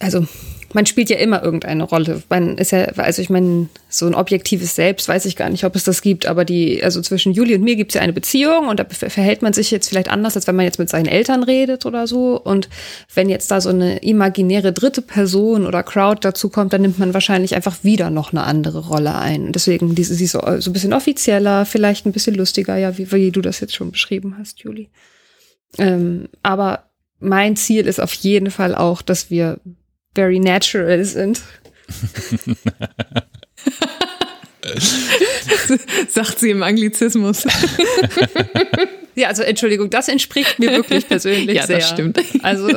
also 0.00 0.26
man 0.72 0.86
spielt 0.86 1.10
ja 1.10 1.16
immer 1.16 1.42
irgendeine 1.42 1.82
Rolle. 1.82 2.22
Man 2.28 2.56
ist 2.56 2.70
ja, 2.70 2.84
also 2.96 3.22
ich 3.22 3.30
meine, 3.30 3.68
so 3.88 4.06
ein 4.06 4.14
objektives 4.14 4.74
Selbst 4.74 5.08
weiß 5.08 5.24
ich 5.24 5.34
gar 5.34 5.50
nicht, 5.50 5.64
ob 5.64 5.74
es 5.74 5.84
das 5.84 6.00
gibt, 6.00 6.26
aber 6.26 6.44
die, 6.44 6.82
also 6.82 7.00
zwischen 7.00 7.32
Juli 7.32 7.56
und 7.56 7.62
mir 7.62 7.74
gibt 7.74 7.90
es 7.90 7.94
ja 7.94 8.02
eine 8.02 8.12
Beziehung 8.12 8.68
und 8.68 8.78
da 8.78 8.84
verhält 8.84 9.42
man 9.42 9.52
sich 9.52 9.70
jetzt 9.70 9.88
vielleicht 9.88 10.10
anders, 10.10 10.36
als 10.36 10.46
wenn 10.46 10.54
man 10.54 10.64
jetzt 10.64 10.78
mit 10.78 10.88
seinen 10.88 11.06
Eltern 11.06 11.42
redet 11.42 11.86
oder 11.86 12.06
so. 12.06 12.40
Und 12.40 12.68
wenn 13.14 13.28
jetzt 13.28 13.50
da 13.50 13.60
so 13.60 13.70
eine 13.70 13.98
imaginäre 13.98 14.72
dritte 14.72 15.02
Person 15.02 15.66
oder 15.66 15.82
Crowd 15.82 16.20
dazu 16.22 16.50
kommt, 16.50 16.72
dann 16.72 16.82
nimmt 16.82 16.98
man 16.98 17.14
wahrscheinlich 17.14 17.54
einfach 17.56 17.82
wieder 17.82 18.10
noch 18.10 18.32
eine 18.32 18.44
andere 18.44 18.86
Rolle 18.86 19.16
ein. 19.16 19.52
Deswegen 19.52 19.94
diese, 19.94 20.14
sie 20.14 20.26
so, 20.26 20.40
so 20.58 20.70
ein 20.70 20.72
bisschen 20.72 20.92
offizieller, 20.92 21.64
vielleicht 21.66 22.06
ein 22.06 22.12
bisschen 22.12 22.36
lustiger, 22.36 22.76
ja, 22.76 22.96
wie, 22.96 23.10
wie 23.10 23.30
du 23.32 23.40
das 23.40 23.60
jetzt 23.60 23.74
schon 23.74 23.90
beschrieben 23.90 24.36
hast, 24.38 24.60
Juli. 24.60 24.88
Ähm, 25.78 26.28
aber 26.42 26.89
mein 27.20 27.54
Ziel 27.56 27.86
ist 27.86 28.00
auf 28.00 28.12
jeden 28.14 28.50
Fall 28.50 28.74
auch, 28.74 29.02
dass 29.02 29.30
wir 29.30 29.60
very 30.14 30.40
natural 30.40 31.04
sind. 31.04 31.42
Sagt 36.08 36.38
sie 36.38 36.50
im 36.50 36.62
Anglizismus. 36.62 37.46
ja, 39.14 39.28
also 39.28 39.42
Entschuldigung, 39.42 39.90
das 39.90 40.08
entspricht 40.08 40.58
mir 40.58 40.70
wirklich 40.70 41.06
persönlich 41.08 41.56
ja, 41.56 41.62
sehr. 41.66 41.78
Ja, 41.78 41.82
das 41.82 41.90
stimmt. 41.90 42.18
Also 42.42 42.70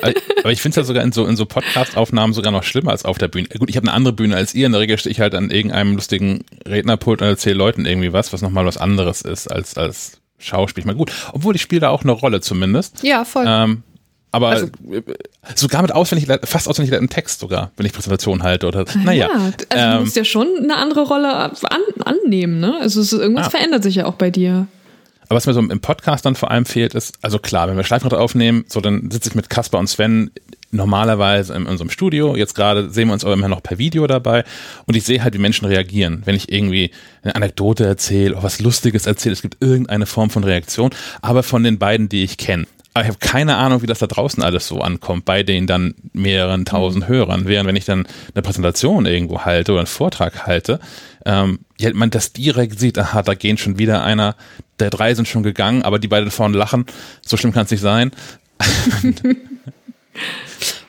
aber 0.00 0.52
ich 0.52 0.62
finde 0.62 0.70
es 0.70 0.76
ja 0.76 0.84
sogar 0.84 1.04
in 1.04 1.12
so, 1.12 1.26
in 1.26 1.36
so 1.36 1.46
Podcast-Aufnahmen 1.46 2.32
sogar 2.32 2.52
noch 2.52 2.64
schlimmer 2.64 2.90
als 2.90 3.04
auf 3.04 3.18
der 3.18 3.28
Bühne. 3.28 3.48
Gut, 3.58 3.70
ich 3.70 3.76
habe 3.76 3.86
eine 3.86 3.94
andere 3.94 4.14
Bühne 4.14 4.36
als 4.36 4.54
ihr. 4.54 4.66
In 4.66 4.72
der 4.72 4.80
Regel 4.80 4.98
stehe 4.98 5.12
ich 5.12 5.20
halt 5.20 5.34
an 5.34 5.50
irgendeinem 5.50 5.94
lustigen 5.94 6.44
Rednerpult 6.66 7.22
und 7.22 7.28
erzähle 7.28 7.56
Leuten 7.56 7.86
irgendwie 7.86 8.12
was, 8.12 8.32
was 8.32 8.42
nochmal 8.42 8.66
was 8.66 8.78
anderes 8.78 9.22
ist 9.22 9.48
als, 9.48 9.76
als 9.76 10.21
Schauspiel. 10.42 10.82
Ich 10.82 10.86
meine, 10.86 10.98
gut, 10.98 11.12
obwohl 11.32 11.56
ich 11.56 11.62
spiele 11.62 11.80
da 11.80 11.88
auch 11.90 12.02
eine 12.02 12.12
Rolle 12.12 12.40
zumindest. 12.40 13.02
Ja, 13.02 13.24
voll. 13.24 13.44
Ähm, 13.46 13.82
aber 14.34 14.48
also, 14.48 14.66
sogar 15.54 15.82
mit 15.82 15.92
auswendig, 15.92 16.26
fast 16.44 16.66
auswendig 16.66 16.98
im 16.98 17.10
Text 17.10 17.40
sogar, 17.40 17.70
wenn 17.76 17.84
ich 17.84 17.92
Präsentation 17.92 18.42
halte 18.42 18.66
oder. 18.66 18.86
Naja. 19.04 19.28
Ja, 19.28 19.34
also 19.34 19.54
ähm, 19.70 19.92
du 19.92 20.00
musst 20.00 20.16
ja 20.16 20.24
schon 20.24 20.48
eine 20.62 20.76
andere 20.76 21.02
Rolle 21.02 21.34
an, 21.34 21.52
annehmen, 22.02 22.58
ne? 22.58 22.78
Also 22.80 23.02
es, 23.02 23.12
irgendwas 23.12 23.48
ah. 23.48 23.50
verändert 23.50 23.82
sich 23.82 23.96
ja 23.96 24.06
auch 24.06 24.14
bei 24.14 24.30
dir. 24.30 24.66
Aber 25.32 25.38
was 25.38 25.46
mir 25.46 25.54
so 25.54 25.60
im 25.60 25.80
Podcast 25.80 26.26
dann 26.26 26.34
vor 26.34 26.50
allem 26.50 26.66
fehlt, 26.66 26.92
ist, 26.92 27.14
also 27.22 27.38
klar, 27.38 27.66
wenn 27.66 27.78
wir 27.78 27.84
Schleifrad 27.84 28.12
aufnehmen, 28.12 28.66
so 28.68 28.82
dann 28.82 29.10
sitze 29.10 29.30
ich 29.30 29.34
mit 29.34 29.48
Kasper 29.48 29.78
und 29.78 29.86
Sven 29.86 30.30
normalerweise 30.72 31.54
in 31.54 31.64
unserem 31.64 31.88
Studio. 31.88 32.36
Jetzt 32.36 32.54
gerade 32.54 32.90
sehen 32.90 33.08
wir 33.08 33.14
uns 33.14 33.24
aber 33.24 33.32
immer 33.32 33.48
noch 33.48 33.62
per 33.62 33.78
Video 33.78 34.06
dabei 34.06 34.44
und 34.84 34.94
ich 34.94 35.04
sehe 35.04 35.24
halt, 35.24 35.32
wie 35.32 35.38
Menschen 35.38 35.64
reagieren. 35.64 36.20
Wenn 36.26 36.34
ich 36.34 36.52
irgendwie 36.52 36.90
eine 37.22 37.34
Anekdote 37.34 37.86
erzähle 37.86 38.34
oder 38.34 38.42
was 38.42 38.60
Lustiges 38.60 39.06
erzähle, 39.06 39.32
es 39.32 39.40
gibt 39.40 39.56
irgendeine 39.62 40.04
Form 40.04 40.28
von 40.28 40.44
Reaktion, 40.44 40.90
aber 41.22 41.42
von 41.42 41.64
den 41.64 41.78
beiden, 41.78 42.10
die 42.10 42.24
ich 42.24 42.36
kenne. 42.36 42.66
Aber 42.92 43.04
ich 43.04 43.08
habe 43.08 43.18
keine 43.18 43.56
Ahnung, 43.56 43.80
wie 43.80 43.86
das 43.86 44.00
da 44.00 44.06
draußen 44.06 44.42
alles 44.42 44.68
so 44.68 44.82
ankommt, 44.82 45.24
bei 45.24 45.42
den 45.42 45.66
dann 45.66 45.94
mehreren 46.12 46.66
tausend 46.66 47.04
mhm. 47.04 47.08
Hörern. 47.08 47.46
Während 47.46 47.66
wenn 47.68 47.76
ich 47.76 47.86
dann 47.86 48.06
eine 48.34 48.42
Präsentation 48.42 49.06
irgendwo 49.06 49.46
halte 49.46 49.72
oder 49.72 49.80
einen 49.80 49.86
Vortrag 49.86 50.46
halte, 50.46 50.78
ähm, 51.24 51.60
ja, 51.78 51.92
man 51.94 52.10
das 52.10 52.32
direkt 52.32 52.78
sieht, 52.78 52.98
aha, 52.98 53.22
da 53.22 53.34
gehen 53.34 53.58
schon 53.58 53.78
wieder 53.78 54.04
einer, 54.04 54.36
der 54.78 54.90
drei 54.90 55.14
sind 55.14 55.28
schon 55.28 55.42
gegangen, 55.42 55.82
aber 55.82 55.98
die 55.98 56.08
beiden 56.08 56.30
vorne 56.30 56.56
lachen, 56.56 56.86
so 57.24 57.36
schlimm 57.36 57.52
kann 57.52 57.64
es 57.64 57.70
nicht 57.70 57.80
sein. 57.80 58.10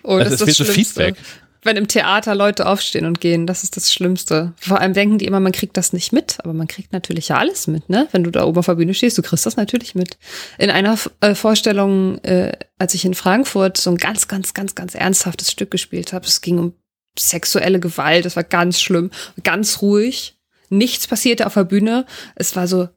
oh, 0.04 0.20
das, 0.20 0.32
das 0.32 0.42
ist 0.42 0.60
das 0.60 0.68
so 0.68 0.74
Feedback 0.74 1.16
wenn 1.64 1.78
im 1.78 1.88
Theater 1.88 2.36
Leute 2.36 2.66
aufstehen 2.66 3.06
und 3.06 3.22
gehen, 3.22 3.48
das 3.48 3.64
ist 3.64 3.78
das 3.78 3.94
Schlimmste. 3.94 4.54
Vor 4.58 4.80
allem 4.80 4.94
denken 4.94 5.18
die 5.18 5.26
immer, 5.26 5.40
man 5.40 5.52
kriegt 5.52 5.78
das 5.78 5.94
nicht 5.94 6.12
mit, 6.12 6.38
aber 6.40 6.54
man 6.54 6.68
kriegt 6.68 6.94
natürlich 6.94 7.30
ja 7.30 7.38
alles 7.38 7.68
mit, 7.68 7.90
ne? 7.90 8.08
Wenn 8.12 8.24
du 8.24 8.32
da 8.32 8.46
oben 8.46 8.60
auf 8.60 8.66
der 8.66 8.76
Bühne 8.76 8.94
stehst, 8.94 9.18
du 9.18 9.22
kriegst 9.22 9.46
das 9.46 9.56
natürlich 9.56 9.96
mit. 9.96 10.18
In 10.58 10.70
einer 10.70 10.98
äh, 11.22 11.36
Vorstellung, 11.36 12.20
äh, 12.24 12.52
als 12.78 12.94
ich 12.94 13.06
in 13.06 13.14
Frankfurt 13.14 13.78
so 13.78 13.90
ein 13.90 13.98
ganz, 13.98 14.28
ganz, 14.28 14.54
ganz, 14.54 14.76
ganz 14.76 14.96
ernsthaftes 14.96 15.52
Stück 15.52 15.72
gespielt 15.72 16.14
habe, 16.14 16.26
es 16.26 16.42
ging 16.42 16.60
um 16.60 16.74
sexuelle 17.18 17.80
Gewalt, 17.80 18.26
das 18.26 18.36
war 18.36 18.44
ganz 18.44 18.82
schlimm, 18.82 19.12
ganz 19.44 19.82
ruhig, 19.82 20.38
nichts 20.70 21.08
passierte 21.08 21.46
auf 21.46 21.54
der 21.54 21.66
Bühne, 21.66 22.06
es 22.36 22.56
war 22.56 22.68
so, 22.68 22.90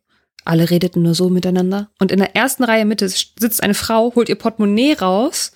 alle 0.44 0.70
redeten 0.70 1.02
nur 1.02 1.14
so 1.14 1.28
miteinander. 1.28 1.90
Und 1.98 2.12
in 2.12 2.18
der 2.18 2.36
ersten 2.36 2.64
Reihe 2.64 2.84
Mitte 2.84 3.08
sitzt 3.08 3.62
eine 3.62 3.74
Frau, 3.74 4.14
holt 4.14 4.28
ihr 4.28 4.36
Portemonnaie 4.36 4.94
raus 4.94 5.52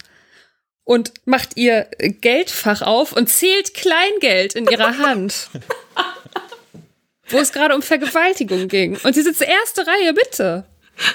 und 0.85 1.13
macht 1.25 1.57
ihr 1.57 1.89
Geldfach 1.99 2.83
auf 2.83 3.13
und 3.13 3.29
zählt 3.29 3.75
Kleingeld 3.75 4.55
in 4.55 4.67
ihrer 4.67 4.99
Hand. 4.99 5.49
wo 7.29 7.39
es 7.39 7.53
gerade 7.53 7.75
um 7.75 7.83
Vergewaltigung 7.83 8.69
ging. 8.69 8.99
Und 9.03 9.15
sie 9.15 9.23
sitzt 9.23 9.41
erste 9.41 9.87
Reihe, 9.87 10.13
bitte. 10.13 10.67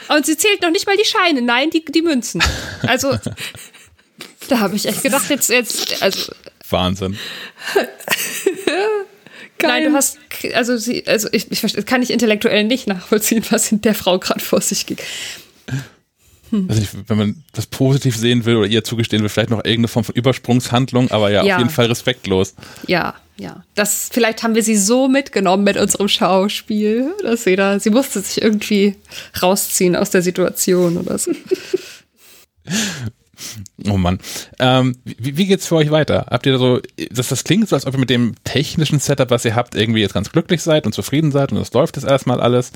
Und 0.08 0.26
sie 0.26 0.38
zählt 0.38 0.62
noch 0.62 0.72
nicht 0.72 0.88
mal 0.88 0.98
die 0.98 1.06
Scheine, 1.06 1.42
nein, 1.42 1.70
die, 1.70 1.86
die 1.86 2.02
Münzen. 2.02 2.42
Also, 2.88 3.18
da 4.48 4.60
habe 4.60 4.76
ich 4.76 4.88
echt 4.88 5.04
gedacht, 5.04 5.30
jetzt, 5.30 5.50
jetzt, 5.50 6.02
also. 6.02 6.32
Wahnsinn. 6.72 7.18
Nein, 9.62 9.86
du 9.86 9.94
hast, 9.94 10.18
also 10.54 10.78
sie, 10.78 11.08
also 11.08 11.28
ich, 11.32 11.50
ich 11.52 11.86
kann 11.86 12.02
ich 12.02 12.12
intellektuell 12.12 12.66
nicht 12.66 12.88
nachvollziehen, 12.88 13.44
was 13.50 13.72
in 13.72 13.82
der 13.82 13.96
Frau 13.96 14.20
gerade 14.20 14.42
vor 14.42 14.62
sich 14.62 14.86
ging. 14.86 14.98
Hm. 16.52 16.68
Also 16.70 16.82
nicht, 16.82 17.10
wenn 17.10 17.18
man 17.18 17.44
das 17.54 17.66
positiv 17.66 18.16
sehen 18.16 18.46
will 18.46 18.58
oder 18.58 18.68
ihr 18.68 18.84
zugestehen 18.84 19.22
will, 19.24 19.30
vielleicht 19.30 19.50
noch 19.50 19.60
irgendeine 19.60 19.88
Form 19.88 20.04
von 20.04 20.14
Übersprungshandlung, 20.16 21.10
aber 21.12 21.32
ja, 21.32 21.44
ja, 21.44 21.56
auf 21.56 21.60
jeden 21.60 21.72
Fall 21.72 21.88
respektlos. 21.88 22.54
Ja, 22.88 23.16
ja. 23.38 23.64
Das, 23.74 24.10
vielleicht 24.12 24.44
haben 24.44 24.56
wir 24.56 24.64
sie 24.64 24.78
so 24.78 25.08
mitgenommen 25.08 25.64
mit 25.64 25.78
unserem 25.78 26.08
Schauspiel, 26.08 27.14
dass 27.24 27.44
sie 27.44 27.56
da, 27.56 27.80
sie 27.80 27.90
musste 27.90 28.22
sich 28.22 28.42
irgendwie 28.42 28.96
rausziehen 29.42 29.96
aus 29.96 30.12
der 30.12 30.22
Situation 30.22 30.98
oder 30.98 31.18
so. 31.18 31.32
Oh 33.90 33.98
Mann. 33.98 34.20
Ähm, 34.60 34.98
wie, 35.04 35.38
wie 35.38 35.46
geht's 35.46 35.68
für 35.68 35.76
euch 35.76 35.92
weiter? 35.92 36.28
Habt 36.30 36.46
ihr 36.46 36.58
so, 36.58 36.80
das, 37.12 37.30
das 37.30 37.44
klingt 37.44 37.70
so, 37.70 37.76
als 37.76 37.86
ob 37.86 37.94
ihr 37.94 38.00
mit 38.00 38.10
dem 38.10 38.36
technischen 38.44 39.00
Setup, 39.00 39.30
was 39.30 39.46
ihr 39.46 39.56
habt, 39.56 39.76
irgendwie 39.76 40.02
jetzt 40.02 40.14
ganz 40.14 40.32
glücklich 40.32 40.62
seid 40.62 40.86
und 40.86 40.94
zufrieden 40.94 41.32
seid 41.32 41.52
und 41.52 41.60
das 41.60 41.74
läuft 41.74 41.98
jetzt 41.98 42.06
erstmal 42.06 42.42
alles. 42.42 42.72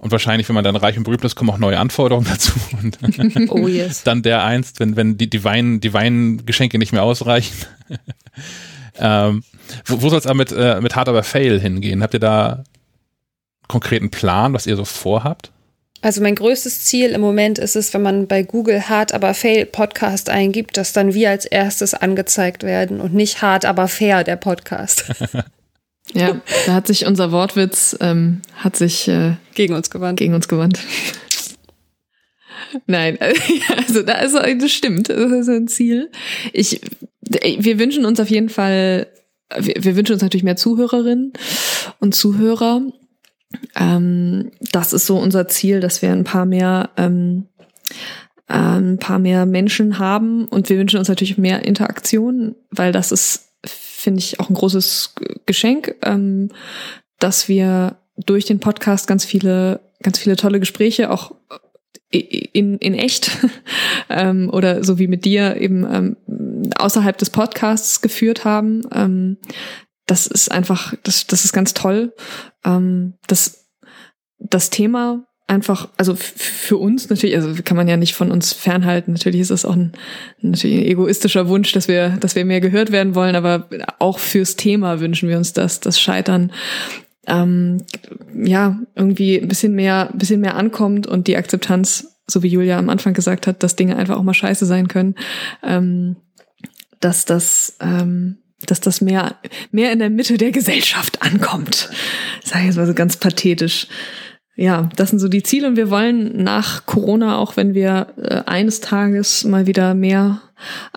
Und 0.00 0.12
wahrscheinlich, 0.12 0.48
wenn 0.48 0.54
man 0.54 0.64
dann 0.64 0.76
reich 0.76 0.96
und 0.96 1.04
berühmt 1.04 1.24
ist, 1.24 1.36
kommen 1.36 1.50
auch 1.50 1.58
neue 1.58 1.78
Anforderungen 1.78 2.26
dazu. 2.26 2.52
Und 2.82 2.98
oh 3.50 3.68
yes. 3.68 4.02
dann 4.02 4.22
der 4.22 4.44
einst, 4.44 4.80
wenn, 4.80 4.96
wenn 4.96 5.18
die, 5.18 5.28
die, 5.28 5.44
Wein, 5.44 5.80
die 5.80 5.92
Weingeschenke 5.92 6.78
nicht 6.78 6.92
mehr 6.92 7.02
ausreichen. 7.02 7.54
ähm, 8.98 9.44
wo 9.84 10.00
wo 10.00 10.08
soll 10.08 10.18
es 10.18 10.26
aber 10.26 10.36
mit, 10.36 10.52
äh, 10.52 10.80
mit 10.80 10.96
Hard 10.96 11.10
aber 11.10 11.22
Fail 11.22 11.60
hingehen? 11.60 12.02
Habt 12.02 12.14
ihr 12.14 12.20
da 12.20 12.64
konkreten 13.68 14.10
Plan, 14.10 14.54
was 14.54 14.66
ihr 14.66 14.74
so 14.74 14.86
vorhabt? 14.86 15.52
Also 16.02 16.22
mein 16.22 16.34
größtes 16.34 16.84
Ziel 16.84 17.10
im 17.10 17.20
Moment 17.20 17.58
ist 17.58 17.76
es, 17.76 17.92
wenn 17.92 18.02
man 18.02 18.26
bei 18.26 18.42
Google 18.42 18.88
Hard 18.88 19.12
aber 19.12 19.34
Fail 19.34 19.66
Podcast 19.66 20.30
eingibt, 20.30 20.76
dass 20.76 20.92
dann 20.92 21.12
wir 21.12 21.30
als 21.30 21.44
erstes 21.44 21.92
angezeigt 21.92 22.62
werden 22.62 23.00
und 23.00 23.12
nicht 23.12 23.42
Hard 23.42 23.66
aber 23.66 23.86
Fair 23.86 24.24
der 24.24 24.36
Podcast. 24.36 25.04
ja, 26.14 26.40
da 26.66 26.72
hat 26.72 26.86
sich 26.86 27.04
unser 27.04 27.32
Wortwitz 27.32 27.96
ähm, 28.00 28.40
hat 28.54 28.76
sich 28.76 29.08
äh, 29.08 29.34
gegen 29.54 29.74
uns 29.74 29.90
gewandt. 29.90 30.18
Gegen 30.18 30.34
uns 30.34 30.48
gewandt. 30.48 30.78
Nein, 32.86 33.18
also 33.76 34.02
da 34.02 34.20
ist 34.20 34.34
das 34.34 34.72
stimmt, 34.72 35.10
das 35.10 35.32
ist 35.32 35.48
ein 35.48 35.68
Ziel. 35.68 36.10
Ich, 36.52 36.80
wir 37.20 37.78
wünschen 37.78 38.06
uns 38.06 38.20
auf 38.20 38.30
jeden 38.30 38.48
Fall, 38.48 39.08
wir, 39.58 39.74
wir 39.78 39.96
wünschen 39.96 40.14
uns 40.14 40.22
natürlich 40.22 40.44
mehr 40.44 40.56
Zuhörerinnen 40.56 41.34
und 41.98 42.14
Zuhörer 42.14 42.82
ähm, 43.76 44.50
das 44.72 44.92
ist 44.92 45.06
so 45.06 45.18
unser 45.18 45.48
Ziel, 45.48 45.80
dass 45.80 46.02
wir 46.02 46.12
ein 46.12 46.24
paar 46.24 46.46
mehr 46.46 46.90
ähm, 46.96 47.46
äh, 48.48 48.54
ein 48.54 48.98
paar 48.98 49.18
mehr 49.18 49.46
Menschen 49.46 49.98
haben 49.98 50.46
und 50.46 50.68
wir 50.68 50.78
wünschen 50.78 50.98
uns 50.98 51.08
natürlich 51.08 51.38
mehr 51.38 51.64
Interaktion, 51.64 52.56
weil 52.70 52.90
das 52.90 53.12
ist, 53.12 53.50
finde 53.64 54.18
ich, 54.18 54.40
auch 54.40 54.50
ein 54.50 54.54
großes 54.54 55.14
Geschenk, 55.46 55.94
ähm, 56.02 56.50
dass 57.20 57.48
wir 57.48 57.96
durch 58.16 58.46
den 58.46 58.58
Podcast 58.58 59.06
ganz 59.06 59.24
viele, 59.24 59.80
ganz 60.02 60.18
viele 60.18 60.36
tolle 60.36 60.58
Gespräche 60.58 61.10
auch 61.10 61.34
in, 62.10 62.78
in 62.78 62.94
echt 62.94 63.30
ähm, 64.08 64.50
oder 64.52 64.82
so 64.82 64.98
wie 64.98 65.06
mit 65.06 65.24
dir 65.24 65.56
eben 65.56 65.86
ähm, 65.88 66.16
außerhalb 66.76 67.16
des 67.16 67.30
Podcasts 67.30 68.00
geführt 68.00 68.44
haben. 68.44 68.82
Ähm, 68.92 69.36
das 70.10 70.26
ist 70.26 70.50
einfach, 70.50 70.94
das, 71.04 71.28
das 71.28 71.44
ist 71.44 71.52
ganz 71.52 71.72
toll. 71.72 72.12
Ähm, 72.64 73.14
das, 73.28 73.68
das 74.40 74.70
Thema 74.70 75.24
einfach, 75.46 75.88
also 75.96 76.16
für 76.16 76.78
uns 76.78 77.08
natürlich, 77.10 77.36
also 77.36 77.62
kann 77.64 77.76
man 77.76 77.86
ja 77.86 77.96
nicht 77.96 78.14
von 78.14 78.32
uns 78.32 78.52
fernhalten. 78.52 79.12
Natürlich 79.12 79.40
ist 79.40 79.50
es 79.50 79.64
auch 79.64 79.76
ein, 79.76 79.92
natürlich 80.40 80.78
ein 80.78 80.86
egoistischer 80.86 81.48
Wunsch, 81.48 81.72
dass 81.72 81.86
wir, 81.86 82.16
dass 82.18 82.34
wir 82.34 82.44
mehr 82.44 82.60
gehört 82.60 82.90
werden 82.90 83.14
wollen, 83.14 83.36
aber 83.36 83.68
auch 84.00 84.18
fürs 84.18 84.56
Thema 84.56 84.98
wünschen 84.98 85.28
wir 85.28 85.36
uns 85.36 85.52
das, 85.52 85.78
das 85.78 86.00
Scheitern 86.00 86.52
ähm, 87.28 87.84
ja 88.34 88.80
irgendwie 88.96 89.40
ein 89.40 89.48
bisschen 89.48 89.74
mehr, 89.76 90.10
bisschen 90.12 90.40
mehr 90.40 90.56
ankommt 90.56 91.06
und 91.06 91.28
die 91.28 91.36
Akzeptanz, 91.36 92.16
so 92.26 92.42
wie 92.42 92.48
Julia 92.48 92.78
am 92.78 92.88
Anfang 92.88 93.14
gesagt 93.14 93.46
hat, 93.46 93.62
dass 93.62 93.76
Dinge 93.76 93.96
einfach 93.96 94.16
auch 94.16 94.24
mal 94.24 94.34
scheiße 94.34 94.66
sein 94.66 94.88
können, 94.88 95.14
ähm, 95.62 96.16
dass 96.98 97.24
das 97.26 97.76
ähm, 97.80 98.38
dass 98.66 98.80
das 98.80 99.00
mehr, 99.00 99.36
mehr 99.72 99.92
in 99.92 99.98
der 99.98 100.10
Mitte 100.10 100.36
der 100.36 100.52
Gesellschaft 100.52 101.22
ankommt. 101.22 101.90
Sag 102.44 102.60
ich 102.60 102.66
jetzt 102.66 102.76
mal 102.76 102.86
so 102.86 102.94
ganz 102.94 103.16
pathetisch. 103.16 103.86
Ja, 104.56 104.90
das 104.96 105.10
sind 105.10 105.20
so 105.20 105.28
die 105.28 105.42
Ziele 105.42 105.68
und 105.68 105.76
wir 105.76 105.88
wollen 105.88 106.42
nach 106.42 106.84
Corona, 106.84 107.38
auch 107.38 107.56
wenn 107.56 107.72
wir 107.72 108.08
äh, 108.20 108.42
eines 108.44 108.80
Tages 108.80 109.44
mal 109.44 109.66
wieder 109.66 109.94
mehr 109.94 110.42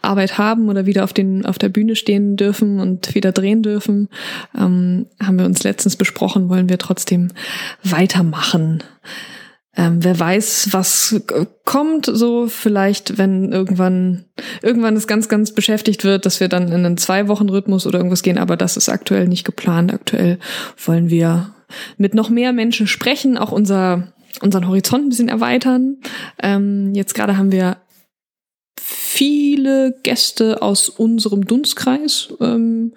Arbeit 0.02 0.38
haben 0.38 0.68
oder 0.68 0.85
wieder 0.85 1.06
auf 1.06 1.14
den 1.14 1.45
auf 1.45 1.57
der 1.57 1.69
Bühne 1.69 1.95
stehen 1.95 2.35
dürfen 2.35 2.81
und 2.81 3.15
wieder 3.15 3.31
drehen 3.31 3.64
dürfen, 3.64 4.10
ähm, 4.57 5.06
haben 5.22 5.40
wir 5.40 5.45
uns 5.45 5.64
letztens 5.64 5.95
besprochen, 5.95 6.49
wollen 6.49 6.68
wir 6.68 6.77
trotzdem 6.77 7.30
weitermachen. 7.84 8.84
Ähm, 9.76 10.04
wer 10.04 10.20
weiß, 10.20 10.70
was 10.72 11.22
kommt, 11.66 12.06
so 12.06 12.48
vielleicht, 12.48 13.18
wenn 13.18 13.52
irgendwann, 13.52 14.26
irgendwann 14.62 14.95
es 14.95 15.08
ganz, 15.08 15.30
ganz 15.30 15.52
beschäftigt 15.52 16.04
wird, 16.04 16.26
dass 16.26 16.40
wir 16.40 16.48
dann 16.48 16.68
in 16.68 16.86
einen 16.86 16.98
Zwei-Wochen-Rhythmus 16.98 17.88
oder 17.88 17.98
irgendwas 17.98 18.22
gehen, 18.22 18.38
aber 18.38 18.56
das 18.56 18.78
ist 18.78 18.90
aktuell 18.90 19.28
nicht 19.28 19.45
geplant. 19.45 19.91
Aktuell 19.91 20.38
wollen 20.86 21.10
wir 21.10 21.56
mit 21.98 22.14
noch 22.14 22.30
mehr 22.30 22.54
Menschen 22.54 22.86
sprechen, 22.86 23.36
auch 23.36 23.52
unser, 23.52 24.14
unseren 24.41 24.68
Horizont 24.68 25.06
ein 25.06 25.10
bisschen 25.10 25.30
erweitern. 25.30 25.98
Ähm, 26.41 26.94
jetzt 26.94 27.16
gerade 27.16 27.38
haben 27.38 27.52
wir 27.52 27.78
viele 28.80 29.95
Gäste 30.04 30.62
aus 30.62 30.90
unserem 30.90 31.45
Dunstkreis 31.45 32.34
ähm, 32.41 32.94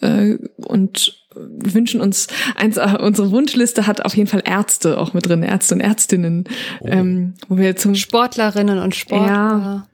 äh, 0.00 0.36
und 0.56 1.19
wünschen 1.48 2.00
uns, 2.00 2.28
eins, 2.56 2.76
äh, 2.76 2.96
unsere 3.00 3.30
Wunschliste 3.30 3.86
hat 3.86 4.04
auf 4.04 4.16
jeden 4.16 4.28
Fall 4.28 4.42
Ärzte 4.44 4.98
auch 4.98 5.12
mit 5.12 5.28
drin, 5.28 5.42
Ärzte 5.42 5.74
und 5.74 5.80
Ärztinnen, 5.80 6.44
oh. 6.80 6.86
ähm, 6.86 7.34
wo 7.48 7.56
wir 7.56 7.76
zum 7.76 7.94
Sportlerinnen 7.94 8.78
und 8.78 8.94
Sportler. 8.94 9.26
Ja. 9.26 9.86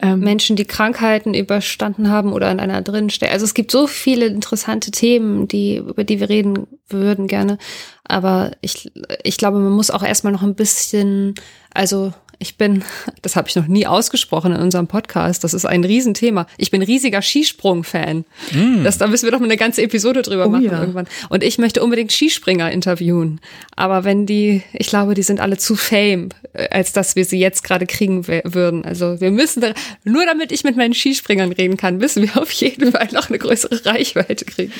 Ähm, 0.00 0.20
Menschen, 0.20 0.54
die 0.54 0.64
Krankheiten 0.64 1.34
überstanden 1.34 2.08
haben 2.08 2.32
oder 2.32 2.48
an 2.48 2.60
einer 2.60 2.82
drin 2.82 3.10
stehen. 3.10 3.32
Also 3.32 3.44
es 3.44 3.54
gibt 3.54 3.72
so 3.72 3.88
viele 3.88 4.26
interessante 4.26 4.92
Themen, 4.92 5.48
die, 5.48 5.78
über 5.78 6.04
die 6.04 6.20
wir 6.20 6.28
reden 6.28 6.68
würden 6.88 7.26
gerne. 7.26 7.58
Aber 8.04 8.52
ich, 8.60 8.92
ich 9.24 9.38
glaube, 9.38 9.58
man 9.58 9.72
muss 9.72 9.90
auch 9.90 10.04
erstmal 10.04 10.32
noch 10.32 10.42
ein 10.42 10.54
bisschen, 10.54 11.34
also 11.74 12.12
ich 12.38 12.56
bin, 12.56 12.84
das 13.22 13.36
habe 13.36 13.48
ich 13.48 13.56
noch 13.56 13.66
nie 13.66 13.86
ausgesprochen 13.86 14.54
in 14.54 14.60
unserem 14.60 14.86
Podcast, 14.86 15.44
das 15.44 15.54
ist 15.54 15.64
ein 15.64 15.84
Riesenthema. 15.84 16.46
Ich 16.56 16.70
bin 16.70 16.82
riesiger 16.82 17.22
Skisprung-Fan. 17.22 18.24
Mm. 18.52 18.84
Das, 18.84 18.98
da 18.98 19.06
müssen 19.06 19.26
wir 19.26 19.32
doch 19.32 19.40
mal 19.40 19.46
eine 19.46 19.56
ganze 19.56 19.82
Episode 19.82 20.22
drüber 20.22 20.46
oh, 20.46 20.50
machen 20.50 20.64
ja. 20.64 20.80
irgendwann. 20.80 21.08
Und 21.28 21.42
ich 21.42 21.58
möchte 21.58 21.82
unbedingt 21.82 22.12
Skispringer 22.12 22.70
interviewen. 22.70 23.40
Aber 23.76 24.04
wenn 24.04 24.26
die, 24.26 24.62
ich 24.72 24.88
glaube, 24.88 25.14
die 25.14 25.22
sind 25.22 25.40
alle 25.40 25.58
zu 25.58 25.76
fame, 25.76 26.28
äh, 26.52 26.68
als 26.70 26.92
dass 26.92 27.16
wir 27.16 27.24
sie 27.24 27.38
jetzt 27.38 27.64
gerade 27.64 27.86
kriegen 27.86 28.26
würden. 28.26 28.84
Also 28.84 29.20
wir 29.20 29.30
müssen, 29.30 29.60
da, 29.60 29.72
nur 30.04 30.24
damit 30.26 30.52
ich 30.52 30.64
mit 30.64 30.76
meinen 30.76 30.94
Skispringern 30.94 31.52
reden 31.52 31.76
kann, 31.76 31.98
müssen 31.98 32.22
wir 32.22 32.36
auf 32.40 32.50
jeden 32.52 32.92
Fall 32.92 33.08
noch 33.12 33.28
eine 33.28 33.38
größere 33.38 33.84
Reichweite 33.84 34.44
kriegen. 34.44 34.72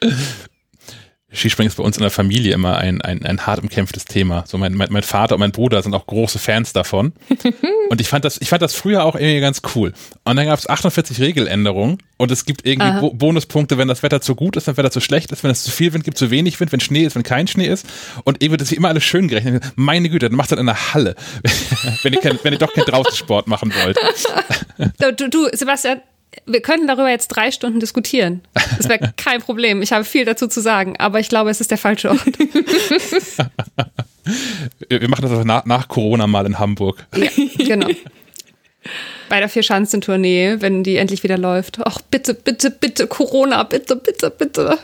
Skispringen 1.32 1.68
ist 1.68 1.76
bei 1.76 1.84
uns 1.84 1.96
in 1.96 2.02
der 2.02 2.10
Familie 2.10 2.54
immer 2.54 2.78
ein, 2.78 3.00
ein, 3.02 3.24
ein 3.24 3.46
hart 3.46 3.60
umkämpftes 3.60 4.04
Thema. 4.04 4.44
So 4.46 4.58
mein, 4.58 4.74
mein, 4.74 4.88
mein 4.90 5.02
Vater 5.02 5.36
und 5.36 5.40
mein 5.40 5.52
Bruder 5.52 5.80
sind 5.82 5.94
auch 5.94 6.06
große 6.06 6.38
Fans 6.38 6.72
davon. 6.72 7.12
und 7.90 8.00
ich 8.00 8.08
fand 8.08 8.24
das, 8.24 8.40
ich 8.40 8.48
fand 8.48 8.62
das 8.62 8.74
früher 8.74 9.04
auch 9.04 9.14
irgendwie 9.14 9.40
ganz 9.40 9.62
cool. 9.74 9.92
Und 10.24 10.36
dann 10.36 10.46
gab 10.46 10.58
es 10.58 10.68
48 10.68 11.20
Regeländerungen 11.20 11.98
und 12.16 12.32
es 12.32 12.44
gibt 12.44 12.66
irgendwie 12.66 13.00
Bo 13.00 13.14
Bonuspunkte, 13.14 13.78
wenn 13.78 13.86
das 13.86 14.02
Wetter 14.02 14.20
zu 14.20 14.34
gut 14.34 14.56
ist, 14.56 14.66
wenn 14.66 14.72
das 14.72 14.78
Wetter 14.78 14.90
zu 14.90 15.00
schlecht 15.00 15.30
ist, 15.30 15.44
wenn 15.44 15.50
es 15.50 15.62
zu 15.62 15.70
viel 15.70 15.92
Wind 15.92 16.04
gibt, 16.04 16.18
zu 16.18 16.30
wenig 16.30 16.58
Wind, 16.58 16.72
wenn 16.72 16.80
Schnee 16.80 17.04
ist, 17.04 17.14
wenn 17.14 17.22
kein 17.22 17.46
Schnee 17.46 17.66
ist. 17.66 17.86
Und 18.24 18.38
irgendwie 18.38 18.52
wird 18.52 18.60
das 18.62 18.72
immer 18.72 18.88
alles 18.88 19.04
schön 19.04 19.28
gerechnet. 19.28 19.64
Meine 19.76 20.08
Güte, 20.08 20.28
dann 20.28 20.36
macht 20.36 20.50
das 20.50 20.58
in 20.58 20.66
der 20.66 20.94
Halle, 20.94 21.14
wenn 22.02 22.12
ihr, 22.12 22.20
kein, 22.20 22.38
wenn 22.42 22.52
ihr 22.52 22.58
doch 22.58 22.72
keinen 22.72 22.86
Draußensport 22.86 23.46
machen 23.46 23.72
wollt. 23.82 23.98
Du, 24.98 25.28
du, 25.28 25.48
Sebastian, 25.52 26.00
wir 26.46 26.62
könnten 26.62 26.86
darüber 26.86 27.10
jetzt 27.10 27.28
drei 27.28 27.50
Stunden 27.50 27.80
diskutieren. 27.80 28.42
Das 28.76 28.88
wäre 28.88 29.12
kein 29.16 29.40
Problem. 29.40 29.82
Ich 29.82 29.92
habe 29.92 30.04
viel 30.04 30.24
dazu 30.24 30.46
zu 30.46 30.60
sagen, 30.60 30.96
aber 30.98 31.20
ich 31.20 31.28
glaube, 31.28 31.50
es 31.50 31.60
ist 31.60 31.70
der 31.70 31.78
falsche 31.78 32.10
Ort. 32.10 32.24
wir 34.88 35.08
machen 35.08 35.28
das 35.28 35.44
nach, 35.44 35.64
nach 35.64 35.88
Corona 35.88 36.26
mal 36.26 36.46
in 36.46 36.58
Hamburg. 36.58 37.06
Ja, 37.16 37.28
genau 37.58 37.88
bei 39.30 39.40
der 39.40 39.48
Vier-Schanzentournee, 39.48 40.56
wenn 40.58 40.82
die 40.82 40.96
endlich 40.96 41.22
wieder 41.22 41.38
läuft. 41.38 41.78
Ach, 41.84 42.00
bitte, 42.10 42.34
bitte, 42.34 42.70
bitte, 42.70 43.06
Corona, 43.06 43.62
bitte, 43.62 43.96
bitte, 43.96 44.28
bitte. 44.28 44.78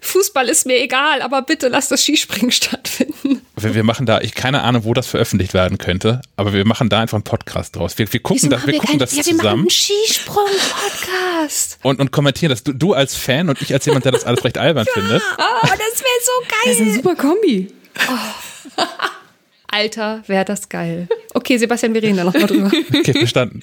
Fußball 0.00 0.48
ist 0.48 0.66
mir 0.66 0.82
egal, 0.82 1.22
aber 1.22 1.40
bitte 1.40 1.68
lass 1.68 1.88
das 1.88 2.02
Skispringen 2.02 2.50
stattfinden. 2.50 3.40
Wir, 3.56 3.76
wir 3.76 3.84
machen 3.84 4.06
da, 4.06 4.20
ich 4.20 4.34
keine 4.34 4.62
Ahnung, 4.62 4.84
wo 4.84 4.92
das 4.92 5.06
veröffentlicht 5.06 5.54
werden 5.54 5.78
könnte, 5.78 6.20
aber 6.36 6.52
wir 6.52 6.66
machen 6.66 6.88
da 6.88 7.00
einfach 7.00 7.14
einen 7.14 7.24
Podcast 7.24 7.76
draus. 7.76 7.96
Wir, 7.96 8.12
wir 8.12 8.20
gucken, 8.20 8.50
da, 8.50 8.60
wir, 8.60 8.66
wir 8.66 8.80
gucken 8.80 8.90
kein, 8.90 8.98
das 8.98 9.14
ja, 9.14 9.22
zusammen. 9.22 9.40
Wir 9.40 9.44
machen 9.44 9.60
einen 9.60 9.70
Skisprung-Podcast. 9.70 11.78
Und, 11.82 12.00
und 12.00 12.10
kommentieren 12.10 12.50
das. 12.50 12.64
Du, 12.64 12.72
du 12.72 12.92
als 12.92 13.14
Fan 13.14 13.48
und 13.48 13.62
ich 13.62 13.72
als 13.72 13.86
jemand, 13.86 14.04
der 14.04 14.12
das 14.12 14.24
alles 14.24 14.42
recht 14.44 14.58
albern 14.58 14.86
ja. 14.86 14.92
findet. 15.00 15.22
Oh, 15.38 15.60
das 15.62 15.78
wäre 15.78 16.20
so 16.24 16.32
geil. 16.48 16.58
Das 16.64 16.74
ist 16.74 16.80
eine 16.80 16.94
super 16.94 17.14
Kombi. 17.14 17.72
Oh. 18.08 18.82
Alter, 19.72 20.22
wäre 20.26 20.44
das 20.44 20.68
geil. 20.68 21.08
Okay, 21.34 21.56
Sebastian, 21.56 21.94
wir 21.94 22.02
reden 22.02 22.18
da 22.18 22.24
nochmal 22.24 22.46
drüber. 22.46 22.70
Okay, 22.94 23.14
verstanden. 23.14 23.62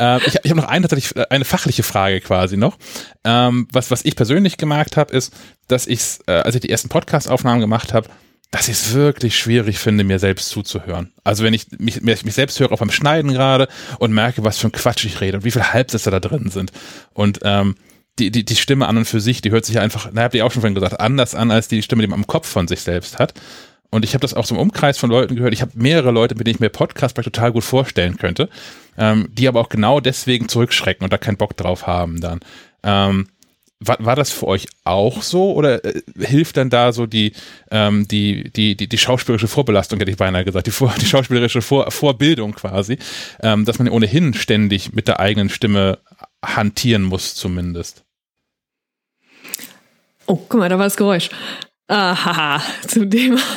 Äh, 0.00 0.18
ich 0.26 0.34
ich 0.42 0.50
habe 0.50 0.60
noch 0.60 0.68
eine, 0.68 0.88
tatsächlich 0.88 1.30
eine 1.30 1.44
fachliche 1.44 1.84
Frage 1.84 2.20
quasi 2.20 2.56
noch. 2.56 2.76
Ähm, 3.22 3.68
was, 3.70 3.92
was 3.92 4.04
ich 4.04 4.16
persönlich 4.16 4.56
gemerkt 4.56 4.96
habe, 4.96 5.14
ist, 5.16 5.32
dass 5.68 5.86
ich, 5.86 6.00
äh, 6.26 6.32
als 6.32 6.56
ich 6.56 6.62
die 6.62 6.70
ersten 6.70 6.88
Podcast-Aufnahmen 6.88 7.60
gemacht 7.60 7.94
habe, 7.94 8.08
dass 8.50 8.66
ich 8.66 8.74
es 8.74 8.92
wirklich 8.92 9.38
schwierig 9.38 9.78
finde, 9.78 10.02
mir 10.02 10.18
selbst 10.18 10.48
zuzuhören. 10.48 11.12
Also 11.22 11.44
wenn 11.44 11.54
ich 11.54 11.66
mich, 11.78 12.02
mich 12.02 12.34
selbst 12.34 12.58
höre, 12.58 12.72
auch 12.72 12.80
beim 12.80 12.90
Schneiden 12.90 13.32
gerade 13.32 13.68
und 14.00 14.12
merke, 14.12 14.42
was 14.42 14.58
für 14.58 14.66
ein 14.66 14.72
Quatsch 14.72 15.04
ich 15.04 15.20
rede 15.20 15.38
und 15.38 15.44
wie 15.44 15.52
viele 15.52 15.72
Halbsätze 15.72 16.10
da 16.10 16.18
drin 16.18 16.50
sind. 16.50 16.72
Und 17.12 17.38
ähm, 17.44 17.76
die, 18.18 18.30
die, 18.30 18.44
die 18.44 18.56
Stimme 18.56 18.86
an 18.88 18.96
und 18.96 19.04
für 19.04 19.20
sich, 19.20 19.42
die 19.42 19.50
hört 19.50 19.64
sich 19.64 19.78
einfach, 19.78 20.10
na, 20.12 20.22
habt 20.22 20.34
ihr 20.34 20.44
auch 20.44 20.52
schon 20.52 20.62
vorhin 20.62 20.74
gesagt, 20.74 20.98
anders 20.98 21.34
an, 21.34 21.52
als 21.52 21.68
die 21.68 21.82
Stimme, 21.82 22.02
die 22.02 22.08
man 22.08 22.20
am 22.20 22.26
Kopf 22.26 22.48
von 22.48 22.68
sich 22.68 22.80
selbst 22.80 23.18
hat. 23.18 23.34
Und 23.94 24.04
ich 24.04 24.14
habe 24.14 24.22
das 24.22 24.34
auch 24.34 24.44
so 24.44 24.56
im 24.56 24.60
Umkreis 24.60 24.98
von 24.98 25.08
Leuten 25.08 25.36
gehört. 25.36 25.54
Ich 25.54 25.62
habe 25.62 25.70
mehrere 25.76 26.10
Leute, 26.10 26.34
mit 26.34 26.48
denen 26.48 26.56
ich 26.56 26.60
mir 26.60 26.68
Podcast 26.68 27.14
total 27.14 27.52
gut 27.52 27.62
vorstellen 27.62 28.16
könnte, 28.16 28.48
ähm, 28.98 29.28
die 29.30 29.46
aber 29.46 29.60
auch 29.60 29.68
genau 29.68 30.00
deswegen 30.00 30.48
zurückschrecken 30.48 31.04
und 31.04 31.12
da 31.12 31.16
keinen 31.16 31.36
Bock 31.36 31.56
drauf 31.56 31.86
haben 31.86 32.20
dann. 32.20 32.40
Ähm, 32.82 33.28
war, 33.78 33.96
war 34.00 34.16
das 34.16 34.32
für 34.32 34.48
euch 34.48 34.66
auch 34.82 35.22
so 35.22 35.52
oder 35.52 35.84
äh, 35.84 36.02
hilft 36.18 36.56
dann 36.56 36.70
da 36.70 36.92
so 36.92 37.06
die, 37.06 37.34
ähm, 37.70 38.08
die, 38.08 38.50
die, 38.50 38.76
die, 38.76 38.88
die 38.88 38.98
schauspielerische 38.98 39.46
Vorbelastung, 39.46 40.00
hätte 40.00 40.10
ich 40.10 40.16
beinahe 40.16 40.44
gesagt, 40.44 40.66
die, 40.66 40.72
Vor, 40.72 40.92
die 41.00 41.06
schauspielerische 41.06 41.62
Vor, 41.62 41.88
Vorbildung 41.92 42.52
quasi, 42.52 42.98
ähm, 43.42 43.64
dass 43.64 43.78
man 43.78 43.88
ohnehin 43.88 44.34
ständig 44.34 44.92
mit 44.92 45.06
der 45.06 45.20
eigenen 45.20 45.50
Stimme 45.50 45.98
hantieren 46.44 47.04
muss 47.04 47.36
zumindest? 47.36 48.02
Oh, 50.26 50.34
guck 50.48 50.58
mal, 50.58 50.68
da 50.68 50.78
war 50.78 50.86
das 50.86 50.96
Geräusch. 50.96 51.30
Aha, 51.88 52.62
zum 52.86 53.10
Thema. 53.10 53.40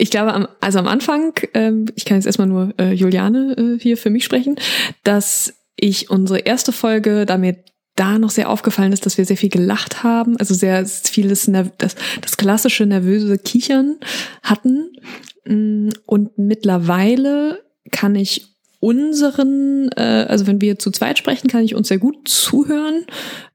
Ich 0.00 0.10
glaube, 0.10 0.32
am, 0.32 0.46
also 0.60 0.78
am 0.78 0.86
Anfang, 0.86 1.34
ähm, 1.54 1.86
ich 1.96 2.04
kann 2.04 2.16
jetzt 2.16 2.26
erstmal 2.26 2.46
nur 2.46 2.72
äh, 2.78 2.92
Juliane 2.92 3.56
äh, 3.58 3.80
hier 3.80 3.96
für 3.96 4.10
mich 4.10 4.24
sprechen, 4.24 4.56
dass 5.02 5.54
ich 5.74 6.08
unsere 6.08 6.38
erste 6.40 6.70
Folge 6.70 7.26
damit 7.26 7.58
da 7.96 8.18
noch 8.18 8.30
sehr 8.30 8.48
aufgefallen 8.48 8.92
ist, 8.92 9.06
dass 9.06 9.18
wir 9.18 9.24
sehr 9.24 9.36
viel 9.36 9.48
gelacht 9.48 10.04
haben, 10.04 10.36
also 10.36 10.54
sehr 10.54 10.86
vieles, 10.86 11.50
das, 11.78 11.96
das 12.20 12.36
klassische 12.36 12.86
nervöse 12.86 13.38
Kichern 13.38 13.96
hatten. 14.42 14.92
Mm, 15.44 15.88
und 16.06 16.38
mittlerweile 16.38 17.64
kann 17.90 18.14
ich 18.14 18.57
unseren, 18.80 19.90
äh, 19.96 20.26
also 20.28 20.46
wenn 20.46 20.60
wir 20.60 20.78
zu 20.78 20.90
zweit 20.90 21.18
sprechen, 21.18 21.48
kann 21.48 21.64
ich 21.64 21.74
uns 21.74 21.88
sehr 21.88 21.98
gut 21.98 22.28
zuhören. 22.28 23.06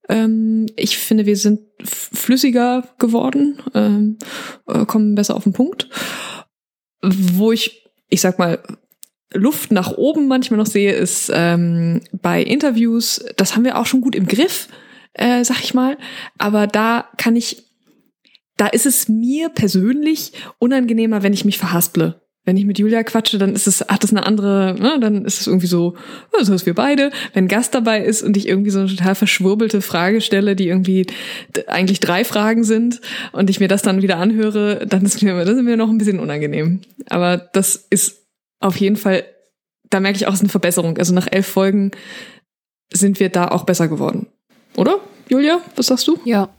Ähm, 0.09 0.67
ich 0.75 0.97
finde, 0.97 1.25
wir 1.25 1.37
sind 1.37 1.61
flüssiger 1.83 2.83
geworden, 2.99 3.59
ähm, 3.73 4.17
äh, 4.67 4.85
kommen 4.85 5.15
besser 5.15 5.35
auf 5.35 5.43
den 5.43 5.53
Punkt. 5.53 5.89
Wo 7.01 7.51
ich, 7.51 7.89
ich 8.09 8.21
sag 8.21 8.39
mal, 8.39 8.59
Luft 9.33 9.71
nach 9.71 9.93
oben 9.93 10.27
manchmal 10.27 10.59
noch 10.59 10.67
sehe, 10.67 10.93
ist 10.93 11.31
ähm, 11.33 12.01
bei 12.11 12.41
Interviews, 12.41 13.25
das 13.37 13.55
haben 13.55 13.63
wir 13.63 13.77
auch 13.77 13.85
schon 13.85 14.01
gut 14.01 14.15
im 14.15 14.27
Griff, 14.27 14.67
äh, 15.13 15.43
sag 15.43 15.63
ich 15.63 15.73
mal. 15.73 15.97
Aber 16.37 16.67
da 16.67 17.09
kann 17.17 17.35
ich, 17.35 17.63
da 18.57 18.67
ist 18.67 18.85
es 18.85 19.09
mir 19.09 19.49
persönlich 19.49 20.33
unangenehmer, 20.59 21.23
wenn 21.23 21.33
ich 21.33 21.45
mich 21.45 21.57
verhasple. 21.57 22.22
Wenn 22.45 22.57
ich 22.57 22.65
mit 22.65 22.77
Julia 22.77 23.03
quatsche, 23.03 23.37
dann 23.37 23.53
ist 23.53 23.67
es, 23.67 23.81
hat 23.81 24.03
es 24.03 24.11
eine 24.11 24.25
andere, 24.25 24.75
ne, 24.77 24.97
dann 24.99 25.23
ist 25.23 25.39
es 25.39 25.47
irgendwie 25.47 25.67
so, 25.67 25.95
so 26.41 26.53
ist 26.53 26.65
wir 26.65 26.73
beide. 26.73 27.11
Wenn 27.33 27.47
Gast 27.47 27.73
dabei 27.73 28.03
ist 28.03 28.21
und 28.21 28.35
ich 28.35 28.47
irgendwie 28.47 28.69
so 28.69 28.79
eine 28.79 28.89
total 28.89 29.15
verschwurbelte 29.15 29.81
Frage 29.81 30.19
stelle, 30.19 30.55
die 30.55 30.67
irgendwie 30.67 31.07
eigentlich 31.67 32.01
drei 32.01 32.25
Fragen 32.25 32.65
sind 32.65 32.99
und 33.31 33.49
ich 33.49 33.61
mir 33.61 33.69
das 33.69 33.81
dann 33.81 34.01
wieder 34.01 34.17
anhöre, 34.17 34.85
dann 34.85 35.05
ist 35.05 35.23
mir, 35.23 35.45
das 35.45 35.55
ist 35.55 35.63
mir 35.63 35.77
noch 35.77 35.89
ein 35.89 35.97
bisschen 35.97 36.19
unangenehm. 36.19 36.81
Aber 37.07 37.37
das 37.37 37.75
ist 37.89 38.25
auf 38.59 38.75
jeden 38.75 38.97
Fall, 38.97 39.23
da 39.89 40.01
merke 40.01 40.17
ich 40.17 40.27
auch, 40.27 40.33
es 40.33 40.39
ist 40.39 40.43
eine 40.43 40.49
Verbesserung. 40.49 40.97
Also 40.97 41.13
nach 41.13 41.27
elf 41.31 41.47
Folgen 41.47 41.91
sind 42.91 43.21
wir 43.21 43.29
da 43.29 43.47
auch 43.47 43.63
besser 43.63 43.87
geworden. 43.87 44.27
Oder, 44.75 44.99
Julia? 45.29 45.61
Was 45.77 45.87
sagst 45.87 46.07
du? 46.07 46.19
Ja, 46.25 46.49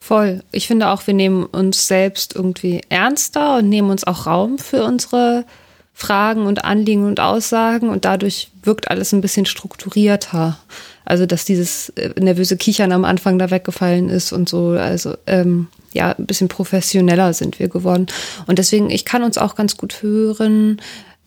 voll. 0.00 0.42
Ich 0.52 0.66
finde 0.66 0.88
auch, 0.88 1.06
wir 1.06 1.14
nehmen 1.14 1.44
uns 1.44 1.88
selbst 1.88 2.34
irgendwie 2.34 2.82
ernster 2.88 3.58
und 3.58 3.68
nehmen 3.68 3.90
uns 3.90 4.04
auch 4.04 4.26
Raum 4.26 4.58
für 4.58 4.84
unsere 4.84 5.44
Fragen 5.92 6.46
und 6.46 6.64
Anliegen 6.64 7.06
und 7.06 7.18
Aussagen 7.18 7.88
und 7.88 8.04
dadurch 8.04 8.50
wirkt 8.62 8.88
alles 8.88 9.12
ein 9.12 9.20
bisschen 9.20 9.46
strukturierter. 9.46 10.56
Also, 11.04 11.26
dass 11.26 11.44
dieses 11.44 11.88
äh, 11.90 12.10
nervöse 12.20 12.56
Kichern 12.56 12.92
am 12.92 13.04
Anfang 13.04 13.38
da 13.38 13.50
weggefallen 13.50 14.08
ist 14.08 14.32
und 14.32 14.48
so. 14.48 14.68
Also, 14.68 15.16
ähm, 15.26 15.66
ja, 15.92 16.12
ein 16.12 16.26
bisschen 16.26 16.48
professioneller 16.48 17.32
sind 17.32 17.58
wir 17.58 17.68
geworden. 17.68 18.06
Und 18.46 18.58
deswegen, 18.58 18.90
ich 18.90 19.04
kann 19.04 19.22
uns 19.22 19.38
auch 19.38 19.54
ganz 19.56 19.76
gut 19.76 20.02
hören, 20.02 20.80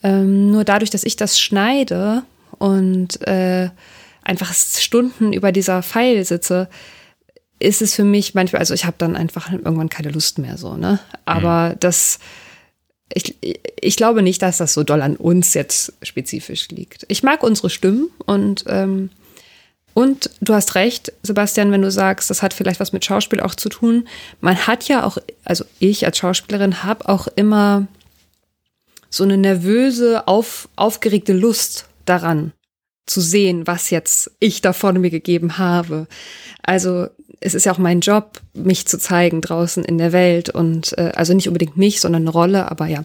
ähm, 0.03 0.51
nur 0.51 0.63
dadurch, 0.63 0.89
dass 0.89 1.03
ich 1.03 1.15
das 1.15 1.39
schneide 1.39 2.23
und 2.57 3.27
äh, 3.27 3.69
einfach 4.23 4.53
Stunden 4.53 5.33
über 5.33 5.51
dieser 5.51 5.83
Pfeil 5.83 6.23
sitze, 6.23 6.69
ist 7.61 7.81
es 7.81 7.93
für 7.95 8.03
mich 8.03 8.33
manchmal, 8.33 8.59
also 8.59 8.73
ich 8.73 8.85
habe 8.85 8.95
dann 8.97 9.15
einfach 9.15 9.51
irgendwann 9.51 9.89
keine 9.89 10.09
Lust 10.09 10.37
mehr 10.37 10.57
so, 10.57 10.75
ne? 10.75 10.99
Aber 11.25 11.69
mhm. 11.69 11.79
das, 11.79 12.19
ich, 13.13 13.35
ich 13.79 13.95
glaube 13.95 14.21
nicht, 14.21 14.41
dass 14.41 14.57
das 14.57 14.73
so 14.73 14.83
doll 14.83 15.01
an 15.01 15.15
uns 15.15 15.53
jetzt 15.53 15.93
spezifisch 16.01 16.69
liegt. 16.69 17.05
Ich 17.07 17.23
mag 17.23 17.43
unsere 17.43 17.69
Stimmen 17.69 18.09
und 18.25 18.65
ähm, 18.67 19.09
und 19.93 20.29
du 20.39 20.53
hast 20.53 20.75
recht, 20.75 21.11
Sebastian, 21.21 21.71
wenn 21.71 21.81
du 21.81 21.91
sagst, 21.91 22.29
das 22.29 22.41
hat 22.41 22.53
vielleicht 22.53 22.79
was 22.79 22.93
mit 22.93 23.03
Schauspiel 23.03 23.41
auch 23.41 23.55
zu 23.55 23.67
tun. 23.67 24.07
Man 24.39 24.65
hat 24.65 24.87
ja 24.87 25.03
auch, 25.03 25.17
also 25.43 25.65
ich 25.79 26.05
als 26.05 26.17
Schauspielerin 26.17 26.83
habe 26.83 27.09
auch 27.09 27.27
immer 27.35 27.87
so 29.09 29.25
eine 29.25 29.37
nervöse, 29.37 30.27
auf, 30.27 30.69
aufgeregte 30.77 31.33
Lust 31.33 31.87
daran 32.05 32.53
zu 33.05 33.19
sehen, 33.19 33.67
was 33.67 33.89
jetzt 33.89 34.31
ich 34.39 34.61
da 34.61 34.71
vorne 34.71 34.99
mir 34.99 35.09
gegeben 35.09 35.57
habe. 35.57 36.07
Also 36.63 37.09
es 37.41 37.55
ist 37.55 37.65
ja 37.65 37.73
auch 37.73 37.79
mein 37.79 37.99
Job, 37.99 38.39
mich 38.53 38.87
zu 38.87 38.97
zeigen 38.97 39.41
draußen 39.41 39.83
in 39.83 39.97
der 39.97 40.13
Welt 40.13 40.49
und 40.49 40.97
äh, 40.97 41.11
also 41.15 41.33
nicht 41.33 41.47
unbedingt 41.47 41.75
mich, 41.75 41.99
sondern 41.99 42.23
eine 42.23 42.29
Rolle, 42.29 42.69
aber 42.69 42.85
ja. 42.85 43.03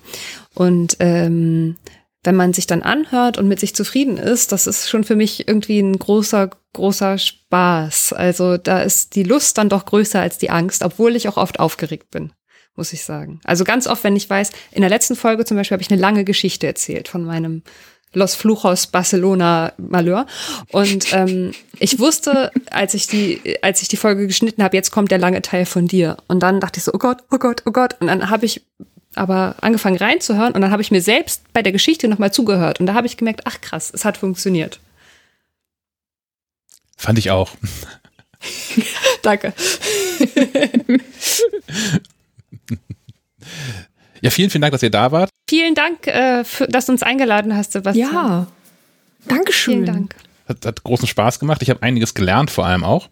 Und 0.54 0.96
ähm, 1.00 1.76
wenn 2.22 2.36
man 2.36 2.52
sich 2.52 2.66
dann 2.66 2.82
anhört 2.82 3.38
und 3.38 3.48
mit 3.48 3.60
sich 3.60 3.74
zufrieden 3.74 4.18
ist, 4.18 4.52
das 4.52 4.66
ist 4.66 4.88
schon 4.88 5.04
für 5.04 5.16
mich 5.16 5.48
irgendwie 5.48 5.80
ein 5.80 5.98
großer, 5.98 6.50
großer 6.74 7.18
Spaß. 7.18 8.12
Also 8.12 8.58
da 8.58 8.82
ist 8.82 9.14
die 9.14 9.22
Lust 9.22 9.56
dann 9.58 9.70
doch 9.70 9.86
größer 9.86 10.20
als 10.20 10.36
die 10.36 10.50
Angst, 10.50 10.82
obwohl 10.82 11.16
ich 11.16 11.28
auch 11.28 11.36
oft 11.36 11.58
aufgeregt 11.58 12.10
bin 12.10 12.32
muss 12.78 12.92
ich 12.92 13.04
sagen. 13.04 13.40
Also 13.44 13.64
ganz 13.64 13.86
oft, 13.86 14.04
wenn 14.04 14.16
ich 14.16 14.28
weiß, 14.28 14.50
in 14.70 14.82
der 14.82 14.90
letzten 14.90 15.16
Folge 15.16 15.46
zum 15.46 15.56
Beispiel 15.56 15.76
habe 15.76 15.82
ich 15.82 15.90
eine 15.90 16.00
lange 16.00 16.24
Geschichte 16.24 16.66
erzählt 16.66 17.08
von 17.08 17.24
meinem 17.24 17.62
Los 18.12 18.34
Flujos 18.34 18.86
Barcelona 18.86 19.72
Malheur. 19.76 20.26
Und 20.72 21.12
ähm, 21.12 21.52
ich 21.78 21.98
wusste, 21.98 22.50
als 22.70 22.94
ich 22.94 23.06
die, 23.06 23.58
als 23.62 23.82
ich 23.82 23.88
die 23.88 23.96
Folge 23.96 24.26
geschnitten 24.26 24.62
habe, 24.62 24.76
jetzt 24.76 24.90
kommt 24.90 25.10
der 25.10 25.18
lange 25.18 25.42
Teil 25.42 25.66
von 25.66 25.86
dir. 25.86 26.16
Und 26.26 26.40
dann 26.40 26.60
dachte 26.60 26.78
ich 26.78 26.84
so, 26.84 26.92
oh 26.94 26.98
Gott, 26.98 27.18
oh 27.30 27.38
Gott, 27.38 27.62
oh 27.66 27.72
Gott. 27.72 27.96
Und 28.00 28.06
dann 28.06 28.30
habe 28.30 28.46
ich 28.46 28.62
aber 29.14 29.56
angefangen 29.60 29.96
reinzuhören 29.96 30.52
und 30.52 30.60
dann 30.60 30.70
habe 30.70 30.82
ich 30.82 30.90
mir 30.90 31.00
selbst 31.00 31.42
bei 31.52 31.62
der 31.62 31.72
Geschichte 31.72 32.06
nochmal 32.08 32.32
zugehört. 32.32 32.80
Und 32.80 32.86
da 32.86 32.94
habe 32.94 33.06
ich 33.06 33.16
gemerkt, 33.16 33.42
ach 33.44 33.60
krass, 33.60 33.90
es 33.92 34.04
hat 34.04 34.16
funktioniert. 34.18 34.78
Fand 36.96 37.18
ich 37.18 37.30
auch. 37.30 37.50
Danke. 39.22 39.52
Ja, 44.26 44.30
vielen, 44.30 44.50
vielen 44.50 44.62
Dank, 44.62 44.72
dass 44.72 44.82
ihr 44.82 44.90
da 44.90 45.12
wart. 45.12 45.30
Vielen 45.48 45.76
Dank, 45.76 46.08
äh, 46.08 46.42
für, 46.42 46.66
dass 46.66 46.86
du 46.86 46.92
uns 46.92 47.04
eingeladen 47.04 47.56
hast, 47.56 47.70
Sebastian. 47.72 48.12
Ja, 48.12 48.46
Dankeschön. 49.28 49.74
Vielen 49.74 49.86
Dank. 49.86 50.16
Hat, 50.48 50.66
hat 50.66 50.82
großen 50.82 51.06
Spaß 51.06 51.38
gemacht. 51.38 51.62
Ich 51.62 51.70
habe 51.70 51.80
einiges 51.82 52.12
gelernt, 52.12 52.50
vor 52.50 52.66
allem 52.66 52.82
auch. 52.82 53.08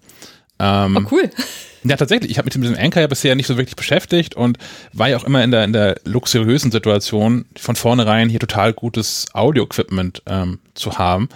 Ähm, 0.59 1.07
oh, 1.07 1.15
cool. 1.15 1.31
Ja, 1.87 1.99
tatsächlich. 1.99 2.31
Ich 2.31 2.39
habe 2.39 2.47
mich 2.47 2.55
mit 2.57 2.65
diesem 2.65 2.83
Anchor 2.83 3.03
ja 3.03 3.07
bisher 3.07 3.35
nicht 3.35 3.47
so 3.47 3.59
wirklich 3.59 3.77
beschäftigt 3.77 4.35
und 4.35 4.57
war 4.95 5.11
ja 5.11 5.19
auch 5.19 5.25
immer 5.25 5.45
in 5.45 5.51
der, 5.51 5.65
in 5.65 5.75
der 5.75 6.01
luxuriösen 6.05 6.73
Situation, 6.73 7.45
von 7.59 7.77
vornherein 7.77 8.31
hier 8.31 8.41
total 8.41 8.73
gutes 8.73 9.27
Audio-Equipment 9.35 10.23
ähm, 10.25 10.61
zu 10.73 10.97
haben 10.97 11.29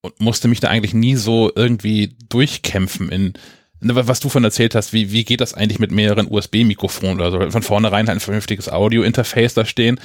und 0.00 0.18
musste 0.18 0.48
mich 0.48 0.60
da 0.60 0.68
eigentlich 0.68 0.94
nie 0.94 1.14
so 1.14 1.52
irgendwie 1.54 2.16
durchkämpfen 2.30 3.10
in 3.10 3.34
was 3.82 4.20
du 4.20 4.28
von 4.28 4.44
erzählt 4.44 4.74
hast, 4.74 4.92
wie, 4.92 5.12
wie 5.12 5.24
geht 5.24 5.40
das 5.40 5.54
eigentlich 5.54 5.78
mit 5.78 5.90
mehreren 5.90 6.28
USB-Mikrofonen 6.30 7.20
oder 7.20 7.30
so? 7.30 7.50
Von 7.50 7.62
vornherein 7.62 8.06
halt 8.06 8.16
ein 8.16 8.20
vernünftiges 8.20 8.68
Audio-Interface 8.68 9.54
da 9.54 9.64
stehen, 9.64 10.00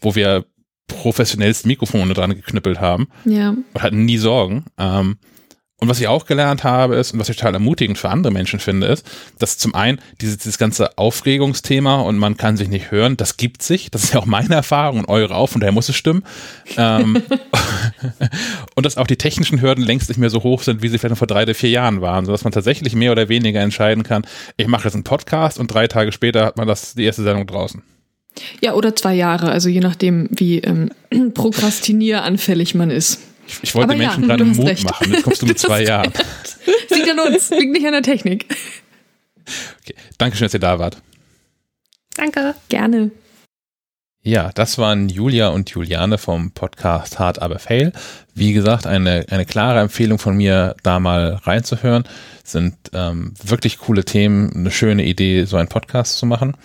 wo 0.00 0.14
wir 0.14 0.44
professionellst 0.88 1.66
Mikrofone 1.66 2.14
dran 2.14 2.34
geknüppelt 2.34 2.80
haben. 2.80 3.08
Ja. 3.24 3.50
Und 3.50 3.82
hatten 3.82 4.04
nie 4.04 4.18
Sorgen. 4.18 4.64
Ähm, 4.78 5.18
und 5.80 5.88
was 5.88 5.98
ich 5.98 6.08
auch 6.08 6.26
gelernt 6.26 6.62
habe, 6.62 6.96
ist, 6.96 7.12
und 7.12 7.18
was 7.18 7.28
ich 7.28 7.36
total 7.36 7.54
ermutigend 7.54 7.96
für 7.96 8.10
andere 8.10 8.32
Menschen 8.32 8.60
finde, 8.60 8.86
ist, 8.86 9.06
dass 9.38 9.56
zum 9.56 9.74
einen 9.74 9.98
dieses, 10.20 10.36
dieses 10.38 10.58
ganze 10.58 10.98
Aufregungsthema 10.98 12.00
und 12.02 12.18
man 12.18 12.36
kann 12.36 12.58
sich 12.58 12.68
nicht 12.68 12.90
hören, 12.90 13.16
das 13.16 13.38
gibt 13.38 13.62
sich. 13.62 13.90
Das 13.90 14.04
ist 14.04 14.12
ja 14.12 14.20
auch 14.20 14.26
meine 14.26 14.54
Erfahrung 14.54 15.00
und 15.00 15.08
eure 15.08 15.34
auch, 15.34 15.48
von 15.48 15.60
daher 15.60 15.72
muss 15.72 15.88
es 15.88 15.96
stimmen. 15.96 16.22
Ähm, 16.76 17.22
und 18.74 18.84
dass 18.84 18.98
auch 18.98 19.06
die 19.06 19.16
technischen 19.16 19.62
Hürden 19.62 19.84
längst 19.84 20.08
nicht 20.08 20.18
mehr 20.18 20.30
so 20.30 20.42
hoch 20.42 20.62
sind, 20.62 20.82
wie 20.82 20.88
sie 20.88 20.98
vielleicht 20.98 21.12
noch 21.12 21.18
vor 21.18 21.26
drei 21.26 21.44
oder 21.44 21.54
vier 21.54 21.70
Jahren 21.70 22.02
waren, 22.02 22.26
sodass 22.26 22.44
man 22.44 22.52
tatsächlich 22.52 22.94
mehr 22.94 23.12
oder 23.12 23.30
weniger 23.30 23.60
entscheiden 23.60 24.02
kann, 24.02 24.26
ich 24.58 24.66
mache 24.66 24.84
jetzt 24.84 24.94
einen 24.94 25.04
Podcast 25.04 25.58
und 25.58 25.72
drei 25.72 25.86
Tage 25.86 26.12
später 26.12 26.44
hat 26.44 26.58
man 26.58 26.68
das, 26.68 26.94
die 26.94 27.04
erste 27.04 27.22
Sendung 27.22 27.46
draußen. 27.46 27.82
Ja, 28.60 28.74
oder 28.74 28.94
zwei 28.94 29.14
Jahre, 29.14 29.50
also 29.50 29.68
je 29.68 29.80
nachdem, 29.80 30.28
wie 30.30 30.58
ähm, 30.58 30.90
prokrastinieranfällig 31.34 32.74
man 32.74 32.90
ist. 32.90 33.20
Ich, 33.50 33.58
ich 33.62 33.74
wollte 33.74 33.90
Aber 33.90 33.98
Menschen 33.98 34.22
ja, 34.22 34.28
gerade 34.28 34.44
Mut 34.44 34.66
recht. 34.66 34.84
machen. 34.84 35.12
Jetzt 35.12 35.24
kommst 35.24 35.42
du 35.42 35.46
mit 35.46 35.58
zwei 35.58 35.82
Jahren. 35.82 36.12
Das 36.12 36.96
liegt 36.96 37.10
an 37.10 37.18
uns, 37.18 37.50
liegt 37.50 37.72
nicht 37.72 37.86
an 37.86 37.92
der 37.92 38.02
Technik. 38.02 38.46
Okay. 39.82 39.94
Dankeschön, 40.18 40.46
dass 40.46 40.54
ihr 40.54 40.60
da 40.60 40.78
wart. 40.78 41.02
Danke. 42.14 42.54
Gerne. 42.68 43.10
Ja, 44.22 44.50
das 44.54 44.78
waren 44.78 45.08
Julia 45.08 45.48
und 45.48 45.70
Juliane 45.70 46.18
vom 46.18 46.52
Podcast 46.52 47.18
Hard 47.18 47.40
Aber 47.40 47.58
Fail. 47.58 47.92
Wie 48.34 48.52
gesagt, 48.52 48.86
eine, 48.86 49.24
eine 49.30 49.46
klare 49.46 49.80
Empfehlung 49.80 50.18
von 50.18 50.36
mir, 50.36 50.76
da 50.82 51.00
mal 51.00 51.40
reinzuhören. 51.42 52.04
Sind 52.44 52.76
ähm, 52.92 53.32
wirklich 53.42 53.78
coole 53.78 54.04
Themen, 54.04 54.52
eine 54.54 54.70
schöne 54.70 55.04
Idee, 55.04 55.44
so 55.44 55.56
einen 55.56 55.68
Podcast 55.68 56.18
zu 56.18 56.26
machen. 56.26 56.56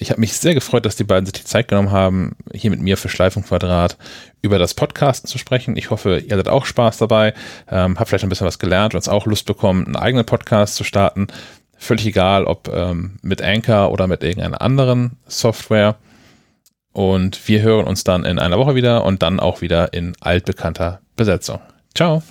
Ich 0.00 0.10
habe 0.10 0.20
mich 0.20 0.34
sehr 0.34 0.54
gefreut, 0.54 0.86
dass 0.86 0.94
die 0.94 1.04
beiden 1.04 1.26
sich 1.26 1.32
die 1.32 1.44
Zeit 1.44 1.68
genommen 1.68 1.90
haben, 1.90 2.36
hier 2.52 2.70
mit 2.70 2.80
mir 2.80 2.96
für 2.96 3.08
Schleifenquadrat 3.08 3.96
über 4.42 4.58
das 4.58 4.74
Podcasten 4.74 5.28
zu 5.28 5.38
sprechen. 5.38 5.76
Ich 5.76 5.90
hoffe, 5.90 6.18
ihr 6.18 6.32
hattet 6.32 6.48
auch 6.48 6.66
Spaß 6.66 6.98
dabei, 6.98 7.34
ähm, 7.68 7.98
habt 7.98 8.08
vielleicht 8.08 8.24
ein 8.24 8.28
bisschen 8.28 8.46
was 8.46 8.60
gelernt 8.60 8.94
und 8.94 9.08
auch 9.08 9.26
Lust 9.26 9.46
bekommen, 9.46 9.86
einen 9.86 9.96
eigenen 9.96 10.24
Podcast 10.24 10.76
zu 10.76 10.84
starten. 10.84 11.26
Völlig 11.76 12.06
egal, 12.06 12.44
ob 12.44 12.68
ähm, 12.68 13.18
mit 13.22 13.42
Anchor 13.42 13.90
oder 13.90 14.06
mit 14.06 14.22
irgendeiner 14.22 14.62
anderen 14.62 15.16
Software. 15.26 15.96
Und 16.92 17.46
wir 17.48 17.62
hören 17.62 17.86
uns 17.86 18.04
dann 18.04 18.24
in 18.24 18.38
einer 18.38 18.58
Woche 18.58 18.74
wieder 18.74 19.04
und 19.04 19.22
dann 19.22 19.40
auch 19.40 19.60
wieder 19.60 19.92
in 19.92 20.14
altbekannter 20.20 21.00
Besetzung. 21.16 21.60
Ciao. 21.94 22.22